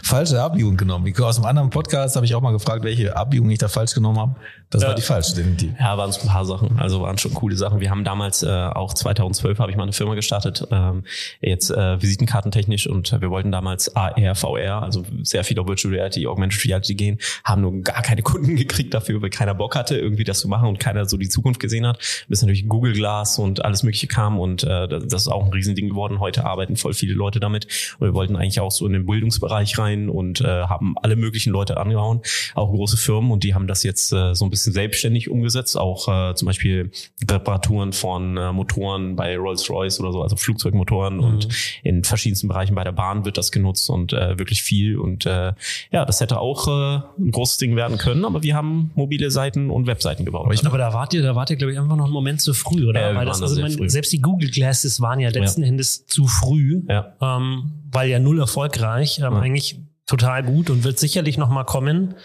Falsche 0.04 0.42
Abbiegung 0.42 0.78
genommen. 0.78 1.06
Wie 1.06 1.16
aus 1.22 1.38
einem 1.38 1.46
anderen 1.46 1.70
Podcast 1.70 2.16
habe 2.16 2.26
ich 2.26 2.36
auch 2.36 2.42
mal 2.42 2.52
gefragt, 2.52 2.84
welche 2.84 3.16
Abbiegung 3.16 3.50
ich 3.50 3.60
da 3.60 3.68
falsch 3.68 3.94
genommen 3.94 4.20
habe. 4.20 4.36
Das 4.70 4.84
war 4.84 4.96
die 4.96 5.02
falsche, 5.02 5.36
definitiv. 5.36 5.72
Ja, 5.80 5.98
waren 5.98 6.10
es 6.10 6.22
ein 6.22 6.28
paar 6.28 6.46
Sachen. 6.46 6.80
Also 6.80 7.02
waren 7.02 7.18
schon 7.18 7.34
coole 7.34 7.56
Sachen. 7.56 7.82
Wir 7.82 7.90
haben 7.90 8.04
damals 8.04 8.42
äh, 8.42 8.48
auch 8.50 8.94
2012 8.94 9.60
habe 9.60 9.70
ich 9.70 9.78
mal 9.78 9.84
eine 9.84 9.94
Firma 9.94 10.16
gestartet, 10.16 10.66
ähm, 10.72 11.04
jetzt 11.42 11.72
äh, 11.72 12.02
visitenkartentechnisch 12.02 12.88
und 12.88 13.12
wir 13.20 13.30
wollten 13.30 13.52
damals 13.52 13.96
AR, 13.96 14.36
VR, 14.36 14.82
also 14.82 15.04
sehr 15.24 15.44
viel 15.44 15.60
auf 15.60 15.68
Virtual 15.68 15.94
Reality, 15.94 16.26
Augmented 16.26 16.64
Reality 16.66 16.96
gehen, 16.96 17.20
haben 17.44 17.62
nur 17.62 17.82
gar 17.82 18.02
keine 18.02 18.22
Kunden 18.22 18.56
gekriegt 18.56 18.94
dafür, 18.94 19.22
weil 19.22 19.30
keiner 19.30 19.54
Bock 19.54 19.76
hatte, 19.76 19.98
irgendwie 19.98 20.24
das 20.24 20.40
zu 20.40 20.48
machen 20.48 20.70
und 20.70 20.80
keiner 20.80 21.06
so 21.06 21.18
die 21.18 21.30
Zukunft 21.30 21.60
gesehen 21.60 21.86
hat. 21.86 22.00
Bis 22.30 22.42
natürlich 22.42 22.70
Google 22.70 22.94
Glass 22.94 23.40
und 23.40 23.66
alles 23.66 23.84
Mögliche 23.84 24.08
kam 24.08 24.40
und 24.40 24.64
äh, 24.64 24.88
das 24.88 25.22
das 25.22 25.24
ist 25.24 25.28
auch 25.28 25.46
ein 25.46 25.52
Riesending 25.52 25.90
geworden. 25.90 26.20
Heute 26.20 26.46
arbeiten 26.46 26.76
voll 26.76 26.94
viele 26.94 27.14
Leute 27.14 27.40
damit 27.40 27.68
und 28.00 28.08
wir 28.08 28.14
wollten 28.14 28.36
eigentlich 28.36 28.60
auch 28.60 28.72
so 28.72 28.86
in 28.88 28.94
den 28.94 29.06
Bildungsbereich 29.06 29.71
rein 29.78 30.10
und 30.10 30.42
äh, 30.42 30.46
haben 30.46 30.96
alle 31.02 31.16
möglichen 31.16 31.52
Leute 31.52 31.78
angehauen, 31.78 32.22
auch 32.56 32.72
große 32.72 32.98
Firmen. 32.98 33.32
Und 33.32 33.44
die 33.44 33.54
haben 33.54 33.68
das 33.68 33.84
jetzt 33.84 34.12
äh, 34.12 34.34
so 34.34 34.46
ein 34.46 34.50
bisschen 34.50 34.74
selbstständig 34.74 35.30
umgesetzt, 35.30 35.78
auch 35.78 36.08
äh, 36.08 36.36
zum 36.36 36.46
Beispiel 36.46 36.92
Reparaturen 37.30 37.94
von 37.94 38.38
äh, 38.38 38.52
Motoren 38.52 39.16
bei 39.16 39.38
Rolls-Royce 39.38 40.00
oder 40.00 40.12
so, 40.12 40.22
also 40.22 40.36
Flugzeugmotoren. 40.36 41.20
Und 41.20 41.48
in 41.84 42.04
verschiedensten 42.04 42.48
Bereichen 42.48 42.76
bei 42.76 42.84
der 42.84 42.92
Bahn 42.92 43.26
wird 43.26 43.38
das 43.38 43.52
genutzt 43.52 43.90
und 43.90 44.14
äh, 44.14 44.38
wirklich 44.38 44.64
viel. 44.64 44.98
Und 44.98 45.26
äh, 45.26 45.54
ja, 45.92 46.06
das 46.06 46.22
hätte 46.22 46.40
auch 46.40 46.68
äh, 46.68 47.02
ein 47.20 47.32
großes 47.32 47.58
Ding 47.58 47.76
werden 47.76 47.98
können, 47.98 48.26
aber 48.26 48.44
wir 48.44 48.56
haben 48.56 48.92
mobile 48.96 49.32
Seiten 49.32 49.70
und 49.70 49.88
Webseiten 49.88 50.26
gebaut. 50.26 50.46
Aber 50.46 50.54
ich 50.54 50.66
Aber 50.66 50.78
da 50.78 50.94
wart 50.94 51.14
ihr, 51.14 51.22
da 51.22 51.36
wart 51.36 51.50
ihr, 51.50 51.56
glaube 51.56 51.74
ich, 51.74 51.80
einfach 51.80 51.96
noch 51.96 52.06
einen 52.06 52.14
Moment 52.14 52.42
zu 52.42 52.54
früh, 52.54 52.88
oder? 52.88 53.12
Ja, 53.12 53.16
Weil 53.16 53.26
das, 53.26 53.40
da 53.40 53.46
also 53.46 53.62
mein, 53.62 53.90
selbst 53.90 54.12
die 54.12 54.20
Google 54.20 54.50
Glasses 54.50 55.02
waren 55.02 55.20
ja 55.20 55.30
letzten 55.30 55.64
Endes 55.64 56.06
zu 56.06 56.28
früh, 56.28 56.82
ja. 56.88 57.14
ähm, 57.22 57.72
weil 57.92 58.10
ja 58.10 58.20
null 58.20 58.40
erfolgreich, 58.40 59.20
ähm, 59.20 59.34
Ja. 59.34 59.40
eigentlich 59.40 59.80
total 60.06 60.44
gut 60.44 60.70
und 60.70 60.84
wird 60.84 61.00
sicherlich 61.00 61.38
noch 61.38 61.50
mal 61.50 61.64
kommen. 61.64 62.16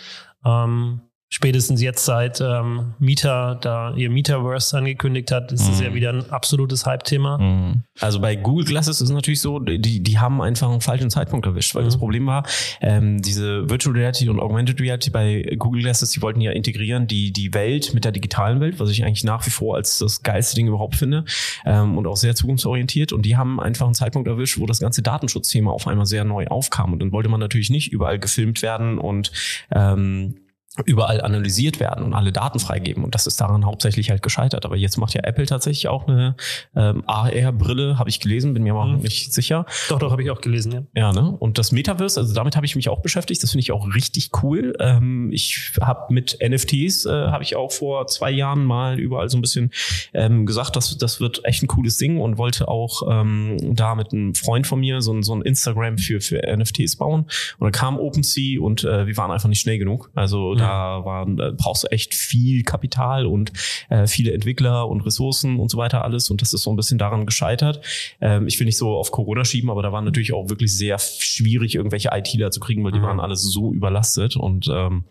Ähm, 0.44 1.00
spätestens 1.28 1.82
jetzt 1.82 2.04
seit 2.04 2.40
ähm, 2.40 2.94
Meta 3.00 3.56
da 3.56 3.92
ihr 3.94 4.10
Metaverse 4.10 4.78
angekündigt 4.78 5.32
hat, 5.32 5.50
ist 5.52 5.68
es 5.68 5.80
Mhm. 5.80 5.84
ja 5.86 5.94
wieder 5.94 6.12
ein 6.12 6.30
absolutes 6.30 6.86
Hype-Thema. 6.86 7.38
Mhm. 7.38 7.82
Also 8.00 8.20
bei 8.20 8.36
Google 8.36 8.64
Glasses 8.64 9.00
ist 9.00 9.08
es 9.08 9.14
natürlich 9.14 9.40
so, 9.40 9.58
die, 9.58 10.02
die 10.02 10.18
haben 10.18 10.40
einfach 10.40 10.70
einen 10.70 10.80
falschen 10.80 11.10
Zeitpunkt 11.10 11.44
erwischt, 11.46 11.74
weil 11.74 11.82
Mhm. 11.82 11.86
das 11.86 11.96
Problem 11.98 12.26
war, 12.26 12.46
ähm, 12.80 13.20
diese 13.22 13.68
Virtual 13.68 13.94
Reality 13.96 14.28
und 14.28 14.38
Augmented 14.38 14.80
Reality 14.80 15.10
bei 15.10 15.42
Google 15.58 15.82
Glasses, 15.82 16.10
die 16.10 16.22
wollten 16.22 16.40
ja 16.40 16.52
integrieren 16.52 17.06
die, 17.08 17.32
die 17.32 17.52
Welt 17.54 17.92
mit 17.92 18.04
der 18.04 18.12
digitalen 18.12 18.60
Welt, 18.60 18.78
was 18.78 18.90
ich 18.90 19.04
eigentlich 19.04 19.24
nach 19.24 19.44
wie 19.46 19.50
vor 19.50 19.74
als 19.76 19.98
das 19.98 20.22
geilste 20.22 20.54
Ding 20.54 20.68
überhaupt 20.68 20.94
finde 20.94 21.24
ähm, 21.64 21.98
und 21.98 22.06
auch 22.06 22.16
sehr 22.16 22.34
zukunftsorientiert 22.36 23.12
und 23.12 23.22
die 23.26 23.36
haben 23.36 23.58
einfach 23.60 23.86
einen 23.86 23.94
Zeitpunkt 23.94 24.28
erwischt, 24.28 24.58
wo 24.60 24.66
das 24.66 24.78
ganze 24.78 25.02
Datenschutzthema 25.02 25.70
auf 25.72 25.86
einmal 25.88 26.06
sehr 26.06 26.24
neu 26.24 26.46
aufkam 26.46 26.92
und 26.92 27.00
dann 27.00 27.10
wollte 27.12 27.28
man 27.28 27.40
natürlich 27.40 27.70
nicht 27.70 27.92
überall 27.92 28.18
gefilmt 28.20 28.62
werden 28.62 28.98
und 28.98 29.32
ähm, 29.72 30.36
überall 30.84 31.20
analysiert 31.20 31.80
werden 31.80 32.04
und 32.04 32.14
alle 32.14 32.32
Daten 32.32 32.58
freigeben. 32.58 33.04
Und 33.04 33.14
das 33.14 33.26
ist 33.26 33.40
daran 33.40 33.64
hauptsächlich 33.64 34.10
halt 34.10 34.22
gescheitert. 34.22 34.64
Aber 34.64 34.76
jetzt 34.76 34.96
macht 34.98 35.14
ja 35.14 35.22
Apple 35.24 35.46
tatsächlich 35.46 35.88
auch 35.88 36.06
eine 36.06 36.36
ähm, 36.74 37.02
AR-Brille, 37.06 37.98
habe 37.98 38.10
ich 38.10 38.20
gelesen, 38.20 38.54
bin 38.54 38.62
mir 38.62 38.74
aber 38.74 38.86
Mhm. 38.86 38.98
nicht 38.98 39.32
sicher. 39.32 39.66
Doch, 39.88 39.98
doch, 39.98 40.10
habe 40.12 40.22
ich 40.22 40.30
auch 40.30 40.40
gelesen, 40.40 40.72
ja. 40.72 40.82
Ja, 40.94 41.12
ne? 41.12 41.30
Und 41.38 41.58
das 41.58 41.72
Metaverse, 41.72 42.20
also 42.20 42.34
damit 42.34 42.56
habe 42.56 42.66
ich 42.66 42.76
mich 42.76 42.88
auch 42.88 43.00
beschäftigt. 43.00 43.42
Das 43.42 43.50
finde 43.52 43.60
ich 43.62 43.72
auch 43.72 43.86
richtig 43.94 44.30
cool. 44.42 44.74
Ähm, 44.80 45.30
ich 45.32 45.72
habe 45.80 46.12
mit 46.12 46.38
NFTs, 46.46 47.06
äh, 47.06 47.10
habe 47.10 47.42
ich 47.42 47.56
auch 47.56 47.72
vor 47.72 48.06
zwei 48.06 48.30
Jahren 48.30 48.64
mal 48.64 48.98
überall 49.00 49.28
so 49.28 49.38
ein 49.38 49.42
bisschen 49.42 49.70
ähm, 50.14 50.46
gesagt, 50.46 50.76
dass 50.76 50.96
das 50.98 51.20
wird 51.20 51.44
echt 51.44 51.62
ein 51.62 51.66
cooles 51.68 51.96
Ding 51.96 52.18
und 52.20 52.38
wollte 52.38 52.68
auch 52.68 53.02
ähm, 53.10 53.56
da 53.74 53.94
mit 53.94 54.12
einem 54.12 54.34
Freund 54.34 54.66
von 54.66 54.80
mir 54.80 55.00
so 55.00 55.12
ein, 55.12 55.22
so 55.22 55.34
ein 55.34 55.42
Instagram 55.42 55.98
für, 55.98 56.20
für 56.20 56.40
NFTs 56.56 56.96
bauen. 56.96 57.22
Und 57.58 57.64
dann 57.64 57.72
kam 57.72 57.98
OpenSea 57.98 58.60
und 58.60 58.84
äh, 58.84 59.06
wir 59.06 59.16
waren 59.16 59.30
einfach 59.30 59.48
nicht 59.48 59.60
schnell 59.60 59.78
genug. 59.78 60.10
Also 60.14 60.54
da 60.66 61.04
waren, 61.04 61.38
äh, 61.38 61.52
brauchst 61.56 61.84
du 61.84 61.88
echt 61.88 62.14
viel 62.14 62.62
Kapital 62.62 63.26
und 63.26 63.52
äh, 63.88 64.06
viele 64.06 64.32
Entwickler 64.32 64.88
und 64.88 65.00
Ressourcen 65.02 65.58
und 65.58 65.70
so 65.70 65.78
weiter 65.78 66.04
alles. 66.04 66.30
Und 66.30 66.42
das 66.42 66.52
ist 66.52 66.62
so 66.62 66.70
ein 66.70 66.76
bisschen 66.76 66.98
daran 66.98 67.26
gescheitert. 67.26 67.80
Ähm, 68.20 68.46
ich 68.46 68.58
will 68.58 68.66
nicht 68.66 68.78
so 68.78 68.96
auf 68.96 69.10
Corona 69.10 69.44
schieben, 69.44 69.70
aber 69.70 69.82
da 69.82 69.92
war 69.92 70.02
natürlich 70.02 70.32
auch 70.32 70.48
wirklich 70.48 70.76
sehr 70.76 70.98
schwierig, 70.98 71.74
irgendwelche 71.74 72.10
ITler 72.12 72.50
zu 72.50 72.60
kriegen, 72.60 72.84
weil 72.84 72.92
die 72.92 72.98
Mhm. 72.98 73.04
waren 73.04 73.20
alle 73.20 73.36
so 73.36 73.72
überlastet 73.72 74.36
und 74.36 74.68
ähm, 74.72 75.04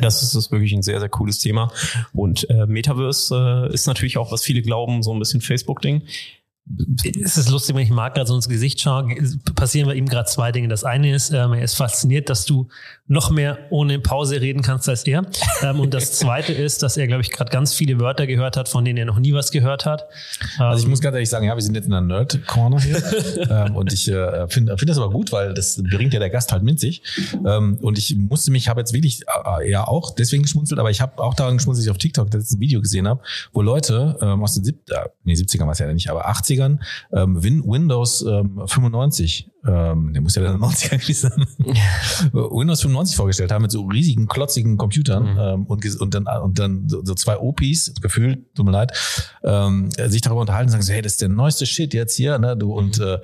das 0.00 0.22
ist, 0.22 0.34
das 0.34 0.46
ist 0.46 0.52
wirklich 0.52 0.72
ein 0.74 0.82
sehr, 0.82 1.00
sehr 1.00 1.08
cooles 1.08 1.38
Thema. 1.38 1.70
Und 2.12 2.50
äh, 2.50 2.66
Metaverse 2.66 3.68
äh, 3.70 3.72
ist 3.74 3.86
natürlich 3.86 4.18
auch, 4.18 4.30
was 4.30 4.42
viele 4.42 4.60
glauben, 4.60 5.02
so 5.02 5.12
ein 5.12 5.18
bisschen 5.18 5.40
Facebook-Ding. 5.40 6.02
Es 7.22 7.36
ist 7.36 7.48
lustig, 7.48 7.76
wenn 7.76 7.82
ich 7.82 7.90
Marc 7.90 8.14
gerade 8.14 8.26
so 8.26 8.34
ins 8.34 8.48
Gesicht 8.48 8.80
schaue, 8.80 9.14
passieren 9.54 9.88
bei 9.88 9.94
ihm 9.94 10.06
gerade 10.08 10.28
zwei 10.28 10.50
Dinge. 10.50 10.66
Das 10.66 10.82
eine 10.82 11.14
ist, 11.14 11.30
ähm, 11.30 11.52
er 11.52 11.62
ist 11.62 11.74
fasziniert, 11.74 12.28
dass 12.28 12.44
du 12.44 12.66
noch 13.06 13.30
mehr 13.30 13.58
ohne 13.70 14.00
Pause 14.00 14.40
reden 14.40 14.62
kannst 14.62 14.88
als 14.88 15.04
er. 15.06 15.24
Ähm, 15.62 15.78
und 15.78 15.94
das 15.94 16.12
zweite 16.18 16.52
ist, 16.52 16.82
dass 16.82 16.96
er, 16.96 17.06
glaube 17.06 17.22
ich, 17.22 17.30
gerade 17.30 17.52
ganz 17.52 17.72
viele 17.72 18.00
Wörter 18.00 18.26
gehört 18.26 18.56
hat, 18.56 18.68
von 18.68 18.84
denen 18.84 18.98
er 18.98 19.04
noch 19.04 19.20
nie 19.20 19.32
was 19.32 19.52
gehört 19.52 19.86
hat. 19.86 20.06
Also 20.58 20.80
ich 20.80 20.84
Ähm, 20.84 20.90
muss 20.90 21.00
ganz 21.00 21.14
ehrlich 21.14 21.30
sagen, 21.30 21.46
ja, 21.46 21.54
wir 21.54 21.62
sind 21.62 21.76
jetzt 21.76 21.84
in 21.84 21.92
der 21.92 22.00
Nerd-Corner 22.00 22.80
hier. 22.80 23.00
ähm, 23.50 23.76
und 23.76 23.92
ich 23.92 24.08
äh, 24.08 24.48
finde 24.48 24.76
find 24.76 24.90
das 24.90 24.98
aber 24.98 25.10
gut, 25.10 25.30
weil 25.30 25.54
das 25.54 25.80
bringt 25.90 26.14
ja 26.14 26.18
der 26.18 26.30
Gast 26.30 26.50
halt 26.50 26.64
mit 26.64 26.80
sich. 26.80 27.00
Ähm, 27.46 27.78
und 27.80 27.96
ich 27.96 28.16
musste 28.16 28.50
mich, 28.50 28.68
habe 28.68 28.80
jetzt 28.80 28.92
wirklich 28.92 29.22
äh, 29.60 29.70
ja 29.70 29.86
auch 29.86 30.14
deswegen 30.16 30.42
geschmunzelt, 30.42 30.80
aber 30.80 30.90
ich 30.90 31.00
habe 31.00 31.22
auch 31.22 31.34
daran 31.34 31.58
geschmunzelt, 31.58 31.82
dass 31.82 31.86
ich 31.86 31.90
auf 31.92 31.98
TikTok 31.98 32.28
das 32.30 32.50
ein 32.50 32.58
Video 32.60 32.80
gesehen 32.80 33.06
habe, 33.06 33.20
wo 33.52 33.62
Leute 33.62 34.18
ähm, 34.20 34.42
aus 34.42 34.54
den 34.54 34.64
Sieb 34.64 34.80
äh, 34.90 35.08
nee, 35.22 35.34
70ern 35.34 35.66
war 35.66 35.72
es 35.72 35.78
ja 35.78 35.92
nicht, 35.92 36.10
aber 36.10 36.26
80ern 36.56 36.78
ähm, 37.12 37.42
Win 37.42 37.62
Windows 37.64 38.22
ähm, 38.22 38.62
95 38.66 39.50
ähm, 39.66 40.12
der 40.12 40.22
muss 40.22 40.36
ja 40.36 40.42
dann 40.42 40.60
90er 40.60 40.98
gewesen 40.98 41.30
sein, 41.30 41.46
Windows 42.32 42.82
95 42.82 43.16
vorgestellt 43.16 43.50
haben 43.50 43.62
mit 43.62 43.72
so 43.72 43.84
riesigen, 43.86 44.28
klotzigen 44.28 44.76
Computern 44.76 45.32
Mhm. 45.32 45.38
ähm, 45.40 45.66
und, 45.66 46.00
und 46.00 46.14
dann, 46.14 46.26
und 46.26 46.58
dann 46.58 46.88
so, 46.88 47.04
so 47.04 47.14
zwei 47.14 47.36
OPs, 47.38 47.94
gefühlt, 48.00 48.54
tut 48.54 48.64
mir 48.64 48.70
leid, 48.72 48.92
ähm, 49.42 49.90
sich 49.90 50.20
darüber 50.20 50.42
unterhalten 50.42 50.66
und 50.68 50.72
sagen 50.72 50.82
so, 50.82 50.92
hey, 50.92 51.02
das 51.02 51.12
ist 51.12 51.22
der 51.22 51.28
neueste 51.30 51.66
Shit 51.66 51.94
jetzt 51.94 52.14
hier, 52.14 52.38
ne, 52.38 52.56
du, 52.56 52.72
und, 52.72 53.00
äh, 53.00 53.18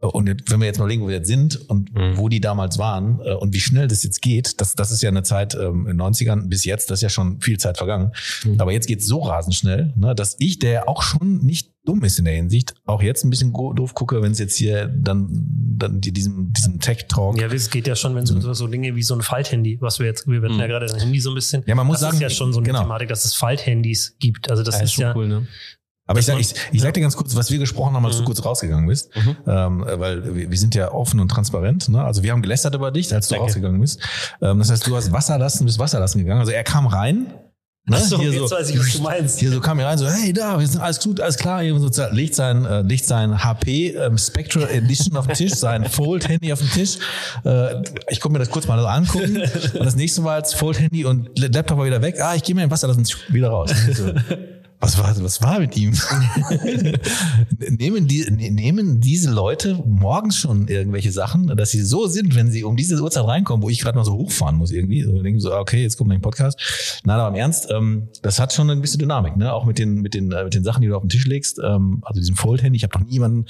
und 0.00 0.28
wenn 0.50 0.60
wir 0.60 0.66
jetzt 0.66 0.78
mal 0.78 0.86
legen, 0.88 1.02
wo 1.02 1.08
wir 1.08 1.16
jetzt 1.16 1.26
sind 1.26 1.68
und 1.68 1.92
Mhm. 1.92 2.16
wo 2.16 2.28
die 2.28 2.40
damals 2.40 2.78
waren 2.78 3.18
äh, 3.24 3.34
und 3.34 3.52
wie 3.52 3.60
schnell 3.60 3.88
das 3.88 4.04
jetzt 4.04 4.22
geht, 4.22 4.60
das, 4.60 4.74
das 4.74 4.92
ist 4.92 5.02
ja 5.02 5.08
eine 5.08 5.24
Zeit 5.24 5.56
ähm, 5.56 5.88
in 5.88 5.98
den 5.98 6.00
90ern 6.00 6.48
bis 6.48 6.64
jetzt, 6.64 6.90
das 6.90 6.98
ist 6.98 7.02
ja 7.02 7.08
schon 7.08 7.40
viel 7.40 7.58
Zeit 7.58 7.76
vergangen. 7.78 8.12
Mhm. 8.44 8.60
Aber 8.60 8.70
jetzt 8.72 8.86
geht's 8.86 9.06
so 9.06 9.20
rasend 9.20 9.54
schnell, 9.56 9.92
ne, 9.96 10.14
dass 10.14 10.36
ich, 10.38 10.60
der 10.60 10.88
auch 10.88 11.02
schon 11.02 11.38
nicht 11.44 11.72
dumm 11.88 12.04
ist 12.04 12.18
in 12.18 12.26
der 12.26 12.34
Hinsicht, 12.34 12.74
auch 12.86 13.02
jetzt 13.02 13.24
ein 13.24 13.30
bisschen 13.30 13.52
doof 13.52 13.94
gucke, 13.94 14.20
wenn 14.22 14.32
es 14.32 14.38
jetzt 14.38 14.56
hier 14.56 14.86
dann, 14.86 15.28
dann 15.76 16.00
die, 16.00 16.12
diesem, 16.12 16.52
diesem 16.52 16.78
Tech-Talk. 16.80 17.40
ja, 17.40 17.46
es 17.48 17.70
geht 17.70 17.86
ja 17.86 17.96
schon, 17.96 18.14
wenn 18.14 18.26
so, 18.26 18.38
so, 18.40 18.52
so 18.52 18.66
Dinge 18.66 18.94
wie 18.94 19.02
so 19.02 19.14
ein 19.14 19.22
Falthandy, 19.22 19.78
was 19.80 19.98
wir 19.98 20.06
jetzt, 20.06 20.26
wir 20.26 20.40
hatten 20.42 20.54
Mhm. 20.54 20.60
ja 20.60 20.66
gerade 20.66 20.86
das 20.86 21.00
Handy 21.02 21.20
so 21.20 21.30
ein 21.30 21.34
bisschen. 21.34 21.62
Ja, 21.66 21.74
man 21.74 21.86
muss 21.86 21.96
das 22.00 22.02
sagen, 22.02 22.16
ist 22.16 22.20
ja 22.22 22.30
schon 22.30 22.52
so 22.52 22.58
eine 22.58 22.66
genau. 22.66 22.82
Thematik, 22.82 23.08
dass 23.08 23.24
es 23.24 23.34
Falthandys 23.34 24.16
gibt. 24.18 24.50
Also 24.50 24.62
das 24.62 24.76
Ja, 24.76 24.82
ist 24.84 24.96
ja, 24.96 25.14
cool, 25.16 25.28
ne? 25.28 25.46
Aber 26.10 26.20
ich 26.20 26.24
sag, 26.26 26.38
Das 26.38 26.52
ich, 26.52 26.58
ich 26.72 26.80
sag 26.80 26.94
dir 26.94 27.02
ganz 27.02 27.16
kurz, 27.16 27.36
was 27.36 27.50
wir 27.50 27.58
gesprochen 27.58 27.94
haben, 27.94 28.04
als 28.06 28.16
du 28.16 28.22
Mhm. 28.22 28.26
kurz 28.26 28.42
rausgegangen 28.44 28.86
bist, 28.88 29.14
Mhm. 29.14 29.36
ähm, 29.46 29.84
weil 29.86 30.34
wir, 30.34 30.50
wir 30.50 30.58
sind 30.58 30.74
ja 30.74 30.90
offen 30.90 31.20
und 31.20 31.28
transparent. 31.28 31.90
Ne? 31.90 32.02
Also 32.02 32.22
wir 32.22 32.32
haben 32.32 32.40
gelästert 32.40 32.74
über 32.74 32.90
dich, 32.90 33.14
als 33.14 33.28
du 33.28 33.34
Danke. 33.34 33.44
rausgegangen 33.46 33.78
bist. 33.80 34.00
Ähm, 34.40 34.58
das 34.58 34.70
heißt, 34.70 34.86
du 34.86 34.96
hast 34.96 35.12
Wasserlassen, 35.12 35.66
bist 35.66 35.78
Wasserlassen 35.78 36.20
gegangen. 36.22 36.40
Also 36.40 36.52
er 36.52 36.64
kam 36.64 36.86
rein, 36.86 37.26
Ne? 37.88 37.98
So, 38.00 38.18
hier 38.18 38.30
jetzt 38.30 38.48
so, 38.48 38.56
weiß 38.56 38.70
ich, 38.70 38.78
was 38.78 38.92
du 38.92 39.02
meinst. 39.02 39.40
Hier 39.40 39.50
so 39.50 39.60
kam 39.60 39.78
er 39.78 39.86
rein, 39.86 39.98
so, 39.98 40.06
hey, 40.08 40.32
da, 40.32 40.60
sind 40.60 40.80
alles 40.80 41.00
gut, 41.00 41.20
alles 41.20 41.36
klar. 41.36 41.62
Hier 41.62 41.78
so, 41.78 41.90
legt 42.10 42.34
sein, 42.34 42.64
äh, 42.64 42.82
legt 42.82 43.04
sein 43.06 43.42
HP 43.42 43.90
ähm, 43.90 44.18
Spectral 44.18 44.68
Edition 44.68 45.16
auf 45.16 45.26
den 45.26 45.34
Tisch, 45.34 45.52
sein 45.54 45.84
Fold-Handy 45.84 46.52
auf 46.52 46.60
den 46.60 46.70
Tisch. 46.70 46.98
Äh, 47.44 47.82
ich 48.08 48.20
konnte 48.20 48.38
mir 48.38 48.44
das 48.44 48.50
kurz 48.50 48.66
mal 48.66 48.78
so 48.78 48.86
angucken. 48.86 49.36
Und 49.38 49.84
das 49.84 49.96
nächste 49.96 50.20
Mal 50.20 50.36
als 50.36 50.54
Fold-Handy 50.54 51.04
und 51.04 51.38
Laptop 51.38 51.78
war 51.78 51.86
wieder 51.86 52.02
weg. 52.02 52.20
Ah, 52.20 52.34
ich 52.34 52.42
gehe 52.42 52.54
mir 52.54 52.64
in 52.64 52.70
Wasser, 52.70 52.88
lassen 52.88 53.06
wieder 53.28 53.48
raus. 53.48 53.70
So, 53.98 54.12
was 54.80 54.96
war, 54.98 55.22
was 55.22 55.42
war 55.42 55.58
mit 55.58 55.76
ihm? 55.76 55.92
nehmen, 57.58 58.06
die, 58.06 58.24
ne- 58.30 58.50
nehmen 58.50 59.00
diese 59.00 59.30
Leute 59.30 59.74
morgens 59.86 60.36
schon 60.36 60.68
irgendwelche 60.68 61.10
Sachen, 61.10 61.48
dass 61.56 61.70
sie 61.70 61.82
so 61.82 62.06
sind, 62.06 62.36
wenn 62.36 62.50
sie 62.50 62.62
um 62.62 62.76
diese 62.76 63.00
Uhrzeit 63.02 63.24
reinkommen, 63.24 63.62
wo 63.62 63.70
ich 63.70 63.80
gerade 63.80 63.98
mal 63.98 64.04
so 64.04 64.14
hochfahren 64.14 64.56
muss 64.56 64.70
irgendwie. 64.70 65.02
So 65.02 65.20
denken 65.20 65.40
so, 65.40 65.54
okay, 65.54 65.82
jetzt 65.82 65.96
kommt 65.96 66.12
ein 66.12 66.20
Podcast. 66.20 67.00
Nein, 67.04 67.18
aber 67.18 67.28
im 67.30 67.40
Ernst, 67.40 67.68
ähm, 67.70 68.08
das 68.22 68.38
hat 68.38 68.52
schon 68.52 68.70
ein 68.70 68.80
bisschen 68.80 69.00
Dynamik, 69.00 69.36
ne? 69.36 69.52
Auch 69.52 69.64
mit 69.64 69.78
den, 69.78 70.00
mit 70.00 70.14
den, 70.14 70.30
äh, 70.30 70.44
mit 70.44 70.54
den 70.54 70.62
Sachen, 70.62 70.82
die 70.82 70.88
du 70.88 70.96
auf 70.96 71.02
den 71.02 71.08
Tisch 71.08 71.26
legst. 71.26 71.58
Ähm, 71.58 72.02
also 72.02 72.20
diesem 72.20 72.36
Fold-Handy. 72.36 72.76
Ich 72.76 72.84
habe 72.84 72.98
noch 72.98 73.06
niemanden, 73.06 73.46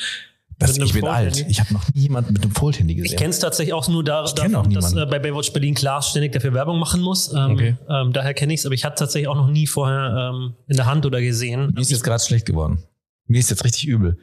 das, 0.58 0.74
einem 0.76 0.86
ich 0.86 0.92
bin 0.92 1.06
alt. 1.06 1.46
Ich 1.48 1.60
habe 1.60 1.72
noch 1.72 1.84
niemanden 1.94 2.32
mit 2.32 2.42
einem 2.42 2.52
Fold-Handy 2.52 2.94
gesehen. 2.96 3.12
Ich 3.12 3.16
kenne 3.16 3.30
es 3.30 3.38
tatsächlich 3.38 3.72
auch 3.74 3.86
nur 3.88 4.02
da, 4.02 4.24
davon, 4.24 4.70
dass 4.74 4.92
äh, 4.92 5.06
bei 5.06 5.18
Baywatch 5.18 5.52
Berlin 5.52 5.74
Klaas 5.74 6.10
ständig 6.10 6.32
dafür 6.32 6.52
Werbung 6.52 6.78
machen 6.78 7.00
muss. 7.00 7.32
Ähm, 7.32 7.52
Okay. 7.52 7.76
ähm, 7.88 8.12
daher 8.12 8.34
kenne 8.34 8.52
ich 8.54 8.60
es, 8.60 8.66
aber 8.66 8.74
ich 8.74 8.84
hatte 8.84 8.96
tatsächlich 8.96 9.28
auch 9.28 9.36
noch 9.36 9.48
nie 9.48 9.66
vorher 9.66 10.32
ähm, 10.34 10.54
in 10.66 10.76
der 10.76 10.86
Hand 10.86 11.06
oder 11.06 11.20
gesehen. 11.20 11.72
Mir 11.74 11.80
ist 11.80 11.90
jetzt 11.90 12.02
gerade 12.04 12.22
schlecht 12.22 12.46
geworden. 12.46 12.82
Mir 13.26 13.38
ist 13.38 13.50
jetzt 13.50 13.64
richtig 13.64 13.86
übel. 13.86 14.18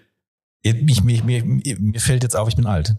Ich, 0.61 1.03
mir, 1.03 1.23
mir, 1.23 1.43
mir 1.45 1.99
fällt 2.01 2.23
jetzt 2.23 2.35
auf, 2.35 2.49
ich 2.49 2.55
bin 2.55 2.65
alt. 2.65 2.95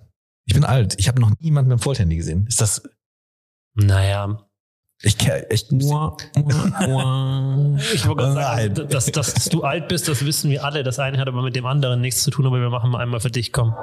Ich 0.46 0.54
bin 0.54 0.64
alt. 0.64 0.94
Ich 0.98 1.08
habe 1.08 1.20
noch 1.20 1.32
niemanden 1.40 1.68
mit 1.70 1.78
dem 1.80 1.82
Fold-Handy 1.82 2.16
gesehen. 2.16 2.46
Ist 2.46 2.60
das. 2.60 2.82
Naja, 3.74 4.45
Ich, 5.02 5.18
ke- 5.18 5.46
ich, 5.50 5.70
Mua, 5.70 6.16
mua, 6.36 6.86
mua. 6.86 7.78
ich 7.92 8.06
wollte 8.08 8.22
gerade 8.22 8.32
sagen, 8.34 8.88
dass, 8.88 9.06
dass, 9.12 9.34
dass 9.34 9.44
du 9.50 9.62
alt 9.62 9.88
bist, 9.88 10.08
das 10.08 10.24
wissen 10.24 10.50
wir 10.50 10.64
alle. 10.64 10.82
Das 10.82 10.98
eine 10.98 11.18
hat 11.18 11.28
aber 11.28 11.42
mit 11.42 11.54
dem 11.54 11.66
anderen 11.66 12.00
nichts 12.00 12.22
zu 12.22 12.30
tun, 12.30 12.46
aber 12.46 12.60
wir 12.60 12.70
machen 12.70 12.90
mal 12.90 13.00
einmal 13.02 13.20
für 13.20 13.30
dich, 13.30 13.52
komm. 13.52 13.74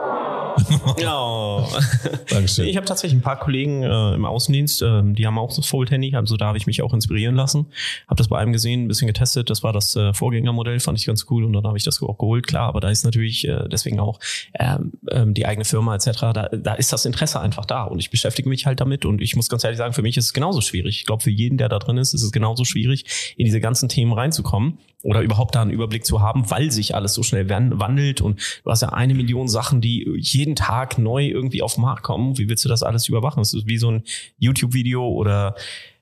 Ja. 1.00 1.66
Dankeschön. 2.30 2.68
Ich 2.68 2.76
habe 2.78 2.86
tatsächlich 2.86 3.20
ein 3.20 3.24
paar 3.24 3.40
Kollegen 3.40 3.84
äh, 3.84 4.14
im 4.16 4.26
Außendienst, 4.26 4.82
ähm, 4.82 5.16
die 5.16 5.26
haben 5.28 5.38
auch 5.38 5.56
das 5.56 5.66
Fold-Handy, 5.66 6.16
also 6.16 6.38
da 6.38 6.48
habe 6.48 6.58
ich 6.58 6.68
mich 6.68 6.82
auch 6.82 6.94
inspirieren 6.94 7.36
lassen. 7.36 7.68
Habe 8.08 8.18
das 8.18 8.28
bei 8.28 8.38
einem 8.40 8.54
gesehen, 8.54 8.86
ein 8.86 8.88
bisschen 8.88 9.08
getestet. 9.08 9.50
Das 9.50 9.64
war 9.64 9.74
das 9.74 9.96
äh, 9.96 10.14
Vorgängermodell, 10.14 10.80
fand 10.80 10.98
ich 11.00 11.06
ganz 11.06 11.26
cool 11.30 11.44
und 11.44 11.54
dann 11.54 11.64
habe 11.66 11.78
ich 11.78 11.84
das 11.84 12.02
auch 12.02 12.18
geholt. 12.18 12.48
Klar, 12.48 12.68
aber 12.68 12.80
da 12.82 12.90
ist 12.90 13.04
natürlich 13.04 13.48
äh, 13.48 13.68
deswegen 13.70 14.00
auch 14.00 14.20
ähm, 14.60 14.94
ähm, 15.12 15.34
die 15.34 15.46
eigene 15.46 15.66
Firma 15.66 15.96
etc. 15.96 16.12
Da, 16.34 16.50
da 16.52 16.74
ist 16.76 16.92
das 16.94 17.06
Interesse 17.06 17.40
einfach 17.40 17.66
da 17.66 17.84
und 17.84 18.00
ich 18.00 18.10
beschäftige 18.10 18.50
mich 18.50 18.66
halt 18.66 18.80
damit 18.82 19.06
und 19.06 19.22
ich 19.22 19.36
muss 19.36 19.50
ganz 19.50 19.64
ehrlich 19.64 19.78
sagen, 19.78 19.94
für 19.94 20.02
mich 20.02 20.18
ist 20.18 20.26
es 20.26 20.34
genauso 20.34 20.62
schwierig. 20.62 20.98
Ich 21.00 21.06
glaube, 21.06 21.24
für 21.24 21.32
jeden, 21.32 21.58
der 21.58 21.70
da 21.70 21.80
drin 21.80 21.98
ist, 21.98 22.14
ist 22.14 22.24
es 22.24 22.32
genauso 22.32 22.66
schwierig, 22.66 23.34
in 23.38 23.46
diese 23.46 23.60
ganzen 23.60 23.90
Themen 23.90 24.14
reinzukommen 24.14 24.78
oder 25.04 25.22
überhaupt 25.22 25.56
da 25.56 25.62
einen 25.62 25.72
Überblick 25.72 26.06
zu 26.06 26.22
haben, 26.22 26.50
weil 26.50 26.72
sich 26.72 26.96
alles 26.96 27.14
so 27.14 27.24
schnell 27.24 27.50
wan- 27.50 27.78
wandelt 27.80 28.22
und 28.22 28.40
du 28.64 28.72
hast 28.72 28.82
ja 28.82 28.90
eine 28.90 29.14
Million 29.14 29.48
Sachen, 29.50 29.82
die 29.82 30.18
jeden 30.44 30.56
Tag 30.56 30.98
neu 30.98 31.26
irgendwie 31.26 31.62
auf 31.62 31.76
den 31.76 31.82
Markt 31.82 32.04
kommen. 32.04 32.38
Wie 32.38 32.50
willst 32.50 32.66
du 32.66 32.70
das 32.70 32.84
alles 32.84 33.08
überwachen? 33.08 33.42
Es 33.42 33.54
ist 33.54 33.66
wie 33.66 33.78
so 33.78 33.90
ein 33.90 34.04
YouTube-Video 34.40 35.08
oder 35.08 35.56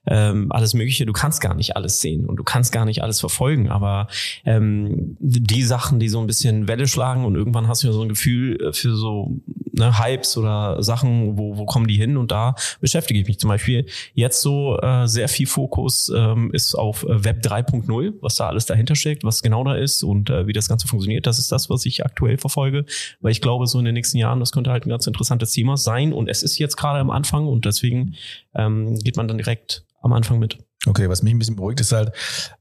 ähm, 0.06 0.50
alles 0.50 0.74
Mögliche. 0.74 1.06
Du 1.06 1.12
kannst 1.12 1.40
gar 1.40 1.54
nicht 1.54 1.76
alles 1.76 2.00
sehen 2.00 2.26
und 2.26 2.36
du 2.36 2.44
kannst 2.44 2.72
gar 2.72 2.84
nicht 2.84 3.02
alles 3.02 3.20
verfolgen. 3.20 3.70
Aber 3.70 4.08
ähm, 4.44 5.16
die 5.20 5.62
Sachen, 5.62 6.00
die 6.00 6.08
so 6.08 6.20
ein 6.20 6.26
bisschen 6.26 6.68
Welle 6.68 6.86
schlagen 6.86 7.24
und 7.24 7.36
irgendwann 7.36 7.68
hast 7.68 7.82
du 7.82 7.88
ja 7.88 7.92
so 7.92 8.02
ein 8.02 8.08
Gefühl 8.08 8.60
äh, 8.60 8.72
für 8.72 8.96
so 8.96 9.40
ne, 9.72 9.98
Hypes 9.98 10.36
oder 10.36 10.82
Sachen, 10.82 11.38
wo, 11.38 11.56
wo 11.56 11.66
kommen 11.66 11.86
die 11.86 11.96
hin? 11.96 12.16
Und 12.16 12.32
da 12.32 12.54
beschäftige 12.80 13.20
ich 13.20 13.26
mich 13.26 13.38
zum 13.38 13.48
Beispiel 13.48 13.86
jetzt 14.14 14.40
so 14.40 14.78
äh, 14.80 15.06
sehr 15.06 15.28
viel 15.28 15.46
Fokus 15.46 16.12
ähm, 16.14 16.50
ist 16.52 16.74
auf 16.74 17.04
äh, 17.04 17.24
Web 17.24 17.44
3.0, 17.44 18.14
was 18.20 18.36
da 18.36 18.48
alles 18.48 18.66
dahinter 18.66 18.96
steckt, 18.96 19.24
was 19.24 19.42
genau 19.42 19.64
da 19.64 19.74
ist 19.74 20.02
und 20.02 20.30
äh, 20.30 20.46
wie 20.46 20.52
das 20.52 20.68
Ganze 20.68 20.88
funktioniert. 20.88 21.26
Das 21.26 21.38
ist 21.38 21.52
das, 21.52 21.70
was 21.70 21.86
ich 21.86 22.04
aktuell 22.04 22.38
verfolge, 22.38 22.84
weil 23.20 23.32
ich 23.32 23.40
glaube, 23.40 23.66
so 23.66 23.78
in 23.78 23.84
den 23.84 23.94
nächsten 23.94 24.18
Jahren, 24.18 24.40
das 24.40 24.52
könnte 24.52 24.70
halt 24.70 24.86
ein 24.86 24.90
ganz 24.90 25.06
interessantes 25.06 25.52
Thema 25.52 25.76
sein 25.76 26.12
und 26.12 26.28
es 26.28 26.42
ist 26.42 26.58
jetzt 26.58 26.76
gerade 26.76 26.98
am 26.98 27.10
Anfang 27.10 27.46
und 27.46 27.64
deswegen 27.64 28.14
ähm, 28.56 28.98
geht 28.98 29.16
man 29.16 29.28
dann 29.28 29.38
direkt 29.38 29.84
am 30.02 30.12
Anfang 30.12 30.38
mit. 30.38 30.58
Okay, 30.84 31.08
was 31.08 31.22
mich 31.22 31.32
ein 31.32 31.38
bisschen 31.38 31.54
beruhigt 31.54 31.78
ist 31.80 31.92
halt, 31.92 32.10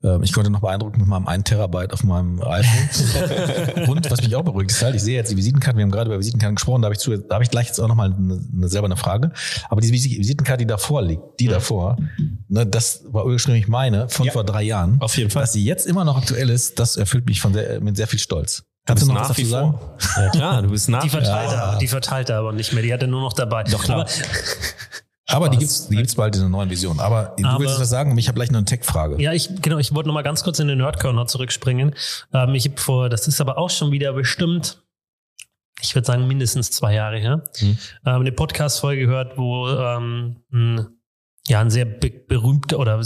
ähm, 0.03 0.21
ich 0.21 0.31
konnte 0.31 0.51
noch 0.51 0.61
beeindrucken 0.61 0.99
mit 0.99 1.07
meinem 1.07 1.27
1 1.27 1.43
Terabyte 1.45 1.91
auf 1.91 2.03
meinem 2.03 2.39
iPhone. 2.43 3.87
Und 3.89 4.11
was 4.11 4.21
mich 4.21 4.35
auch 4.35 4.43
beruhigt 4.43 4.69
ist 4.69 4.83
halt, 4.83 4.93
ich 4.93 5.01
sehe 5.01 5.15
jetzt 5.15 5.31
die 5.31 5.37
Visitenkarte, 5.37 5.77
wir 5.77 5.83
haben 5.83 5.89
gerade 5.89 6.11
über 6.11 6.19
Visitenkarten 6.19 6.55
gesprochen, 6.55 6.83
da 6.83 6.85
habe 6.85 6.93
ich, 6.93 6.99
zu, 6.99 7.17
da 7.17 7.33
habe 7.33 7.43
ich 7.43 7.49
gleich 7.49 7.65
jetzt 7.65 7.79
auch 7.79 7.87
nochmal 7.87 8.13
eine, 8.13 8.39
eine, 8.55 8.67
selber 8.69 8.85
eine 8.85 8.95
Frage. 8.95 9.31
Aber 9.69 9.81
diese 9.81 9.91
Visi- 9.93 10.19
Visitenkarte, 10.19 10.59
die 10.59 10.67
davor 10.67 11.01
liegt, 11.01 11.23
die 11.39 11.47
davor, 11.47 11.97
ne, 12.47 12.63
das 12.67 13.01
war 13.07 13.25
ursprünglich 13.25 13.67
meine 13.67 14.07
von 14.07 14.27
Ja. 14.27 14.33
vor 14.33 14.43
drei 14.43 14.61
Jahren. 14.61 15.01
Auf 15.01 15.17
jeden 15.17 15.31
Fall. 15.31 15.41
Dass 15.41 15.53
sie 15.53 15.65
jetzt 15.65 15.87
immer 15.87 16.05
noch 16.05 16.15
aktuell 16.17 16.51
ist, 16.51 16.77
das 16.77 16.97
erfüllt 16.97 17.25
mich 17.25 17.41
von 17.41 17.53
sehr, 17.53 17.81
mit 17.81 17.97
sehr 17.97 18.05
viel 18.07 18.19
Stolz. 18.19 18.63
Kannst 18.85 19.01
du 19.03 19.07
noch 19.11 19.19
was 19.21 19.29
dazu 19.29 19.45
sagen? 19.45 19.79
Ja 20.17 20.29
klar, 20.29 20.61
du 20.61 20.69
bist 20.69 20.89
nach 20.89 21.01
Die 21.01 21.09
verteilt, 21.09 21.51
Ja. 21.51 21.73
er, 21.73 21.77
die 21.79 21.87
verteilt 21.87 22.29
er 22.29 22.37
aber 22.37 22.51
nicht 22.51 22.71
mehr. 22.71 22.83
Die 22.83 22.93
hat 22.93 23.01
er 23.01 23.07
nur 23.07 23.21
noch 23.21 23.33
dabei. 23.33 23.63
Doch, 23.63 23.83
klar. 23.83 24.01
Aber, 24.01 24.09
Aber 25.33 25.49
die 25.49 25.57
gibt's, 25.57 25.87
die 25.87 25.95
gibt's 25.95 26.15
bald 26.15 26.35
in 26.35 26.41
einer 26.41 26.49
neuen 26.49 26.69
Vision. 26.69 26.99
Aber, 26.99 27.33
du 27.37 27.45
Aber- 27.47 27.59
willst 27.59 27.79
was 27.79 27.89
sagen? 27.89 28.17
Ich 28.17 28.27
habe 28.27 28.35
gleich 28.35 28.51
noch 28.51 28.57
eine 28.59 28.65
Tech-Frage. 28.65 29.21
Ja, 29.21 29.33
ich 29.33 29.49
genau, 29.61 29.77
ich 29.77 29.93
wollte 29.93 30.07
noch 30.07 30.13
mal 30.13 30.21
ganz 30.23 30.43
kurz 30.43 30.59
in 30.59 30.67
den 30.67 30.77
Nerdcorner 30.79 31.27
zurückspringen. 31.27 31.95
Ähm, 32.33 32.55
ich 32.55 32.65
habe 32.67 32.77
vor, 32.77 33.09
das 33.09 33.27
ist 33.27 33.39
aber 33.41 33.57
auch 33.57 33.69
schon 33.69 33.91
wieder 33.91 34.13
bestimmt, 34.13 34.81
ich 35.81 35.95
würde 35.95 36.05
sagen 36.05 36.27
mindestens 36.27 36.71
zwei 36.71 36.93
Jahre 36.93 37.17
her, 37.19 37.43
Mhm. 37.61 37.77
ähm, 38.05 38.21
eine 38.21 38.31
Podcast-Folge 38.31 39.07
gehört, 39.07 39.37
wo 39.37 39.67
ähm, 39.69 40.37
ein, 40.53 40.87
ja 41.47 41.59
ein 41.61 41.69
sehr 41.71 41.85
be 41.85 42.09
berühmter 42.11 42.77
oder 42.79 43.01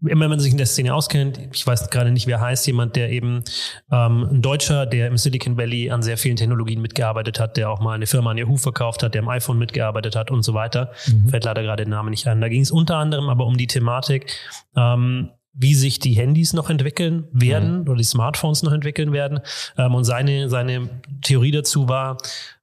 immer 0.00 0.22
wenn 0.22 0.30
man 0.30 0.40
sich 0.40 0.52
in 0.52 0.58
der 0.58 0.66
Szene 0.66 0.94
auskennt, 0.94 1.40
ich 1.52 1.66
weiß 1.66 1.90
gerade 1.90 2.10
nicht, 2.10 2.26
wer 2.26 2.40
heißt, 2.40 2.66
jemand, 2.66 2.96
der 2.96 3.10
eben 3.10 3.44
ähm, 3.90 4.28
ein 4.30 4.42
Deutscher, 4.42 4.86
der 4.86 5.08
im 5.08 5.16
Silicon 5.16 5.56
Valley 5.56 5.90
an 5.90 6.02
sehr 6.02 6.18
vielen 6.18 6.36
Technologien 6.36 6.80
mitgearbeitet 6.80 7.38
hat, 7.38 7.56
der 7.56 7.70
auch 7.70 7.80
mal 7.80 7.94
eine 7.94 8.06
Firma 8.06 8.30
an 8.30 8.38
Yahoo 8.38 8.56
verkauft 8.56 9.02
hat, 9.02 9.14
der 9.14 9.22
am 9.22 9.28
iPhone 9.28 9.58
mitgearbeitet 9.58 10.16
hat 10.16 10.30
und 10.30 10.42
so 10.42 10.54
weiter. 10.54 10.92
Fällt 11.28 11.44
leider 11.44 11.62
gerade 11.62 11.84
der 11.84 11.90
Name 11.90 12.10
nicht 12.10 12.26
ein. 12.26 12.40
Da 12.40 12.48
ging 12.48 12.62
es 12.62 12.70
unter 12.70 12.96
anderem 12.96 13.28
aber 13.28 13.46
um 13.46 13.56
die 13.56 13.66
Thematik, 13.66 14.32
ähm, 14.76 15.30
wie 15.54 15.74
sich 15.74 15.98
die 15.98 16.14
Handys 16.14 16.52
noch 16.54 16.70
entwickeln 16.70 17.28
werden 17.30 17.82
oder 17.82 17.96
die 17.96 18.04
Smartphones 18.04 18.62
noch 18.62 18.72
entwickeln 18.72 19.12
werden. 19.12 19.40
Ähm, 19.76 19.94
und 19.94 20.04
seine, 20.04 20.48
seine 20.48 20.88
Theorie 21.22 21.50
dazu 21.50 21.88
war, 21.88 22.16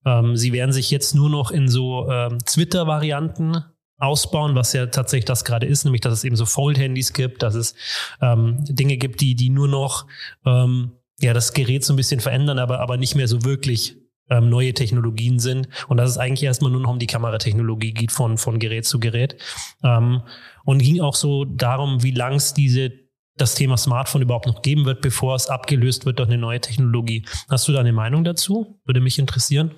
ähm, 0.05 0.35
sie 0.35 0.53
werden 0.53 0.71
sich 0.71 0.89
jetzt 0.89 1.13
nur 1.13 1.29
noch 1.29 1.51
in 1.51 1.67
so 1.67 2.09
ähm, 2.09 2.39
Twitter-Varianten 2.45 3.63
ausbauen, 3.99 4.55
was 4.55 4.73
ja 4.73 4.87
tatsächlich 4.87 5.25
das 5.25 5.45
gerade 5.45 5.67
ist, 5.67 5.83
nämlich 5.83 6.01
dass 6.01 6.13
es 6.13 6.23
eben 6.23 6.35
so 6.35 6.45
Fold-Handys 6.45 7.13
gibt, 7.13 7.43
dass 7.43 7.55
es 7.55 7.75
ähm, 8.21 8.63
Dinge 8.67 8.97
gibt, 8.97 9.21
die, 9.21 9.35
die 9.35 9.49
nur 9.49 9.67
noch 9.67 10.07
ähm, 10.45 10.91
ja 11.19 11.33
das 11.33 11.53
Gerät 11.53 11.83
so 11.83 11.93
ein 11.93 11.97
bisschen 11.97 12.21
verändern, 12.21 12.59
aber, 12.59 12.79
aber 12.79 12.97
nicht 12.97 13.15
mehr 13.15 13.27
so 13.27 13.43
wirklich 13.43 13.97
ähm, 14.29 14.49
neue 14.49 14.73
Technologien 14.73 15.39
sind 15.39 15.67
und 15.87 15.97
dass 15.97 16.09
es 16.09 16.17
eigentlich 16.17 16.43
erstmal 16.43 16.71
nur 16.71 16.81
noch 16.81 16.91
um 16.91 16.99
die 16.99 17.07
Kameratechnologie 17.07 17.93
geht 17.93 18.11
von, 18.11 18.37
von 18.37 18.59
Gerät 18.59 18.85
zu 18.85 18.99
Gerät. 18.99 19.35
Ähm, 19.83 20.21
und 20.65 20.79
ging 20.79 21.01
auch 21.01 21.15
so 21.15 21.45
darum, 21.45 22.03
wie 22.03 22.11
lang 22.11 22.35
es 22.35 22.53
diese 22.53 22.91
das 23.35 23.55
Thema 23.55 23.77
Smartphone 23.77 24.21
überhaupt 24.21 24.47
noch 24.47 24.61
geben 24.61 24.85
wird, 24.85 25.01
bevor 25.01 25.35
es 25.35 25.47
abgelöst 25.47 26.05
wird 26.05 26.19
durch 26.19 26.27
eine 26.27 26.37
neue 26.37 26.59
Technologie. 26.59 27.25
Hast 27.49 27.67
du 27.67 27.71
da 27.71 27.79
eine 27.79 27.93
Meinung 27.93 28.23
dazu? 28.23 28.79
Würde 28.85 28.99
mich 28.99 29.17
interessieren. 29.17 29.71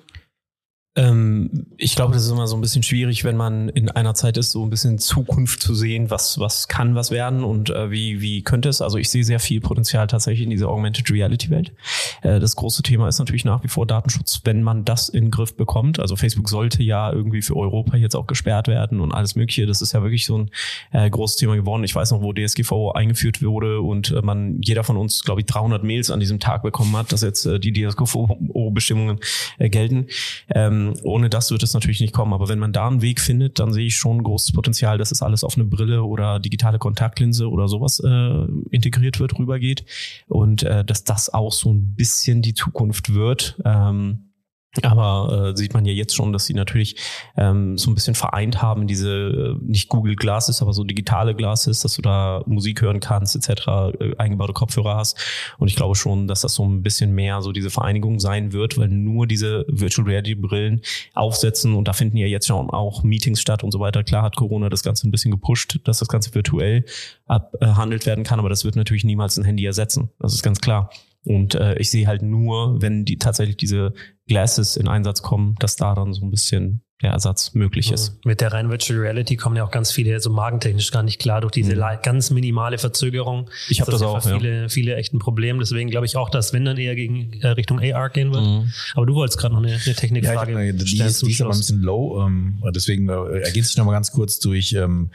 Ähm, 0.94 1.68
ich 1.78 1.96
glaube, 1.96 2.12
das 2.12 2.24
ist 2.24 2.30
immer 2.30 2.46
so 2.46 2.54
ein 2.54 2.60
bisschen 2.60 2.82
schwierig, 2.82 3.24
wenn 3.24 3.36
man 3.36 3.70
in 3.70 3.88
einer 3.88 4.12
Zeit 4.14 4.36
ist, 4.36 4.52
so 4.52 4.62
ein 4.62 4.68
bisschen 4.68 4.98
Zukunft 4.98 5.62
zu 5.62 5.74
sehen, 5.74 6.10
was, 6.10 6.38
was 6.38 6.68
kann 6.68 6.94
was 6.94 7.10
werden 7.10 7.44
und 7.44 7.70
äh, 7.70 7.90
wie, 7.90 8.20
wie 8.20 8.42
könnte 8.42 8.68
es. 8.68 8.82
Also 8.82 8.98
ich 8.98 9.08
sehe 9.08 9.24
sehr 9.24 9.40
viel 9.40 9.62
Potenzial 9.62 10.06
tatsächlich 10.06 10.44
in 10.44 10.50
dieser 10.50 10.68
Augmented 10.68 11.10
Reality 11.10 11.48
Welt. 11.48 11.72
Äh, 12.20 12.40
das 12.40 12.56
große 12.56 12.82
Thema 12.82 13.08
ist 13.08 13.18
natürlich 13.18 13.46
nach 13.46 13.64
wie 13.64 13.68
vor 13.68 13.86
Datenschutz, 13.86 14.42
wenn 14.44 14.62
man 14.62 14.84
das 14.84 15.08
in 15.08 15.24
den 15.26 15.30
Griff 15.30 15.56
bekommt. 15.56 15.98
Also 15.98 16.16
Facebook 16.16 16.50
sollte 16.50 16.82
ja 16.82 17.10
irgendwie 17.10 17.40
für 17.40 17.56
Europa 17.56 17.96
jetzt 17.96 18.14
auch 18.14 18.26
gesperrt 18.26 18.68
werden 18.68 19.00
und 19.00 19.12
alles 19.12 19.34
Mögliche. 19.34 19.64
Das 19.64 19.80
ist 19.80 19.92
ja 19.92 20.02
wirklich 20.02 20.26
so 20.26 20.38
ein 20.38 20.50
äh, 20.90 21.08
großes 21.08 21.36
Thema 21.36 21.56
geworden. 21.56 21.84
Ich 21.84 21.94
weiß 21.94 22.10
noch, 22.10 22.20
wo 22.20 22.34
DSGVO 22.34 22.92
eingeführt 22.92 23.42
wurde 23.42 23.80
und 23.80 24.10
äh, 24.10 24.20
man, 24.20 24.60
jeder 24.60 24.84
von 24.84 24.98
uns, 24.98 25.22
glaube 25.22 25.40
ich, 25.40 25.46
300 25.46 25.82
Mails 25.84 26.10
an 26.10 26.20
diesem 26.20 26.38
Tag 26.38 26.62
bekommen 26.62 26.94
hat, 26.98 27.12
dass 27.12 27.22
jetzt 27.22 27.46
äh, 27.46 27.58
die 27.58 27.72
DSGVO-Bestimmungen 27.72 29.20
äh, 29.58 29.70
gelten. 29.70 30.08
Ähm, 30.54 30.81
ohne 31.02 31.30
das 31.30 31.50
wird 31.50 31.62
es 31.62 31.74
natürlich 31.74 32.00
nicht 32.00 32.12
kommen. 32.12 32.32
Aber 32.32 32.48
wenn 32.48 32.58
man 32.58 32.72
da 32.72 32.88
einen 32.88 33.02
Weg 33.02 33.20
findet, 33.20 33.58
dann 33.58 33.72
sehe 33.72 33.86
ich 33.86 33.96
schon 33.96 34.22
großes 34.22 34.52
Potenzial, 34.52 34.98
dass 34.98 35.12
es 35.12 35.22
alles 35.22 35.44
auf 35.44 35.56
eine 35.56 35.64
Brille 35.64 36.02
oder 36.04 36.40
digitale 36.40 36.78
Kontaktlinse 36.78 37.48
oder 37.50 37.68
sowas 37.68 38.00
äh, 38.00 38.46
integriert 38.70 39.20
wird, 39.20 39.38
rübergeht. 39.38 39.84
Und 40.28 40.62
äh, 40.62 40.84
dass 40.84 41.04
das 41.04 41.32
auch 41.32 41.52
so 41.52 41.72
ein 41.72 41.94
bisschen 41.94 42.42
die 42.42 42.54
Zukunft 42.54 43.14
wird. 43.14 43.60
Ähm, 43.64 44.31
Aber 44.80 45.50
äh, 45.50 45.56
sieht 45.56 45.74
man 45.74 45.84
ja 45.84 45.92
jetzt 45.92 46.14
schon, 46.16 46.32
dass 46.32 46.46
sie 46.46 46.54
natürlich 46.54 46.96
ähm, 47.36 47.76
so 47.76 47.90
ein 47.90 47.94
bisschen 47.94 48.14
vereint 48.14 48.62
haben, 48.62 48.86
diese 48.86 49.10
äh, 49.10 49.56
nicht 49.60 49.90
Google 49.90 50.16
Glasses, 50.16 50.62
aber 50.62 50.72
so 50.72 50.82
digitale 50.82 51.34
Glasses, 51.34 51.80
dass 51.80 51.94
du 51.94 52.00
da 52.00 52.42
Musik 52.46 52.80
hören 52.80 53.00
kannst, 53.00 53.36
etc., 53.36 53.66
äh, 54.00 54.16
eingebaute 54.16 54.54
Kopfhörer 54.54 54.96
hast. 54.96 55.18
Und 55.58 55.68
ich 55.68 55.76
glaube 55.76 55.94
schon, 55.94 56.26
dass 56.26 56.40
das 56.40 56.54
so 56.54 56.64
ein 56.64 56.82
bisschen 56.82 57.12
mehr 57.12 57.42
so 57.42 57.52
diese 57.52 57.68
Vereinigung 57.68 58.18
sein 58.18 58.54
wird, 58.54 58.78
weil 58.78 58.88
nur 58.88 59.26
diese 59.26 59.66
Virtual 59.68 60.08
Reality 60.08 60.36
Brillen 60.36 60.80
aufsetzen 61.12 61.74
und 61.74 61.86
da 61.86 61.92
finden 61.92 62.16
ja 62.16 62.26
jetzt 62.26 62.46
schon 62.46 62.70
auch 62.70 63.02
Meetings 63.02 63.42
statt 63.42 63.62
und 63.62 63.72
so 63.72 63.80
weiter. 63.80 64.02
Klar 64.04 64.22
hat 64.22 64.36
Corona 64.36 64.70
das 64.70 64.82
Ganze 64.82 65.06
ein 65.06 65.10
bisschen 65.10 65.32
gepusht, 65.32 65.80
dass 65.84 65.98
das 65.98 66.08
Ganze 66.08 66.34
virtuell 66.34 66.86
abhandelt 67.26 68.06
werden 68.06 68.24
kann, 68.24 68.38
aber 68.38 68.48
das 68.48 68.64
wird 68.64 68.76
natürlich 68.76 69.04
niemals 69.04 69.36
ein 69.36 69.44
Handy 69.44 69.66
ersetzen. 69.66 70.08
Das 70.18 70.32
ist 70.32 70.42
ganz 70.42 70.62
klar. 70.62 70.90
Und 71.24 71.54
äh, 71.54 71.78
ich 71.78 71.90
sehe 71.90 72.06
halt 72.06 72.22
nur, 72.22 72.82
wenn 72.82 73.04
die 73.04 73.16
tatsächlich 73.16 73.56
diese 73.56 73.94
Glasses 74.32 74.76
in 74.76 74.88
Einsatz 74.88 75.20
kommen, 75.20 75.56
dass 75.58 75.76
da 75.76 75.94
dann 75.94 76.14
so 76.14 76.24
ein 76.24 76.30
bisschen 76.30 76.82
der 77.02 77.10
Ersatz 77.10 77.52
möglich 77.52 77.90
ist. 77.90 78.24
Mit 78.24 78.40
der 78.40 78.52
reinen 78.52 78.70
Virtual 78.70 78.98
Reality 78.98 79.36
kommen 79.36 79.56
ja 79.56 79.64
auch 79.64 79.70
ganz 79.70 79.90
viele 79.90 80.18
so 80.20 80.30
magentechnisch 80.30 80.90
gar 80.90 81.02
nicht 81.02 81.20
klar 81.20 81.40
durch 81.40 81.50
diese 81.50 81.74
mhm. 81.74 81.82
ganz 82.02 82.30
minimale 82.30 82.78
Verzögerung. 82.78 83.50
Ich 83.68 83.80
habe 83.80 83.90
das, 83.90 84.00
das 84.00 84.08
auch. 84.08 84.22
Viele, 84.22 84.62
ja. 84.62 84.68
viele 84.68 84.94
echt 84.94 85.12
ein 85.12 85.18
Problem. 85.18 85.58
Deswegen 85.58 85.90
glaube 85.90 86.06
ich 86.06 86.16
auch, 86.16 86.30
dass 86.30 86.52
wenn 86.52 86.64
dann 86.64 86.78
eher 86.78 86.94
gegen 86.94 87.32
äh, 87.40 87.48
Richtung 87.48 87.80
AR 87.80 88.08
gehen 88.08 88.32
wird. 88.32 88.44
Mhm. 88.44 88.72
Aber 88.94 89.04
du 89.04 89.14
wolltest 89.14 89.38
gerade 89.38 89.54
noch 89.54 89.62
eine, 89.62 89.72
eine 89.72 89.94
Technikfrage 89.94 90.52
ja, 90.52 90.72
die, 90.72 90.86
stellen. 90.86 91.10
Ist, 91.10 91.22
die 91.26 91.32
ist 91.32 91.42
aber 91.42 91.50
ein 91.50 91.58
bisschen 91.58 91.82
low. 91.82 92.24
Ähm, 92.24 92.62
deswegen 92.74 93.08
äh, 93.08 93.40
ergeht 93.40 93.66
sich 93.66 93.76
noch 93.76 93.84
mal 93.84 93.92
ganz 93.92 94.12
kurz 94.12 94.38
durch. 94.38 94.72
Ähm, 94.72 95.10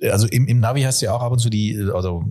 also 0.00 0.26
im, 0.26 0.48
im 0.48 0.60
Navi 0.60 0.82
hast 0.82 1.02
du 1.02 1.06
ja 1.06 1.12
auch 1.12 1.22
ab 1.22 1.32
und 1.32 1.38
zu 1.38 1.50
die, 1.50 1.78
also 1.94 2.24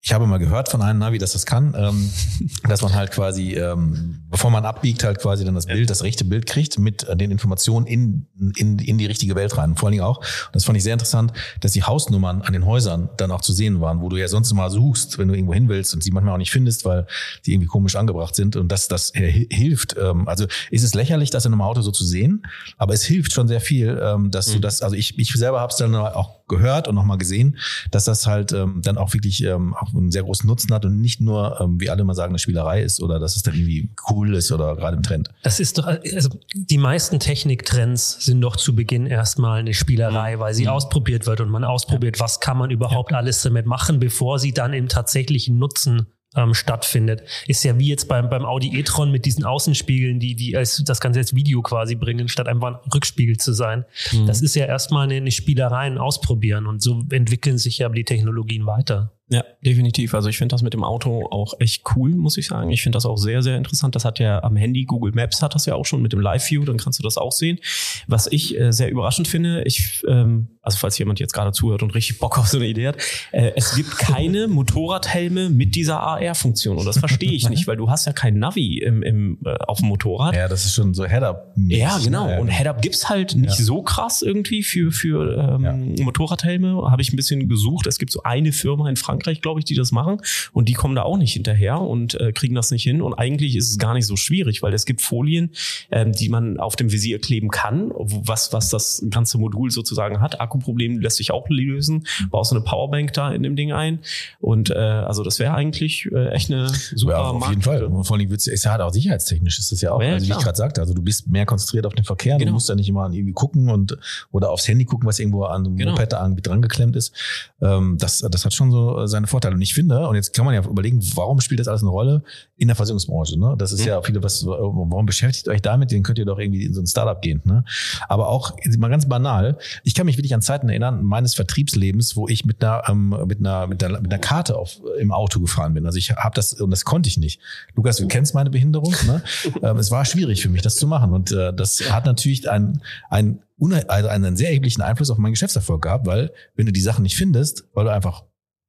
ich 0.00 0.12
habe 0.12 0.26
mal 0.26 0.38
gehört 0.38 0.68
von 0.68 0.80
einem 0.80 1.00
Navi, 1.00 1.18
dass 1.18 1.32
das 1.32 1.44
kann, 1.44 1.74
ähm, 1.76 2.10
dass 2.68 2.82
man 2.82 2.94
halt 2.94 3.10
quasi, 3.10 3.54
ähm, 3.54 4.22
bevor 4.30 4.50
man 4.50 4.64
abbiegt, 4.64 5.02
halt 5.02 5.18
quasi 5.18 5.44
dann 5.44 5.54
das 5.54 5.66
Bild, 5.66 5.90
das 5.90 6.02
rechte 6.02 6.24
Bild 6.24 6.46
kriegt 6.46 6.78
mit 6.78 7.04
äh, 7.04 7.16
den 7.16 7.30
Informationen 7.30 7.86
in, 7.86 8.26
in, 8.56 8.78
in 8.78 8.98
die 8.98 9.06
richtige 9.06 9.34
Welt 9.34 9.56
rein. 9.56 9.76
vor 9.76 9.88
allen 9.88 9.92
Dingen 9.92 10.04
auch, 10.04 10.24
das 10.52 10.64
fand 10.64 10.76
ich 10.76 10.84
sehr 10.84 10.92
interessant, 10.92 11.32
dass 11.60 11.72
die 11.72 11.82
Hausnummern 11.82 12.42
an 12.42 12.52
den 12.52 12.64
Häusern 12.64 13.10
dann 13.16 13.32
auch 13.32 13.40
zu 13.40 13.52
sehen 13.52 13.80
waren, 13.80 14.00
wo 14.00 14.08
du 14.08 14.16
ja 14.16 14.28
sonst 14.28 14.52
mal 14.52 14.70
suchst, 14.70 15.18
wenn 15.18 15.28
du 15.28 15.34
irgendwo 15.34 15.54
hin 15.54 15.68
willst 15.68 15.92
und 15.94 16.02
sie 16.02 16.12
manchmal 16.12 16.34
auch 16.34 16.38
nicht 16.38 16.52
findest, 16.52 16.84
weil 16.84 17.06
die 17.44 17.52
irgendwie 17.52 17.68
komisch 17.68 17.96
angebracht 17.96 18.36
sind 18.36 18.56
und 18.56 18.70
dass 18.70 18.86
das 18.88 19.14
äh, 19.14 19.46
hilft. 19.50 19.96
Ähm, 19.98 20.28
also 20.28 20.46
ist 20.70 20.84
es 20.84 20.94
lächerlich, 20.94 21.30
das 21.30 21.44
in 21.44 21.52
einem 21.52 21.62
Auto 21.62 21.82
so 21.82 21.90
zu 21.90 22.04
sehen, 22.04 22.46
aber 22.76 22.94
es 22.94 23.02
hilft 23.02 23.32
schon 23.32 23.48
sehr 23.48 23.60
viel, 23.60 24.00
ähm, 24.00 24.30
dass 24.30 24.48
mhm. 24.48 24.52
du 24.54 24.60
das, 24.60 24.80
also 24.80 24.94
ich, 24.94 25.18
ich 25.18 25.32
selber 25.32 25.60
habe 25.60 25.72
es 25.72 25.76
dann 25.76 25.94
auch 25.94 26.37
gehört 26.48 26.88
und 26.88 26.94
nochmal 26.94 27.18
gesehen, 27.18 27.58
dass 27.90 28.04
das 28.04 28.26
halt 28.26 28.52
ähm, 28.52 28.80
dann 28.82 28.98
auch 28.98 29.12
wirklich 29.14 29.42
ähm, 29.44 29.74
auch 29.74 29.94
einen 29.94 30.10
sehr 30.10 30.22
großen 30.22 30.46
Nutzen 30.46 30.72
hat 30.72 30.84
und 30.84 31.00
nicht 31.00 31.20
nur, 31.20 31.60
ähm, 31.60 31.80
wie 31.80 31.90
alle 31.90 32.02
immer 32.02 32.14
sagen, 32.14 32.32
eine 32.32 32.38
Spielerei 32.38 32.82
ist 32.82 33.00
oder 33.02 33.18
dass 33.18 33.36
es 33.36 33.42
dann 33.42 33.54
irgendwie 33.54 33.90
cool 34.10 34.34
ist 34.34 34.52
oder 34.52 34.76
gerade 34.76 34.96
im 34.96 35.02
Trend. 35.02 35.30
Das 35.42 35.60
ist 35.60 35.78
doch, 35.78 35.86
also 35.86 36.30
die 36.54 36.78
meisten 36.78 37.20
Techniktrends 37.20 38.24
sind 38.24 38.40
doch 38.40 38.56
zu 38.56 38.74
Beginn 38.74 39.06
erstmal 39.06 39.60
eine 39.60 39.74
Spielerei, 39.74 40.36
mhm. 40.36 40.40
weil 40.40 40.54
sie 40.54 40.64
mhm. 40.64 40.70
ausprobiert 40.70 41.26
wird 41.26 41.40
und 41.40 41.50
man 41.50 41.64
ausprobiert, 41.64 42.16
ja. 42.16 42.24
was 42.24 42.40
kann 42.40 42.58
man 42.58 42.70
überhaupt 42.70 43.12
ja. 43.12 43.18
alles 43.18 43.42
damit 43.42 43.66
machen, 43.66 43.98
bevor 44.00 44.38
sie 44.38 44.52
dann 44.52 44.72
im 44.72 44.88
tatsächlichen 44.88 45.58
Nutzen 45.58 46.06
ähm, 46.36 46.54
stattfindet. 46.54 47.22
Ist 47.46 47.64
ja 47.64 47.78
wie 47.78 47.88
jetzt 47.88 48.08
beim, 48.08 48.28
beim 48.28 48.44
Audi 48.44 48.78
e-tron 48.78 49.10
mit 49.10 49.24
diesen 49.24 49.44
Außenspiegeln, 49.44 50.20
die, 50.20 50.34
die 50.34 50.56
als, 50.56 50.82
das 50.84 51.00
Ganze 51.00 51.20
als 51.20 51.34
Video 51.34 51.62
quasi 51.62 51.94
bringen, 51.94 52.28
statt 52.28 52.48
einfach 52.48 52.68
ein 52.68 52.90
Rückspiegel 52.92 53.36
zu 53.36 53.52
sein. 53.52 53.84
Mhm. 54.12 54.26
Das 54.26 54.42
ist 54.42 54.54
ja 54.54 54.66
erstmal 54.66 55.04
eine, 55.04 55.14
eine 55.14 55.30
Spielerei, 55.30 55.86
ein 55.86 55.98
Ausprobieren 55.98 56.66
und 56.66 56.82
so 56.82 57.04
entwickeln 57.10 57.58
sich 57.58 57.78
ja 57.78 57.88
die 57.88 58.04
Technologien 58.04 58.66
weiter. 58.66 59.17
Ja, 59.30 59.44
definitiv. 59.62 60.14
Also 60.14 60.30
ich 60.30 60.38
finde 60.38 60.54
das 60.54 60.62
mit 60.62 60.72
dem 60.72 60.82
Auto 60.82 61.26
auch 61.30 61.52
echt 61.58 61.82
cool, 61.94 62.14
muss 62.14 62.38
ich 62.38 62.46
sagen. 62.46 62.70
Ich 62.70 62.82
finde 62.82 62.96
das 62.96 63.04
auch 63.04 63.18
sehr, 63.18 63.42
sehr 63.42 63.58
interessant. 63.58 63.94
Das 63.94 64.06
hat 64.06 64.18
ja 64.18 64.42
am 64.42 64.56
Handy, 64.56 64.84
Google 64.84 65.12
Maps 65.12 65.42
hat 65.42 65.54
das 65.54 65.66
ja 65.66 65.74
auch 65.74 65.84
schon 65.84 66.00
mit 66.00 66.14
dem 66.14 66.20
Live 66.20 66.50
View, 66.50 66.64
dann 66.64 66.78
kannst 66.78 66.98
du 66.98 67.02
das 67.02 67.18
auch 67.18 67.32
sehen. 67.32 67.58
Was 68.06 68.26
ich 68.26 68.58
äh, 68.58 68.72
sehr 68.72 68.90
überraschend 68.90 69.28
finde, 69.28 69.62
ich, 69.64 70.02
ähm, 70.08 70.48
also 70.62 70.78
falls 70.78 70.96
jemand 70.96 71.20
jetzt 71.20 71.34
gerade 71.34 71.52
zuhört 71.52 71.82
und 71.82 71.94
richtig 71.94 72.18
Bock 72.18 72.38
auf 72.38 72.48
so 72.48 72.56
eine 72.56 72.66
Idee 72.66 72.88
hat, 72.88 72.96
äh, 73.32 73.52
es 73.54 73.74
gibt 73.74 73.98
keine 73.98 74.48
Motorradhelme 74.48 75.50
mit 75.50 75.74
dieser 75.74 76.00
AR-Funktion. 76.00 76.78
Und 76.78 76.86
das 76.86 76.98
verstehe 76.98 77.32
ich 77.32 77.50
nicht, 77.50 77.66
weil 77.66 77.76
du 77.76 77.90
hast 77.90 78.06
ja 78.06 78.14
kein 78.14 78.38
Navi 78.38 78.78
im, 78.78 79.02
im, 79.02 79.38
äh, 79.44 79.56
auf 79.66 79.80
dem 79.80 79.88
Motorrad. 79.88 80.34
Ja, 80.34 80.48
das 80.48 80.64
ist 80.64 80.74
schon 80.74 80.94
so 80.94 81.04
Head-Up. 81.04 81.52
Ja, 81.68 81.98
genau. 81.98 82.30
Ja, 82.30 82.38
und 82.38 82.48
Head-Up 82.48 82.80
gibt's 82.80 83.10
halt 83.10 83.34
nicht 83.34 83.58
ja. 83.58 83.64
so 83.64 83.82
krass 83.82 84.22
irgendwie 84.22 84.62
für, 84.62 84.90
für 84.90 85.58
ähm, 85.60 85.94
ja. 85.96 86.04
Motorradhelme. 86.04 86.90
Habe 86.90 87.02
ich 87.02 87.12
ein 87.12 87.16
bisschen 87.16 87.46
gesucht. 87.46 87.86
Es 87.86 87.98
gibt 87.98 88.10
so 88.10 88.22
eine 88.22 88.52
Firma 88.52 88.88
in 88.88 88.96
Frankreich, 88.96 89.17
Frankreich, 89.18 89.40
glaube 89.40 89.60
ich, 89.60 89.64
die 89.64 89.74
das 89.74 89.92
machen. 89.92 90.18
Und 90.52 90.68
die 90.68 90.74
kommen 90.74 90.94
da 90.94 91.02
auch 91.02 91.18
nicht 91.18 91.32
hinterher 91.32 91.80
und 91.80 92.14
äh, 92.20 92.32
kriegen 92.32 92.54
das 92.54 92.70
nicht 92.70 92.82
hin. 92.82 93.02
Und 93.02 93.14
eigentlich 93.14 93.56
ist 93.56 93.70
es 93.70 93.78
gar 93.78 93.94
nicht 93.94 94.06
so 94.06 94.16
schwierig, 94.16 94.62
weil 94.62 94.72
es 94.72 94.86
gibt 94.86 95.00
Folien, 95.00 95.50
ähm, 95.90 96.12
die 96.12 96.28
man 96.28 96.58
auf 96.58 96.76
dem 96.76 96.92
Visier 96.92 97.20
kleben 97.20 97.50
kann, 97.50 97.90
was, 97.96 98.52
was 98.52 98.70
das 98.70 99.04
ganze 99.10 99.38
Modul 99.38 99.70
sozusagen 99.70 100.20
hat. 100.20 100.40
Akkuproblem 100.40 101.00
lässt 101.00 101.16
sich 101.16 101.30
auch 101.30 101.48
lösen. 101.48 102.06
Baust 102.30 102.52
eine 102.52 102.60
Powerbank 102.60 103.12
da 103.12 103.32
in 103.32 103.42
dem 103.42 103.56
Ding 103.56 103.72
ein. 103.72 104.00
Und 104.40 104.70
äh, 104.70 104.74
also 104.74 105.22
das 105.22 105.38
wäre 105.38 105.54
eigentlich 105.54 106.08
äh, 106.12 106.28
echt 106.30 106.50
eine 106.50 106.68
super 106.68 107.12
ja, 107.12 107.18
Auf 107.18 107.48
jeden 107.48 107.62
Fall. 107.62 107.84
Und 107.84 108.04
vor 108.04 108.16
allem 108.16 108.30
ist 108.30 108.46
ja 108.46 108.70
halt 108.70 108.80
auch 108.80 108.92
sicherheitstechnisch 108.92 109.58
ist 109.58 109.72
das 109.72 109.80
ja 109.80 109.92
auch, 109.92 110.02
ja, 110.02 110.14
also 110.14 110.26
wie 110.26 110.32
ich 110.32 110.38
gerade 110.38 110.56
sagte, 110.56 110.80
also 110.80 110.94
du 110.94 111.02
bist 111.02 111.28
mehr 111.28 111.46
konzentriert 111.46 111.86
auf 111.86 111.94
den 111.94 112.04
Verkehr, 112.04 112.36
genau. 112.36 112.50
du 112.50 112.54
musst 112.54 112.68
ja 112.68 112.74
nicht 112.74 112.88
immer 112.88 113.10
irgendwie 113.10 113.32
gucken 113.32 113.68
und 113.68 113.96
oder 114.30 114.50
aufs 114.50 114.68
Handy 114.68 114.84
gucken, 114.84 115.08
was 115.08 115.18
irgendwo 115.18 115.44
an 115.44 115.66
einem 115.66 115.76
genau. 115.76 115.92
Moped 115.92 116.12
dran 116.12 116.62
geklemmt 116.62 116.96
ist. 116.96 117.12
Ähm, 117.60 117.96
das, 117.98 118.18
das 118.18 118.44
hat 118.44 118.54
schon 118.54 118.70
so 118.70 119.06
seine 119.08 119.26
Vorteile. 119.26 119.54
Und 119.54 119.62
ich 119.62 119.74
finde, 119.74 120.08
und 120.08 120.14
jetzt 120.14 120.34
kann 120.34 120.44
man 120.44 120.54
ja 120.54 120.64
überlegen, 120.64 121.00
warum 121.14 121.40
spielt 121.40 121.60
das 121.60 121.68
alles 121.68 121.82
eine 121.82 121.90
Rolle 121.90 122.22
in 122.56 122.68
der 122.68 122.76
Versicherungsbranche? 122.76 123.38
Ne? 123.38 123.54
Das 123.58 123.72
ist 123.72 123.80
mhm. 123.80 123.88
ja 123.88 124.02
viele, 124.02 124.22
was, 124.22 124.44
warum 124.46 125.06
beschäftigt 125.06 125.48
euch 125.48 125.62
damit? 125.62 125.90
Den 125.90 126.02
könnt 126.02 126.18
ihr 126.18 126.24
doch 126.24 126.38
irgendwie 126.38 126.64
in 126.64 126.74
so 126.74 126.80
ein 126.80 126.86
Startup 126.86 127.20
gehen. 127.20 127.42
Ne? 127.44 127.64
Aber 128.08 128.28
auch 128.28 128.56
mal 128.78 128.88
ganz 128.88 129.08
banal. 129.08 129.58
Ich 129.84 129.94
kann 129.94 130.06
mich 130.06 130.16
wirklich 130.16 130.34
an 130.34 130.42
Zeiten 130.42 130.68
erinnern 130.68 131.02
meines 131.02 131.34
Vertriebslebens, 131.34 132.16
wo 132.16 132.28
ich 132.28 132.44
mit 132.44 132.62
einer 132.62 132.82
ähm, 132.88 133.14
mit 133.26 133.40
einer 133.40 133.66
mit 133.66 133.82
einer, 133.82 134.00
mit 134.00 134.12
einer 134.12 134.20
Karte 134.20 134.56
auf 134.56 134.80
im 134.98 135.12
Auto 135.12 135.40
gefahren 135.40 135.74
bin. 135.74 135.86
Also 135.86 135.98
ich 135.98 136.10
habe 136.10 136.34
das 136.34 136.54
und 136.54 136.70
das 136.70 136.84
konnte 136.84 137.08
ich 137.08 137.18
nicht. 137.18 137.40
Lukas, 137.74 137.96
du 137.96 138.08
kennst 138.08 138.34
meine 138.34 138.50
Behinderung. 138.50 138.94
Ne? 139.06 139.22
ähm, 139.62 139.76
es 139.78 139.90
war 139.90 140.04
schwierig 140.04 140.42
für 140.42 140.48
mich, 140.48 140.62
das 140.62 140.76
zu 140.76 140.86
machen. 140.86 141.12
Und 141.12 141.32
äh, 141.32 141.52
das 141.52 141.90
hat 141.90 142.06
natürlich 142.06 142.48
ein 142.50 142.82
ein 143.10 143.40
also 143.88 144.08
einen 144.08 144.36
sehr 144.36 144.48
erheblichen 144.48 144.82
Einfluss 144.82 145.10
auf 145.10 145.18
meinen 145.18 145.32
Geschäftserfolg 145.32 145.82
gehabt, 145.82 146.06
weil 146.06 146.32
wenn 146.54 146.66
du 146.66 146.72
die 146.72 146.80
Sachen 146.80 147.02
nicht 147.02 147.16
findest, 147.16 147.64
weil 147.74 147.84
du 147.84 147.92
einfach 147.92 148.24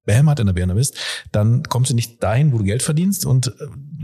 behämmert 0.06 0.39
in 0.39 0.47
der 0.47 0.54
Birne 0.54 0.76
bist, 0.76 0.95
dann 1.32 1.64
kommst 1.64 1.91
du 1.91 1.95
nicht 1.95 2.24
dahin, 2.24 2.52
wo 2.52 2.58
du 2.58 2.64
Geld 2.64 2.82
verdienst 2.82 3.26
und 3.26 3.47
äh, 3.47 3.52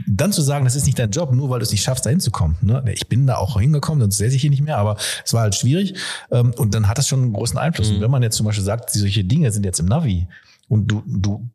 dann 0.07 0.31
zu 0.31 0.41
sagen, 0.41 0.65
das 0.65 0.75
ist 0.75 0.85
nicht 0.85 0.99
dein 0.99 1.11
Job, 1.11 1.31
nur 1.31 1.49
weil 1.49 1.59
du 1.59 1.63
es 1.63 1.71
nicht 1.71 1.83
schaffst, 1.83 2.05
dahin 2.05 2.19
zu 2.19 2.31
kommen. 2.31 2.57
Ne? 2.61 2.83
Ich 2.93 3.07
bin 3.07 3.25
da 3.25 3.37
auch 3.37 3.59
hingekommen, 3.59 4.01
sonst 4.01 4.17
säße 4.17 4.35
ich 4.35 4.41
hier 4.41 4.49
nicht 4.49 4.63
mehr, 4.63 4.77
aber 4.77 4.97
es 5.23 5.33
war 5.33 5.41
halt 5.41 5.55
schwierig 5.55 5.95
ähm, 6.31 6.53
und 6.57 6.75
dann 6.75 6.87
hat 6.87 6.97
das 6.97 7.07
schon 7.07 7.21
einen 7.21 7.33
großen 7.33 7.57
Einfluss. 7.57 7.89
Mhm. 7.89 7.95
Und 7.95 8.01
wenn 8.01 8.11
man 8.11 8.23
jetzt 8.23 8.35
zum 8.35 8.45
Beispiel 8.45 8.63
sagt, 8.63 8.91
solche 8.91 9.23
Dinge 9.23 9.51
sind 9.51 9.65
jetzt 9.65 9.79
im 9.79 9.87
Navi, 9.87 10.27
und 10.67 10.87
du, 10.87 11.03
du 11.05 11.47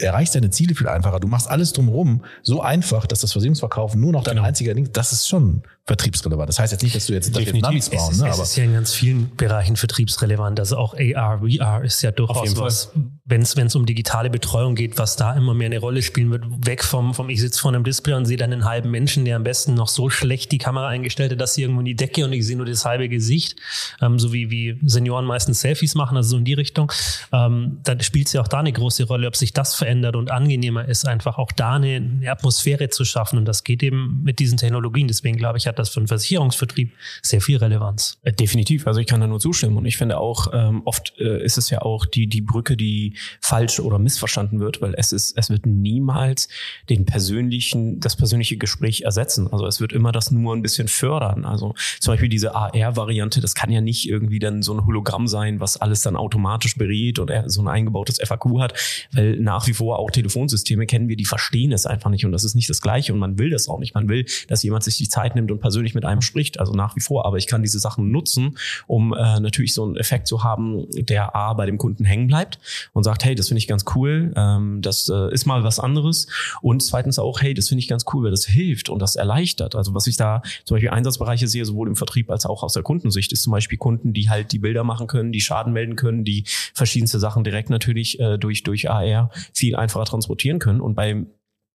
erreichst 0.00 0.34
deine 0.34 0.50
Ziele 0.50 0.74
viel 0.74 0.88
einfacher. 0.88 1.20
Du 1.20 1.28
machst 1.28 1.48
alles 1.48 1.72
drumherum 1.72 2.22
so 2.42 2.60
einfach, 2.60 3.06
dass 3.06 3.20
das 3.20 3.32
Versicherungsverkaufen 3.32 4.00
nur 4.00 4.12
noch 4.12 4.24
dein 4.24 4.36
genau. 4.36 4.46
einziger 4.46 4.74
Ding, 4.74 4.92
das 4.92 5.12
ist 5.12 5.26
schon 5.26 5.62
vertriebsrelevant. 5.84 6.48
Das 6.48 6.60
heißt 6.60 6.70
jetzt 6.70 6.82
nicht, 6.82 6.94
dass 6.94 7.06
du 7.06 7.12
jetzt 7.12 7.34
Definitiv. 7.34 7.62
Navis 7.62 7.90
bauen. 7.90 8.10
Es 8.10 8.16
ist, 8.16 8.22
ne? 8.22 8.28
es 8.28 8.38
ist 8.38 8.56
ja 8.56 8.64
in 8.64 8.72
ganz 8.72 8.94
vielen 8.94 9.34
Bereichen 9.36 9.76
vertriebsrelevant. 9.76 10.60
Also 10.60 10.76
auch 10.76 10.94
AR, 10.94 11.40
VR 11.40 11.82
ist 11.82 12.02
ja 12.02 12.12
durchaus 12.12 12.56
was, 12.56 12.92
wenn 13.24 13.42
es 13.42 13.74
um 13.74 13.84
digitale 13.84 14.30
Betreuung 14.30 14.76
geht, 14.76 14.96
was 14.98 15.16
da 15.16 15.34
immer 15.34 15.54
mehr 15.54 15.66
eine 15.66 15.80
Rolle 15.80 16.02
spielen 16.02 16.30
wird. 16.30 16.44
Weg 16.64 16.84
vom, 16.84 17.14
vom 17.14 17.28
ich 17.30 17.40
sitze 17.40 17.60
vor 17.60 17.72
einem 17.72 17.82
Display 17.82 18.14
und 18.14 18.26
sehe 18.26 18.36
dann 18.36 18.52
einen 18.52 18.64
halben 18.64 18.92
Menschen, 18.92 19.24
der 19.24 19.34
am 19.34 19.42
besten 19.42 19.74
noch 19.74 19.88
so 19.88 20.08
schlecht 20.08 20.52
die 20.52 20.58
Kamera 20.58 20.86
eingestellt 20.86 21.32
hat, 21.32 21.40
dass 21.40 21.54
sie 21.54 21.62
irgendwo 21.62 21.80
in 21.80 21.86
die 21.86 21.96
Decke 21.96 22.24
und 22.24 22.32
ich 22.32 22.46
sehe 22.46 22.56
nur 22.56 22.66
das 22.66 22.84
halbe 22.84 23.08
Gesicht. 23.08 23.56
Ähm, 24.00 24.20
so 24.20 24.32
wie, 24.32 24.50
wie 24.50 24.78
Senioren 24.84 25.24
meistens 25.24 25.62
Selfies 25.62 25.96
machen, 25.96 26.16
also 26.16 26.30
so 26.30 26.36
in 26.36 26.44
die 26.44 26.54
Richtung. 26.54 26.92
Ähm, 27.32 27.80
da 27.82 28.00
spielt 28.00 28.28
es 28.28 28.34
ja 28.34 28.40
auch 28.40 28.48
da 28.48 28.60
eine 28.60 28.72
große 28.72 29.04
Rolle, 29.04 29.26
ob 29.26 29.34
sich 29.34 29.52
das 29.52 29.74
verändert 29.74 30.14
und 30.14 30.30
angenehmer 30.30 30.86
ist, 30.86 31.08
einfach 31.08 31.38
auch 31.38 31.50
da 31.50 31.74
eine, 31.74 31.96
eine 31.96 32.30
Atmosphäre 32.30 32.88
zu 32.88 33.04
schaffen. 33.04 33.38
Und 33.38 33.46
das 33.46 33.64
geht 33.64 33.82
eben 33.82 34.22
mit 34.22 34.38
diesen 34.38 34.58
Technologien. 34.58 35.08
Deswegen 35.08 35.36
glaube 35.36 35.58
ich, 35.58 35.71
hat 35.72 35.78
das 35.78 35.90
für 35.90 36.00
den 36.00 36.06
Versicherungsvertrieb 36.06 36.92
sehr 37.22 37.40
viel 37.40 37.56
Relevanz. 37.56 38.18
Äh, 38.22 38.32
definitiv. 38.32 38.86
Also 38.86 39.00
ich 39.00 39.06
kann 39.06 39.20
da 39.20 39.26
nur 39.26 39.40
zustimmen. 39.40 39.76
Und 39.76 39.86
ich 39.86 39.96
finde 39.96 40.18
auch, 40.18 40.48
ähm, 40.52 40.82
oft 40.84 41.18
äh, 41.18 41.42
ist 41.44 41.58
es 41.58 41.70
ja 41.70 41.82
auch 41.82 42.06
die, 42.06 42.26
die 42.26 42.40
Brücke, 42.40 42.76
die 42.76 43.16
falsch 43.40 43.80
oder 43.80 43.98
missverstanden 43.98 44.60
wird, 44.60 44.80
weil 44.80 44.94
es 44.96 45.12
ist, 45.12 45.36
es 45.36 45.50
wird 45.50 45.66
niemals 45.66 46.48
den 46.88 47.06
persönlichen, 47.06 48.00
das 48.00 48.16
persönliche 48.16 48.56
Gespräch 48.56 49.02
ersetzen. 49.02 49.48
Also 49.50 49.66
es 49.66 49.80
wird 49.80 49.92
immer 49.92 50.12
das 50.12 50.30
nur 50.30 50.54
ein 50.54 50.62
bisschen 50.62 50.88
fördern. 50.88 51.44
Also 51.44 51.74
zum 52.00 52.12
Beispiel 52.12 52.28
diese 52.28 52.54
AR-Variante, 52.54 53.40
das 53.40 53.54
kann 53.54 53.70
ja 53.70 53.80
nicht 53.80 54.08
irgendwie 54.08 54.38
dann 54.38 54.62
so 54.62 54.74
ein 54.74 54.86
Hologramm 54.86 55.26
sein, 55.26 55.60
was 55.60 55.76
alles 55.76 56.02
dann 56.02 56.16
automatisch 56.16 56.76
berät 56.76 57.18
und 57.18 57.32
so 57.46 57.62
ein 57.62 57.68
eingebautes 57.68 58.18
FAQ 58.22 58.60
hat, 58.60 58.74
weil 59.12 59.36
nach 59.36 59.66
wie 59.66 59.74
vor 59.74 59.98
auch 59.98 60.10
Telefonsysteme 60.10 60.86
kennen 60.86 61.08
wir, 61.08 61.16
die 61.16 61.24
verstehen 61.24 61.72
es 61.72 61.86
einfach 61.86 62.10
nicht 62.10 62.24
und 62.24 62.32
das 62.32 62.44
ist 62.44 62.54
nicht 62.54 62.68
das 62.68 62.80
Gleiche 62.80 63.12
und 63.12 63.18
man 63.18 63.38
will 63.38 63.50
das 63.50 63.68
auch 63.68 63.78
nicht. 63.78 63.94
Man 63.94 64.08
will, 64.08 64.26
dass 64.48 64.62
jemand 64.62 64.84
sich 64.84 64.96
die 64.96 65.08
Zeit 65.08 65.34
nimmt 65.34 65.50
und 65.50 65.60
persönlich 65.62 65.94
mit 65.94 66.04
einem 66.04 66.20
spricht, 66.20 66.60
also 66.60 66.72
nach 66.72 66.94
wie 66.96 67.00
vor. 67.00 67.24
Aber 67.24 67.38
ich 67.38 67.46
kann 67.46 67.62
diese 67.62 67.78
Sachen 67.78 68.10
nutzen, 68.10 68.58
um 68.86 69.14
äh, 69.14 69.40
natürlich 69.40 69.72
so 69.72 69.84
einen 69.84 69.96
Effekt 69.96 70.26
zu 70.26 70.44
haben, 70.44 70.84
der 70.90 71.34
A 71.34 71.54
bei 71.54 71.64
dem 71.64 71.78
Kunden 71.78 72.04
hängen 72.04 72.26
bleibt 72.26 72.58
und 72.92 73.04
sagt, 73.04 73.24
hey, 73.24 73.34
das 73.34 73.48
finde 73.48 73.58
ich 73.58 73.68
ganz 73.68 73.84
cool, 73.94 74.32
ähm, 74.36 74.82
das 74.82 75.08
äh, 75.08 75.32
ist 75.32 75.46
mal 75.46 75.64
was 75.64 75.78
anderes. 75.78 76.26
Und 76.60 76.82
zweitens 76.82 77.18
auch, 77.18 77.40
hey, 77.40 77.54
das 77.54 77.68
finde 77.68 77.80
ich 77.80 77.88
ganz 77.88 78.04
cool, 78.12 78.24
weil 78.24 78.30
das 78.30 78.44
hilft 78.44 78.90
und 78.90 79.00
das 79.00 79.16
erleichtert. 79.16 79.74
Also 79.74 79.94
was 79.94 80.06
ich 80.06 80.16
da 80.16 80.42
zum 80.64 80.74
Beispiel 80.74 80.90
Einsatzbereiche 80.90 81.48
sehe, 81.48 81.64
sowohl 81.64 81.88
im 81.88 81.96
Vertrieb 81.96 82.30
als 82.30 82.44
auch 82.44 82.62
aus 82.62 82.74
der 82.74 82.82
Kundensicht, 82.82 83.32
ist 83.32 83.42
zum 83.42 83.52
Beispiel 83.52 83.78
Kunden, 83.78 84.12
die 84.12 84.28
halt 84.28 84.52
die 84.52 84.58
Bilder 84.58 84.84
machen 84.84 85.06
können, 85.06 85.32
die 85.32 85.40
Schaden 85.40 85.72
melden 85.72 85.96
können, 85.96 86.24
die 86.24 86.44
verschiedenste 86.74 87.18
Sachen 87.18 87.44
direkt 87.44 87.70
natürlich 87.70 88.18
äh, 88.20 88.38
durch, 88.38 88.62
durch 88.62 88.90
AR 88.90 89.30
viel 89.54 89.76
einfacher 89.76 90.04
transportieren 90.04 90.58
können. 90.58 90.80
Und 90.80 90.94
beim 90.94 91.28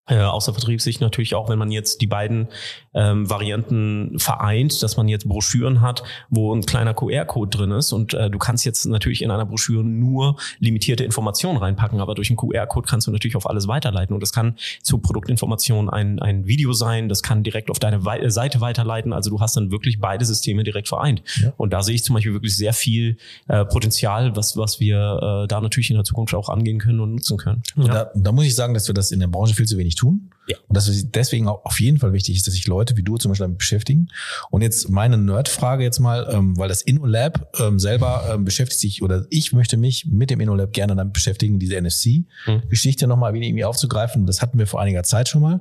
äh, 0.07 0.19
außer 0.19 0.53
Vertriebssicht 0.53 1.01
natürlich 1.01 1.35
auch, 1.35 1.49
wenn 1.49 1.59
man 1.59 1.71
jetzt 1.71 2.03
die 2.03 2.07
beiden 2.07 2.49
ähm, 2.93 3.29
Varianten 3.29 4.19
vereint, 4.19 4.83
dass 4.83 4.97
man 4.97 5.09
jetzt 5.09 5.27
Broschüren 5.27 5.81
hat, 5.81 6.03
wo 6.29 6.55
ein 6.55 6.67
kleiner 6.67 6.93
QR-Code 6.93 7.57
drin 7.57 7.71
ist 7.71 7.93
und 7.93 8.13
äh, 8.13 8.31
du 8.31 8.39
kannst 8.39 8.67
jetzt 8.67 8.85
natürlich 8.85 9.23
in 9.23 9.31
einer 9.31 9.47
Broschüre 9.47 9.83
nur 9.83 10.37
limitierte 10.59 11.05
Informationen 11.05 11.59
reinpacken, 11.59 12.01
aber 12.01 12.15
durch 12.15 12.29
einen 12.29 12.37
QR-Code 12.37 12.87
kannst 12.89 13.07
du 13.07 13.13
natürlich 13.13 13.35
auf 13.37 13.49
alles 13.49 13.67
weiterleiten 13.67 14.15
und 14.15 14.21
das 14.21 14.33
kann 14.33 14.57
zu 14.83 14.99
Produktinformationen 14.99 15.89
ein, 15.89 16.19
ein 16.19 16.47
Video 16.47 16.75
sein, 16.75 17.09
das 17.09 17.23
kann 17.23 17.43
direkt 17.43 17.71
auf 17.71 17.79
deine 17.79 18.05
We 18.05 18.31
Seite 18.31 18.61
weiterleiten, 18.61 19.13
also 19.13 19.31
du 19.31 19.41
hast 19.41 19.57
dann 19.57 19.71
wirklich 19.71 20.01
beide 20.01 20.25
Systeme 20.25 20.65
direkt 20.65 20.89
vereint 20.89 21.23
ja. 21.41 21.53
und 21.57 21.73
da 21.73 21.83
sehe 21.83 21.95
ich 21.95 22.05
zum 22.05 22.15
Beispiel 22.15 22.35
wirklich 22.35 22.57
sehr 22.57 22.75
viel 22.75 23.17
äh, 23.49 23.65
Potenzial, 23.65 24.37
was, 24.37 24.57
was 24.57 24.81
wir 24.81 25.45
äh, 25.45 25.49
da 25.49 25.61
natürlich 25.61 25.91
in 25.91 25.97
der 25.97 26.05
Zukunft 26.05 26.35
auch 26.35 26.49
angehen 26.49 26.79
können 26.79 27.01
und 27.01 27.13
nutzen 27.13 27.39
können. 27.39 27.63
Ja. 27.77 27.85
Da, 27.87 28.11
da 28.15 28.33
muss 28.33 28.45
ich 28.45 28.55
sagen, 28.55 28.75
dass 28.75 28.87
wir 28.87 28.95
das 28.95 29.11
in 29.11 29.21
der 29.21 29.29
Branche 29.29 29.55
viel 29.55 29.67
zu 29.67 29.79
wenig 29.79 29.94
tun. 29.95 30.31
Ja. 30.47 30.57
Und 30.69 30.77
dass 30.77 30.89
es 30.89 31.11
deswegen 31.11 31.49
auch 31.49 31.65
auf 31.65 31.81
jeden 31.81 31.99
Fall 31.99 32.13
wichtig 32.13 32.37
ist, 32.37 32.47
dass 32.47 32.55
sich 32.55 32.67
Leute 32.67 32.97
wie 32.97 33.03
du 33.03 33.17
zum 33.17 33.31
Beispiel 33.31 33.45
damit 33.45 33.59
beschäftigen. 33.59 34.09
Und 34.51 34.63
jetzt 34.63 34.91
meine 34.91 35.17
Nerd-Frage 35.17 35.83
jetzt 35.83 36.01
mal, 36.01 36.29
ähm, 36.31 36.57
weil 36.59 36.69
das 36.69 36.83
InnoLab 36.83 37.59
ähm, 37.61 37.79
selber 37.79 38.31
ähm, 38.33 38.45
beschäftigt 38.45 38.81
sich 38.81 39.03
oder 39.03 39.27
ich 39.31 39.53
möchte 39.53 39.77
mich 39.77 40.07
mit 40.07 40.31
dem 40.31 40.41
InnoLab 40.41 40.73
gerne 40.73 40.95
damit 40.97 41.15
beschäftigen, 41.15 41.59
diese 41.59 41.81
NFC-Geschichte 41.81 43.07
mhm. 43.07 43.09
nochmal 43.09 43.35
irgendwie 43.35 43.65
aufzugreifen. 43.65 44.27
Das 44.27 44.43
hatten 44.43 44.59
wir 44.59 44.67
vor 44.67 44.81
einiger 44.81 45.03
Zeit 45.03 45.29
schon 45.29 45.43
mal. 45.43 45.61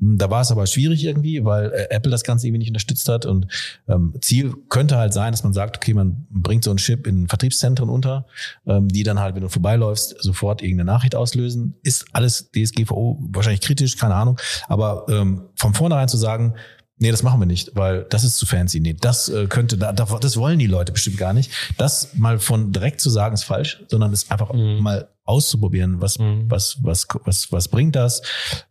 Hm, 0.00 0.18
da 0.18 0.30
war 0.30 0.40
es 0.40 0.50
aber 0.50 0.66
schwierig 0.66 1.04
irgendwie, 1.04 1.44
weil 1.44 1.70
äh, 1.70 1.86
Apple 1.90 2.10
das 2.10 2.24
Ganze 2.24 2.46
irgendwie 2.46 2.58
nicht 2.58 2.68
unterstützt 2.68 3.08
hat. 3.08 3.26
Und 3.26 3.46
ähm, 3.88 4.14
Ziel 4.20 4.54
könnte 4.68 4.96
halt 4.96 5.12
sein, 5.12 5.32
dass 5.32 5.44
man 5.44 5.52
sagt, 5.52 5.76
okay, 5.76 5.94
man 5.94 6.26
bringt 6.30 6.64
so 6.64 6.70
einen 6.70 6.78
Chip 6.78 7.06
in 7.06 7.28
Vertriebszentren 7.28 7.88
unter, 7.88 8.26
ähm, 8.66 8.88
die 8.88 9.04
dann 9.04 9.20
halt, 9.20 9.36
wenn 9.36 9.42
du 9.42 9.48
vorbeiläufst, 9.48 10.16
sofort 10.20 10.62
irgendeine 10.62 10.90
Nachricht 10.90 11.14
auslösen. 11.14 11.76
Ist 11.82 12.06
alles 12.12 12.50
DSGVO 12.50 13.18
wahrscheinlich 13.30 13.60
kritisch, 13.60 13.96
keine 13.96 14.14
Ahnung. 14.14 14.23
Ahnung. 14.24 14.40
Aber 14.68 15.06
ähm, 15.08 15.48
von 15.56 15.74
vornherein 15.74 16.08
zu 16.08 16.16
sagen, 16.16 16.54
Nee, 16.96 17.10
das 17.10 17.24
machen 17.24 17.40
wir 17.40 17.46
nicht, 17.46 17.72
weil 17.74 18.04
das 18.04 18.22
ist 18.22 18.36
zu 18.36 18.46
fancy. 18.46 18.78
Nee, 18.78 18.94
das 18.94 19.28
äh, 19.28 19.46
könnte, 19.46 19.76
da, 19.76 19.92
das 19.92 20.36
wollen 20.36 20.60
die 20.60 20.68
Leute 20.68 20.92
bestimmt 20.92 21.18
gar 21.18 21.32
nicht. 21.32 21.50
Das 21.76 22.14
mal 22.14 22.38
von 22.38 22.70
direkt 22.70 23.00
zu 23.00 23.10
sagen 23.10 23.34
ist 23.34 23.42
falsch, 23.42 23.82
sondern 23.88 24.12
es 24.12 24.30
einfach 24.30 24.52
mhm. 24.52 24.78
mal 24.80 25.08
auszuprobieren, 25.24 26.00
was, 26.00 26.18
mhm. 26.18 26.50
was, 26.50 26.78
was, 26.82 27.06
was, 27.24 27.50
was 27.50 27.68
bringt 27.68 27.96
das? 27.96 28.22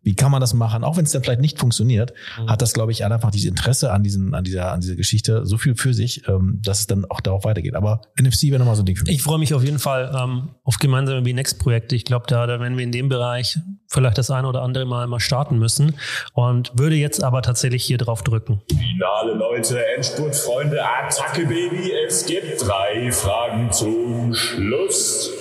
Wie 0.04 0.16
kann 0.16 0.32
man 0.32 0.40
das 0.40 0.54
machen? 0.54 0.84
Auch 0.84 0.98
wenn 0.98 1.06
es 1.06 1.12
dann 1.12 1.24
vielleicht 1.24 1.42
nicht 1.42 1.60
funktioniert, 1.60 2.14
mhm. 2.40 2.50
hat 2.50 2.62
das, 2.62 2.74
glaube 2.74 2.92
ich, 2.92 3.04
einfach 3.04 3.32
dieses 3.32 3.50
Interesse 3.50 3.92
an 3.92 4.04
diesen, 4.04 4.36
an 4.36 4.44
dieser, 4.44 4.72
an 4.72 4.82
dieser 4.82 4.96
Geschichte 4.96 5.46
so 5.46 5.58
viel 5.58 5.76
für 5.76 5.94
sich, 5.94 6.28
ähm, 6.28 6.60
dass 6.64 6.82
es 6.82 6.88
dann 6.88 7.06
auch 7.06 7.22
darauf 7.22 7.44
weitergeht. 7.44 7.76
Aber 7.76 8.02
NFC 8.20 8.44
wäre 8.44 8.60
nochmal 8.60 8.76
so 8.76 8.84
ein 8.84 8.86
Ding 8.86 8.96
für 8.96 9.04
mich. 9.04 9.16
Ich 9.16 9.24
freue 9.24 9.40
mich 9.40 9.54
auf 9.54 9.64
jeden 9.64 9.80
Fall 9.80 10.16
ähm, 10.16 10.50
auf 10.64 10.78
gemeinsame 10.78 11.24
B-Next-Projekte. 11.24 11.96
Ich 11.96 12.06
glaube, 12.06 12.26
da, 12.28 12.46
da 12.46 12.60
werden 12.60 12.78
wir 12.78 12.84
in 12.84 12.92
dem 12.92 13.10
Bereich 13.10 13.58
vielleicht 13.88 14.18
das 14.18 14.30
eine 14.30 14.48
oder 14.48 14.62
andere 14.62 14.86
Mal 14.86 15.08
mal 15.08 15.20
starten 15.20 15.58
müssen 15.58 15.96
und 16.34 16.72
würde 16.78 16.96
jetzt 16.96 17.24
aber 17.24 17.42
tatsächlich 17.42 17.84
hier 17.84 17.98
drauf 17.98 18.24
drücken. 18.24 18.62
Finale 18.70 19.34
Leute, 19.34 19.84
Endspurt, 19.96 20.36
Freunde, 20.36 20.84
Attacke, 20.84 21.46
Baby. 21.46 21.92
Es 22.08 22.26
gibt 22.26 22.62
drei 22.68 23.12
Fragen 23.12 23.72
zum 23.72 24.34
Schluss. 24.34 25.32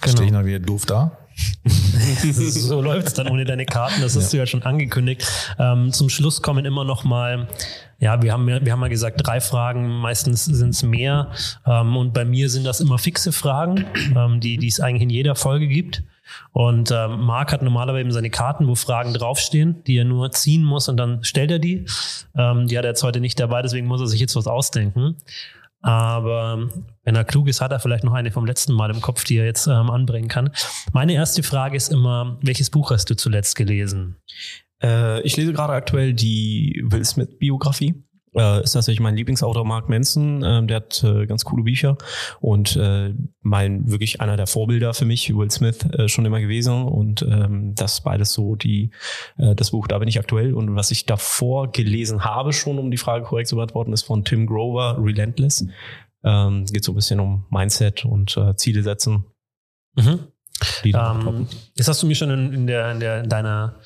Genau. 0.00 0.12
Stehe 0.12 0.26
ich 0.26 0.32
noch 0.32 0.44
wieder 0.44 0.60
doof 0.60 0.86
da? 0.86 1.18
so 2.32 2.80
läuft 2.80 3.08
es 3.08 3.14
dann 3.14 3.28
ohne 3.28 3.44
deine 3.44 3.64
Karten, 3.64 4.00
das 4.00 4.16
hast 4.16 4.24
ja. 4.24 4.30
du 4.30 4.36
ja 4.38 4.46
schon 4.46 4.62
angekündigt. 4.62 5.24
Ähm, 5.58 5.92
zum 5.92 6.08
Schluss 6.08 6.42
kommen 6.42 6.64
immer 6.64 6.84
noch 6.84 7.04
mal, 7.04 7.48
ja, 7.98 8.20
wir 8.22 8.32
haben, 8.32 8.46
wir 8.46 8.72
haben 8.72 8.80
mal 8.80 8.88
gesagt, 8.88 9.24
drei 9.24 9.40
Fragen, 9.40 9.88
meistens 10.00 10.44
sind 10.44 10.70
es 10.70 10.82
mehr. 10.82 11.30
Ähm, 11.66 11.96
und 11.96 12.12
bei 12.12 12.24
mir 12.24 12.48
sind 12.50 12.64
das 12.64 12.80
immer 12.80 12.98
fixe 12.98 13.32
Fragen, 13.32 13.84
ähm, 14.16 14.40
die, 14.40 14.56
die 14.56 14.68
es 14.68 14.80
eigentlich 14.80 15.02
in 15.02 15.10
jeder 15.10 15.34
Folge 15.34 15.68
gibt. 15.68 16.02
Und 16.52 16.90
ähm, 16.90 17.20
Marc 17.20 17.52
hat 17.52 17.62
normalerweise 17.62 18.00
eben 18.02 18.12
seine 18.12 18.30
Karten, 18.30 18.66
wo 18.66 18.74
Fragen 18.74 19.14
draufstehen, 19.14 19.82
die 19.84 19.96
er 19.96 20.04
nur 20.04 20.30
ziehen 20.30 20.62
muss 20.62 20.88
und 20.88 20.96
dann 20.96 21.24
stellt 21.24 21.50
er 21.50 21.58
die. 21.58 21.86
Ähm, 22.36 22.66
die 22.66 22.76
hat 22.76 22.84
er 22.84 22.90
jetzt 22.90 23.02
heute 23.02 23.20
nicht 23.20 23.40
dabei, 23.40 23.62
deswegen 23.62 23.86
muss 23.86 24.00
er 24.00 24.06
sich 24.06 24.20
jetzt 24.20 24.36
was 24.36 24.46
ausdenken. 24.46 25.16
Aber 25.80 26.68
wenn 27.08 27.16
er 27.16 27.24
klug 27.24 27.48
ist, 27.48 27.62
hat 27.62 27.72
er 27.72 27.80
vielleicht 27.80 28.04
noch 28.04 28.12
eine 28.12 28.30
vom 28.30 28.44
letzten 28.44 28.74
Mal 28.74 28.90
im 28.90 29.00
Kopf, 29.00 29.24
die 29.24 29.38
er 29.38 29.46
jetzt 29.46 29.66
ähm, 29.66 29.88
anbringen 29.88 30.28
kann. 30.28 30.50
Meine 30.92 31.14
erste 31.14 31.42
Frage 31.42 31.74
ist 31.74 31.90
immer, 31.90 32.36
welches 32.42 32.68
Buch 32.68 32.90
hast 32.90 33.08
du 33.08 33.16
zuletzt 33.16 33.56
gelesen? 33.56 34.16
Äh, 34.82 35.22
ich 35.22 35.34
lese 35.38 35.54
gerade 35.54 35.72
aktuell 35.72 36.12
die 36.12 36.84
Will 36.86 37.06
Smith-Biografie 37.06 37.94
äh, 38.34 38.62
ist 38.62 38.72
tatsächlich 38.72 39.00
mein 39.00 39.16
Lieblingsautor 39.16 39.64
Mark 39.64 39.88
Manson. 39.88 40.42
Ähm, 40.44 40.66
der 40.66 40.76
hat 40.76 41.02
äh, 41.02 41.26
ganz 41.26 41.44
coole 41.44 41.62
Bücher 41.62 41.96
und 42.40 42.76
äh, 42.76 43.14
mein 43.40 43.90
wirklich 43.90 44.20
einer 44.20 44.36
der 44.36 44.46
Vorbilder 44.46 44.94
für 44.94 45.04
mich, 45.04 45.34
Will 45.34 45.50
Smith, 45.50 45.84
äh, 45.92 46.08
schon 46.08 46.26
immer 46.26 46.40
gewesen. 46.40 46.84
Und 46.84 47.22
ähm, 47.22 47.74
das 47.74 48.02
beides 48.02 48.32
so 48.32 48.54
die 48.56 48.90
äh, 49.38 49.54
das 49.54 49.70
Buch, 49.70 49.88
da 49.88 49.98
bin 49.98 50.08
ich 50.08 50.18
aktuell. 50.18 50.54
Und 50.54 50.76
was 50.76 50.90
ich 50.90 51.06
davor 51.06 51.72
gelesen 51.72 52.24
habe, 52.24 52.52
schon 52.52 52.78
um 52.78 52.90
die 52.90 52.96
Frage 52.96 53.24
korrekt 53.24 53.48
zu 53.48 53.56
beantworten, 53.56 53.92
ist 53.92 54.02
von 54.02 54.24
Tim 54.24 54.46
Grover, 54.46 54.98
Relentless. 55.00 55.66
Ähm, 56.28 56.66
geht 56.66 56.84
so 56.84 56.92
ein 56.92 56.94
bisschen 56.94 57.20
um 57.20 57.46
Mindset 57.48 58.04
und 58.04 58.36
äh, 58.36 58.54
Ziele 58.56 58.82
setzen. 58.82 59.24
Mhm. 59.96 60.28
Ähm, 60.84 61.46
jetzt 61.76 61.88
hast 61.88 62.02
du 62.02 62.06
mir 62.06 62.14
schon 62.14 62.30
in, 62.30 62.52
in, 62.52 62.66
der, 62.66 62.90
in, 62.90 63.00
der, 63.00 63.22
in 63.22 63.28
deiner 63.28 63.76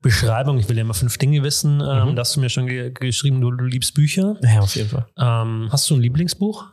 Beschreibung, 0.00 0.58
ich 0.58 0.68
will 0.68 0.76
ja 0.76 0.82
immer 0.82 0.94
fünf 0.94 1.18
Dinge 1.18 1.42
wissen, 1.42 1.80
ähm, 1.80 2.10
mhm. 2.10 2.16
da 2.16 2.20
hast 2.20 2.34
du 2.34 2.40
mir 2.40 2.48
schon 2.48 2.66
ge 2.66 2.92
geschrieben, 2.92 3.40
du, 3.40 3.50
du 3.50 3.64
liebst 3.64 3.94
Bücher. 3.94 4.36
Ja, 4.42 4.60
auf 4.60 4.74
jeden 4.74 4.88
Fall. 4.88 5.06
Ähm, 5.18 5.68
hast 5.70 5.88
du 5.90 5.94
ein 5.94 6.00
Lieblingsbuch? 6.00 6.66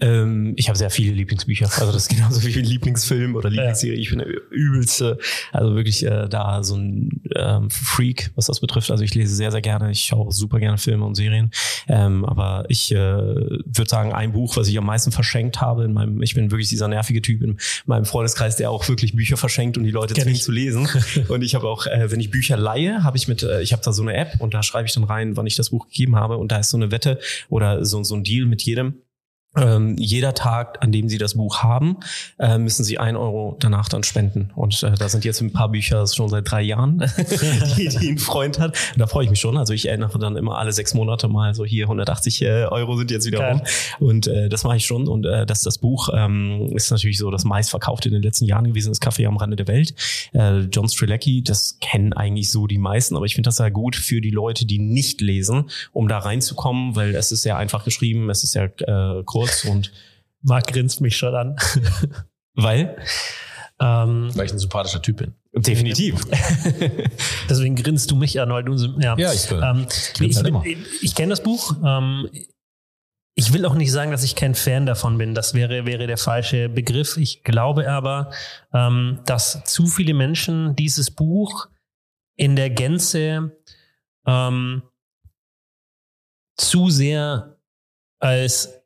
Ähm, 0.00 0.54
ich 0.56 0.68
habe 0.68 0.78
sehr 0.78 0.90
viele 0.90 1.12
Lieblingsbücher. 1.12 1.64
Also 1.64 1.92
das 1.92 2.02
ist 2.02 2.08
genauso 2.08 2.42
wie 2.44 2.56
ein 2.56 2.64
Lieblingsfilm 2.64 3.34
oder 3.34 3.50
Lieblingsserie. 3.50 3.96
Ja. 3.96 4.00
Ich 4.00 4.10
bin 4.10 4.18
der 4.20 4.28
übelste, 4.50 5.18
also 5.52 5.74
wirklich 5.74 6.04
äh, 6.04 6.28
da 6.28 6.62
so 6.62 6.76
ein 6.76 7.22
ähm, 7.34 7.68
Freak, 7.70 8.30
was 8.36 8.46
das 8.46 8.60
betrifft. 8.60 8.90
Also 8.90 9.02
ich 9.02 9.14
lese 9.14 9.34
sehr, 9.34 9.50
sehr 9.50 9.60
gerne. 9.60 9.90
Ich 9.90 10.02
schaue 10.02 10.30
super 10.30 10.60
gerne 10.60 10.78
Filme 10.78 11.04
und 11.04 11.16
Serien. 11.16 11.50
Ähm, 11.88 12.24
aber 12.24 12.64
ich 12.68 12.92
äh, 12.92 12.96
würde 12.96 13.88
sagen, 13.88 14.12
ein 14.12 14.32
Buch, 14.32 14.56
was 14.56 14.68
ich 14.68 14.78
am 14.78 14.86
meisten 14.86 15.10
verschenkt 15.10 15.60
habe 15.60 15.84
in 15.84 15.92
meinem, 15.92 16.22
ich 16.22 16.34
bin 16.34 16.50
wirklich 16.52 16.68
dieser 16.68 16.86
nervige 16.86 17.20
Typ 17.20 17.42
in 17.42 17.58
meinem 17.86 18.04
Freundeskreis, 18.04 18.56
der 18.56 18.70
auch 18.70 18.88
wirklich 18.88 19.16
Bücher 19.16 19.36
verschenkt 19.36 19.78
und 19.78 19.84
die 19.84 19.90
Leute 19.90 20.14
zwingt 20.14 20.42
zu 20.42 20.52
lesen. 20.52 20.88
und 21.28 21.42
ich 21.42 21.56
habe 21.56 21.66
auch, 21.66 21.86
äh, 21.86 22.10
wenn 22.10 22.20
ich 22.20 22.30
Bücher 22.30 22.56
leihe, 22.56 23.02
habe 23.02 23.16
ich 23.16 23.26
mit, 23.26 23.42
äh, 23.42 23.62
ich 23.62 23.72
habe 23.72 23.82
da 23.82 23.92
so 23.92 24.02
eine 24.02 24.14
App 24.14 24.34
und 24.38 24.54
da 24.54 24.62
schreibe 24.62 24.86
ich 24.86 24.94
dann 24.94 25.04
rein, 25.04 25.36
wann 25.36 25.46
ich 25.46 25.56
das 25.56 25.70
Buch 25.70 25.88
gegeben 25.88 26.14
habe. 26.14 26.36
Und 26.36 26.52
da 26.52 26.58
ist 26.58 26.70
so 26.70 26.76
eine 26.76 26.92
Wette 26.92 27.18
oder 27.48 27.84
so, 27.84 28.04
so 28.04 28.14
ein 28.14 28.22
Deal 28.22 28.46
mit 28.46 28.62
jedem 28.62 28.94
ähm, 29.56 29.96
jeder 29.98 30.34
Tag, 30.34 30.78
an 30.82 30.92
dem 30.92 31.08
Sie 31.08 31.16
das 31.16 31.34
Buch 31.34 31.62
haben, 31.62 31.96
äh, 32.38 32.58
müssen 32.58 32.84
Sie 32.84 32.98
ein 32.98 33.16
Euro 33.16 33.56
danach 33.58 33.88
dann 33.88 34.02
spenden. 34.02 34.50
Und 34.54 34.82
äh, 34.82 34.92
da 34.92 35.08
sind 35.08 35.24
jetzt 35.24 35.40
ein 35.40 35.52
paar 35.52 35.70
Bücher 35.70 36.06
schon 36.06 36.28
seit 36.28 36.50
drei 36.50 36.62
Jahren, 36.62 36.98
die, 37.76 37.88
die 37.88 38.10
ein 38.10 38.18
Freund 38.18 38.58
hat. 38.58 38.76
Da 38.96 39.06
freue 39.06 39.24
ich 39.24 39.30
mich 39.30 39.40
schon. 39.40 39.56
Also 39.56 39.72
ich 39.72 39.88
erinnere 39.88 40.18
dann 40.18 40.36
immer 40.36 40.58
alle 40.58 40.72
sechs 40.72 40.92
Monate 40.92 41.28
mal 41.28 41.54
so 41.54 41.64
hier 41.64 41.84
180 41.84 42.42
äh, 42.42 42.46
Euro 42.66 42.96
sind 42.96 43.10
jetzt 43.10 43.26
wieder 43.26 43.48
rum. 43.48 43.62
Und 44.00 44.26
äh, 44.26 44.48
das 44.48 44.64
mache 44.64 44.76
ich 44.76 44.86
schon. 44.86 45.08
Und 45.08 45.24
äh, 45.24 45.46
das, 45.46 45.62
das 45.62 45.78
Buch 45.78 46.10
ähm, 46.14 46.70
ist 46.74 46.90
natürlich 46.90 47.18
so 47.18 47.30
das 47.30 47.44
meistverkaufte 47.44 48.08
in 48.08 48.14
den 48.14 48.22
letzten 48.22 48.44
Jahren 48.44 48.66
gewesen, 48.66 48.90
das 48.90 49.00
Kaffee 49.00 49.26
am 49.26 49.38
Rande 49.38 49.56
der 49.56 49.66
Welt. 49.66 49.94
Äh, 50.34 50.60
John 50.70 50.88
Strelecki, 50.88 51.42
das 51.42 51.78
kennen 51.80 52.12
eigentlich 52.12 52.50
so 52.50 52.66
die 52.66 52.78
meisten, 52.78 53.16
aber 53.16 53.24
ich 53.24 53.34
finde 53.34 53.48
das 53.48 53.56
sehr 53.56 53.70
gut 53.70 53.96
für 53.96 54.20
die 54.20 54.30
Leute, 54.30 54.66
die 54.66 54.78
nicht 54.78 55.20
lesen, 55.20 55.70
um 55.92 56.06
da 56.06 56.18
reinzukommen, 56.18 56.96
weil 56.96 57.14
es 57.14 57.32
ist 57.32 57.42
sehr 57.42 57.56
einfach 57.56 57.84
geschrieben, 57.84 58.28
es 58.30 58.44
ist 58.44 58.52
sehr 58.52 58.70
äh, 58.86 59.22
kurz 59.38 59.64
und 59.64 59.92
Marc 60.42 60.66
grinst 60.68 61.00
mich 61.00 61.16
schon 61.16 61.34
an. 61.34 61.56
Weil? 62.54 62.96
Ähm, 63.80 64.30
weil 64.34 64.46
ich 64.46 64.52
ein 64.52 64.58
sympathischer 64.58 65.00
Typ 65.00 65.18
bin. 65.18 65.34
Definitiv. 65.54 66.20
Deswegen 67.48 67.76
grinst 67.76 68.10
du 68.10 68.16
mich 68.16 68.40
an, 68.40 68.50
weil 68.50 68.64
du 68.64 68.74
ja. 68.98 69.16
Ja, 69.16 69.32
ich, 69.32 69.50
ähm, 69.52 69.86
ich, 70.18 70.36
halt 70.36 70.66
ich, 70.66 71.02
ich 71.02 71.14
kenne 71.14 71.30
das 71.30 71.42
Buch. 71.42 71.76
Ähm, 71.84 72.28
ich 73.36 73.52
will 73.52 73.64
auch 73.64 73.74
nicht 73.74 73.92
sagen, 73.92 74.10
dass 74.10 74.24
ich 74.24 74.34
kein 74.34 74.56
Fan 74.56 74.84
davon 74.84 75.16
bin. 75.16 75.32
Das 75.34 75.54
wäre, 75.54 75.86
wäre 75.86 76.08
der 76.08 76.18
falsche 76.18 76.68
Begriff. 76.68 77.16
Ich 77.16 77.44
glaube 77.44 77.88
aber, 77.88 78.32
ähm, 78.72 79.20
dass 79.26 79.62
zu 79.64 79.86
viele 79.86 80.12
Menschen 80.12 80.74
dieses 80.74 81.12
Buch 81.12 81.68
in 82.34 82.56
der 82.56 82.70
Gänze 82.70 83.56
ähm, 84.26 84.82
zu 86.56 86.90
sehr 86.90 87.56
als 88.18 88.77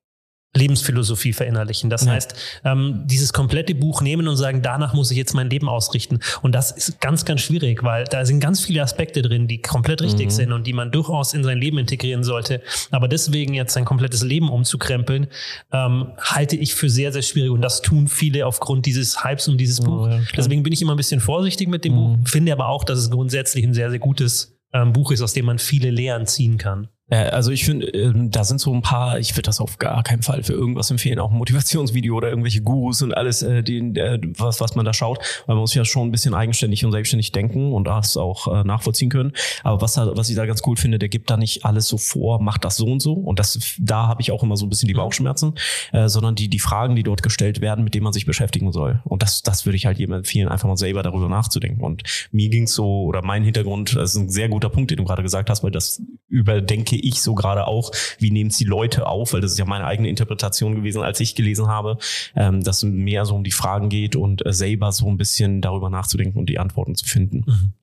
Lebensphilosophie 0.54 1.32
verinnerlichen. 1.32 1.88
Das 1.90 2.04
Ja. 2.04 2.12
heißt, 2.12 2.34
ähm, 2.64 3.02
dieses 3.06 3.32
komplette 3.32 3.74
Buch 3.74 4.02
nehmen 4.02 4.28
und 4.28 4.36
sagen, 4.36 4.60
danach 4.62 4.92
muss 4.94 5.10
ich 5.10 5.16
jetzt 5.16 5.32
mein 5.34 5.48
Leben 5.48 5.68
ausrichten. 5.68 6.20
Und 6.42 6.54
das 6.54 6.70
ist 6.70 7.00
ganz, 7.00 7.24
ganz 7.24 7.40
schwierig, 7.40 7.82
weil 7.82 8.04
da 8.04 8.24
sind 8.24 8.40
ganz 8.40 8.60
viele 8.60 8.82
Aspekte 8.82 9.22
drin, 9.22 9.48
die 9.48 9.62
komplett 9.62 10.02
richtig 10.02 10.30
sind 10.30 10.52
und 10.52 10.66
die 10.66 10.72
man 10.72 10.90
durchaus 10.92 11.32
in 11.34 11.42
sein 11.42 11.58
Leben 11.58 11.78
integrieren 11.78 12.22
sollte. 12.22 12.60
Aber 12.90 13.08
deswegen 13.08 13.54
jetzt 13.54 13.72
sein 13.72 13.84
komplettes 13.84 14.22
Leben 14.22 14.50
umzukrempeln, 14.50 15.28
ähm, 15.72 16.08
halte 16.18 16.56
ich 16.56 16.74
für 16.74 16.90
sehr, 16.90 17.12
sehr 17.12 17.22
schwierig. 17.22 17.50
Und 17.50 17.62
das 17.62 17.80
tun 17.82 18.08
viele 18.08 18.46
aufgrund 18.46 18.84
dieses 18.86 19.24
Hypes 19.24 19.48
um 19.48 19.56
dieses 19.56 19.80
Buch. 19.80 20.06
ja, 20.06 20.18
klar. 20.18 20.26
Deswegen 20.36 20.62
bin 20.62 20.72
ich 20.72 20.82
immer 20.82 20.92
ein 20.94 20.96
bisschen 20.98 21.20
vorsichtig 21.20 21.68
mit 21.68 21.84
dem 21.84 21.94
Buch, 21.94 22.16
finde 22.24 22.52
aber 22.52 22.68
auch, 22.68 22.84
dass 22.84 22.98
es 22.98 23.10
grundsätzlich 23.10 23.64
ein 23.64 23.74
sehr, 23.74 23.90
sehr 23.90 23.98
gutes 23.98 24.58
ähm, 24.74 24.92
Buch 24.92 25.12
ist, 25.12 25.20
aus 25.22 25.32
dem 25.32 25.46
man 25.46 25.58
viele 25.58 25.90
Lehren 25.90 26.26
ziehen 26.26 26.56
kann. 26.58 26.88
Äh, 27.12 27.30
Also 27.30 27.50
ich 27.50 27.64
finde, 27.64 27.86
ähm, 27.88 28.30
da 28.30 28.44
sind 28.44 28.60
so 28.60 28.72
ein 28.72 28.82
paar, 28.82 29.18
ich 29.18 29.32
würde 29.34 29.42
das 29.42 29.60
auf 29.60 29.78
gar 29.78 30.02
keinen 30.02 30.22
Fall 30.22 30.42
für 30.42 30.54
irgendwas 30.54 30.90
empfehlen, 30.90 31.18
auch 31.18 31.30
ein 31.30 31.38
Motivationsvideo 31.38 32.16
oder 32.16 32.28
irgendwelche 32.28 32.62
Gurus 32.62 33.02
und 33.02 33.12
alles, 33.14 33.42
äh, 33.42 33.62
die, 33.62 33.78
äh, 33.78 34.18
was, 34.38 34.60
was 34.60 34.74
man 34.74 34.84
da 34.84 34.92
schaut, 34.92 35.18
weil 35.46 35.54
man 35.56 35.62
muss 35.62 35.74
ja 35.74 35.84
schon 35.84 36.08
ein 36.08 36.10
bisschen 36.10 36.34
eigenständig 36.34 36.84
und 36.84 36.92
selbstständig 36.92 37.32
denken 37.32 37.72
und 37.72 37.84
das 37.84 38.16
auch 38.16 38.64
nachvollziehen 38.64 39.10
können. 39.10 39.32
Aber 39.62 39.80
was, 39.80 39.96
was 39.96 40.28
ich 40.28 40.36
da 40.36 40.46
ganz 40.46 40.62
cool 40.66 40.76
finde, 40.76 40.98
der 40.98 41.08
gibt 41.08 41.30
da 41.30 41.36
nicht 41.36 41.64
alles 41.64 41.88
so 41.88 41.98
vor, 41.98 42.40
macht 42.40 42.64
das 42.64 42.76
so 42.76 42.86
und 42.86 43.00
so. 43.00 43.12
Und 43.12 43.38
das, 43.38 43.76
da 43.78 44.06
habe 44.06 44.22
ich 44.22 44.30
auch 44.30 44.42
immer 44.42 44.56
so 44.56 44.66
ein 44.66 44.68
bisschen 44.68 44.88
die 44.88 44.94
Bauchschmerzen, 44.94 45.54
äh, 45.92 46.08
sondern 46.08 46.34
die, 46.34 46.48
die 46.48 46.58
Fragen, 46.58 46.96
die 46.96 47.02
dort 47.02 47.22
gestellt 47.22 47.60
werden, 47.60 47.84
mit 47.84 47.94
denen 47.94 48.04
man 48.04 48.12
sich 48.12 48.26
beschäftigen 48.26 48.72
soll. 48.72 49.00
Und 49.04 49.22
das, 49.22 49.42
das 49.42 49.66
würde 49.66 49.76
ich 49.76 49.86
halt 49.86 49.98
jedem 49.98 50.14
empfehlen, 50.14 50.48
einfach 50.48 50.68
mal 50.68 50.76
selber 50.76 51.02
darüber 51.02 51.28
nachzudenken. 51.28 51.82
Und 51.82 52.02
mir 52.30 52.48
ging's 52.48 52.74
so, 52.74 53.02
oder 53.04 53.22
mein 53.22 53.44
Hintergrund, 53.44 53.96
das 53.96 54.14
ist 54.14 54.16
ein 54.16 54.28
sehr 54.28 54.48
guter 54.48 54.70
Punkt, 54.70 54.90
den 54.90 54.98
du 54.98 55.04
gerade 55.04 55.22
gesagt 55.22 55.50
hast, 55.50 55.62
weil 55.62 55.70
das 55.70 56.02
überdenke 56.28 56.96
ich 57.02 57.22
so 57.22 57.34
gerade 57.34 57.66
auch, 57.66 57.90
wie 58.18 58.30
nehmen 58.30 58.50
es 58.50 58.58
die 58.58 58.64
Leute 58.64 59.06
auf, 59.06 59.32
weil 59.32 59.40
das 59.40 59.52
ist 59.52 59.58
ja 59.58 59.64
meine 59.64 59.86
eigene 59.86 60.08
Interpretation 60.08 60.74
gewesen, 60.74 61.02
als 61.02 61.20
ich 61.20 61.34
gelesen 61.34 61.68
habe, 61.68 61.98
ähm, 62.34 62.62
dass 62.62 62.82
es 62.82 62.82
mehr 62.84 63.24
so 63.24 63.34
um 63.34 63.44
die 63.44 63.52
Fragen 63.52 63.88
geht 63.88 64.16
und 64.16 64.44
äh, 64.46 64.52
selber 64.52 64.92
so 64.92 65.08
ein 65.08 65.16
bisschen 65.16 65.60
darüber 65.60 65.90
nachzudenken 65.90 66.38
und 66.38 66.46
die 66.46 66.58
Antworten 66.58 66.94
zu 66.94 67.06
finden. 67.06 67.74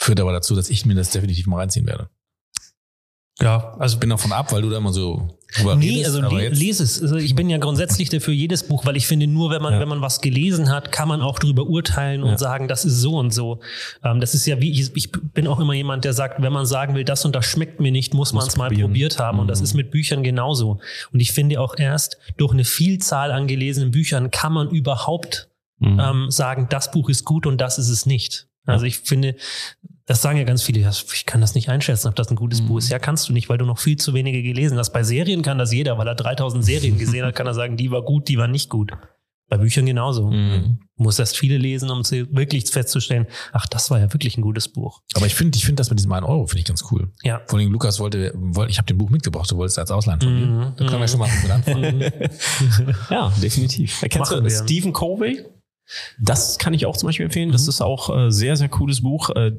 Führt 0.00 0.20
aber 0.20 0.32
dazu, 0.32 0.54
dass 0.54 0.70
ich 0.70 0.84
mir 0.84 0.94
das 0.94 1.10
definitiv 1.10 1.46
mal 1.46 1.58
reinziehen 1.58 1.86
werde. 1.86 2.10
Ja, 3.42 3.74
also 3.80 3.96
Ich 3.96 4.00
bin 4.00 4.10
davon 4.10 4.30
ab, 4.32 4.52
weil 4.52 4.62
du 4.62 4.70
da 4.70 4.76
immer 4.78 4.92
so 4.92 5.36
drüber 5.56 5.74
Nee, 5.74 5.88
redest, 6.04 6.06
also 6.06 6.20
le 6.36 6.48
lese 6.50 6.84
es. 6.84 7.02
Also 7.02 7.16
ich 7.16 7.34
bin 7.34 7.50
ja 7.50 7.58
grundsätzlich 7.58 8.08
dafür 8.08 8.32
jedes 8.32 8.62
Buch, 8.68 8.86
weil 8.86 8.96
ich 8.96 9.08
finde, 9.08 9.26
nur 9.26 9.50
wenn 9.50 9.60
man, 9.60 9.74
Ja. 9.74 9.80
wenn 9.80 9.88
man 9.88 10.00
was 10.00 10.20
gelesen 10.20 10.70
hat, 10.70 10.92
kann 10.92 11.08
man 11.08 11.20
auch 11.20 11.40
darüber 11.40 11.66
urteilen 11.66 12.22
und 12.22 12.30
Ja. 12.30 12.38
sagen, 12.38 12.68
das 12.68 12.84
ist 12.84 13.00
so 13.00 13.16
und 13.16 13.32
so. 13.34 13.60
Ähm, 14.04 14.20
das 14.20 14.34
ist 14.34 14.46
ja 14.46 14.60
wie, 14.60 14.70
ich, 14.70 14.94
ich 14.96 15.10
bin 15.10 15.48
auch 15.48 15.58
immer 15.58 15.72
jemand, 15.74 16.04
der 16.04 16.12
sagt, 16.12 16.40
wenn 16.42 16.52
man 16.52 16.64
sagen 16.64 16.94
will, 16.94 17.04
das 17.04 17.24
und 17.24 17.34
das 17.34 17.44
schmeckt 17.46 17.80
mir 17.80 17.90
nicht, 17.90 18.14
muss 18.14 18.32
man 18.32 18.46
es 18.46 18.56
mal 18.56 18.70
probiert 18.70 19.18
haben. 19.18 19.40
Und 19.40 19.48
das 19.48 19.58
Mhm. 19.58 19.64
ist 19.64 19.74
mit 19.74 19.90
Büchern 19.90 20.22
genauso. 20.22 20.78
Und 21.12 21.18
ich 21.20 21.32
finde 21.32 21.60
auch 21.60 21.76
erst 21.76 22.18
durch 22.36 22.52
eine 22.52 22.64
Vielzahl 22.64 23.32
an 23.32 23.48
gelesenen 23.48 23.90
Büchern 23.90 24.30
kann 24.30 24.52
man 24.52 24.70
überhaupt 24.70 25.48
Mhm. 25.80 26.00
ähm, 26.00 26.30
sagen, 26.30 26.68
das 26.70 26.92
Buch 26.92 27.08
ist 27.08 27.24
gut 27.24 27.46
und 27.46 27.60
das 27.60 27.78
ist 27.78 27.88
es 27.88 28.06
nicht. 28.06 28.46
Also 28.66 28.86
ich 28.86 29.00
finde, 29.00 29.34
das 30.06 30.20
sagen 30.20 30.38
ja 30.38 30.44
ganz 30.44 30.62
viele, 30.62 30.80
ich 30.80 31.26
kann 31.26 31.40
das 31.40 31.54
nicht 31.54 31.68
einschätzen, 31.68 32.08
ob 32.08 32.14
das 32.14 32.30
ein 32.30 32.36
gutes 32.36 32.60
Buch 32.60 32.78
ist. 32.78 32.90
Ja, 32.90 32.98
kannst 32.98 33.28
du 33.28 33.32
nicht, 33.32 33.48
weil 33.48 33.56
du 33.58 33.64
noch 33.64 33.78
viel 33.78 33.96
zu 33.96 34.12
wenige 34.12 34.42
gelesen 34.42 34.76
hast. 34.78 34.90
Bei 34.92 35.02
Serien 35.02 35.42
kann 35.42 35.56
das 35.58 35.72
jeder, 35.72 35.96
weil 35.96 36.06
er 36.06 36.14
3000 36.14 36.64
Serien 36.64 36.98
gesehen 36.98 37.24
hat, 37.24 37.34
kann 37.34 37.46
er 37.46 37.54
sagen, 37.54 37.76
die 37.76 37.90
war 37.90 38.02
gut, 38.02 38.28
die 38.28 38.36
war 38.36 38.48
nicht 38.48 38.68
gut. 38.68 38.92
Bei 39.48 39.58
Büchern 39.58 39.84
genauso. 39.84 40.30
Mhm. 40.30 40.78
Du 40.96 41.02
musst 41.02 41.20
erst 41.20 41.36
viele 41.36 41.58
lesen, 41.58 41.90
um 41.90 42.02
wirklich 42.02 42.70
festzustellen, 42.70 43.26
ach, 43.52 43.66
das 43.66 43.90
war 43.90 43.98
ja 43.98 44.12
wirklich 44.12 44.38
ein 44.38 44.42
gutes 44.42 44.68
Buch. 44.68 45.00
aber 45.14 45.26
ich 45.26 45.34
finde, 45.34 45.56
ich 45.56 45.64
finde 45.64 45.80
das 45.80 45.90
mit 45.90 45.98
diesem 45.98 46.12
1 46.12 46.26
Euro 46.26 46.46
finde 46.46 46.60
ich 46.60 46.64
ganz 46.66 46.84
cool. 46.90 47.12
Ja. 47.22 47.42
Vor 47.46 47.58
allem 47.58 47.70
Lukas 47.72 47.98
wollte, 47.98 48.32
wollte 48.34 48.70
ich 48.70 48.78
habe 48.78 48.86
den 48.86 48.96
Buch 48.98 49.10
mitgebracht, 49.10 49.50
du 49.50 49.56
wolltest 49.56 49.78
als 49.78 49.90
Ausleihen 49.90 50.20
von 50.20 50.34
mir. 50.34 50.46
Mhm. 50.46 50.72
Da 50.76 50.86
können 50.86 51.00
wir 51.00 51.08
schon 51.08 51.18
mal 51.20 51.28
mit 51.42 51.50
anfangen. 51.50 52.00
Ja, 53.10 53.32
definitiv. 53.42 54.00
Kennst 54.00 54.18
Machen 54.18 54.44
du 54.44 54.50
wir. 54.50 54.62
Stephen 54.64 54.92
Covey? 54.92 55.44
Das 56.18 56.58
kann 56.58 56.72
ich 56.74 56.86
auch 56.86 56.96
zum 56.96 57.08
Beispiel 57.08 57.26
empfehlen. 57.26 57.52
Das 57.52 57.68
ist 57.68 57.80
auch 57.80 58.14
äh, 58.14 58.30
sehr, 58.30 58.56
sehr 58.56 58.68
cooles 58.68 59.02
Buch. 59.02 59.30
Äh, 59.30 59.52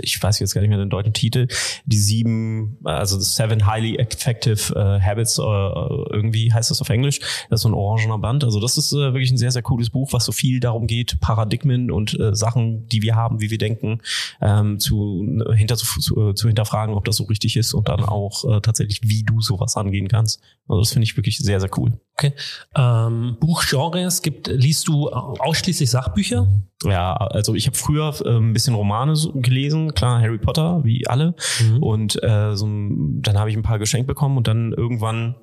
ich 0.00 0.22
weiß 0.22 0.38
jetzt 0.38 0.54
gar 0.54 0.60
nicht 0.60 0.70
mehr 0.70 0.78
den 0.78 0.90
deutschen 0.90 1.12
Titel. 1.12 1.48
Die 1.84 1.98
sieben, 1.98 2.78
also 2.84 3.18
the 3.18 3.24
Seven 3.24 3.66
Highly 3.66 3.96
Effective 3.96 4.74
äh, 4.74 5.00
Habits, 5.00 5.38
äh, 5.38 5.42
irgendwie 5.42 6.52
heißt 6.52 6.70
das 6.70 6.80
auf 6.80 6.88
Englisch. 6.88 7.20
Das 7.50 7.60
ist 7.60 7.62
so 7.62 7.68
ein 7.68 7.74
orangener 7.74 8.18
Band. 8.18 8.44
Also 8.44 8.60
das 8.60 8.78
ist 8.78 8.92
äh, 8.92 9.12
wirklich 9.12 9.30
ein 9.30 9.38
sehr, 9.38 9.50
sehr 9.50 9.62
cooles 9.62 9.90
Buch, 9.90 10.12
was 10.12 10.24
so 10.24 10.32
viel 10.32 10.60
darum 10.60 10.86
geht, 10.86 11.20
Paradigmen 11.20 11.90
und 11.90 12.18
äh, 12.18 12.34
Sachen, 12.34 12.88
die 12.88 13.02
wir 13.02 13.14
haben, 13.14 13.40
wie 13.40 13.50
wir 13.50 13.58
denken, 13.58 14.00
ähm, 14.40 14.78
zu, 14.78 15.26
hinter, 15.54 15.76
zu, 15.76 16.00
zu, 16.00 16.32
zu 16.32 16.46
hinterfragen, 16.46 16.94
ob 16.94 17.04
das 17.04 17.16
so 17.16 17.24
richtig 17.24 17.56
ist 17.56 17.74
und 17.74 17.88
dann 17.88 18.00
auch 18.00 18.44
äh, 18.44 18.60
tatsächlich, 18.60 19.00
wie 19.02 19.22
du 19.24 19.40
sowas 19.40 19.76
angehen 19.76 20.08
kannst. 20.08 20.40
Also 20.68 20.80
das 20.80 20.92
finde 20.92 21.04
ich 21.04 21.16
wirklich 21.16 21.38
sehr, 21.38 21.60
sehr 21.60 21.70
cool. 21.76 21.92
Okay. 22.18 22.32
Ähm, 22.74 23.36
Buchgenres 23.40 24.22
gibt, 24.22 24.46
liest 24.48 24.88
du 24.88 25.10
ausschließlich 25.10 25.65
Sachbücher? 25.72 26.48
Ja, 26.84 27.14
also 27.14 27.54
ich 27.54 27.66
habe 27.66 27.76
früher 27.76 28.14
äh, 28.24 28.36
ein 28.36 28.52
bisschen 28.52 28.74
Romane 28.74 29.14
gelesen, 29.34 29.94
klar, 29.94 30.20
Harry 30.20 30.38
Potter, 30.38 30.84
wie 30.84 31.06
alle. 31.06 31.34
Mhm. 31.60 31.82
Und 31.82 32.22
äh, 32.22 32.54
so, 32.56 32.66
dann 32.66 33.38
habe 33.38 33.50
ich 33.50 33.56
ein 33.56 33.62
paar 33.62 33.78
geschenkt 33.78 34.06
bekommen 34.06 34.36
und 34.36 34.46
dann 34.46 34.72
irgendwann, 34.72 35.36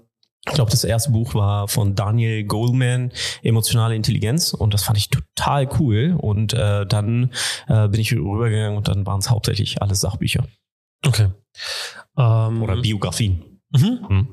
ich 0.47 0.53
glaube, 0.53 0.71
das 0.71 0.83
erste 0.83 1.11
Buch 1.11 1.35
war 1.35 1.67
von 1.67 1.95
Daniel 1.95 2.43
Goleman, 2.45 3.11
Emotionale 3.41 3.95
Intelligenz. 3.95 4.53
Und 4.53 4.73
das 4.73 4.83
fand 4.83 4.97
ich 4.97 5.09
total 5.09 5.69
cool. 5.79 6.15
Und 6.17 6.53
äh, 6.53 6.85
dann 6.85 7.31
äh, 7.67 7.87
bin 7.87 7.99
ich 8.01 8.13
rübergegangen 8.13 8.77
und 8.77 8.87
dann 8.87 9.05
waren 9.05 9.19
es 9.19 9.29
hauptsächlich 9.29 9.81
alles 9.81 10.01
Sachbücher 10.01 10.45
Okay. 11.05 11.29
Ähm, 12.17 12.61
oder 12.61 12.81
Biografien. 12.81 13.59
Mhm. 13.71 14.07
Hm. 14.07 14.27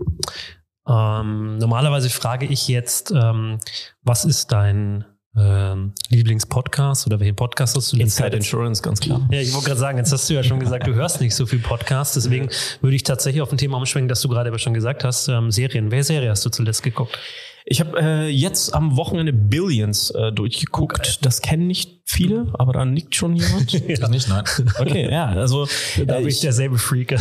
Ähm, 0.89 1.59
normalerweise 1.59 2.11
frage 2.11 2.47
ich 2.47 2.69
jetzt, 2.69 3.11
ähm, 3.11 3.59
was 4.03 4.25
ist 4.25 4.53
dein 4.53 5.05
ähm, 5.37 5.93
Lieblingspodcast 6.09 7.07
oder 7.07 7.21
welchen 7.21 7.37
Podcast 7.37 7.77
hast 7.77 7.93
du 7.93 7.97
Inside 7.97 8.37
Insurance, 8.37 8.83
ganz 8.83 9.01
klar. 9.01 9.29
Ja, 9.31 9.41
ich 9.41 9.53
wollte 9.53 9.69
gerade 9.69 9.81
sagen, 9.81 9.99
jetzt 9.99 10.13
hast 10.13 10.29
du 10.29 10.35
ja 10.35 10.43
schon 10.43 10.59
gesagt, 10.59 10.87
du 10.87 10.95
hörst 10.95 11.21
nicht 11.21 11.35
so 11.35 11.47
viel 11.47 11.61
Podcasts, 11.61 12.15
deswegen 12.15 12.49
würde 12.81 12.97
ich 12.97 13.05
tatsächlich 13.05 13.43
auf 13.43 13.53
ein 13.53 13.59
Thema 13.59 13.77
umschwenken, 13.77 14.09
das 14.09 14.21
du 14.21 14.29
gerade 14.29 14.49
aber 14.49 14.59
schon 14.59 14.75
gesagt 14.75 15.05
hast, 15.05 15.29
ähm, 15.29 15.51
Serien. 15.51 15.91
Welche 15.91 16.05
Serie 16.05 16.31
hast 16.31 16.45
du 16.45 16.51
zuletzt 16.51 16.83
geguckt? 16.83 17.19
Ich 17.65 17.81
habe 17.81 18.01
äh, 18.01 18.29
jetzt 18.29 18.75
am 18.75 18.97
Wochenende 18.97 19.33
Billions 19.33 20.11
äh, 20.11 20.33
durchgeguckt. 20.33 21.25
Das 21.25 21.41
kennen 21.43 21.67
nicht 21.67 22.00
viele, 22.11 22.47
aber 22.55 22.73
da 22.73 22.85
nickt 22.85 23.15
schon 23.15 23.37
jemand. 23.37 23.73
Ich 23.91 24.09
nicht, 24.09 24.29
nein. 24.29 24.45
Okay, 24.79 25.11
ja, 25.11 25.27
also 25.27 25.67
Da 26.07 26.17
äh, 26.17 26.21
bin 26.21 26.29
ich 26.29 26.41
derselbe 26.41 26.79
Freak. 26.79 27.15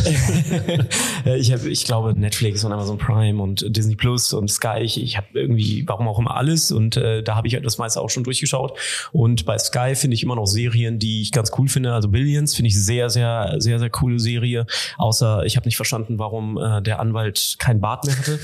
Ich 1.36 1.52
habe, 1.52 1.68
ich 1.68 1.84
glaube, 1.84 2.18
Netflix 2.18 2.64
und 2.64 2.72
Amazon 2.72 2.96
Prime 2.96 3.42
und 3.42 3.64
Disney 3.76 3.94
Plus 3.94 4.32
und 4.32 4.50
Sky. 4.50 4.78
Ich, 4.80 5.00
ich 5.00 5.16
habe 5.16 5.26
irgendwie, 5.34 5.84
warum 5.86 6.08
auch 6.08 6.18
immer 6.18 6.36
alles 6.36 6.72
und 6.72 6.96
äh, 6.96 7.22
da 7.22 7.36
habe 7.36 7.46
ich 7.46 7.58
das 7.62 7.76
meiste 7.78 8.00
auch 8.00 8.08
schon 8.08 8.24
durchgeschaut. 8.24 8.78
Und 9.12 9.44
bei 9.44 9.58
Sky 9.58 9.94
finde 9.94 10.14
ich 10.14 10.22
immer 10.22 10.36
noch 10.36 10.46
Serien, 10.46 10.98
die 10.98 11.20
ich 11.20 11.32
ganz 11.32 11.52
cool 11.58 11.68
finde. 11.68 11.92
Also 11.92 12.08
Billions 12.08 12.54
finde 12.54 12.68
ich 12.68 12.82
sehr, 12.82 13.10
sehr, 13.10 13.56
sehr, 13.58 13.78
sehr 13.78 13.90
coole 13.90 14.18
Serie. 14.18 14.66
Außer 14.96 15.44
ich 15.44 15.56
habe 15.56 15.66
nicht 15.66 15.76
verstanden, 15.76 16.18
warum 16.18 16.56
äh, 16.56 16.80
der 16.80 17.00
Anwalt 17.00 17.56
kein 17.58 17.80
Bart 17.80 18.06
mehr 18.06 18.16
hatte 18.16 18.40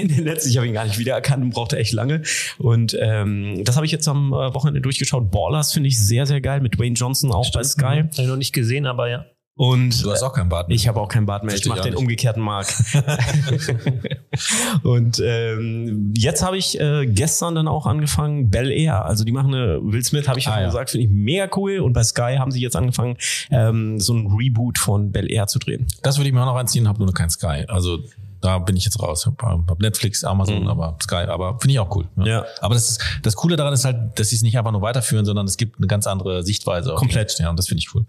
in 0.00 0.08
den 0.08 0.24
letzten. 0.24 0.50
Ich 0.50 0.56
habe 0.56 0.66
ihn 0.66 0.74
gar 0.74 0.86
nicht 0.86 0.98
wiedererkannt 0.98 1.42
und 1.42 1.50
brauchte 1.50 1.76
echt 1.76 1.92
lange. 1.92 2.22
Und 2.58 2.96
ähm, 3.00 3.62
das 3.64 3.76
habe 3.76 3.84
ich 3.86 3.92
jetzt 3.92 4.08
am 4.08 4.32
äh, 4.32 4.54
Wochenende 4.54 4.80
durchgeschaut. 4.80 5.30
Ballers 5.30 5.72
finde 5.72 5.83
ich 5.88 5.98
sehr, 5.98 6.26
sehr 6.26 6.40
geil 6.40 6.60
mit 6.60 6.78
Dwayne 6.78 6.94
Johnson 6.94 7.32
auch 7.32 7.50
bei 7.52 7.62
Sky. 7.62 7.84
Habe 7.84 8.08
ich 8.12 8.26
noch 8.26 8.36
nicht 8.36 8.52
gesehen, 8.52 8.86
aber 8.86 9.08
ja. 9.08 9.24
Und 9.56 10.02
Du 10.04 10.10
hast 10.10 10.24
auch 10.24 10.32
keinen 10.32 10.48
Bart 10.48 10.66
mehr. 10.68 10.74
ich 10.74 10.88
habe 10.88 11.00
auch 11.00 11.06
keinen 11.06 11.26
Bart 11.26 11.44
mehr. 11.44 11.54
Ich 11.54 11.62
Verstehe 11.62 11.70
mache 11.70 11.78
ich 11.78 11.84
den 11.84 11.92
nicht. 11.92 12.00
umgekehrten 12.00 12.42
Mark. 12.42 12.66
und 14.82 15.22
ähm, 15.24 16.12
jetzt 16.16 16.42
habe 16.42 16.58
ich 16.58 16.78
äh, 16.80 17.06
gestern 17.06 17.54
dann 17.54 17.68
auch 17.68 17.86
angefangen, 17.86 18.50
Bel 18.50 18.70
Air. 18.70 19.04
Also 19.04 19.24
die 19.24 19.32
machen 19.32 19.54
eine 19.54 19.80
Will 19.82 20.04
Smith, 20.04 20.26
habe 20.28 20.38
ich 20.38 20.46
ja 20.46 20.50
Ah, 20.50 20.54
schon 20.54 20.62
ja. 20.62 20.68
gesagt, 20.68 20.90
finde 20.90 21.06
ich 21.06 21.12
mega 21.12 21.48
cool. 21.56 21.78
Und 21.78 21.92
bei 21.92 22.02
Sky 22.02 22.36
haben 22.38 22.50
sie 22.50 22.60
jetzt 22.60 22.76
angefangen, 22.76 23.16
ähm, 23.50 24.00
so 24.00 24.14
ein 24.14 24.26
Reboot 24.26 24.78
von 24.78 25.12
Bel 25.12 25.30
Air 25.30 25.46
zu 25.46 25.58
drehen. 25.58 25.86
Das 26.02 26.18
würde 26.18 26.28
ich 26.28 26.34
mir 26.34 26.42
auch 26.42 26.46
noch 26.46 26.56
anziehen, 26.56 26.88
habe 26.88 26.98
nur 26.98 27.06
noch 27.06 27.14
kein 27.14 27.30
Sky. 27.30 27.64
Also 27.68 27.98
da 28.44 28.58
bin 28.58 28.76
ich 28.76 28.84
jetzt 28.84 29.00
raus. 29.02 29.26
Hab, 29.26 29.42
hab 29.42 29.80
Netflix, 29.80 30.22
Amazon, 30.22 30.62
Mhm. 30.62 30.68
aber 30.68 30.96
Sky, 31.02 31.14
aber 31.28 31.58
finde 31.60 31.72
ich 31.72 31.78
auch 31.80 31.94
cool. 31.96 32.06
Ja. 32.24 32.44
Aber 32.60 32.74
das 32.74 32.90
ist 32.90 33.00
das 33.22 33.34
Coole 33.36 33.56
daran 33.56 33.72
ist 33.72 33.84
halt, 33.84 34.18
dass 34.18 34.28
sie 34.28 34.36
es 34.36 34.42
nicht 34.42 34.58
einfach 34.58 34.70
nur 34.72 34.82
weiterführen, 34.82 35.24
sondern 35.24 35.46
es 35.46 35.56
gibt 35.56 35.78
eine 35.78 35.86
ganz 35.86 36.06
andere 36.06 36.42
Sichtweise. 36.42 36.94
Komplett. 36.94 37.38
Ja, 37.38 37.50
und 37.50 37.58
das 37.58 37.66
finde 37.68 37.78
ich 37.80 37.94
cool. 37.94 38.04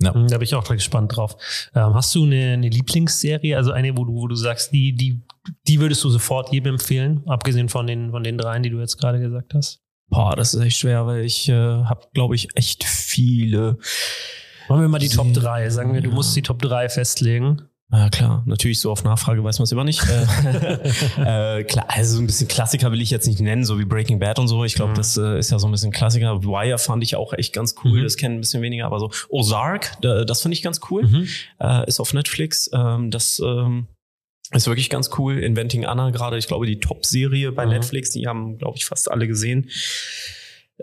Ja. 0.00 0.12
Mhm, 0.14 0.28
Da 0.28 0.38
bin 0.38 0.44
ich 0.44 0.54
auch 0.54 0.64
gespannt 0.64 1.16
drauf. 1.16 1.36
Ähm, 1.74 1.94
hast 1.94 2.14
du 2.14 2.24
eine, 2.24 2.52
eine 2.54 2.68
Lieblingsserie, 2.68 3.56
also 3.56 3.72
eine, 3.72 3.96
wo 3.96 4.04
du, 4.04 4.12
wo 4.14 4.28
du 4.28 4.36
sagst, 4.36 4.72
die, 4.72 4.92
die, 4.94 5.20
die 5.68 5.80
würdest 5.80 6.02
du 6.04 6.10
sofort 6.10 6.52
jedem 6.52 6.74
empfehlen, 6.74 7.22
abgesehen 7.26 7.68
von 7.68 7.86
den, 7.86 8.12
von 8.12 8.22
den 8.22 8.38
dreien, 8.38 8.62
die 8.62 8.70
du 8.70 8.78
jetzt 8.78 8.96
gerade 8.98 9.18
gesagt 9.20 9.54
hast? 9.54 9.80
Boah, 10.08 10.36
das 10.36 10.54
ist 10.54 10.60
echt 10.62 10.76
schwer, 10.78 11.06
weil 11.06 11.24
ich 11.24 11.48
äh, 11.48 11.52
habe, 11.54 12.06
glaube 12.12 12.34
ich, 12.34 12.48
echt 12.56 12.84
viele. 12.84 13.78
Machen 14.68 14.80
wir 14.82 14.88
mal 14.88 14.98
die 14.98 15.08
Top 15.08 15.26
Sehr- 15.34 15.42
3. 15.42 15.70
Sagen 15.70 15.92
wir, 15.94 16.00
du 16.00 16.10
musst 16.10 16.34
die 16.36 16.42
Top 16.42 16.60
3 16.62 16.88
festlegen. 16.88 17.62
Ja, 17.92 18.08
klar, 18.08 18.42
natürlich 18.46 18.80
so 18.80 18.90
auf 18.90 19.04
Nachfrage 19.04 19.44
weiß 19.44 19.58
man 19.58 19.64
es 19.64 19.72
immer 19.72 19.84
nicht. 19.84 20.02
äh, 20.08 21.58
äh, 21.60 21.64
klar, 21.64 21.84
also 21.88 22.16
so 22.16 22.22
ein 22.22 22.26
bisschen 22.26 22.48
Klassiker 22.48 22.90
will 22.90 23.00
ich 23.00 23.10
jetzt 23.10 23.26
nicht 23.28 23.38
nennen, 23.40 23.64
so 23.64 23.78
wie 23.78 23.84
Breaking 23.84 24.18
Bad 24.18 24.38
und 24.38 24.48
so. 24.48 24.64
Ich 24.64 24.74
glaube, 24.74 24.92
Mhm. 24.92 24.96
das 24.96 25.16
äh, 25.16 25.38
ist 25.38 25.50
ja 25.50 25.58
so 25.58 25.68
ein 25.68 25.70
bisschen 25.70 25.92
Klassiker. 25.92 26.42
Wire 26.42 26.78
fand 26.78 27.02
ich 27.04 27.14
auch 27.14 27.32
echt 27.34 27.52
ganz 27.52 27.74
cool. 27.84 28.00
Mhm. 28.00 28.02
Das 28.04 28.16
kennen 28.16 28.36
ein 28.36 28.40
bisschen 28.40 28.62
weniger, 28.62 28.86
aber 28.86 28.98
so 28.98 29.10
Ozark, 29.28 29.92
da, 30.00 30.24
das 30.24 30.42
finde 30.42 30.54
ich 30.56 30.62
ganz 30.62 30.80
cool. 30.90 31.06
Mhm. 31.06 31.28
Äh, 31.60 31.86
ist 31.86 32.00
auf 32.00 32.12
Netflix. 32.14 32.68
Ähm, 32.72 33.10
das 33.12 33.40
ähm, 33.44 33.86
Ist 34.50 34.66
wirklich 34.66 34.90
ganz 34.90 35.10
cool. 35.18 35.38
Inventing 35.38 35.84
Anna 35.84 36.10
gerade, 36.10 36.36
ich 36.38 36.46
glaube, 36.48 36.66
die 36.66 36.80
Top-Serie 36.80 37.52
bei 37.52 37.64
Mhm. 37.66 37.72
Netflix, 37.72 38.10
die 38.10 38.26
haben, 38.26 38.58
glaube 38.58 38.76
ich, 38.76 38.86
fast 38.86 39.10
alle 39.10 39.28
gesehen. 39.28 39.70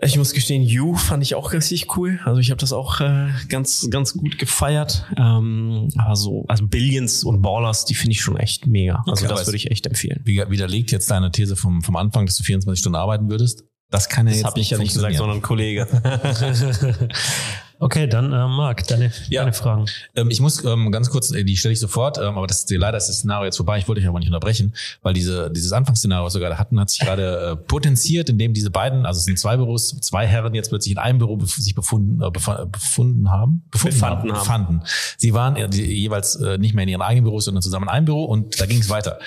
Ich 0.00 0.16
muss 0.16 0.32
gestehen, 0.32 0.62
You 0.62 0.94
fand 0.94 1.22
ich 1.22 1.34
auch 1.34 1.52
richtig 1.52 1.96
cool. 1.96 2.18
Also 2.24 2.40
ich 2.40 2.50
habe 2.50 2.58
das 2.58 2.72
auch 2.72 3.00
äh, 3.00 3.28
ganz, 3.48 3.88
ganz 3.90 4.14
gut 4.14 4.38
gefeiert. 4.38 5.06
Ähm, 5.18 5.88
aber 5.98 6.16
so, 6.16 6.46
also 6.48 6.66
Billions 6.66 7.24
und 7.24 7.42
Ballers, 7.42 7.84
die 7.84 7.94
finde 7.94 8.12
ich 8.12 8.22
schon 8.22 8.38
echt 8.38 8.66
mega. 8.66 9.02
Also 9.06 9.12
Okay, 9.12 9.26
aber 9.26 9.34
das 9.34 9.46
würde 9.46 9.58
ich 9.58 9.70
echt 9.70 9.86
empfehlen. 9.86 10.22
Widerlegt 10.24 10.92
jetzt 10.92 11.10
deine 11.10 11.30
These 11.30 11.56
vom, 11.56 11.82
vom 11.82 11.96
Anfang, 11.96 12.24
dass 12.24 12.36
du 12.36 12.42
24 12.42 12.80
Stunden 12.80 12.96
arbeiten 12.96 13.28
würdest? 13.28 13.64
Das 13.90 14.08
kann 14.08 14.26
ja 14.26 14.30
Das 14.30 14.38
jetzt 14.38 14.46
habe 14.46 14.60
ich 14.60 14.70
ja 14.70 14.78
nicht 14.78 14.94
gesagt, 14.94 15.14
sondern 15.16 15.38
ein 15.38 15.42
Kollege. 15.42 15.86
okay, 17.82 18.06
dann 18.06 18.32
äh, 18.32 18.48
Marc, 18.48 18.86
deine, 18.86 19.12
Ja. 19.28 19.42
deine 19.42 19.52
Fragen. 19.52 19.86
Ähm, 20.14 20.30
ich 20.30 20.40
muss 20.40 20.64
ähm, 20.64 20.90
ganz 20.92 21.10
kurz, 21.10 21.30
äh, 21.32 21.44
die 21.44 21.56
stelle 21.56 21.72
ich 21.72 21.80
sofort, 21.80 22.18
ähm, 22.18 22.36
aber 22.38 22.46
das, 22.46 22.66
leider 22.70 22.96
ist 22.96 23.08
das 23.08 23.18
Szenario 23.18 23.44
jetzt 23.46 23.56
vorbei. 23.56 23.78
Ich 23.78 23.88
wollte 23.88 24.00
euch 24.00 24.08
aber 24.08 24.18
nicht 24.18 24.28
unterbrechen, 24.28 24.74
weil 25.02 25.12
diese, 25.14 25.50
dieses 25.50 25.72
Anfangsszenario, 25.72 26.24
was 26.24 26.34
wir 26.34 26.40
gerade 26.40 26.58
hatten, 26.58 26.80
hat 26.80 26.90
sich 26.90 27.00
gerade 27.00 27.52
äh, 27.52 27.56
potenziert, 27.56 28.28
indem 28.30 28.54
diese 28.54 28.70
beiden, 28.70 29.04
also 29.06 29.18
es 29.18 29.24
sind 29.24 29.38
zwei 29.38 29.56
Büros, 29.56 29.96
zwei 30.00 30.26
Herren 30.26 30.54
jetzt 30.54 30.68
plötzlich 30.70 30.92
in 30.92 30.98
einem 30.98 31.18
Büro 31.18 31.36
bef 31.36 31.54
sich 31.54 31.74
befunden, 31.74 32.22
äh, 32.22 32.30
befunden 32.30 33.30
haben, 33.30 33.64
befunden 33.70 33.96
Befanden 33.96 34.32
haben. 34.32 34.38
befanden. 34.38 34.82
Sie 35.18 35.34
waren 35.34 35.56
äh, 35.56 35.68
die, 35.68 35.82
jeweils 35.82 36.36
äh, 36.36 36.58
nicht 36.58 36.74
mehr 36.74 36.84
in 36.84 36.88
ihren 36.88 37.02
eigenen 37.02 37.24
Büros, 37.24 37.44
sondern 37.44 37.62
zusammen 37.62 37.84
in 37.84 37.90
einem 37.90 38.04
Büro 38.06 38.24
und 38.24 38.60
da 38.60 38.66
ging 38.66 38.80
es 38.80 38.88
weiter. 38.88 39.18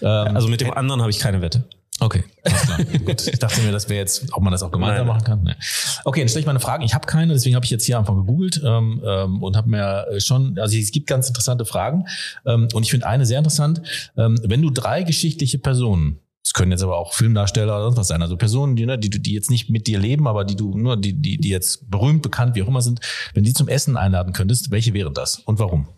Ähm, 0.00 0.36
Also 0.36 0.48
mit 0.48 0.60
dem 0.60 0.72
anderen 0.72 1.00
habe 1.00 1.10
ich 1.10 1.18
keine 1.18 1.40
Wette. 1.40 1.64
Okay, 1.98 2.24
alles 2.44 2.62
klar. 2.62 2.78
Gut. 3.04 3.26
Ich 3.26 3.38
dachte 3.38 3.62
mir, 3.62 3.72
das 3.72 3.88
wäre 3.88 4.00
jetzt, 4.00 4.26
ob 4.32 4.42
man 4.42 4.52
das 4.52 4.62
auch 4.62 4.70
gemeinsam 4.70 5.06
Nein. 5.06 5.16
machen 5.16 5.24
kann. 5.24 5.42
Nee. 5.42 5.54
Okay, 6.04 6.20
dann 6.20 6.28
stelle 6.28 6.40
ich 6.40 6.46
mal 6.46 6.52
eine 6.52 6.60
Frage. 6.60 6.84
Ich 6.84 6.94
habe 6.94 7.06
keine, 7.06 7.32
deswegen 7.32 7.54
habe 7.54 7.64
ich 7.64 7.70
jetzt 7.70 7.84
hier 7.84 7.98
einfach 7.98 8.14
gegoogelt 8.14 8.60
ähm, 8.64 9.02
ähm, 9.04 9.42
und 9.42 9.56
habe 9.56 9.70
mir 9.70 10.06
äh, 10.10 10.20
schon, 10.20 10.58
also 10.58 10.76
es 10.76 10.92
gibt 10.92 11.06
ganz 11.06 11.28
interessante 11.28 11.64
Fragen 11.64 12.04
ähm, 12.44 12.68
und 12.74 12.82
ich 12.82 12.90
finde 12.90 13.06
eine 13.06 13.24
sehr 13.24 13.38
interessant. 13.38 13.80
Ähm, 14.16 14.38
wenn 14.44 14.60
du 14.60 14.70
drei 14.70 15.04
geschichtliche 15.04 15.58
Personen 15.58 16.20
es 16.46 16.52
können 16.52 16.70
jetzt 16.70 16.84
aber 16.84 16.96
auch 16.96 17.12
Filmdarsteller 17.12 17.74
oder 17.74 17.84
sonst 17.86 17.96
was 17.96 18.06
sein. 18.06 18.22
Also 18.22 18.36
Personen, 18.36 18.76
die, 18.76 18.86
ne, 18.86 18.96
die, 18.96 19.10
die 19.10 19.32
jetzt 19.32 19.50
nicht 19.50 19.68
mit 19.68 19.88
dir 19.88 19.98
leben, 19.98 20.28
aber 20.28 20.44
die 20.44 20.54
du 20.54 20.78
nur, 20.78 20.96
die, 20.96 21.12
die, 21.12 21.38
die 21.38 21.48
jetzt 21.48 21.90
berühmt, 21.90 22.22
bekannt, 22.22 22.54
wie 22.54 22.62
auch 22.62 22.68
immer 22.68 22.82
sind, 22.82 23.00
wenn 23.34 23.42
die 23.42 23.52
zum 23.52 23.66
Essen 23.66 23.96
einladen 23.96 24.32
könntest, 24.32 24.70
welche 24.70 24.94
wären 24.94 25.12
das 25.12 25.40
und 25.40 25.58
warum? 25.58 25.88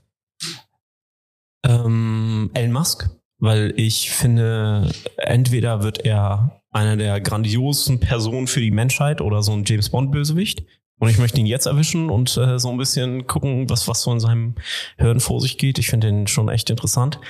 Ähm, 1.66 2.50
Elon 2.54 2.72
Musk, 2.72 3.10
weil 3.38 3.72
ich 3.76 4.10
finde, 4.10 4.90
entweder 5.16 5.82
wird 5.82 6.04
er 6.04 6.60
einer 6.70 6.96
der 6.96 7.20
grandiosen 7.20 8.00
Personen 8.00 8.46
für 8.46 8.60
die 8.60 8.70
Menschheit 8.70 9.20
oder 9.20 9.42
so 9.42 9.52
ein 9.52 9.64
James 9.64 9.90
Bond 9.90 10.12
Bösewicht. 10.12 10.64
Und 11.00 11.08
ich 11.08 11.18
möchte 11.18 11.38
ihn 11.38 11.46
jetzt 11.46 11.66
erwischen 11.66 12.10
und 12.10 12.36
äh, 12.36 12.58
so 12.58 12.70
ein 12.70 12.76
bisschen 12.76 13.28
gucken, 13.28 13.70
was, 13.70 13.86
was 13.86 14.02
so 14.02 14.12
in 14.12 14.18
seinem 14.18 14.56
Hirn 14.96 15.20
vor 15.20 15.40
sich 15.40 15.56
geht. 15.56 15.78
Ich 15.78 15.90
finde 15.90 16.08
ihn 16.08 16.26
schon 16.26 16.48
echt 16.48 16.70
interessant. 16.70 17.20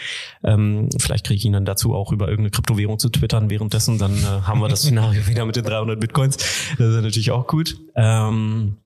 Ähm, 0.42 0.88
vielleicht 0.98 1.26
kriege 1.26 1.36
ich 1.36 1.44
ihn 1.44 1.52
dann 1.52 1.66
dazu 1.66 1.94
auch 1.94 2.10
über 2.10 2.28
irgendeine 2.28 2.50
Kryptowährung 2.50 2.98
zu 2.98 3.10
twittern 3.10 3.50
währenddessen. 3.50 3.98
Dann 3.98 4.16
äh, 4.16 4.42
haben 4.46 4.60
wir 4.60 4.68
das 4.68 4.80
Szenario 4.84 5.26
wieder 5.26 5.44
mit 5.44 5.56
den 5.56 5.64
300 5.64 6.00
Bitcoins. 6.00 6.36
Das 6.78 6.94
ist 6.94 7.02
natürlich 7.02 7.30
auch 7.30 7.46
gut. 7.46 7.76
Ähm, 7.94 8.78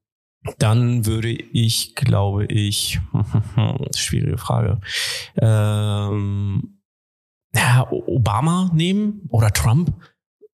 dann 0.58 1.06
würde 1.06 1.30
ich, 1.30 1.94
glaube 1.94 2.46
ich, 2.46 2.98
schwierige 3.96 4.38
Frage, 4.38 4.80
ähm, 5.40 6.71
Obama 7.90 8.70
nehmen 8.72 9.28
oder 9.30 9.50
Trump. 9.52 9.92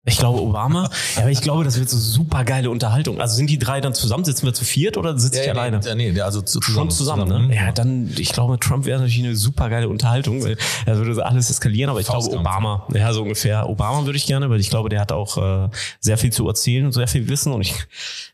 Ich 0.08 0.18
glaube 0.18 0.40
Obama. 0.42 0.90
ja, 1.16 1.22
aber 1.22 1.30
ich 1.30 1.40
glaube, 1.40 1.64
das 1.64 1.78
wird 1.78 1.88
so 1.88 1.98
super 1.98 2.44
geile 2.44 2.70
Unterhaltung. 2.70 3.20
Also 3.20 3.36
sind 3.36 3.48
die 3.50 3.58
drei 3.58 3.80
dann 3.80 3.94
zusammen? 3.94 4.24
Sitzen 4.24 4.46
wir 4.46 4.54
zu 4.54 4.64
viert 4.64 4.96
oder 4.96 5.18
sitze 5.18 5.42
ich 5.42 5.50
alleine? 5.50 5.80
Nee, 5.94 6.12
nee, 6.12 6.20
also 6.20 6.42
zu- 6.42 6.60
Schon 6.62 6.90
zusammen, 6.90 7.28
ne? 7.48 7.54
Ja, 7.54 7.72
dann, 7.72 8.10
ich 8.16 8.32
glaube, 8.32 8.58
Trump 8.58 8.84
wäre 8.86 8.98
natürlich 9.00 9.22
eine 9.24 9.36
super 9.36 9.68
geile 9.68 9.88
Unterhaltung, 9.88 10.42
weil 10.42 10.56
er 10.86 10.96
würde 10.96 11.24
alles 11.24 11.50
eskalieren, 11.50 11.90
aber 11.90 12.00
ich 12.00 12.06
glaube 12.06 12.22
Faustkampf. 12.24 12.40
Obama, 12.46 12.86
ja, 12.94 13.12
so 13.12 13.22
ungefähr. 13.22 13.68
Obama 13.68 14.04
würde 14.06 14.16
ich 14.16 14.26
gerne, 14.26 14.50
weil 14.50 14.60
ich 14.60 14.70
glaube, 14.70 14.88
der 14.88 15.00
hat 15.00 15.12
auch 15.12 15.36
äh, 15.38 15.68
sehr 16.00 16.18
viel 16.18 16.32
zu 16.32 16.46
erzählen 16.48 16.86
und 16.86 16.92
sehr 16.92 17.08
viel 17.08 17.28
Wissen 17.28 17.52
und 17.52 17.60
ich 17.62 17.74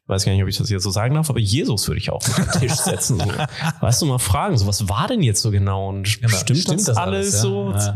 weiß 0.07 0.25
gar 0.25 0.33
nicht, 0.33 0.43
ob 0.43 0.49
ich 0.49 0.59
das 0.59 0.69
jetzt 0.71 0.83
so 0.83 0.91
sagen 0.91 1.15
darf, 1.15 1.31
aber 1.31 1.39
Jesus 1.41 1.89
würde 1.89 1.99
ich 1.99 2.11
auch 2.11 2.21
mit 2.27 2.39
am 2.39 2.61
Tisch 2.61 2.73
setzen. 2.75 3.19
So. 3.19 3.27
Weißt 3.81 4.03
du, 4.03 4.07
mal 4.07 4.19
fragen, 4.19 4.57
so, 4.59 4.67
was 4.67 4.89
war 4.89 5.09
denn 5.09 5.23
jetzt 5.23 5.41
so 5.43 5.51
genau 5.51 5.89
und 5.89 6.21
Genau. 6.21 6.37
stimmt, 6.37 6.59
Stimmt 6.61 6.79
das, 6.81 6.87
das 6.87 6.97
alles 6.97 7.15
alles, 7.15 7.35
ja? 7.35 7.41
so? 7.41 7.71
Ja. 7.73 7.95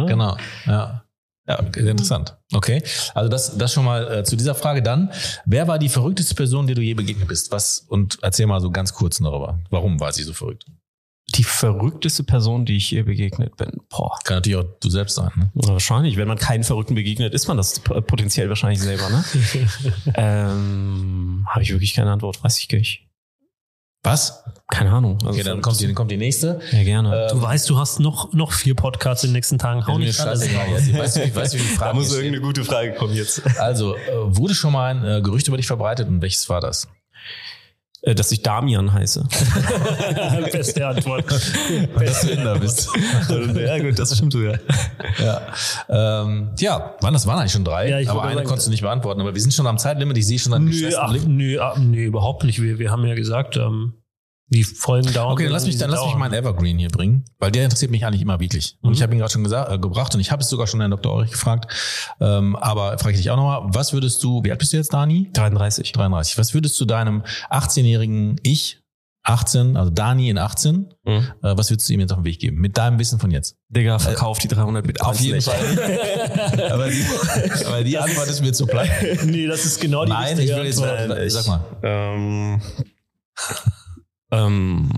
Ne? 0.00 0.06
Genau, 0.06 0.36
ja. 0.66 1.02
Ja, 1.48 1.58
interessant. 1.58 2.36
Okay, 2.52 2.82
also 3.14 3.28
das, 3.28 3.58
das 3.58 3.72
schon 3.72 3.84
mal 3.84 4.18
äh, 4.18 4.24
zu 4.24 4.36
dieser 4.36 4.54
Frage. 4.54 4.80
Dann, 4.80 5.10
wer 5.44 5.66
war 5.66 5.78
die 5.78 5.88
verrückteste 5.88 6.36
Person, 6.36 6.66
der 6.66 6.76
du 6.76 6.82
je 6.82 6.94
begegnet 6.94 7.26
bist? 7.26 7.50
Was 7.50 7.80
und 7.88 8.18
erzähl 8.22 8.46
mal 8.46 8.60
so 8.60 8.70
ganz 8.70 8.92
kurz 8.94 9.18
darüber. 9.18 9.58
Warum 9.70 9.98
war 9.98 10.12
sie 10.12 10.22
so 10.22 10.32
verrückt? 10.32 10.66
Die 11.34 11.44
verrückteste 11.44 12.24
Person, 12.24 12.64
die 12.64 12.76
ich 12.76 12.86
hier 12.86 13.04
begegnet 13.04 13.56
bin. 13.56 13.80
Boah. 13.88 14.18
Kann 14.24 14.36
natürlich 14.36 14.58
auch 14.58 14.68
du 14.80 14.90
selbst 14.90 15.14
sein. 15.14 15.30
Ne? 15.34 15.50
Wahrscheinlich, 15.54 16.16
wenn 16.16 16.28
man 16.28 16.36
keinen 16.36 16.62
Verrückten 16.62 16.94
begegnet, 16.94 17.32
ist 17.32 17.48
man 17.48 17.56
das 17.56 17.80
potenziell 17.80 18.48
wahrscheinlich 18.48 18.80
selber, 18.80 19.08
ne? 19.08 19.24
ähm, 20.14 21.46
Habe 21.48 21.62
ich 21.62 21.70
wirklich 21.70 21.94
keine 21.94 22.12
Antwort, 22.12 22.42
weiß 22.44 22.58
ich 22.58 22.68
gar 22.68 22.78
nicht. 22.78 23.08
Was? 24.04 24.42
Keine 24.68 24.90
Ahnung. 24.90 25.18
Also 25.24 25.28
Okay, 25.28 25.42
dann 25.42 25.60
kommt 25.60 25.78
die, 25.80 25.86
dann 25.86 25.94
kommt 25.94 26.10
die 26.10 26.16
nächste. 26.16 26.60
Ja, 26.72 26.82
gerne. 26.82 27.28
Du 27.30 27.40
weißt, 27.40 27.68
du 27.70 27.78
hast 27.78 28.00
noch, 28.00 28.32
noch 28.32 28.52
vier 28.52 28.74
Podcasts 28.74 29.22
in 29.22 29.28
den 29.30 29.34
nächsten 29.34 29.58
Tagen. 29.58 29.86
Hau 29.86 29.98
nicht 29.98 30.18
alles. 30.20 30.50
Ja, 30.50 30.60
weißt, 30.98 31.16
du, 31.18 31.24
wie- 31.24 31.34
weißt 31.36 31.54
du, 31.54 31.58
wie 31.58 31.62
die 31.62 31.68
Frage 31.68 32.00
ist? 32.00 32.42
gute 32.42 32.64
Frage 32.64 32.94
kommen 32.94 33.14
jetzt. 33.14 33.42
Also, 33.60 33.94
äh, 33.96 34.00
wurde 34.24 34.54
schon 34.54 34.72
mal 34.72 34.94
ein 34.94 35.04
äh, 35.04 35.20
Gerücht 35.22 35.46
über 35.46 35.56
dich 35.56 35.66
verbreitet 35.66 36.08
und 36.08 36.20
welches 36.22 36.48
war 36.48 36.60
das? 36.60 36.88
Äh, 38.02 38.16
Dass 38.16 38.32
ich 38.32 38.42
Damian 38.42 38.92
heiße. 38.92 39.24
Beste 40.52 40.86
Antwort. 40.86 41.24
Dass 41.98 42.20
du 42.22 42.30
Inder 42.30 42.58
bist. 42.58 42.88
ja, 43.54 43.78
gut, 43.78 43.96
das 43.98 44.16
stimmt 44.16 44.32
sogar. 44.32 44.58
Ja, 45.18 45.40
ähm, 45.88 46.50
ja 46.58 46.96
waren 47.00 47.14
das 47.14 47.26
waren 47.28 47.38
eigentlich 47.38 47.52
schon 47.52 47.64
drei, 47.64 47.88
Ja, 47.88 48.00
ich 48.00 48.10
aber 48.10 48.22
eine 48.24 48.34
sagen- 48.34 48.48
konntest 48.48 48.66
du 48.66 48.70
nicht 48.72 48.82
beantworten. 48.82 49.20
Aber 49.20 49.32
wir 49.34 49.40
sind 49.40 49.54
schon 49.54 49.68
am 49.68 49.78
Zeitlimit. 49.78 50.18
Ich 50.18 50.26
sehe 50.26 50.38
schon 50.40 50.52
an 50.52 50.64
Nö, 50.64 50.90
ach, 50.98 51.14
nö, 51.26 51.60
ah, 51.60 51.78
nö, 51.78 51.98
überhaupt 52.02 52.42
nicht. 52.42 52.60
Wir, 52.60 52.80
wir 52.80 52.90
haben 52.90 53.04
ja 53.06 53.14
gesagt, 53.14 53.56
ähm, 53.56 53.94
die 54.52 54.64
Folgen 54.64 55.12
dauern. 55.12 55.32
Okay, 55.32 55.44
dann 55.44 55.52
lass 55.52 55.66
mich, 55.66 55.78
dann 55.78 55.90
lass 55.90 56.04
mich 56.04 56.14
meinen 56.14 56.34
Evergreen 56.34 56.78
hier 56.78 56.88
bringen, 56.90 57.24
weil 57.38 57.50
der 57.50 57.64
interessiert 57.64 57.90
mich 57.90 58.04
eigentlich 58.06 58.22
immer 58.22 58.38
wirklich. 58.38 58.76
Und 58.82 58.90
Mhm. 58.90 58.94
ich 58.94 59.02
habe 59.02 59.12
ihn 59.14 59.18
gerade 59.18 59.32
schon 59.32 59.42
gesagt, 59.44 59.72
äh, 59.72 59.78
gebracht 59.78 60.14
und 60.14 60.20
ich 60.20 60.30
habe 60.30 60.42
es 60.42 60.48
sogar 60.48 60.66
schon 60.66 60.80
Herrn 60.80 60.90
Dr. 60.90 61.14
Ulrich 61.14 61.30
gefragt. 61.32 61.72
Ähm, 62.20 62.54
aber 62.56 62.98
frage 62.98 63.12
ich 63.14 63.18
dich 63.20 63.30
auch 63.30 63.36
nochmal, 63.36 63.62
was 63.64 63.92
würdest 63.92 64.22
du, 64.22 64.44
wie 64.44 64.50
alt 64.50 64.58
bist 64.60 64.72
du 64.72 64.76
jetzt, 64.76 64.92
Dani? 64.92 65.30
33. 65.32 65.92
33. 65.92 66.38
Was 66.38 66.54
würdest 66.54 66.78
du 66.80 66.84
deinem 66.84 67.22
18-jährigen 67.50 68.36
Ich, 68.42 68.78
18, 69.24 69.76
also 69.76 69.88
Dani 69.90 70.28
in 70.30 70.36
18, 70.38 70.92
Mhm. 71.04 71.12
äh, 71.12 71.56
was 71.56 71.70
würdest 71.70 71.88
du 71.88 71.92
ihm 71.92 72.00
jetzt 72.00 72.10
auf 72.10 72.18
den 72.18 72.24
Weg 72.24 72.40
geben? 72.40 72.56
Mit 72.60 72.76
deinem 72.76 72.98
Wissen 72.98 73.20
von 73.20 73.30
jetzt? 73.30 73.54
Digga, 73.68 74.00
verkauf 74.00 74.38
die 74.40 74.48
300 74.48 74.84
Bitcoins 74.84 75.20
nicht. 75.20 75.44
Fall. 75.48 75.60
aber, 76.72 76.88
die, 76.88 77.04
aber 77.66 77.84
die 77.84 77.96
Antwort 77.98 78.26
ist 78.28 78.40
mir 78.40 78.52
zu 78.52 78.66
platt. 78.66 78.88
Nee, 79.24 79.46
das 79.46 79.64
ist 79.64 79.80
genau 79.80 80.04
die 80.04 80.10
Nein, 80.10 80.32
ich 80.34 80.38
richtige 80.40 80.56
will 80.58 80.66
jetzt, 80.66 80.82
Antwort. 80.82 81.18
äh, 81.18 81.30
sag 81.30 81.46
mal. 81.46 81.60
Ähm, 81.84 82.60
ähm, 84.32 84.88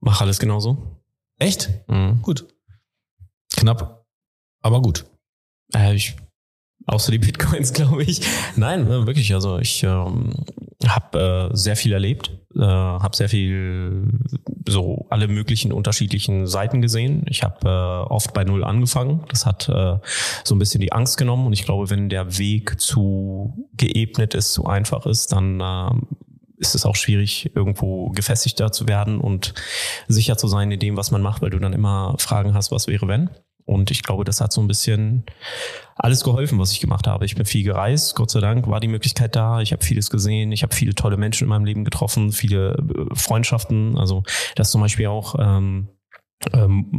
mach 0.00 0.20
alles 0.20 0.38
genauso. 0.38 1.00
Echt? 1.38 1.70
Mhm. 1.88 2.22
Gut. 2.22 2.46
Knapp, 3.54 4.04
aber 4.62 4.82
gut. 4.82 5.04
Äh, 5.74 5.94
ich, 5.94 6.16
außer 6.86 7.12
die 7.12 7.18
Bitcoins, 7.18 7.72
glaube 7.74 8.02
ich. 8.02 8.20
Nein, 8.56 8.86
äh, 8.86 9.06
wirklich. 9.06 9.32
Also 9.34 9.58
ich 9.58 9.82
ähm, 9.82 10.32
habe 10.86 11.50
äh, 11.52 11.56
sehr 11.56 11.76
viel 11.76 11.92
erlebt, 11.92 12.30
äh, 12.54 12.60
habe 12.60 13.16
sehr 13.16 13.28
viel 13.28 14.08
so 14.66 15.06
alle 15.10 15.28
möglichen 15.28 15.72
unterschiedlichen 15.72 16.46
Seiten 16.46 16.80
gesehen. 16.80 17.24
Ich 17.28 17.42
habe 17.42 17.68
äh, 17.68 18.12
oft 18.12 18.32
bei 18.32 18.44
Null 18.44 18.64
angefangen. 18.64 19.24
Das 19.28 19.46
hat 19.46 19.68
äh, 19.68 19.98
so 20.44 20.54
ein 20.54 20.58
bisschen 20.58 20.80
die 20.80 20.92
Angst 20.92 21.18
genommen. 21.18 21.46
Und 21.46 21.52
ich 21.52 21.64
glaube, 21.64 21.90
wenn 21.90 22.08
der 22.08 22.38
Weg 22.38 22.80
zu 22.80 23.68
geebnet 23.76 24.34
ist, 24.34 24.52
zu 24.52 24.66
einfach 24.66 25.06
ist, 25.06 25.32
dann 25.32 25.60
äh, 25.60 25.90
ist 26.64 26.74
es 26.74 26.86
auch 26.86 26.96
schwierig, 26.96 27.50
irgendwo 27.54 28.08
gefestigter 28.10 28.72
zu 28.72 28.88
werden 28.88 29.20
und 29.20 29.54
sicher 30.08 30.36
zu 30.36 30.48
sein 30.48 30.70
in 30.70 30.80
dem, 30.80 30.96
was 30.96 31.10
man 31.10 31.22
macht, 31.22 31.42
weil 31.42 31.50
du 31.50 31.58
dann 31.58 31.72
immer 31.72 32.16
Fragen 32.18 32.54
hast, 32.54 32.70
was 32.70 32.86
wäre, 32.86 33.06
wenn. 33.06 33.30
Und 33.66 33.90
ich 33.90 34.02
glaube, 34.02 34.24
das 34.24 34.40
hat 34.40 34.52
so 34.52 34.60
ein 34.60 34.68
bisschen 34.68 35.24
alles 35.96 36.22
geholfen, 36.22 36.58
was 36.58 36.72
ich 36.72 36.80
gemacht 36.80 37.06
habe. 37.06 37.24
Ich 37.24 37.34
bin 37.34 37.46
viel 37.46 37.64
gereist, 37.64 38.14
Gott 38.14 38.30
sei 38.30 38.40
Dank 38.40 38.68
war 38.68 38.80
die 38.80 38.88
Möglichkeit 38.88 39.36
da. 39.36 39.60
Ich 39.60 39.72
habe 39.72 39.82
vieles 39.82 40.10
gesehen, 40.10 40.52
ich 40.52 40.62
habe 40.62 40.74
viele 40.74 40.94
tolle 40.94 41.16
Menschen 41.16 41.44
in 41.44 41.48
meinem 41.48 41.64
Leben 41.64 41.84
getroffen, 41.84 42.32
viele 42.32 42.74
äh, 42.74 43.14
Freundschaften. 43.14 43.96
Also 43.96 44.22
das 44.54 44.70
zum 44.70 44.82
Beispiel 44.82 45.06
auch 45.06 45.36
ähm, 45.38 45.88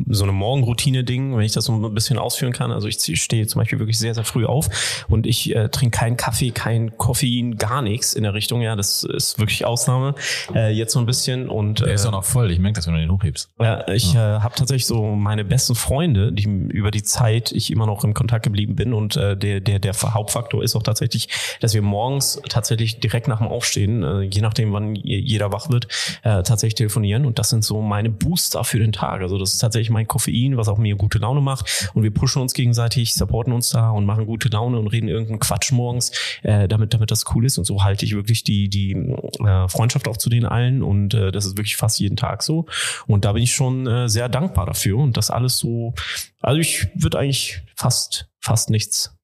so 0.09 0.23
eine 0.23 0.31
Morgenroutine-Ding, 0.31 1.35
wenn 1.35 1.43
ich 1.45 1.51
das 1.53 1.65
so 1.65 1.73
ein 1.73 1.93
bisschen 1.93 2.17
ausführen 2.17 2.53
kann. 2.53 2.71
Also 2.71 2.87
ich 2.87 2.97
stehe 3.21 3.45
zum 3.47 3.59
Beispiel 3.59 3.79
wirklich 3.79 3.97
sehr, 3.99 4.13
sehr 4.13 4.23
früh 4.23 4.45
auf 4.45 5.05
und 5.07 5.25
ich 5.27 5.55
äh, 5.55 5.69
trinke 5.69 5.97
keinen 5.97 6.17
Kaffee, 6.17 6.51
kein 6.51 6.97
Koffein, 6.97 7.57
gar 7.57 7.81
nichts 7.81 8.13
in 8.13 8.23
der 8.23 8.33
Richtung. 8.33 8.61
Ja, 8.61 8.75
das 8.75 9.03
ist 9.03 9.39
wirklich 9.39 9.65
Ausnahme. 9.65 10.15
Äh, 10.53 10.71
jetzt 10.73 10.93
so 10.93 10.99
ein 10.99 11.05
bisschen 11.05 11.49
und 11.49 11.79
Der 11.81 11.87
äh, 11.89 11.93
ist 11.93 12.05
auch 12.05 12.11
noch 12.11 12.23
voll. 12.23 12.51
Ich 12.51 12.59
merke 12.59 12.75
das, 12.77 12.87
wenn 12.87 12.93
du 12.95 12.99
den 12.99 13.11
hochhebst. 13.11 13.49
ja, 13.59 13.87
ich 13.89 14.15
äh, 14.15 14.17
habe 14.17 14.55
tatsächlich 14.55 14.85
so 14.85 15.03
meine 15.15 15.45
besten 15.45 15.75
Freunde, 15.75 16.31
die 16.31 16.45
über 16.45 16.91
die 16.91 17.03
Zeit 17.03 17.51
ich 17.51 17.71
immer 17.71 17.85
noch 17.85 18.03
im 18.03 18.13
Kontakt 18.13 18.43
geblieben 18.43 18.75
bin 18.75 18.93
und 18.93 19.15
äh, 19.15 19.35
der 19.37 19.59
der 19.59 19.79
der 19.79 19.93
Hauptfaktor 19.93 20.63
ist 20.63 20.75
auch 20.75 20.83
tatsächlich, 20.83 21.27
dass 21.61 21.73
wir 21.73 21.81
morgens 21.81 22.41
tatsächlich 22.49 22.99
direkt 22.99 23.27
nach 23.27 23.39
dem 23.39 23.47
Aufstehen, 23.47 24.03
äh, 24.03 24.21
je 24.21 24.41
nachdem 24.41 24.73
wann 24.73 24.95
je- 24.95 25.19
jeder 25.19 25.51
wach 25.51 25.69
wird, 25.69 25.87
äh, 26.23 26.43
tatsächlich 26.43 26.75
telefonieren 26.75 27.25
und 27.25 27.39
das 27.39 27.49
sind 27.49 27.63
so 27.63 27.81
meine 27.81 28.09
Booster 28.09 28.63
für 28.63 28.79
den 28.79 28.91
Tag. 28.91 29.21
Also 29.21 29.34
Also 29.35 29.43
das 29.43 29.53
ist 29.53 29.59
tatsächlich 29.59 29.89
mein 29.89 30.07
Koffein, 30.07 30.57
was 30.57 30.67
auch 30.67 30.77
mir 30.77 30.95
gute 30.95 31.19
Laune 31.19 31.41
macht. 31.41 31.91
Und 31.93 32.03
wir 32.03 32.11
pushen 32.11 32.41
uns 32.41 32.53
gegenseitig, 32.53 33.13
supporten 33.13 33.53
uns 33.53 33.69
da 33.69 33.89
und 33.89 34.05
machen 34.05 34.25
gute 34.25 34.49
Laune 34.49 34.79
und 34.79 34.87
reden 34.87 35.09
irgendeinen 35.09 35.39
Quatsch 35.39 35.71
morgens, 35.71 36.11
äh, 36.43 36.67
damit, 36.67 36.93
damit 36.93 37.11
das 37.11 37.25
cool 37.33 37.45
ist. 37.45 37.57
Und 37.57 37.65
so 37.65 37.83
halte 37.83 38.05
ich 38.05 38.15
wirklich 38.15 38.43
die, 38.43 38.69
die 38.69 38.93
äh, 38.93 39.67
Freundschaft 39.67 40.07
auch 40.07 40.17
zu 40.17 40.29
den 40.29 40.45
allen. 40.45 40.81
Und 40.81 41.13
äh, 41.13 41.31
das 41.31 41.45
ist 41.45 41.57
wirklich 41.57 41.75
fast 41.75 41.99
jeden 41.99 42.15
Tag 42.15 42.43
so. 42.43 42.65
Und 43.07 43.25
da 43.25 43.33
bin 43.33 43.43
ich 43.43 43.53
schon 43.53 43.87
äh, 43.87 44.07
sehr 44.07 44.29
dankbar 44.29 44.65
dafür. 44.65 44.97
Und 44.97 45.17
das 45.17 45.29
alles 45.29 45.57
so, 45.57 45.93
also 46.41 46.59
ich 46.59 46.87
würde 46.95 47.19
eigentlich 47.19 47.61
fast, 47.75 48.29
fast 48.39 48.69
nichts 48.69 49.15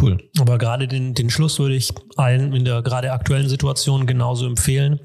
Cool. 0.00 0.18
Aber 0.40 0.58
gerade 0.58 0.88
den, 0.88 1.14
den 1.14 1.30
Schluss 1.30 1.58
würde 1.58 1.74
ich 1.74 1.92
allen 2.16 2.54
in 2.54 2.64
der 2.64 2.82
gerade 2.82 3.12
aktuellen 3.12 3.48
Situation 3.48 4.06
genauso 4.06 4.46
empfehlen. 4.46 5.00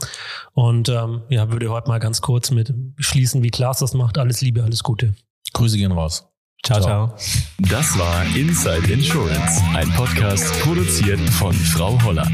Und 0.53 0.89
ähm, 0.89 1.21
ja, 1.29 1.51
würde 1.51 1.69
heute 1.69 1.89
mal 1.89 1.99
ganz 1.99 2.21
kurz 2.21 2.51
mit 2.51 2.73
schließen, 2.97 3.43
wie 3.43 3.49
Klaas 3.49 3.79
das 3.79 3.93
macht. 3.93 4.17
Alles 4.17 4.41
Liebe, 4.41 4.63
alles 4.63 4.83
Gute. 4.83 5.13
Grüße 5.53 5.77
gehen 5.77 5.91
raus. 5.91 6.25
Ciao, 6.63 6.81
ciao. 6.81 7.13
Das 7.69 7.97
war 7.97 8.25
Inside 8.35 8.91
Insurance, 8.91 9.61
ein 9.73 9.89
Podcast 9.91 10.59
produziert 10.61 11.19
von 11.31 11.53
Frau 11.53 11.97
Holler. 12.03 12.27